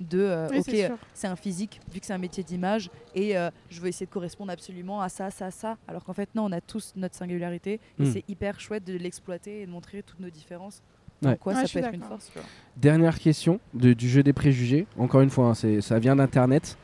De, 0.09 0.19
euh, 0.19 0.47
Oui, 0.51 0.59
ok, 0.59 0.91
c'est 1.13 1.27
un 1.27 1.35
physique, 1.35 1.79
vu 1.93 1.99
que 1.99 2.05
c'est 2.07 2.13
un 2.13 2.17
métier 2.17 2.43
d'image, 2.43 2.89
et 3.13 3.37
euh, 3.37 3.49
je 3.69 3.79
veux 3.81 3.87
essayer 3.87 4.07
de 4.07 4.11
correspondre 4.11 4.51
absolument 4.51 4.99
à 5.01 5.09
ça, 5.09 5.29
ça, 5.29 5.51
ça. 5.51 5.77
Alors 5.87 6.03
qu'en 6.03 6.13
fait, 6.13 6.27
non, 6.33 6.45
on 6.45 6.51
a 6.51 6.59
tous 6.61 6.93
notre 6.95 7.15
singularité. 7.15 7.79
Et 7.99 8.03
Mm. 8.03 8.11
c'est 8.13 8.23
hyper 8.27 8.59
chouette 8.59 8.83
de 8.85 8.93
l'exploiter 8.97 9.61
et 9.61 9.65
de 9.67 9.71
montrer 9.71 10.01
toutes 10.03 10.19
nos 10.19 10.29
différences. 10.29 10.81
Ouais. 11.21 11.29
Donc, 11.31 11.39
quoi, 11.39 11.53
Ouais, 11.53 11.67
ça 11.67 11.79
peut 11.79 11.85
être 11.85 11.93
une 11.93 12.01
force. 12.01 12.31
Dernière 12.77 13.19
question 13.19 13.59
de- 13.75 13.93
du 13.93 14.09
jeu 14.09 14.23
des 14.23 14.33
préjugés. 14.33 14.87
Encore 14.97 15.21
une 15.21 15.29
fois, 15.29 15.47
hein, 15.49 15.53
c'est- 15.53 15.81
ça 15.81 15.99
vient 15.99 16.15
d'internet. 16.15 16.77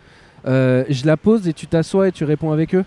Euh, 0.45 0.85
je 0.89 1.05
la 1.07 1.17
pose 1.17 1.47
et 1.47 1.53
tu 1.53 1.65
t'assois 1.65 2.07
et 2.09 2.11
tu 2.11 2.23
réponds 2.23 2.51
avec 2.51 2.75
eux. 2.75 2.85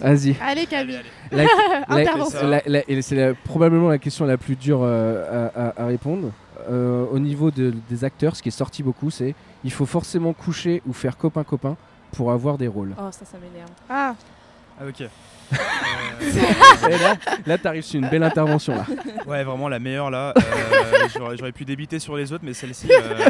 Vas-y. 0.00 0.36
Allez, 0.40 0.66
Camille. 0.66 1.00
C'est 3.02 3.34
probablement 3.44 3.88
la 3.88 3.98
question 3.98 4.26
la 4.26 4.36
plus 4.36 4.56
dure 4.56 4.80
euh, 4.82 5.50
à, 5.54 5.68
à- 5.68 5.82
à 5.82 5.86
répondre. 5.86 6.32
Euh, 6.70 7.06
au 7.10 7.18
niveau 7.18 7.50
de- 7.50 7.74
des 7.88 8.04
acteurs, 8.04 8.36
ce 8.36 8.42
qui 8.42 8.48
est 8.48 8.52
sorti 8.52 8.82
beaucoup, 8.82 9.10
c'est 9.10 9.34
il 9.64 9.72
faut 9.72 9.86
forcément 9.86 10.32
coucher 10.32 10.82
ou 10.86 10.92
faire 10.92 11.16
copain-copain 11.16 11.76
pour 12.12 12.30
avoir 12.32 12.58
des 12.58 12.68
rôles. 12.68 12.94
Oh, 12.98 13.08
ça, 13.10 13.24
ça 13.24 13.38
m'énerve. 13.38 13.70
Ah, 13.88 14.14
Ah, 14.80 14.84
ok. 14.86 15.08
Là, 16.88 17.14
là 17.46 17.58
tu 17.58 17.66
arrives 17.66 17.82
sur 17.82 17.98
une 18.00 18.08
belle 18.08 18.22
intervention. 18.22 18.74
Là. 18.76 18.86
Ouais, 19.26 19.42
vraiment 19.44 19.68
la 19.68 19.78
meilleure 19.78 20.10
là. 20.10 20.34
Euh, 20.36 21.08
J'aurais 21.36 21.52
pu 21.52 21.64
débiter 21.64 21.98
sur 21.98 22.16
les 22.16 22.32
autres, 22.32 22.44
mais 22.44 22.52
celle-ci, 22.54 22.86
euh, 22.90 23.28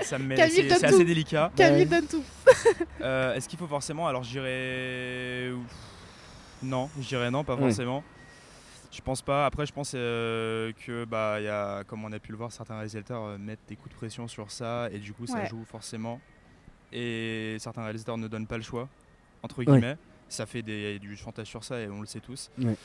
ça 0.00 0.18
me 0.18 0.34
c'est 0.36 0.84
assez 0.84 1.04
délicat. 1.04 1.50
Camille 1.56 1.80
Ouais. 1.80 1.84
donne 1.86 2.06
tout. 2.06 2.22
Euh, 3.00 3.34
Est-ce 3.34 3.48
qu'il 3.48 3.58
faut 3.58 3.66
forcément 3.66 4.06
Alors 4.08 4.22
je 4.24 4.30
dirais. 4.30 5.50
Non, 6.62 6.88
je 7.00 7.06
dirais 7.08 7.30
non, 7.30 7.44
pas 7.44 7.54
Oui. 7.54 7.72
Je 8.92 9.00
pense 9.02 9.22
pas. 9.22 9.46
Après, 9.46 9.66
je 9.66 9.72
pense 9.72 9.92
euh, 9.94 10.72
que, 10.84 11.04
bah, 11.04 11.36
il 11.40 11.44
y 11.44 11.48
a, 11.48 11.84
comme 11.84 12.04
on 12.04 12.10
a 12.12 12.18
pu 12.18 12.32
le 12.32 12.38
voir, 12.38 12.50
certains 12.50 12.74
réalisateurs 12.74 13.22
euh, 13.22 13.38
mettent 13.38 13.60
des 13.68 13.76
coups 13.76 13.90
de 13.90 13.94
pression 13.94 14.26
sur 14.26 14.50
ça 14.50 14.88
et 14.92 14.98
du 14.98 15.12
coup, 15.12 15.26
ça 15.26 15.38
Ouais. 15.40 15.46
joue 15.46 15.64
forcément. 15.64 16.20
Et 16.92 17.56
certains 17.60 17.82
réalisateurs 17.84 18.18
ne 18.18 18.26
donnent 18.26 18.48
pas 18.48 18.56
le 18.56 18.64
choix, 18.64 18.88
entre 19.42 19.58
Ouais. 19.58 19.66
guillemets. 19.66 19.96
Ça 20.28 20.46
fait 20.46 20.62
des, 20.62 20.98
du 20.98 21.16
chantage 21.16 21.46
sur 21.48 21.64
ça 21.64 21.80
et 21.80 21.88
on 21.88 22.00
le 22.00 22.06
sait 22.06 22.20
tous. 22.20 22.50
Ouais. 22.58 22.76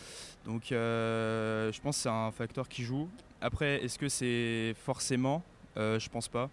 Donc, 0.46 0.72
euh, 0.72 1.72
je 1.72 1.80
pense 1.82 1.96
que 1.98 2.04
c'est 2.04 2.10
un 2.10 2.32
facteur 2.32 2.68
qui 2.68 2.84
joue. 2.84 3.08
Après, 3.42 3.84
est-ce 3.84 3.98
que 4.00 4.10
c'est 4.10 4.74
forcément? 4.84 5.44
Euh, 5.78 6.00
Je 6.00 6.10
pense 6.10 6.28
pas. 6.28 6.50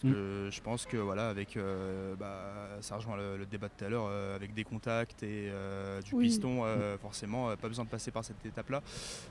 Parce 0.00 0.12
Mm. 0.12 0.14
que 0.14 0.48
je 0.52 0.60
pense 0.60 0.86
que 0.86 0.96
voilà, 0.96 1.28
avec 1.28 1.56
euh, 1.56 2.14
bah, 2.14 2.52
ça 2.80 2.96
rejoint 2.96 3.16
le, 3.16 3.36
le 3.36 3.46
débat 3.46 3.66
de 3.66 3.72
tout 3.76 3.84
à 3.84 3.88
l'heure, 3.88 4.06
euh, 4.08 4.36
avec 4.36 4.54
des 4.54 4.62
contacts 4.62 5.24
et 5.24 5.48
euh, 5.50 6.00
du 6.02 6.14
Oui. 6.14 6.26
piston, 6.26 6.60
euh, 6.64 6.96
forcément, 6.98 7.50
euh, 7.50 7.56
pas 7.56 7.66
besoin 7.66 7.84
de 7.84 7.90
passer 7.90 8.12
par 8.12 8.22
cette 8.24 8.44
étape-là. 8.46 8.80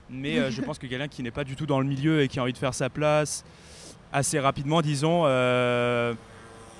Mais 0.09 0.37
euh, 0.39 0.51
je 0.51 0.61
pense 0.61 0.77
que 0.77 0.85
quelqu'un 0.87 1.07
qui 1.07 1.23
n'est 1.23 1.31
pas 1.31 1.45
du 1.45 1.55
tout 1.55 1.65
dans 1.65 1.79
le 1.79 1.85
milieu 1.85 2.21
et 2.21 2.27
qui 2.27 2.39
a 2.39 2.43
envie 2.43 2.51
de 2.53 2.57
faire 2.57 2.73
sa 2.73 2.89
place 2.89 3.45
assez 4.11 4.39
rapidement, 4.39 4.81
disons, 4.81 5.23
euh, 5.25 6.13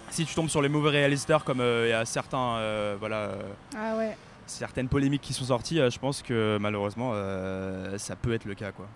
si 0.09 0.25
tu 0.25 0.33
tombes 0.35 0.49
sur 0.49 0.61
les 0.61 0.69
mauvais 0.69 0.89
réalisateurs, 0.89 1.43
comme 1.45 1.61
euh, 1.61 1.85
il 1.87 1.89
y 1.89 1.93
a 1.93 2.03
certains, 2.05 2.57
euh, 2.57 2.95
voilà, 2.99 3.15
euh, 3.17 3.41
Ah 3.77 3.95
ouais. 3.97 4.17
certaines 4.47 4.87
polémiques 4.89 5.21
qui 5.21 5.33
sont 5.33 5.45
sorties, 5.45 5.77
je 5.89 5.99
pense 5.99 6.21
que 6.21 6.57
malheureusement, 6.59 7.11
euh, 7.13 7.97
ça 7.97 8.15
peut 8.17 8.33
être 8.33 8.45
le 8.45 8.55
cas, 8.55 8.71
quoi. 8.73 8.87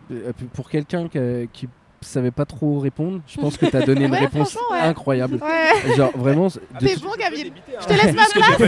Pour 0.53 0.69
quelqu'un 0.69 1.07
qui, 1.07 1.67
qui 2.01 2.09
savait 2.09 2.31
pas 2.31 2.45
trop 2.45 2.79
répondre, 2.79 3.21
je 3.27 3.39
pense 3.39 3.57
que 3.57 3.65
tu 3.67 3.75
as 3.77 3.81
donné 3.85 4.05
une 4.05 4.11
Ouais, 4.11 4.19
réponse 4.19 4.55
ouais. 4.71 4.79
incroyable. 4.79 5.35
Ouais. 5.41 5.95
Genre 5.95 6.11
vraiment, 6.17 6.47
de, 6.47 6.59
T'es 6.79 6.95
toute- 6.95 7.03
bon, 7.03 7.11
Camille. 7.11 7.53
Je 7.79 7.85
te 7.87 7.93
laisse 7.93 8.15
ma 8.15 8.25
place. 8.25 8.59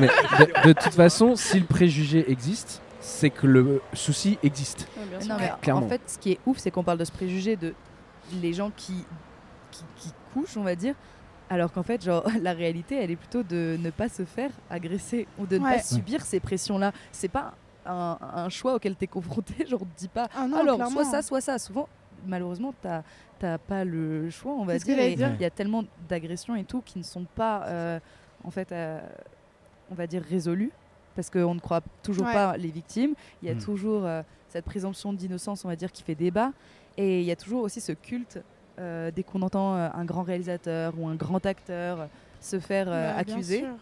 mais 0.00 0.06
de- 0.06 0.68
de 0.68 0.72
toute 0.72 0.92
façon, 0.94 1.34
si 1.36 1.58
le 1.60 1.66
préjugé 1.66 2.30
existe, 2.30 2.80
c'est 3.00 3.30
que 3.30 3.46
le 3.46 3.80
souci 3.94 4.38
existe. 4.42 4.86
Non, 5.28 5.36
mais 5.38 5.52
Clairement. 5.60 5.86
en 5.86 5.88
fait, 5.88 6.00
ce 6.06 6.18
qui 6.18 6.32
est 6.32 6.38
ouf, 6.46 6.58
c'est 6.58 6.70
qu'on 6.70 6.84
parle 6.84 6.98
de 6.98 7.04
ce 7.04 7.12
préjugé 7.12 7.56
de 7.56 7.74
les 8.40 8.52
gens 8.52 8.70
qui, 8.76 9.04
qui, 9.70 9.84
qui 9.96 10.10
couchent, 10.32 10.56
on 10.56 10.62
va 10.62 10.74
dire. 10.76 10.94
Alors 11.50 11.72
qu'en 11.72 11.82
fait, 11.82 12.02
genre, 12.04 12.24
la 12.42 12.52
réalité, 12.52 12.96
elle 13.02 13.10
est 13.10 13.16
plutôt 13.16 13.42
de 13.42 13.76
ne 13.80 13.90
pas 13.90 14.08
se 14.08 14.24
faire 14.24 14.50
agresser 14.70 15.26
ou 15.38 15.46
de 15.46 15.58
ne 15.58 15.64
Ouais. 15.64 15.76
pas 15.76 15.82
subir 15.82 16.22
ces 16.24 16.38
pressions-là. 16.40 16.92
C'est 17.12 17.28
pas 17.28 17.54
un, 17.84 18.16
un 18.36 18.48
choix 18.48 18.74
auquel 18.74 18.94
tu 18.96 19.04
es 19.04 19.06
confronté. 19.08 19.66
Genre, 19.68 19.82
dit 19.96 20.08
pas, 20.08 20.28
Ah 20.36 20.46
non, 20.46 20.58
alors, 20.58 20.76
clairement. 20.76 21.02
soit 21.02 21.04
ça, 21.10 21.22
soit 21.22 21.40
ça. 21.40 21.58
Souvent, 21.58 21.88
malheureusement, 22.26 22.72
tu 22.80 22.88
n'as 23.42 23.58
pas 23.58 23.84
le 23.84 24.30
choix, 24.30 24.52
on 24.52 24.64
va 24.64 24.74
dire. 24.78 25.34
Il 25.38 25.42
y 25.42 25.44
a 25.44 25.50
tellement 25.50 25.84
d'agressions 26.08 26.54
et 26.56 26.64
tout 26.64 26.82
qui 26.82 26.98
ne 26.98 27.04
sont 27.04 27.24
pas, 27.34 27.64
euh, 27.66 28.00
en 28.44 28.50
fait, 28.50 28.72
euh, 28.72 29.00
on 29.90 29.94
va 29.94 30.06
dire, 30.06 30.22
résolues. 30.22 30.72
Parce 31.14 31.28
qu'on 31.28 31.54
ne 31.54 31.60
croit 31.60 31.82
toujours 32.02 32.24
Ouais. 32.26 32.32
pas 32.32 32.56
les 32.56 32.70
victimes. 32.70 33.14
Il 33.42 33.48
y 33.48 33.50
a 33.50 33.54
Mm. 33.54 33.58
toujours 33.58 34.06
euh, 34.06 34.22
cette 34.48 34.64
présomption 34.64 35.12
d'innocence, 35.12 35.62
on 35.64 35.68
va 35.68 35.76
dire, 35.76 35.92
qui 35.92 36.02
fait 36.02 36.14
débat. 36.14 36.52
Et 36.96 37.20
il 37.20 37.26
y 37.26 37.30
a 37.30 37.36
toujours 37.36 37.62
aussi 37.62 37.82
ce 37.82 37.92
culte, 37.92 38.38
euh, 38.80 39.10
dès 39.10 39.22
qu'on 39.22 39.42
entend 39.42 39.74
un 39.74 40.04
grand 40.06 40.22
réalisateur 40.22 40.94
ou 40.98 41.06
un 41.08 41.14
grand 41.14 41.44
acteur 41.44 42.08
se 42.40 42.58
faire 42.58 42.86
euh, 42.88 43.12
Bah, 43.14 43.24
bien 43.24 43.34
accuser, 43.34 43.58
sûr. 43.58 43.74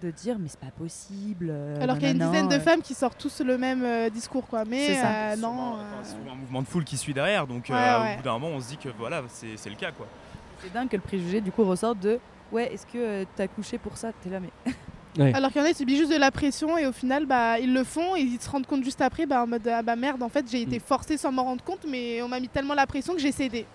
De 0.00 0.10
dire 0.10 0.38
mais 0.38 0.48
c'est 0.48 0.60
pas 0.60 0.70
possible. 0.76 1.48
euh, 1.50 1.80
Alors 1.82 1.96
qu'il 1.98 2.06
y 2.06 2.10
a 2.10 2.12
une 2.14 2.18
dizaine 2.18 2.48
de 2.48 2.54
euh. 2.54 2.60
femmes 2.60 2.82
qui 2.82 2.94
sortent 2.94 3.18
tous 3.18 3.40
le 3.40 3.58
même 3.58 3.82
euh, 3.84 4.10
discours, 4.10 4.46
quoi. 4.46 4.64
Mais 4.64 4.86
C'est 4.86 4.94
ça. 4.94 5.08
euh, 5.32 5.36
non. 5.36 5.76
euh, 5.78 5.82
c'est 6.02 6.12
souvent 6.16 6.32
un 6.32 6.36
mouvement 6.36 6.62
de 6.62 6.66
foule 6.68 6.84
qui 6.84 6.96
suit 6.96 7.14
derrière, 7.14 7.46
donc 7.46 7.70
euh, 7.70 7.74
Ouais, 7.74 8.04
ouais. 8.04 8.12
au 8.14 8.16
bout 8.18 8.22
d'un 8.22 8.32
moment, 8.38 8.48
on 8.56 8.60
se 8.60 8.68
dit 8.68 8.76
que 8.76 8.88
voilà, 8.98 9.22
c'est 9.28 9.56
c'est 9.56 9.70
le 9.70 9.76
cas, 9.76 9.90
quoi. 9.92 10.06
C'est 10.62 10.72
dingue 10.72 10.88
que 10.88 10.96
le 10.96 11.02
préjugé 11.02 11.40
du 11.40 11.52
coup 11.52 11.64
ressorte 11.64 11.98
de 12.00 12.18
ouais, 12.52 12.72
est-ce 12.72 12.86
que 12.86 13.24
t'as 13.36 13.46
couché 13.48 13.78
pour 13.78 13.96
ça? 13.96 14.10
T'es 14.22 14.30
là, 14.30 14.38
mais 14.40 14.72
Alors 15.34 15.50
qu'il 15.50 15.60
y 15.60 15.64
en 15.64 15.66
a, 15.66 15.70
ils 15.70 15.74
subissent 15.76 15.98
juste 15.98 16.12
de 16.12 16.18
la 16.18 16.30
pression 16.30 16.78
et 16.78 16.86
au 16.86 16.92
final, 16.92 17.26
bah, 17.26 17.58
ils 17.58 17.72
le 17.74 17.82
font 17.82 18.14
et 18.14 18.20
ils 18.20 18.40
se 18.40 18.48
rendent 18.48 18.66
compte 18.66 18.84
juste 18.84 19.00
après, 19.00 19.26
bah, 19.26 19.42
en 19.42 19.46
mode 19.48 19.66
ah 19.66 19.82
bah 19.82 19.96
merde, 19.96 20.22
en 20.22 20.28
fait, 20.28 20.46
j'ai 20.48 20.62
été 20.62 20.76
Mm. 20.76 20.80
forcé 20.80 21.16
sans 21.16 21.32
m'en 21.32 21.42
rendre 21.44 21.64
compte, 21.64 21.84
mais 21.88 22.22
on 22.22 22.28
m'a 22.28 22.38
mis 22.38 22.48
tellement 22.48 22.74
la 22.74 22.86
pression 22.86 23.14
que 23.14 23.18
j'ai 23.20 23.32
cédé. 23.32 23.66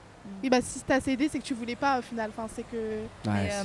Et 0.44 0.50
bah, 0.50 0.60
si 0.62 0.82
t'as 0.82 1.00
cédé, 1.00 1.28
c'est 1.30 1.40
que 1.40 1.44
tu 1.44 1.54
voulais 1.54 1.76
pas 1.76 2.00
au 2.00 2.02
final. 2.02 2.30
Enfin, 2.36 2.48
c'est 2.54 2.64
que. 2.64 3.02
Mais, 3.26 3.50
euh, 3.52 3.64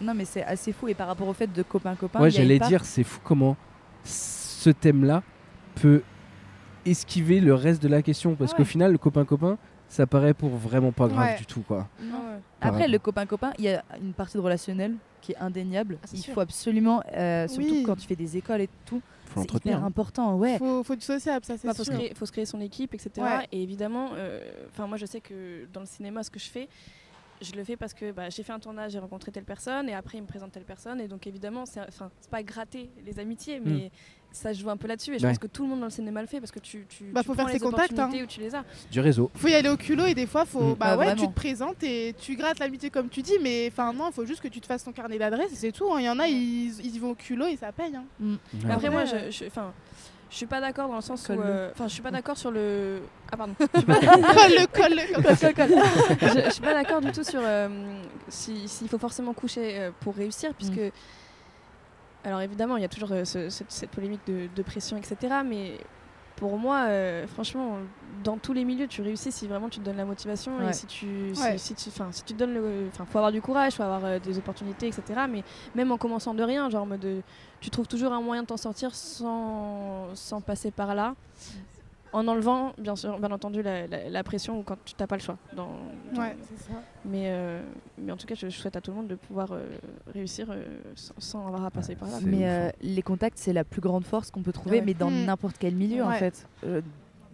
non, 0.00 0.14
mais 0.14 0.24
c'est 0.24 0.42
assez 0.44 0.72
fou. 0.72 0.88
Et 0.88 0.94
par 0.94 1.06
rapport 1.06 1.28
au 1.28 1.32
fait 1.32 1.52
de 1.52 1.62
copain-copain, 1.62 2.20
Ouais, 2.20 2.30
j'allais 2.30 2.58
part- 2.58 2.68
dire, 2.68 2.84
c'est 2.84 3.04
fou 3.04 3.20
comment 3.22 3.56
ce 4.04 4.70
thème-là 4.70 5.22
peut 5.76 6.02
esquiver 6.86 7.40
le 7.40 7.54
reste 7.54 7.82
de 7.82 7.88
la 7.88 8.02
question. 8.02 8.34
Parce 8.34 8.52
Ouais. 8.52 8.58
qu'au 8.58 8.64
final, 8.64 8.92
le 8.92 8.98
copain-copain, 8.98 9.56
ça 9.88 10.06
paraît 10.06 10.34
pour 10.34 10.50
vraiment 10.50 10.92
pas 10.92 11.08
grave 11.08 11.30
Ouais. 11.32 11.38
du 11.38 11.46
tout. 11.46 11.62
quoi. 11.62 11.88
Non. 12.02 12.18
Après, 12.60 12.88
le 12.88 12.98
copain-copain, 12.98 13.52
il 13.58 13.64
y 13.64 13.68
a 13.70 13.82
une 14.02 14.12
partie 14.14 14.36
de 14.36 14.42
relationnel 14.42 14.94
qui 15.20 15.32
est 15.32 15.38
indéniable. 15.38 15.98
Ah, 16.02 16.06
il 16.12 16.18
sûr. 16.20 16.34
faut 16.34 16.40
absolument, 16.40 17.02
euh, 17.14 17.46
surtout 17.48 17.70
Oui. 17.72 17.82
quand 17.86 17.96
tu 17.96 18.06
fais 18.06 18.16
des 18.16 18.36
écoles 18.36 18.60
et 18.62 18.68
tout, 18.86 19.00
Faut 19.34 19.40
c'est 19.40 19.46
l'entretenir. 19.46 19.76
hyper 19.76 19.84
important. 19.86 20.36
Ouais. 20.36 20.58
Faut, 20.58 20.82
faut 20.82 20.94
du 20.94 21.02
sociable, 21.02 21.44
ça 21.44 21.56
c'est 21.58 21.68
Il 21.68 21.74
faut, 21.74 21.84
se 21.84 21.90
sûr. 21.90 21.94
créer, 21.94 22.14
faut 22.14 22.26
se 22.26 22.32
créer 22.32 22.46
son 22.46 22.60
équipe, 22.60 22.94
etc. 22.94 23.10
Ouais. 23.18 23.48
Et 23.52 23.62
évidemment, 23.62 24.10
euh, 24.14 24.40
enfin 24.70 24.86
moi 24.86 24.96
je 24.96 25.06
sais 25.06 25.20
que 25.20 25.66
dans 25.72 25.80
le 25.80 25.86
cinéma, 25.86 26.22
ce 26.22 26.30
que 26.30 26.38
je 26.38 26.48
fais, 26.48 26.68
je 27.42 27.52
le 27.52 27.64
fais 27.64 27.76
parce 27.76 27.94
que 27.94 28.12
bah, 28.12 28.30
j'ai 28.30 28.42
fait 28.42 28.52
un 28.52 28.60
tournage, 28.60 28.92
j'ai 28.92 28.98
rencontré 28.98 29.32
telle 29.32 29.44
personne, 29.44 29.88
et 29.88 29.94
après 29.94 30.18
il 30.18 30.22
me 30.22 30.26
présente 30.26 30.52
telle 30.52 30.64
personne, 30.64 31.00
et 31.00 31.08
donc 31.08 31.26
évidemment, 31.26 31.66
c'est 31.66 31.80
enfin, 31.80 32.10
c'est 32.20 32.30
pas 32.30 32.42
gratter 32.42 32.90
les 33.04 33.18
amitiés, 33.18 33.60
mais 33.60 33.90
ça 34.34 34.52
se 34.52 34.60
joue 34.60 34.68
un 34.68 34.76
peu 34.76 34.86
là-dessus, 34.88 35.14
et 35.14 35.18
je. 35.18 35.24
Ouais. 35.24 35.30
pense 35.30 35.38
que 35.38 35.46
tout 35.46 35.62
le 35.62 35.68
monde 35.70 35.78
dans 35.80 35.86
le 35.86 35.90
cinéma 35.90 36.20
le 36.20 36.26
fait, 36.26 36.40
parce 36.40 36.50
que 36.52 36.58
tu, 36.58 36.84
tu, 36.88 37.04
Bah, 37.12 37.20
tu 37.22 37.26
faut 37.26 37.34
prends 37.34 37.44
faire 37.44 37.52
les 37.54 37.58
ses 37.58 37.64
contacts, 37.64 37.98
hein. 37.98 38.10
où 38.12 38.26
tu 38.26 38.40
les 38.40 38.54
as. 38.54 38.64
Du 38.90 39.00
réseau. 39.00 39.30
Faut 39.34 39.48
y 39.48 39.54
aller 39.54 39.68
au 39.68 39.76
culot 39.76 40.04
et 40.06 40.14
des 40.14 40.26
fois, 40.26 40.44
faut, 40.44 40.60
Mm. 40.72 40.74
bah 40.74 40.86
Ah, 40.90 40.96
ouais, 40.98 41.14
tu 41.16 41.26
te 41.26 41.32
présentes 41.32 41.82
et 41.82 42.14
tu 42.20 42.36
grattes 42.36 42.58
l'amitié 42.58 42.90
comme 42.90 43.08
tu 43.08 43.22
dis, 43.22 43.38
mais 43.40 43.68
enfin 43.72 43.92
non, 43.92 44.08
il 44.10 44.12
faut 44.12 44.26
juste 44.26 44.42
que 44.42 44.48
tu 44.48 44.60
te 44.60 44.66
fasses 44.66 44.84
ton 44.84 44.92
carnet 44.92 45.18
d'adresse 45.18 45.52
et 45.52 45.56
c'est 45.56 45.72
tout. 45.72 45.90
hein. 45.92 46.00
Il 46.00 46.04
y 46.04 46.10
en 46.10 46.18
a, 46.18 46.26
ils, 46.28 46.78
ils 46.84 46.96
y 46.96 46.98
vont 46.98 47.10
au 47.10 47.14
culot 47.14 47.46
et 47.46 47.56
ça 47.56 47.72
paye. 47.72 47.94
hein. 47.96 48.04
Ouais. 48.20 48.70
après, 48.70 48.90
moi, 48.90 49.02
Ouais. 49.04 49.30
je, 49.30 49.30
je, 49.30 49.44
enfin, 49.46 49.72
je 50.30 50.36
suis 50.36 50.46
pas 50.46 50.60
d'accord 50.60 50.88
dans 50.88 50.96
le 50.96 51.00
sens 51.00 51.28
où, 51.28 51.32
euh, 51.32 51.70
enfin, 51.72 51.86
je 51.86 51.92
suis 51.92 52.02
pas 52.02 52.10
d'accord 52.10 52.36
sur 52.36 52.50
le. 52.50 52.98
Ah 53.30 53.36
pardon. 53.36 53.54
Colle, 53.58 54.66
colle, 54.72 55.54
colle. 55.54 55.70
je, 56.20 56.50
suis 56.50 56.62
pas 56.62 56.74
d'accord 56.74 57.00
du 57.00 57.12
tout 57.12 57.22
sur 57.22 57.40
euh, 57.42 57.68
si- 58.28 58.66
s'il 58.68 58.88
faut 58.88 58.98
forcément 58.98 59.32
coucher 59.32 59.78
euh, 59.78 59.90
pour 60.00 60.14
réussir, 60.16 60.52
puisque. 60.54 60.80
Alors 62.24 62.40
évidemment, 62.40 62.76
il 62.76 62.82
y 62.82 62.86
a 62.86 62.88
toujours 62.88 63.12
euh, 63.12 63.24
ce- 63.24 63.50
cette, 63.50 63.70
cette 63.70 63.90
polémique 63.90 64.22
de, 64.26 64.48
de 64.54 64.62
pression, 64.62 64.96
etc. 64.96 65.16
Mais 65.44 65.78
pour 66.36 66.58
moi, 66.58 66.86
euh, 66.88 67.26
franchement, 67.26 67.78
dans 68.24 68.38
tous 68.38 68.52
les 68.54 68.64
milieux, 68.64 68.88
tu 68.88 69.02
réussis 69.02 69.30
si 69.30 69.46
vraiment 69.46 69.68
tu 69.68 69.78
te 69.80 69.84
donnes 69.84 69.96
la 69.98 70.04
motivation 70.06 70.56
Ouais. 70.58 70.70
et 70.70 70.72
si 70.72 70.86
tu, 70.86 71.34
si- 71.34 71.40
Ouais. 71.42 71.58
si, 71.58 71.74
tu, 71.74 71.90
enfin, 71.90 72.08
si 72.10 72.24
tu 72.24 72.32
te 72.32 72.38
donnes 72.38 72.54
le, 72.54 72.88
enfin, 72.92 73.04
faut 73.04 73.18
avoir 73.18 73.30
du 73.30 73.40
courage, 73.42 73.74
faut 73.74 73.82
avoir 73.82 74.04
euh, 74.04 74.18
des 74.18 74.38
opportunités, 74.38 74.88
etc. 74.88 75.02
Mais 75.30 75.44
même 75.74 75.92
en 75.92 75.98
commençant 75.98 76.34
de 76.34 76.42
rien, 76.42 76.70
genre 76.70 76.88
euh, 76.90 77.20
tu 77.60 77.70
trouves 77.70 77.86
toujours 77.88 78.12
un 78.12 78.20
moyen 78.22 78.42
de 78.42 78.46
t'en 78.48 78.56
sortir 78.56 78.94
sans, 78.94 80.14
sans 80.14 80.40
passer 80.40 80.70
par 80.70 80.94
là. 80.94 81.14
En 82.14 82.28
enlevant, 82.28 82.72
bien 82.78 82.94
sûr, 82.94 83.18
bien 83.18 83.32
entendu, 83.32 83.60
la, 83.60 83.86
la- 83.88 84.08
la 84.08 84.22
pression 84.24 84.62
quand 84.62 84.76
tu 84.84 84.94
n'as 85.00 85.06
pas 85.08 85.16
le 85.16 85.22
choix. 85.22 85.36
Dans, 85.56 85.68
dans- 86.14 86.20
Ouais, 86.22 86.36
c'est 86.42 86.68
ça. 86.70 86.74
mais, 87.04 87.24
euh, 87.26 87.60
mais 87.98 88.12
en 88.12 88.16
tout 88.16 88.26
cas, 88.26 88.36
je 88.36 88.48
souhaite 88.50 88.76
à 88.76 88.80
tout 88.80 88.92
le 88.92 88.96
monde 88.98 89.08
de 89.08 89.16
pouvoir 89.16 89.50
euh, 89.52 89.64
réussir 90.12 90.46
euh, 90.50 90.62
sans, 90.94 91.14
sans 91.18 91.46
avoir 91.48 91.64
à 91.64 91.70
passer 91.72 91.96
par 91.96 92.08
là. 92.08 92.18
Mais 92.24 92.48
euh, 92.48 92.68
hein. 92.68 92.72
les 92.82 93.02
contacts, 93.02 93.38
c'est 93.38 93.52
la 93.52 93.64
plus 93.64 93.80
grande 93.80 94.04
force 94.04 94.30
qu'on 94.30 94.42
peut 94.42 94.52
trouver, 94.52 94.78
Ouais. 94.78 94.84
mais 94.86 94.94
dans 94.94 95.10
Mm. 95.10 95.24
n'importe 95.24 95.56
quel 95.58 95.74
milieu 95.74 96.04
en 96.04 96.12
fait. 96.12 96.46
Euh, 96.64 96.80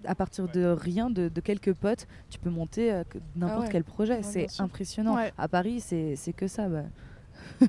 à 0.07 0.15
partir 0.15 0.49
de 0.49 0.65
rien, 0.65 1.11
de, 1.11 1.29
de 1.29 1.41
quelques 1.43 1.75
potes, 1.75 2.07
tu 2.31 2.39
peux 2.39 2.49
monter 2.49 2.91
euh, 2.91 3.05
n'importe 3.37 3.59
Ah 3.61 3.65
ouais. 3.67 3.69
quel 3.71 3.85
projet. 3.85 4.17
Ouais, 4.17 4.23
c'est 4.23 4.61
impressionnant. 4.63 5.15
Ouais. 5.17 5.31
À 5.37 5.47
Paris, 5.47 5.81
c'est 5.81 6.17
c'est 6.17 6.33
que 6.33 6.49
ça. 6.49 6.69
bah. 6.71 6.85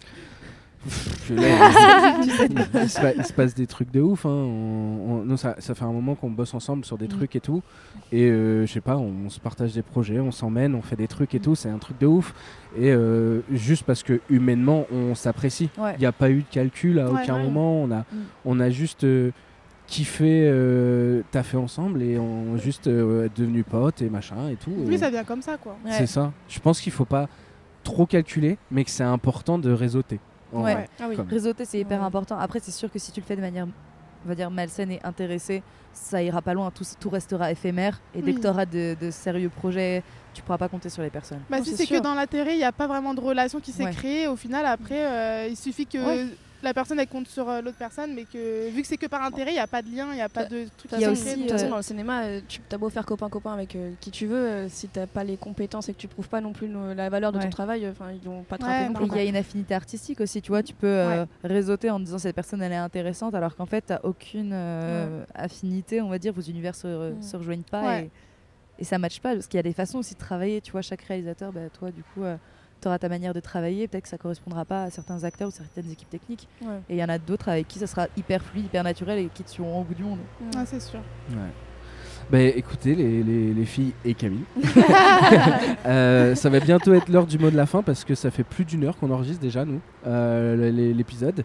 Il, 1.29 2.89
se 2.89 2.99
pa- 2.99 3.13
il 3.15 3.23
se 3.25 3.33
passe 3.33 3.53
des 3.53 3.67
trucs 3.67 3.91
de 3.91 4.01
ouf. 4.01 4.25
Hein. 4.25 4.29
On- 4.29 5.07
on- 5.09 5.23
nous, 5.25 5.37
ça, 5.37 5.55
ça 5.59 5.75
fait 5.75 5.85
un 5.85 5.91
moment 5.91 6.15
qu'on 6.15 6.29
bosse 6.29 6.53
ensemble 6.53 6.85
sur 6.85 6.97
des 6.97 7.05
Mm. 7.05 7.09
trucs 7.09 7.35
et 7.35 7.39
tout. 7.39 7.61
Et 8.11 8.23
euh, 8.29 8.65
je 8.65 8.71
sais 8.73 8.81
pas, 8.81 8.97
on, 8.97 9.29
se 9.29 9.39
partage 9.39 9.73
des 9.73 9.81
projets, 9.83 10.19
on 10.19 10.31
s'emmène, 10.31 10.75
on 10.75 10.81
fait 10.81 10.95
des 10.95 11.07
trucs 11.07 11.35
et 11.35 11.39
tout. 11.39 11.55
C'est 11.55 11.69
un 11.69 11.77
truc 11.77 11.97
de 11.99 12.07
ouf. 12.07 12.33
Et 12.77 12.91
euh, 12.91 13.41
juste 13.51 13.83
parce 13.83 14.03
que 14.03 14.19
humainement, 14.29 14.85
on 14.91 15.15
s'apprécie. 15.15 15.69
Ouais. 15.77 15.93
Il 15.97 15.99
n'y 15.99 16.05
a 16.05 16.11
pas 16.11 16.29
eu 16.29 16.37
de 16.41 16.47
calcul 16.51 16.99
à 16.99 17.09
Ouais, 17.11 17.21
aucun 17.23 17.35
ouais. 17.37 17.43
moment. 17.43 17.81
On 17.83 17.91
a, 17.91 18.05
on 18.45 18.59
a 18.59 18.69
juste 18.69 19.03
euh, 19.03 19.31
kiffé, 19.87 20.43
euh, 20.49 21.21
taffé 21.31 21.57
ensemble 21.57 22.01
et 22.01 22.17
on 22.17 22.57
juste 22.57 22.87
euh, 22.87 23.29
devenu 23.35 23.63
potes 23.63 24.01
et 24.01 24.09
machin 24.09 24.49
et 24.49 24.55
tout. 24.55 24.73
Et 24.89 24.97
ça 24.97 25.09
vient 25.09 25.23
comme 25.23 25.41
ça, 25.41 25.57
quoi. 25.57 25.77
C'est 25.91 26.07
ça. 26.07 26.31
Je 26.49 26.59
pense 26.59 26.81
qu'il 26.81 26.91
faut 26.91 27.05
pas 27.05 27.27
trop 27.83 28.05
calculer, 28.05 28.57
mais 28.71 28.83
que 28.83 28.89
c'est 28.91 29.03
important 29.03 29.57
de 29.59 29.71
réseauter. 29.71 30.19
Ouais. 30.51 30.87
Ah 30.99 31.05
oui. 31.09 31.15
Réseauter, 31.29 31.65
c'est 31.65 31.79
hyper 31.79 31.99
Ouais. 31.99 32.05
important. 32.05 32.37
Après, 32.37 32.59
c'est 32.59 32.71
sûr 32.71 32.91
que 32.91 32.99
si 32.99 33.11
tu 33.11 33.19
le 33.21 33.25
fais 33.25 33.35
de 33.35 33.41
manière, 33.41 33.67
on 34.25 34.27
va 34.29 34.35
dire, 34.35 34.51
malsaine 34.51 34.91
et 34.91 34.99
intéressée, 35.03 35.63
ça 35.93 36.21
ira 36.21 36.41
pas 36.41 36.53
loin. 36.53 36.71
Tout, 36.71 36.85
tout 36.99 37.09
restera 37.09 37.51
éphémère. 37.51 37.99
Et 38.15 38.21
dès 38.21 38.33
que 38.33 38.39
tu 38.41 38.47
auras 38.47 38.65
de, 38.65 38.95
de 38.99 39.11
sérieux 39.11 39.49
projets, 39.49 40.03
tu 40.33 40.41
pourras 40.41 40.57
pas 40.57 40.69
compter 40.69 40.89
sur 40.89 41.01
les 41.03 41.09
personnes. 41.09 41.41
Bah, 41.49 41.57
si 41.63 41.75
c'est 41.75 41.85
que 41.87 41.99
dans 42.01 42.13
l'intérêt, 42.13 42.53
il 42.53 42.57
n'y 42.57 42.63
a 42.63 42.71
pas 42.71 42.87
vraiment 42.87 43.13
de 43.13 43.19
relation 43.21 43.59
qui 43.59 43.71
s'est 43.71 43.83
Ouais. 43.83 43.91
créée, 43.91 44.27
au 44.27 44.35
final, 44.35 44.65
après, 44.65 45.05
euh, 45.05 45.47
il 45.49 45.57
suffit 45.57 45.85
que 45.85 45.97
Ouais. 45.97 46.27
La 46.63 46.73
personne 46.73 46.99
elle 46.99 47.07
compte 47.07 47.27
sur 47.27 47.49
euh, 47.49 47.61
l'autre 47.61 47.77
personne, 47.77 48.13
mais 48.13 48.25
que 48.25 48.69
vu 48.69 48.81
que 48.81 48.87
c'est 48.87 48.97
que 48.97 49.07
par 49.07 49.21
intérêt, 49.23 49.51
il 49.51 49.55
n'y 49.55 49.59
a 49.59 49.67
pas 49.67 49.81
de 49.81 49.89
lien, 49.89 50.07
il 50.11 50.15
n'y 50.15 50.21
a 50.21 50.29
pas 50.29 50.45
de 50.45 50.65
truc 50.77 50.91
Il 50.93 50.99
y 50.99 51.05
a 51.05 51.11
aussi, 51.11 51.35
de 51.35 51.41
toute 51.41 51.51
façon, 51.51 51.69
dans 51.69 51.77
le 51.77 51.81
cinéma, 51.81 52.23
euh, 52.25 52.41
tu 52.47 52.61
as 52.71 52.77
beau 52.77 52.89
faire 52.89 53.05
copain-copain 53.05 53.53
avec 53.53 53.75
euh, 53.75 53.93
qui 53.99 54.11
tu 54.11 54.27
veux, 54.27 54.35
euh, 54.47 54.69
si 54.69 54.87
t'as 54.89 55.07
pas 55.07 55.23
les 55.23 55.37
compétences 55.37 55.89
et 55.89 55.93
que 55.93 55.97
tu 55.99 56.07
prouves 56.07 56.29
pas 56.29 56.41
non 56.41 56.53
plus 56.53 56.67
la 56.95 57.09
valeur 57.09 57.31
de 57.31 57.37
Ouais. 57.37 57.43
ton 57.45 57.49
travail, 57.49 57.85
euh, 57.85 57.91
enfin 57.91 58.11
ils 58.11 58.21
vont 58.23 58.43
pas 58.43 58.57
te 58.57 58.63
Ouais, 58.65 58.87
il 59.01 59.15
y 59.15 59.19
a 59.19 59.23
une 59.23 59.35
affinité 59.35 59.73
artistique 59.73 60.21
aussi, 60.21 60.41
tu 60.41 60.51
vois, 60.51 60.61
tu 60.63 60.73
peux 60.73 60.87
euh, 60.87 61.25
réseauter 61.43 61.89
en 61.89 61.99
disant 61.99 62.17
cette 62.19 62.35
personne 62.35 62.61
elle 62.61 62.71
est 62.71 62.75
intéressante 62.75 63.33
alors 63.35 63.55
qu'en 63.55 63.65
fait 63.65 63.85
tu 63.87 63.93
aucune 64.07 64.51
euh, 64.53 65.23
affinité, 65.33 66.01
on 66.01 66.09
va 66.09 66.19
dire, 66.19 66.33
vos 66.33 66.41
univers 66.41 66.75
se, 66.75 67.15
se 67.21 67.37
rejoignent 67.37 67.63
pas 67.63 67.83
Ouais. 67.83 68.05
et, 68.05 68.11
et 68.79 68.83
ça 68.83 68.97
matche 68.97 69.19
pas 69.19 69.33
parce 69.33 69.47
qu'il 69.47 69.57
y 69.57 69.59
a 69.59 69.63
des 69.63 69.73
façons 69.73 69.99
aussi 69.99 70.13
de 70.13 70.19
travailler, 70.19 70.61
tu 70.61 70.71
vois, 70.71 70.81
chaque 70.81 71.01
réalisateur, 71.03 71.51
bah, 71.53 71.69
toi 71.69 71.91
du 71.91 72.03
coup 72.03 72.23
tu 72.81 72.87
auras 72.87 72.99
ta 72.99 73.07
manière 73.09 73.33
de 73.33 73.39
travailler, 73.39 73.87
peut-être 73.87 74.03
que 74.03 74.09
ça 74.09 74.17
correspondra 74.17 74.65
pas 74.65 74.83
à 74.83 74.89
certains 74.89 75.23
acteurs 75.23 75.47
ou 75.49 75.51
certaines 75.51 75.89
équipes 75.91 76.09
techniques 76.09 76.47
Ouais. 76.61 76.79
et 76.89 76.95
il 76.95 76.99
y 76.99 77.03
en 77.03 77.09
a 77.09 77.17
d'autres 77.17 77.49
avec 77.49 77.67
qui 77.67 77.79
ça 77.79 77.87
sera 77.87 78.07
hyper 78.17 78.41
fluide, 78.43 78.65
hyper 78.65 78.83
naturel 78.83 79.19
et 79.19 79.27
qui 79.27 79.43
te 79.43 79.49
suivront 79.49 79.81
au 79.81 79.83
bout 79.83 79.93
du 79.93 80.03
monde. 80.03 80.19
Ouais, 80.55 80.63
c'est 80.65 80.79
sûr. 80.81 80.99
Ouais. 81.29 81.35
Bah 82.29 82.39
écoutez 82.41 82.95
les, 82.95 83.23
les- 83.23 83.53
les 83.53 83.65
filles 83.65 83.91
et 84.05 84.13
Camille, 84.13 84.43
Euh, 85.85 86.35
ça 86.35 86.49
va 86.49 86.59
bientôt 86.59 86.93
être 86.93 87.09
l'heure 87.09 87.25
du 87.25 87.37
mot 87.39 87.49
de 87.49 87.57
la 87.57 87.65
fin 87.65 87.81
parce 87.81 88.03
que 88.03 88.15
ça 88.15 88.31
fait 88.31 88.43
plus 88.43 88.65
d'une 88.65 88.83
heure 88.85 88.97
qu'on 88.97 89.11
enregistre 89.11 89.41
déjà 89.41 89.65
nous 89.65 89.79
euh, 90.07 90.71
l'épisode. 90.71 91.43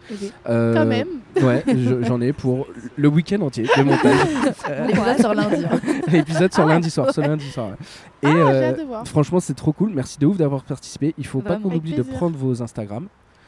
Euh, 0.49 0.75
Quand 0.75 0.87
même. 0.87 1.09
Ouais, 1.43 1.65
je- 1.67 2.03
j'en 2.05 2.21
ai 2.21 2.33
pour 2.33 2.67
le 2.97 3.09
week-end 3.09 3.41
entier 3.41 3.65
de 3.77 3.83
montage. 3.83 4.15
L'épisode 4.87 5.19
sur 5.21 5.35
lundi. 5.35 5.65
hein. 5.65 5.81
L'épisode 6.13 6.53
sur 6.55 6.67
lundi 6.67 6.91
soir, 6.91 7.13
ce 7.13 7.21
lundi 7.21 7.49
soir. 7.51 7.71
ouais. 7.71 8.31
Et 8.31 8.33
ah, 8.33 8.33
j'ai 8.33 8.39
euh, 8.41 8.69
hâte 8.71 8.79
de 8.79 8.85
voir. 8.85 9.07
franchement 9.09 9.41
c'est 9.41 9.55
trop 9.55 9.73
cool, 9.73 9.91
merci 9.95 10.19
de 10.19 10.27
ouf 10.27 10.37
d'avoir 10.37 10.63
participé. 10.65 11.15
Il 11.19 11.27
faut 11.27 11.41
pas 11.41 11.55
Vraiment. 11.55 11.71
qu'on 11.71 11.77
oublie 11.77 11.95
de 11.95 12.03
prendre 12.03 12.37
vos 12.37 12.63
Instagram. 12.63 13.07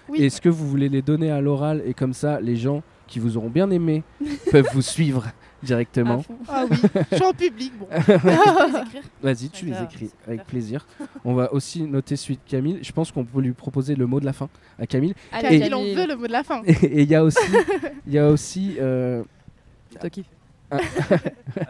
Oui. 0.08 0.22
Est-ce 0.24 0.40
que 0.40 0.48
vous 0.48 0.66
voulez 0.66 0.88
les 0.88 1.02
donner 1.02 1.30
à 1.30 1.40
l'oral 1.40 1.82
et 1.86 1.92
comme 1.94 2.14
ça 2.14 2.40
les 2.40 2.56
gens 2.56 2.82
qui 3.08 3.18
vous 3.18 3.36
auront 3.36 3.48
bien 3.50 3.70
aimé 3.70 4.04
peuvent 4.52 4.68
vous 4.72 4.82
suivre 4.82 5.24
directement. 5.62 6.24
Ah 6.48 6.64
oui, 6.70 6.76
je 7.10 7.16
suis 7.16 7.24
en 7.24 7.32
public. 7.32 7.72
Bon. 7.78 7.88
Vas-y, 9.22 9.48
tu 9.50 9.66
les 9.66 9.82
écris 9.82 10.10
avec 10.26 10.44
plaisir. 10.44 10.86
On 11.24 11.34
va 11.34 11.52
aussi 11.52 11.82
noter 11.82 12.14
celui 12.16 12.36
de 12.36 12.40
Camille. 12.46 12.78
Je 12.82 12.92
pense 12.92 13.10
qu'on 13.10 13.24
peut 13.24 13.40
lui 13.40 13.52
proposer 13.52 13.96
le 13.96 14.06
mot 14.06 14.20
de 14.20 14.24
la 14.24 14.32
fin 14.32 14.48
à 14.78 14.86
Camille. 14.86 15.14
Allez, 15.32 15.58
Camille, 15.58 15.74
on 15.74 15.82
veut 15.96 16.06
le 16.06 16.16
mot 16.16 16.26
de 16.28 16.32
la 16.32 16.44
fin. 16.44 16.62
Et 16.64 17.02
il 17.02 17.08
y 17.10 17.14
a 17.16 17.24
aussi, 17.24 17.40
il 18.06 18.12
y 18.12 18.18
a 18.18 18.28
aussi. 18.28 18.76
euh, 18.80 19.24
C'est 19.90 19.98
toi 19.98 20.10
qui 20.10 20.24
Ah, 20.70 20.78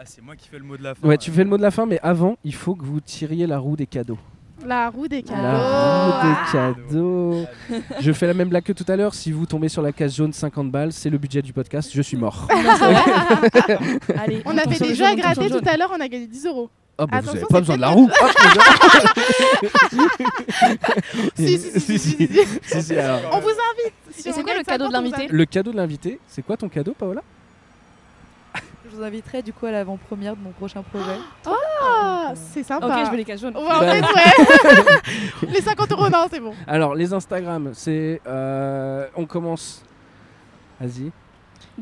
c'est 0.05 0.21
moi 0.21 0.35
qui 0.35 0.47
fais 0.49 0.59
le 0.59 0.65
mot 0.65 0.77
de 0.77 0.83
la 0.83 0.93
fin. 0.93 1.07
Ouais, 1.07 1.17
tu 1.17 1.31
fais 1.31 1.43
le 1.43 1.49
mot 1.49 1.57
de 1.57 1.61
la 1.63 1.71
fin, 1.71 1.85
mais 1.85 1.99
avant, 2.03 2.37
il 2.43 2.53
faut 2.53 2.75
que 2.75 2.83
vous 2.85 2.99
tiriez 2.99 3.47
la 3.47 3.57
roue 3.57 3.75
des 3.75 3.87
cadeaux. 3.87 4.19
La 4.65 4.89
roue 4.89 5.07
des 5.07 5.23
cadeaux. 5.23 5.41
La 5.41 5.51
Ah. 5.55 6.21
roue 6.21 6.27
des 6.27 6.51
cadeaux. 6.91 7.45
Je 8.01 8.11
fais 8.11 8.27
la 8.27 8.33
même 8.33 8.49
blague 8.49 8.63
que 8.63 8.73
tout 8.73 8.85
à 8.87 8.95
l'heure. 8.95 9.13
Si 9.13 9.31
vous 9.31 9.45
tombez 9.45 9.69
sur 9.69 9.81
la 9.81 9.91
case 9.91 10.15
jaune 10.15 10.33
50 10.33 10.69
balles, 10.71 10.91
c'est 10.93 11.09
le 11.09 11.17
budget 11.17 11.41
du 11.41 11.53
podcast. 11.53 11.89
Je 11.93 12.01
suis 12.01 12.17
mort. 12.17 12.47
Allez, 14.23 14.41
On 14.45 14.57
a 14.57 14.63
tombe 14.63 14.73
fait 14.73 14.77
sur 14.77 14.85
des 14.85 14.91
le 14.91 14.95
jeux 14.95 15.05
à 15.05 15.15
gratter 15.15 15.49
tout 15.49 15.61
à 15.65 15.77
l'heure, 15.77 15.91
on 15.95 15.99
a 16.01 16.07
gagné 16.07 16.27
10 16.27 16.45
euros. 16.47 16.69
Ah 17.01 17.05
bah 17.05 17.21
vous 17.21 17.29
Attention, 17.29 17.45
avez 17.45 17.53
pas 17.53 17.59
besoin 17.61 17.75
de 17.77 17.81
la 17.81 17.87
roue. 17.89 18.09
Si, 21.35 21.47
si, 21.47 21.59
si, 21.59 21.79
si, 21.79 21.99
si, 21.99 21.99
si. 21.99 22.29
Si, 22.61 22.81
si, 22.83 22.95
alors. 22.97 23.21
On 23.31 23.39
vous 23.39 23.47
invite. 23.49 23.93
C'est 24.11 24.33
quoi 24.43 24.53
le 24.53 24.63
cadeau 24.63 24.87
de 24.87 24.91
50, 24.91 24.95
on 24.95 25.01
vous 25.05 25.11
l'invité. 25.11 25.27
Le 25.33 25.45
cadeau 25.45 25.71
de 25.71 25.77
l'invité, 25.77 26.19
c'est 26.27 26.41
quoi 26.41 26.57
ton 26.57 26.67
cadeau, 26.67 26.93
Paola? 26.97 27.21
Je 28.89 28.95
vous 28.95 29.03
inviterai 29.03 29.41
du 29.41 29.53
coup 29.53 29.65
à 29.65 29.71
l'avant-première 29.71 30.35
de 30.35 30.41
mon 30.41 30.51
prochain 30.51 30.81
projet. 30.83 31.17
Ah, 31.81 32.33
c'est 32.35 32.61
sympa. 32.61 32.85
Ok, 32.87 33.05
je 33.05 33.11
veux 33.11 33.17
les 33.17 33.23
cases 33.25 33.39
jaunes. 33.41 33.55
Ouais, 33.55 33.63
en 33.63 33.79
fait, 33.79 34.01
ouais. 34.01 35.47
Les 35.53 35.61
50 35.61 35.91
euros, 35.93 36.09
non, 36.09 36.25
c'est 36.29 36.39
bon. 36.41 36.53
Alors, 36.67 36.93
les 36.93 37.11
Instagram, 37.13 37.71
c'est. 37.73 38.21
euh, 38.27 39.07
on 39.15 39.25
commence. 39.25 39.83
Vas-y. 40.79 41.09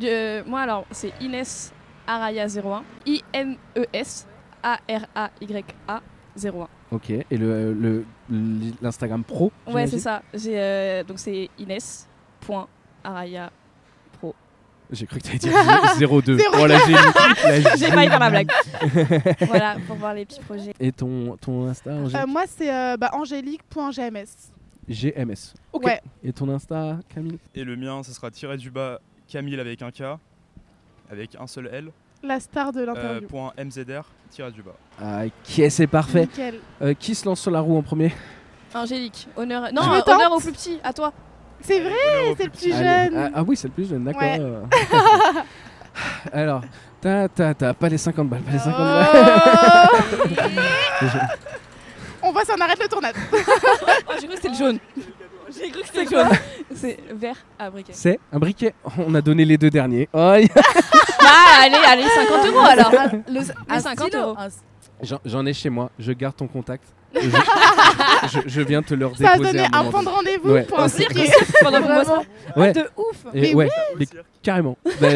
Euh, 0.04 0.44
moi 0.46 0.62
alors, 0.62 0.86
c'est 0.92 1.12
Inès 1.20 1.74
Araya01. 2.08 2.84
I-N-E-S 3.08 4.28
A-R-A-Y-A 4.64 6.02
01. 6.42 6.68
Ok. 6.92 7.10
Et 7.10 7.26
le 7.32 7.74
le- 7.74 8.06
l'Instagram 8.82 9.24
pro 9.24 9.52
Ouais, 9.68 9.88
c'est 9.88 10.00
ça. 10.00 10.22
J'ai, 10.34 10.54
euh, 10.58 11.04
donc 11.04 11.18
c'est 11.20 11.50
Inès.araya 11.58 13.50
pro. 13.50 13.52
J'ai 14.92 15.06
cru 15.06 15.20
que 15.20 15.26
t'allais 15.26 15.38
dire 15.38 15.52
02. 16.22 16.38
Zéro. 16.38 16.54
Oh. 16.60 16.66
La 16.66 16.78
J'ai 17.76 17.88
failli 17.88 18.10
faire 18.10 18.20
la 18.20 18.30
blague. 18.30 18.50
voilà, 19.48 19.76
pour 19.86 19.98
voir 19.98 20.14
les 20.14 20.26
petits 20.26 20.40
projets. 20.42 20.74
Et 20.80 20.92
ton, 20.92 21.36
ton 21.42 21.68
Insta, 21.68 21.92
Euh, 21.92 22.26
moi, 22.28 22.44
c'est 22.48 22.74
euh, 22.74 22.96
bah, 22.98 23.10
angélique.gms. 23.14 24.52
GMS. 24.90 25.54
Ok. 25.74 25.86
Ouais. 25.86 26.02
Et 26.24 26.32
ton 26.32 26.48
Insta, 26.50 27.00
Camille? 27.14 27.38
Et 27.54 27.64
le 27.64 27.76
mien, 27.76 28.02
ce 28.04 28.14
sera 28.14 28.32
tiré 28.32 28.56
du 28.58 28.72
bas 28.72 29.00
Camille 29.28 29.60
avec 29.60 29.82
un 29.82 29.92
K, 29.92 30.04
avec 31.12 31.36
un 31.38 31.48
seul 31.48 31.70
L, 31.74 31.92
La 32.24 32.40
star 32.40 32.72
de 32.72 32.80
euh, 32.80 32.86
l'interview. 32.86 33.28
point 33.28 33.52
MZR, 33.58 34.04
tiré 34.30 34.52
du 34.52 34.62
bas. 34.64 34.76
Ah, 35.02 35.26
Ok, 35.26 35.64
c'est 35.70 35.88
parfait. 35.88 36.22
Nickel. 36.22 36.60
Euh, 36.82 36.94
qui 36.94 37.14
se 37.16 37.26
lance 37.26 37.42
sur 37.42 37.52
la 37.52 37.60
roue 37.60 37.78
en 37.78 37.82
premier? 37.84 38.14
Angélique, 38.74 39.28
honneur. 39.36 39.74
Non, 39.74 39.82
euh, 39.94 40.02
honneur 40.06 40.32
au 40.32 40.40
plus 40.40 40.52
petit, 40.54 40.80
à 40.84 40.94
toi. 40.94 41.12
C'est 41.62 41.80
vrai, 41.82 42.36
c'est 42.38 42.44
le 42.46 42.50
plus 42.50 42.72
jeune. 42.72 43.14
Ah, 43.18 43.30
ah 43.36 43.44
oui, 43.46 43.56
c'est 43.58 43.68
le 43.68 43.74
plus 43.74 43.90
jeune, 43.90 44.04
d'accord. 44.04 44.22
Ouais. 44.22 44.40
Alors, 46.34 46.62
ta 47.02 47.28
ta 47.28 47.54
ta, 47.54 47.74
pas 47.74 47.90
les 47.90 47.98
50 47.98 48.30
balles, 48.30 48.42
pas 48.42 48.52
les 48.52 48.60
50 48.60 48.76
Oh. 48.80 48.84
balles. 48.84 49.90
On 52.22 52.32
voit 52.32 52.42
passe, 52.42 52.56
on 52.58 52.62
arrête 52.62 52.82
le 52.82 52.88
tournage. 52.90 53.14
Oh, 53.32 53.38
j'ai 54.20 54.28
cru 54.28 54.36
que 54.36 54.36
c'était 54.36 54.50
le 54.50 54.56
jaune. 54.56 54.80
J'ai 55.56 55.70
cru 55.70 55.82
que 55.82 55.88
c'était 55.88 56.04
le 56.04 56.10
jaune. 56.10 56.28
C'est 56.76 56.98
vert 57.14 57.36
à 57.58 57.70
briquet. 57.70 57.94
C'est 57.96 58.20
un 58.34 58.40
briquet. 58.40 58.74
On 58.98 59.14
a 59.16 59.22
donné 59.22 59.46
les 59.46 59.58
deux 59.58 59.70
derniers. 59.70 60.10
Oh, 60.12 60.34
y- 60.38 60.50
Ah, 61.22 61.62
allez, 61.64 61.78
allez, 61.86 62.04
50 62.04 62.46
euros 62.48 62.60
alors. 62.66 62.92
Le, 63.30 63.42
un 63.70 63.80
50 63.80 64.16
euros. 64.16 64.36
un- 64.38 64.48
J'en 65.26 65.46
ai 65.46 65.54
chez 65.54 65.70
moi. 65.70 65.92
Je 66.00 66.12
garde 66.12 66.36
ton 66.36 66.48
contact. 66.48 66.84
Je, 67.14 67.30
je- 68.42 68.48
je 68.48 68.62
viens 68.62 68.82
te 68.84 68.94
le 68.94 69.10
Ça 69.16 69.32
a 69.32 69.38
donné 69.38 69.66
un 69.72 69.84
point 69.86 70.04
de 70.04 70.10
rendez-vous 70.10 70.52
Ouais. 70.52 70.64
pour 70.64 70.80
un 70.80 70.88
cirque. 70.90 71.14
Ouais. 72.56 72.74
De 72.74 72.82
ouf. 72.98 73.26
Et 73.34 73.42
Mais 73.42 73.56
ouais, 73.56 73.70
mais 73.98 74.06
carrément. 74.44 74.78
Bah, 75.00 75.08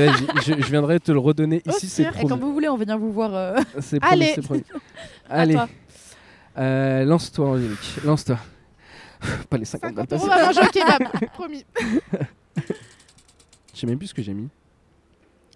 je, 0.42 0.54
je 0.58 0.70
viendrai 0.72 1.00
te 1.00 1.12
le 1.12 1.20
redonner 1.20 1.62
Au 1.68 1.72
ici, 1.72 1.90
c'est. 1.90 2.04
Et 2.04 2.28
quand 2.28 2.38
vous 2.38 2.54
voulez, 2.54 2.70
on 2.70 2.78
vient 2.78 2.98
vous 2.98 3.12
voir. 3.12 3.34
euh, 3.36 3.58
C'est 3.82 4.00
promis, 4.00 4.14
Allez. 4.14 4.32
c'est 4.36 4.42
promis. 4.42 4.64
Allez. 5.30 5.58
Euh, 6.58 7.04
lance-toi, 7.06 7.50
Angélique. 7.50 7.96
Lance-toi. 8.06 8.38
Pas 9.50 9.58
les 9.58 9.66
50 9.66 9.94
balles 9.94 10.06
50 10.10 10.14
euros, 10.14 10.28
passées. 10.28 10.42
on 10.42 10.42
va 10.42 10.46
manger 10.46 10.62
au 10.62 10.72
kebab. 10.72 11.30
Promis. 11.34 11.66
Je 13.74 13.80
sais 13.80 13.88
même 13.88 13.98
plus 13.98 14.08
ce 14.08 14.14
que 14.14 14.22
j'ai 14.22 14.34
mis. 14.34 14.48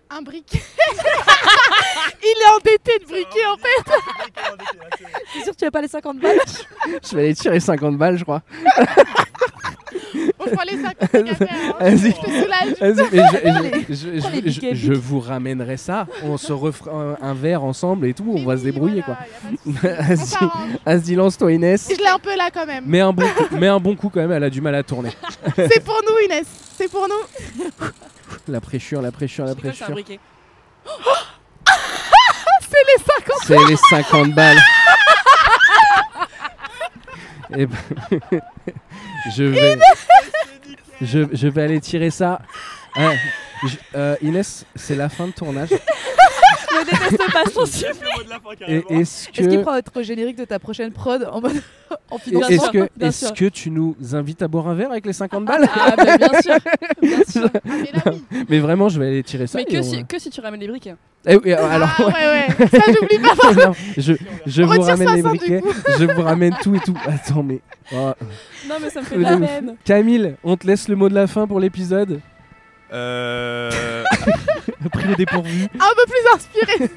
Un 0.09 0.21
briquet. 0.21 0.61
Il 2.23 2.41
est 2.41 2.55
endetté 2.55 2.99
de 2.99 3.05
briquet 3.05 3.45
en 3.51 3.57
fait. 3.57 3.91
T'es 5.33 5.43
sûr 5.43 5.51
que 5.53 5.57
tu 5.57 5.65
as 5.65 5.71
pas 5.71 5.81
les 5.81 5.87
50 5.87 6.19
balles? 6.19 6.37
Je 7.03 7.15
vais 7.15 7.23
aller 7.23 7.35
tirer 7.35 7.59
50 7.59 7.97
balles, 7.97 8.17
je 8.17 8.23
crois. 8.23 8.41
On 10.39 10.45
prend 10.45 10.63
les 10.63 10.81
50 10.81 10.97
cafés. 11.11 11.45
Hein. 11.49 11.75
Vas-y. 11.79 12.13
Je 14.75 14.89
mais 14.89 14.95
vous 14.95 15.19
ramènerai 15.19 15.77
ça. 15.77 16.07
On 16.23 16.37
se 16.37 16.53
refera 16.53 16.91
un, 16.91 17.17
un 17.21 17.33
verre 17.33 17.63
ensemble 17.63 18.07
et 18.07 18.13
tout. 18.13 18.25
On 18.27 18.39
Mais 18.39 18.45
va 18.45 18.57
se 18.57 18.63
débrouiller, 18.63 19.01
quoi. 19.01 19.17
s'arrange. 20.15 20.69
Vas-y, 20.85 21.15
lance-toi, 21.15 21.51
Inès. 21.53 21.89
Je 21.91 21.97
l'ai 21.97 22.07
un 22.09 22.19
peu 22.19 22.35
là 22.35 22.49
quand 22.53 22.65
même. 22.65 22.85
Mets 22.85 23.01
un, 23.01 23.11
bon 23.13 23.27
coup, 23.27 23.55
mets 23.55 23.67
un 23.67 23.79
bon 23.79 23.95
coup 23.95 24.09
quand 24.09 24.21
même, 24.21 24.31
elle 24.31 24.43
a 24.43 24.49
du 24.49 24.61
mal 24.61 24.75
à 24.75 24.83
tourner. 24.83 25.11
C'est 25.55 25.83
pour 25.83 25.99
nous 26.07 26.25
Inès. 26.25 26.45
C'est 26.77 26.91
pour 26.91 27.07
nous. 27.07 27.65
La 28.47 28.61
préchure, 28.61 29.01
la 29.01 29.11
préchure, 29.11 29.45
la 29.45 29.55
quoi, 29.55 29.71
c'est 32.61 32.85
les 32.87 33.03
50. 33.03 33.41
C'est 33.45 33.57
les 33.67 33.75
50 33.89 34.33
balles. 34.35 34.59
Et 37.57 37.65
ben, 37.67 37.77
je 39.35 39.43
vais, 39.43 39.77
je, 41.01 41.19
je 41.31 41.47
vais 41.47 41.61
aller 41.63 41.79
tirer 41.79 42.09
ça. 42.11 42.41
Je- 43.63 43.77
euh, 43.95 44.15
Inès, 44.21 44.65
c'est 44.75 44.95
la 44.95 45.07
fin 45.09 45.27
de 45.27 45.31
tournage. 45.31 45.69
Je 46.69 46.75
me 46.79 46.85
déteste 46.85 47.31
pas, 47.31 47.43
t'en 47.49 47.65
supplie. 47.65 48.09
Est-ce 48.89 49.29
Est-ce 49.29 49.29
qu'il 49.31 49.47
que, 49.49 49.61
prend 49.63 49.75
être 49.75 50.01
générique 50.01 50.37
de 50.37 50.45
ta 50.45 50.59
prochaine 50.59 50.91
prod 50.91 51.27
en 51.31 51.41
mode 51.41 51.61
en 52.11 52.17
est-ce 52.17 52.71
que, 52.71 53.11
sûr. 53.11 53.33
que 53.33 53.45
tu 53.45 53.69
nous 53.71 53.95
invites 54.13 54.41
à 54.41 54.47
boire 54.47 54.67
un 54.67 54.75
verre 54.75 54.91
avec 54.91 55.05
les 55.05 55.13
50 55.13 55.45
balles 55.45 55.67
Ah, 55.73 55.93
bah, 55.95 56.17
bien 56.17 56.41
sûr. 56.41 56.55
Bien 57.01 57.23
sûr. 57.27 57.49
Ah, 57.65 57.73
mais 57.81 57.91
là, 57.93 58.01
oui. 58.31 58.45
Mais 58.49 58.59
vraiment, 58.59 58.89
je 58.89 58.99
vais 58.99 59.07
aller 59.07 59.23
tirer 59.23 59.47
ça. 59.47 59.57
Mais 59.57 59.65
que 59.65 59.77
on- 59.77 59.83
si, 59.83 60.05
que 60.05 60.19
si 60.19 60.29
tu 60.29 60.41
ramènes 60.41 60.59
les 60.61 60.67
briquets. 60.67 60.95
Eh 61.27 61.35
oui, 61.37 61.53
alors, 61.53 61.89
Ah, 61.97 62.03
ouais. 62.05 62.13
ouais, 62.13 62.55
ouais. 62.59 62.67
Ça, 62.67 62.85
j'oublie 62.87 63.17
pas. 63.19 63.65
Non, 63.67 63.73
je, 63.97 64.13
je 64.45 64.61
vous 64.63 64.81
ramène 64.81 65.15
les 65.15 65.21
60 65.21 65.31
du 65.33 65.37
briquets, 65.39 65.61
je 65.99 66.05
vous 66.05 66.21
ramène 66.21 66.55
tout 66.61 66.75
et 66.75 66.79
tout. 66.79 66.95
Attends, 67.07 67.43
mais. 67.43 67.59
oh. 67.93 68.11
Non, 68.69 68.75
mais 68.81 68.89
ça 68.89 69.01
me 69.01 69.05
fait 69.05 69.17
De 69.17 69.23
la 69.23 69.37
peine. 69.37 69.75
Camille, 69.83 70.35
on 70.43 70.55
te 70.57 70.67
laisse 70.67 70.87
le 70.87 70.95
mot 70.95 71.09
de 71.09 71.15
la 71.15 71.27
fin 71.27 71.47
pour 71.47 71.59
l'épisode. 71.59 72.19
Euh, 72.93 74.03
Pris 74.93 75.11
au 75.11 75.15
dépourvu. 75.15 75.63
Un 75.63 75.93
peu 75.95 76.05
plus 76.07 76.35
inspiré. 76.35 76.89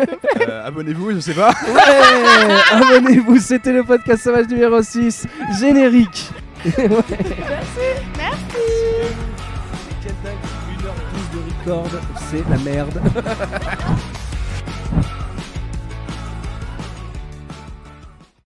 euh, 0.49 0.66
Abonnez-vous, 0.66 1.12
je 1.14 1.20
sais 1.20 1.34
pas. 1.34 1.51
Ouais 1.68 2.55
Abonnez-vous, 2.72 3.39
c'était 3.39 3.72
le 3.72 3.82
podcast 3.84 4.22
sauvage 4.22 4.49
numéro 4.49 4.82
6, 4.82 5.26
générique. 5.59 6.30
Ouais. 6.64 6.74
Merci. 8.16 8.64
Quelle 10.03 10.12
dingue, 10.24 10.34
1h12 10.82 11.34
de 11.34 11.70
record, 11.70 11.89
c'est 12.30 12.45
la 12.51 12.59
merde. 12.59 13.01